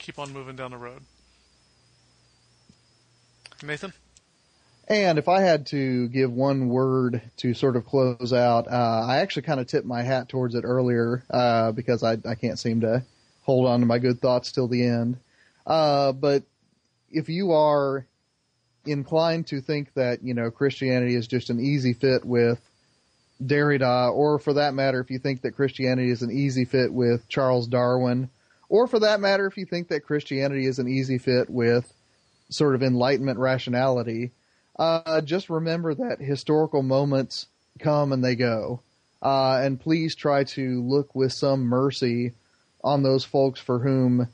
keep 0.04 0.18
on 0.18 0.32
moving 0.34 0.54
down 0.54 0.70
the 0.70 0.76
road. 0.76 1.00
Nathan? 3.62 3.94
And 4.86 5.18
if 5.18 5.28
I 5.28 5.40
had 5.40 5.66
to 5.68 6.08
give 6.08 6.30
one 6.30 6.68
word 6.68 7.22
to 7.38 7.54
sort 7.54 7.76
of 7.76 7.86
close 7.86 8.34
out, 8.34 8.68
uh, 8.68 9.06
I 9.06 9.20
actually 9.20 9.42
kind 9.42 9.60
of 9.60 9.66
tipped 9.66 9.86
my 9.86 10.02
hat 10.02 10.28
towards 10.28 10.54
it 10.54 10.64
earlier 10.64 11.24
uh, 11.30 11.72
because 11.72 12.02
I, 12.02 12.18
I 12.26 12.34
can't 12.34 12.58
seem 12.58 12.82
to 12.82 13.02
hold 13.44 13.66
on 13.66 13.80
to 13.80 13.86
my 13.86 13.98
good 13.98 14.20
thoughts 14.20 14.52
till 14.52 14.68
the 14.68 14.84
end. 14.84 15.16
Uh, 15.66 16.12
but 16.12 16.42
if 17.10 17.30
you 17.30 17.52
are 17.52 18.04
inclined 18.84 19.46
to 19.46 19.62
think 19.62 19.94
that 19.94 20.22
you 20.22 20.34
know 20.34 20.50
Christianity 20.50 21.14
is 21.14 21.26
just 21.26 21.48
an 21.48 21.60
easy 21.60 21.94
fit 21.94 22.26
with 22.26 22.60
Derrida, 23.42 24.12
or 24.12 24.38
for 24.38 24.52
that 24.54 24.74
matter, 24.74 25.00
if 25.00 25.10
you 25.10 25.18
think 25.18 25.40
that 25.42 25.56
Christianity 25.56 26.10
is 26.10 26.20
an 26.20 26.30
easy 26.30 26.66
fit 26.66 26.92
with 26.92 27.26
Charles 27.30 27.66
Darwin, 27.66 28.28
or 28.74 28.88
for 28.88 28.98
that 28.98 29.20
matter, 29.20 29.46
if 29.46 29.56
you 29.56 29.66
think 29.66 29.86
that 29.86 30.02
Christianity 30.02 30.66
is 30.66 30.80
an 30.80 30.88
easy 30.88 31.16
fit 31.16 31.48
with 31.48 31.94
sort 32.48 32.74
of 32.74 32.82
Enlightenment 32.82 33.38
rationality, 33.38 34.32
uh, 34.76 35.20
just 35.20 35.48
remember 35.48 35.94
that 35.94 36.18
historical 36.18 36.82
moments 36.82 37.46
come 37.78 38.12
and 38.12 38.24
they 38.24 38.34
go. 38.34 38.80
Uh, 39.22 39.60
and 39.62 39.78
please 39.78 40.16
try 40.16 40.42
to 40.42 40.82
look 40.82 41.14
with 41.14 41.32
some 41.32 41.60
mercy 41.60 42.32
on 42.82 43.04
those 43.04 43.22
folks 43.22 43.60
for 43.60 43.78
whom 43.78 44.26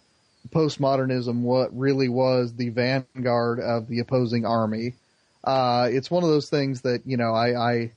postmodernism 0.48 1.42
what 1.42 1.76
really 1.78 2.08
was 2.08 2.54
the 2.54 2.70
vanguard 2.70 3.60
of 3.60 3.88
the 3.88 3.98
opposing 3.98 4.46
army. 4.46 4.94
Uh, 5.44 5.90
it's 5.92 6.10
one 6.10 6.24
of 6.24 6.30
those 6.30 6.48
things 6.48 6.80
that 6.80 7.02
you 7.04 7.18
know 7.18 7.34
I, 7.34 7.72
I 7.72 7.92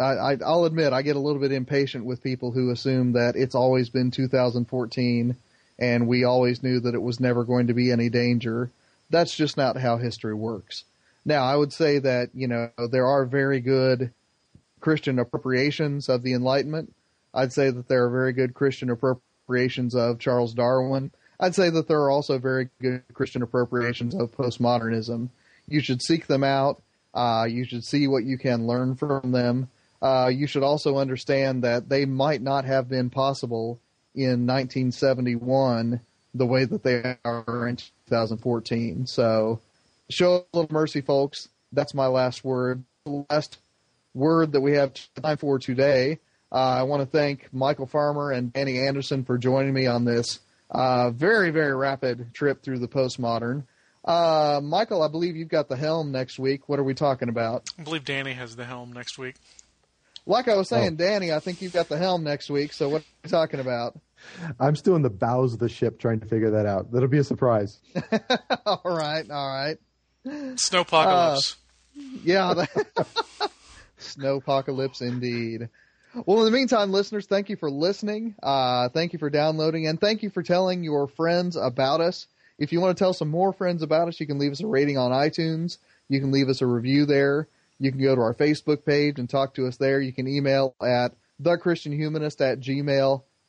I, 0.00 0.36
I'll 0.44 0.64
admit 0.64 0.92
I 0.92 1.02
get 1.02 1.14
a 1.14 1.20
little 1.20 1.40
bit 1.40 1.52
impatient 1.52 2.04
with 2.04 2.20
people 2.20 2.50
who 2.50 2.70
assume 2.70 3.12
that 3.12 3.36
it's 3.36 3.54
always 3.54 3.90
been 3.90 4.10
2014 4.10 5.36
and 5.78 6.08
we 6.08 6.24
always 6.24 6.62
knew 6.62 6.80
that 6.80 6.94
it 6.94 7.02
was 7.02 7.20
never 7.20 7.44
going 7.44 7.68
to 7.68 7.74
be 7.74 7.92
any 7.92 8.08
danger. 8.08 8.70
That's 9.10 9.34
just 9.34 9.56
not 9.56 9.76
how 9.76 9.96
history 9.96 10.34
works. 10.34 10.84
Now, 11.24 11.44
I 11.44 11.56
would 11.56 11.72
say 11.72 11.98
that, 11.98 12.30
you 12.34 12.48
know, 12.48 12.70
there 12.90 13.06
are 13.06 13.24
very 13.24 13.60
good 13.60 14.12
Christian 14.80 15.18
appropriations 15.18 16.08
of 16.08 16.22
the 16.22 16.32
Enlightenment. 16.32 16.94
I'd 17.34 17.52
say 17.52 17.70
that 17.70 17.88
there 17.88 18.04
are 18.04 18.10
very 18.10 18.32
good 18.32 18.54
Christian 18.54 18.90
appropriations 18.90 19.94
of 19.94 20.18
Charles 20.18 20.54
Darwin. 20.54 21.10
I'd 21.40 21.54
say 21.54 21.70
that 21.70 21.86
there 21.86 22.00
are 22.00 22.10
also 22.10 22.38
very 22.38 22.70
good 22.80 23.02
Christian 23.12 23.42
appropriations 23.42 24.14
of 24.14 24.32
postmodernism. 24.32 25.28
You 25.68 25.80
should 25.80 26.02
seek 26.02 26.26
them 26.26 26.42
out. 26.42 26.82
Uh, 27.14 27.46
you 27.48 27.64
should 27.64 27.84
see 27.84 28.06
what 28.08 28.24
you 28.24 28.38
can 28.38 28.66
learn 28.66 28.96
from 28.96 29.32
them. 29.32 29.68
Uh, 30.00 30.30
you 30.32 30.46
should 30.46 30.62
also 30.62 30.98
understand 30.98 31.64
that 31.64 31.88
they 31.88 32.04
might 32.04 32.40
not 32.40 32.64
have 32.64 32.88
been 32.88 33.10
possible 33.10 33.80
in 34.18 34.46
1971 34.46 36.00
the 36.34 36.46
way 36.46 36.64
that 36.64 36.82
they 36.82 37.16
are 37.24 37.68
in 37.68 37.76
2014. 37.76 39.06
So 39.06 39.60
show 40.10 40.46
a 40.52 40.56
little 40.56 40.72
mercy, 40.72 41.00
folks. 41.00 41.48
That's 41.72 41.94
my 41.94 42.06
last 42.06 42.44
word. 42.44 42.84
The 43.04 43.24
last 43.30 43.58
word 44.14 44.52
that 44.52 44.60
we 44.60 44.72
have 44.72 44.92
time 45.22 45.36
for 45.36 45.58
today. 45.58 46.18
Uh, 46.50 46.56
I 46.56 46.82
want 46.82 47.02
to 47.02 47.06
thank 47.06 47.50
Michial 47.52 47.88
Farmer 47.88 48.32
and 48.32 48.52
Danny 48.52 48.78
Anderson 48.78 49.24
for 49.24 49.38
joining 49.38 49.72
me 49.72 49.86
on 49.86 50.04
this 50.04 50.40
uh, 50.70 51.10
very, 51.10 51.50
very 51.50 51.74
rapid 51.74 52.34
trip 52.34 52.62
through 52.62 52.78
the 52.78 52.88
postmodern. 52.88 53.64
Uh, 54.04 54.60
Michial, 54.60 55.06
I 55.06 55.10
believe 55.10 55.36
you've 55.36 55.48
got 55.48 55.68
the 55.68 55.76
helm 55.76 56.10
next 56.12 56.38
week. 56.38 56.68
What 56.68 56.78
are 56.78 56.84
we 56.84 56.94
talking 56.94 57.28
about? 57.28 57.68
I 57.78 57.82
believe 57.82 58.04
Danny 58.04 58.32
has 58.32 58.56
the 58.56 58.64
helm 58.64 58.92
next 58.92 59.18
week. 59.18 59.36
Like 60.24 60.48
I 60.48 60.56
was 60.56 60.68
saying, 60.68 60.92
Oh. 60.94 60.96
Danny, 60.96 61.32
I 61.32 61.40
think 61.40 61.62
you've 61.62 61.72
got 61.72 61.88
the 61.88 61.98
helm 61.98 62.22
next 62.22 62.50
week. 62.50 62.72
So 62.72 62.88
what 62.88 63.02
are 63.02 63.04
we 63.24 63.30
talking 63.30 63.60
about? 63.60 63.98
I'm 64.58 64.76
still 64.76 64.96
in 64.96 65.02
the 65.02 65.10
bows 65.10 65.54
of 65.54 65.58
the 65.58 65.68
ship 65.68 65.98
trying 65.98 66.20
to 66.20 66.26
figure 66.26 66.50
that 66.50 66.66
out. 66.66 66.90
That'll 66.92 67.08
be 67.08 67.18
a 67.18 67.24
surprise. 67.24 67.78
all 68.66 68.80
right, 68.84 69.28
all 69.30 69.48
right. 69.48 69.78
Snowpocalypse. 70.26 71.56
Yeah. 72.24 72.54
That, 72.54 72.70
snowpocalypse 74.00 75.02
indeed. 75.02 75.68
Well, 76.26 76.38
in 76.38 76.44
the 76.46 76.50
meantime, 76.50 76.90
listeners, 76.90 77.26
thank 77.26 77.48
you 77.48 77.56
for 77.56 77.70
listening. 77.70 78.34
Uh, 78.42 78.88
thank 78.88 79.12
you 79.12 79.18
for 79.18 79.30
downloading 79.30 79.86
and 79.86 80.00
thank 80.00 80.22
you 80.22 80.30
for 80.30 80.42
telling 80.42 80.82
your 80.82 81.06
friends 81.06 81.56
about 81.56 82.00
us. 82.00 82.26
If 82.58 82.72
you 82.72 82.80
want 82.80 82.96
to 82.96 83.02
tell 83.02 83.12
some 83.12 83.28
more 83.28 83.52
friends 83.52 83.82
about 83.82 84.08
us, 84.08 84.18
you 84.18 84.26
can 84.26 84.38
leave 84.38 84.52
us 84.52 84.60
a 84.60 84.66
rating 84.66 84.98
on 84.98 85.12
iTunes. 85.12 85.78
You 86.08 86.20
can 86.20 86.32
leave 86.32 86.48
us 86.48 86.60
a 86.60 86.66
review 86.66 87.06
there. 87.06 87.46
You 87.78 87.92
can 87.92 88.02
go 88.02 88.14
to 88.14 88.20
our 88.20 88.34
Facebook 88.34 88.84
page 88.84 89.18
and 89.18 89.30
talk 89.30 89.54
to 89.54 89.66
us 89.66 89.76
there. 89.76 90.00
You 90.00 90.12
can 90.12 90.26
email 90.26 90.74
at 90.82 91.12
thechristianhumanist 91.40 92.40
at 92.40 92.58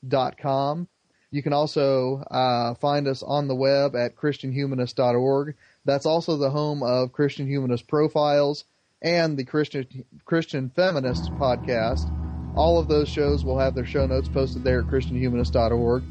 gmail.com. 0.05 0.87
You 1.31 1.43
can 1.43 1.53
also 1.53 2.23
uh, 2.31 2.73
find 2.75 3.07
us 3.07 3.21
on 3.21 3.47
the 3.47 3.55
web 3.55 3.95
at 3.95 4.15
christianhumanist.org. 4.15 5.55
That's 5.85 6.05
also 6.05 6.37
the 6.37 6.49
home 6.49 6.81
of 6.81 7.11
Christian 7.11 7.47
Humanist 7.47 7.87
Profiles 7.87 8.65
and 9.01 9.37
the 9.37 9.45
Christian 9.45 10.05
Christian 10.25 10.71
Feminist 10.75 11.31
podcast. 11.33 12.11
All 12.55 12.79
of 12.79 12.87
those 12.87 13.07
shows 13.07 13.45
will 13.45 13.59
have 13.59 13.75
their 13.75 13.85
show 13.85 14.07
notes 14.07 14.27
posted 14.27 14.63
there 14.63 14.79
at 14.79 14.87
christianhumanist.org. 14.87 16.03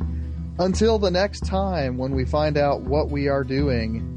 Until 0.61 0.99
the 0.99 1.11
next 1.11 1.45
time 1.47 1.99
when 1.99 2.15
we 2.15 2.25
find 2.25 2.57
out 2.57 2.83
what 2.83 3.11
we 3.11 3.29
are 3.29 3.45
doing, 3.45 4.15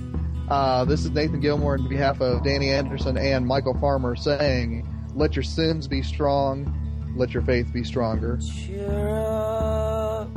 uh, 0.49 0.85
this 0.85 1.03
is 1.03 1.11
Nathan 1.11 1.39
Gilmour 1.39 1.80
on 1.80 1.88
behalf 1.88 2.22
of 2.22 2.43
Danny 2.43 2.69
Anderson 2.69 3.18
and 3.18 3.45
Michial 3.45 3.80
Farmer 3.80 4.15
saying, 4.15 4.88
Let 5.15 5.35
your 5.35 5.43
sins 5.43 5.88
be 5.88 6.03
strong, 6.03 6.81
let 7.15 7.33
your 7.33 7.43
faith 7.43 7.71
be 7.71 7.83
stronger. 7.83 8.38
Cheer 8.38 9.09
up, 9.09 10.29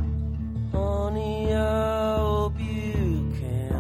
honey, 0.72 1.55
I 1.55 2.16
hope 2.18 2.59
you 2.60 3.32
can. 3.40 3.74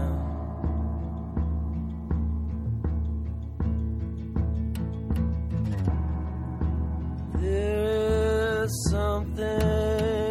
There's 7.40 8.72
something. 8.90 10.23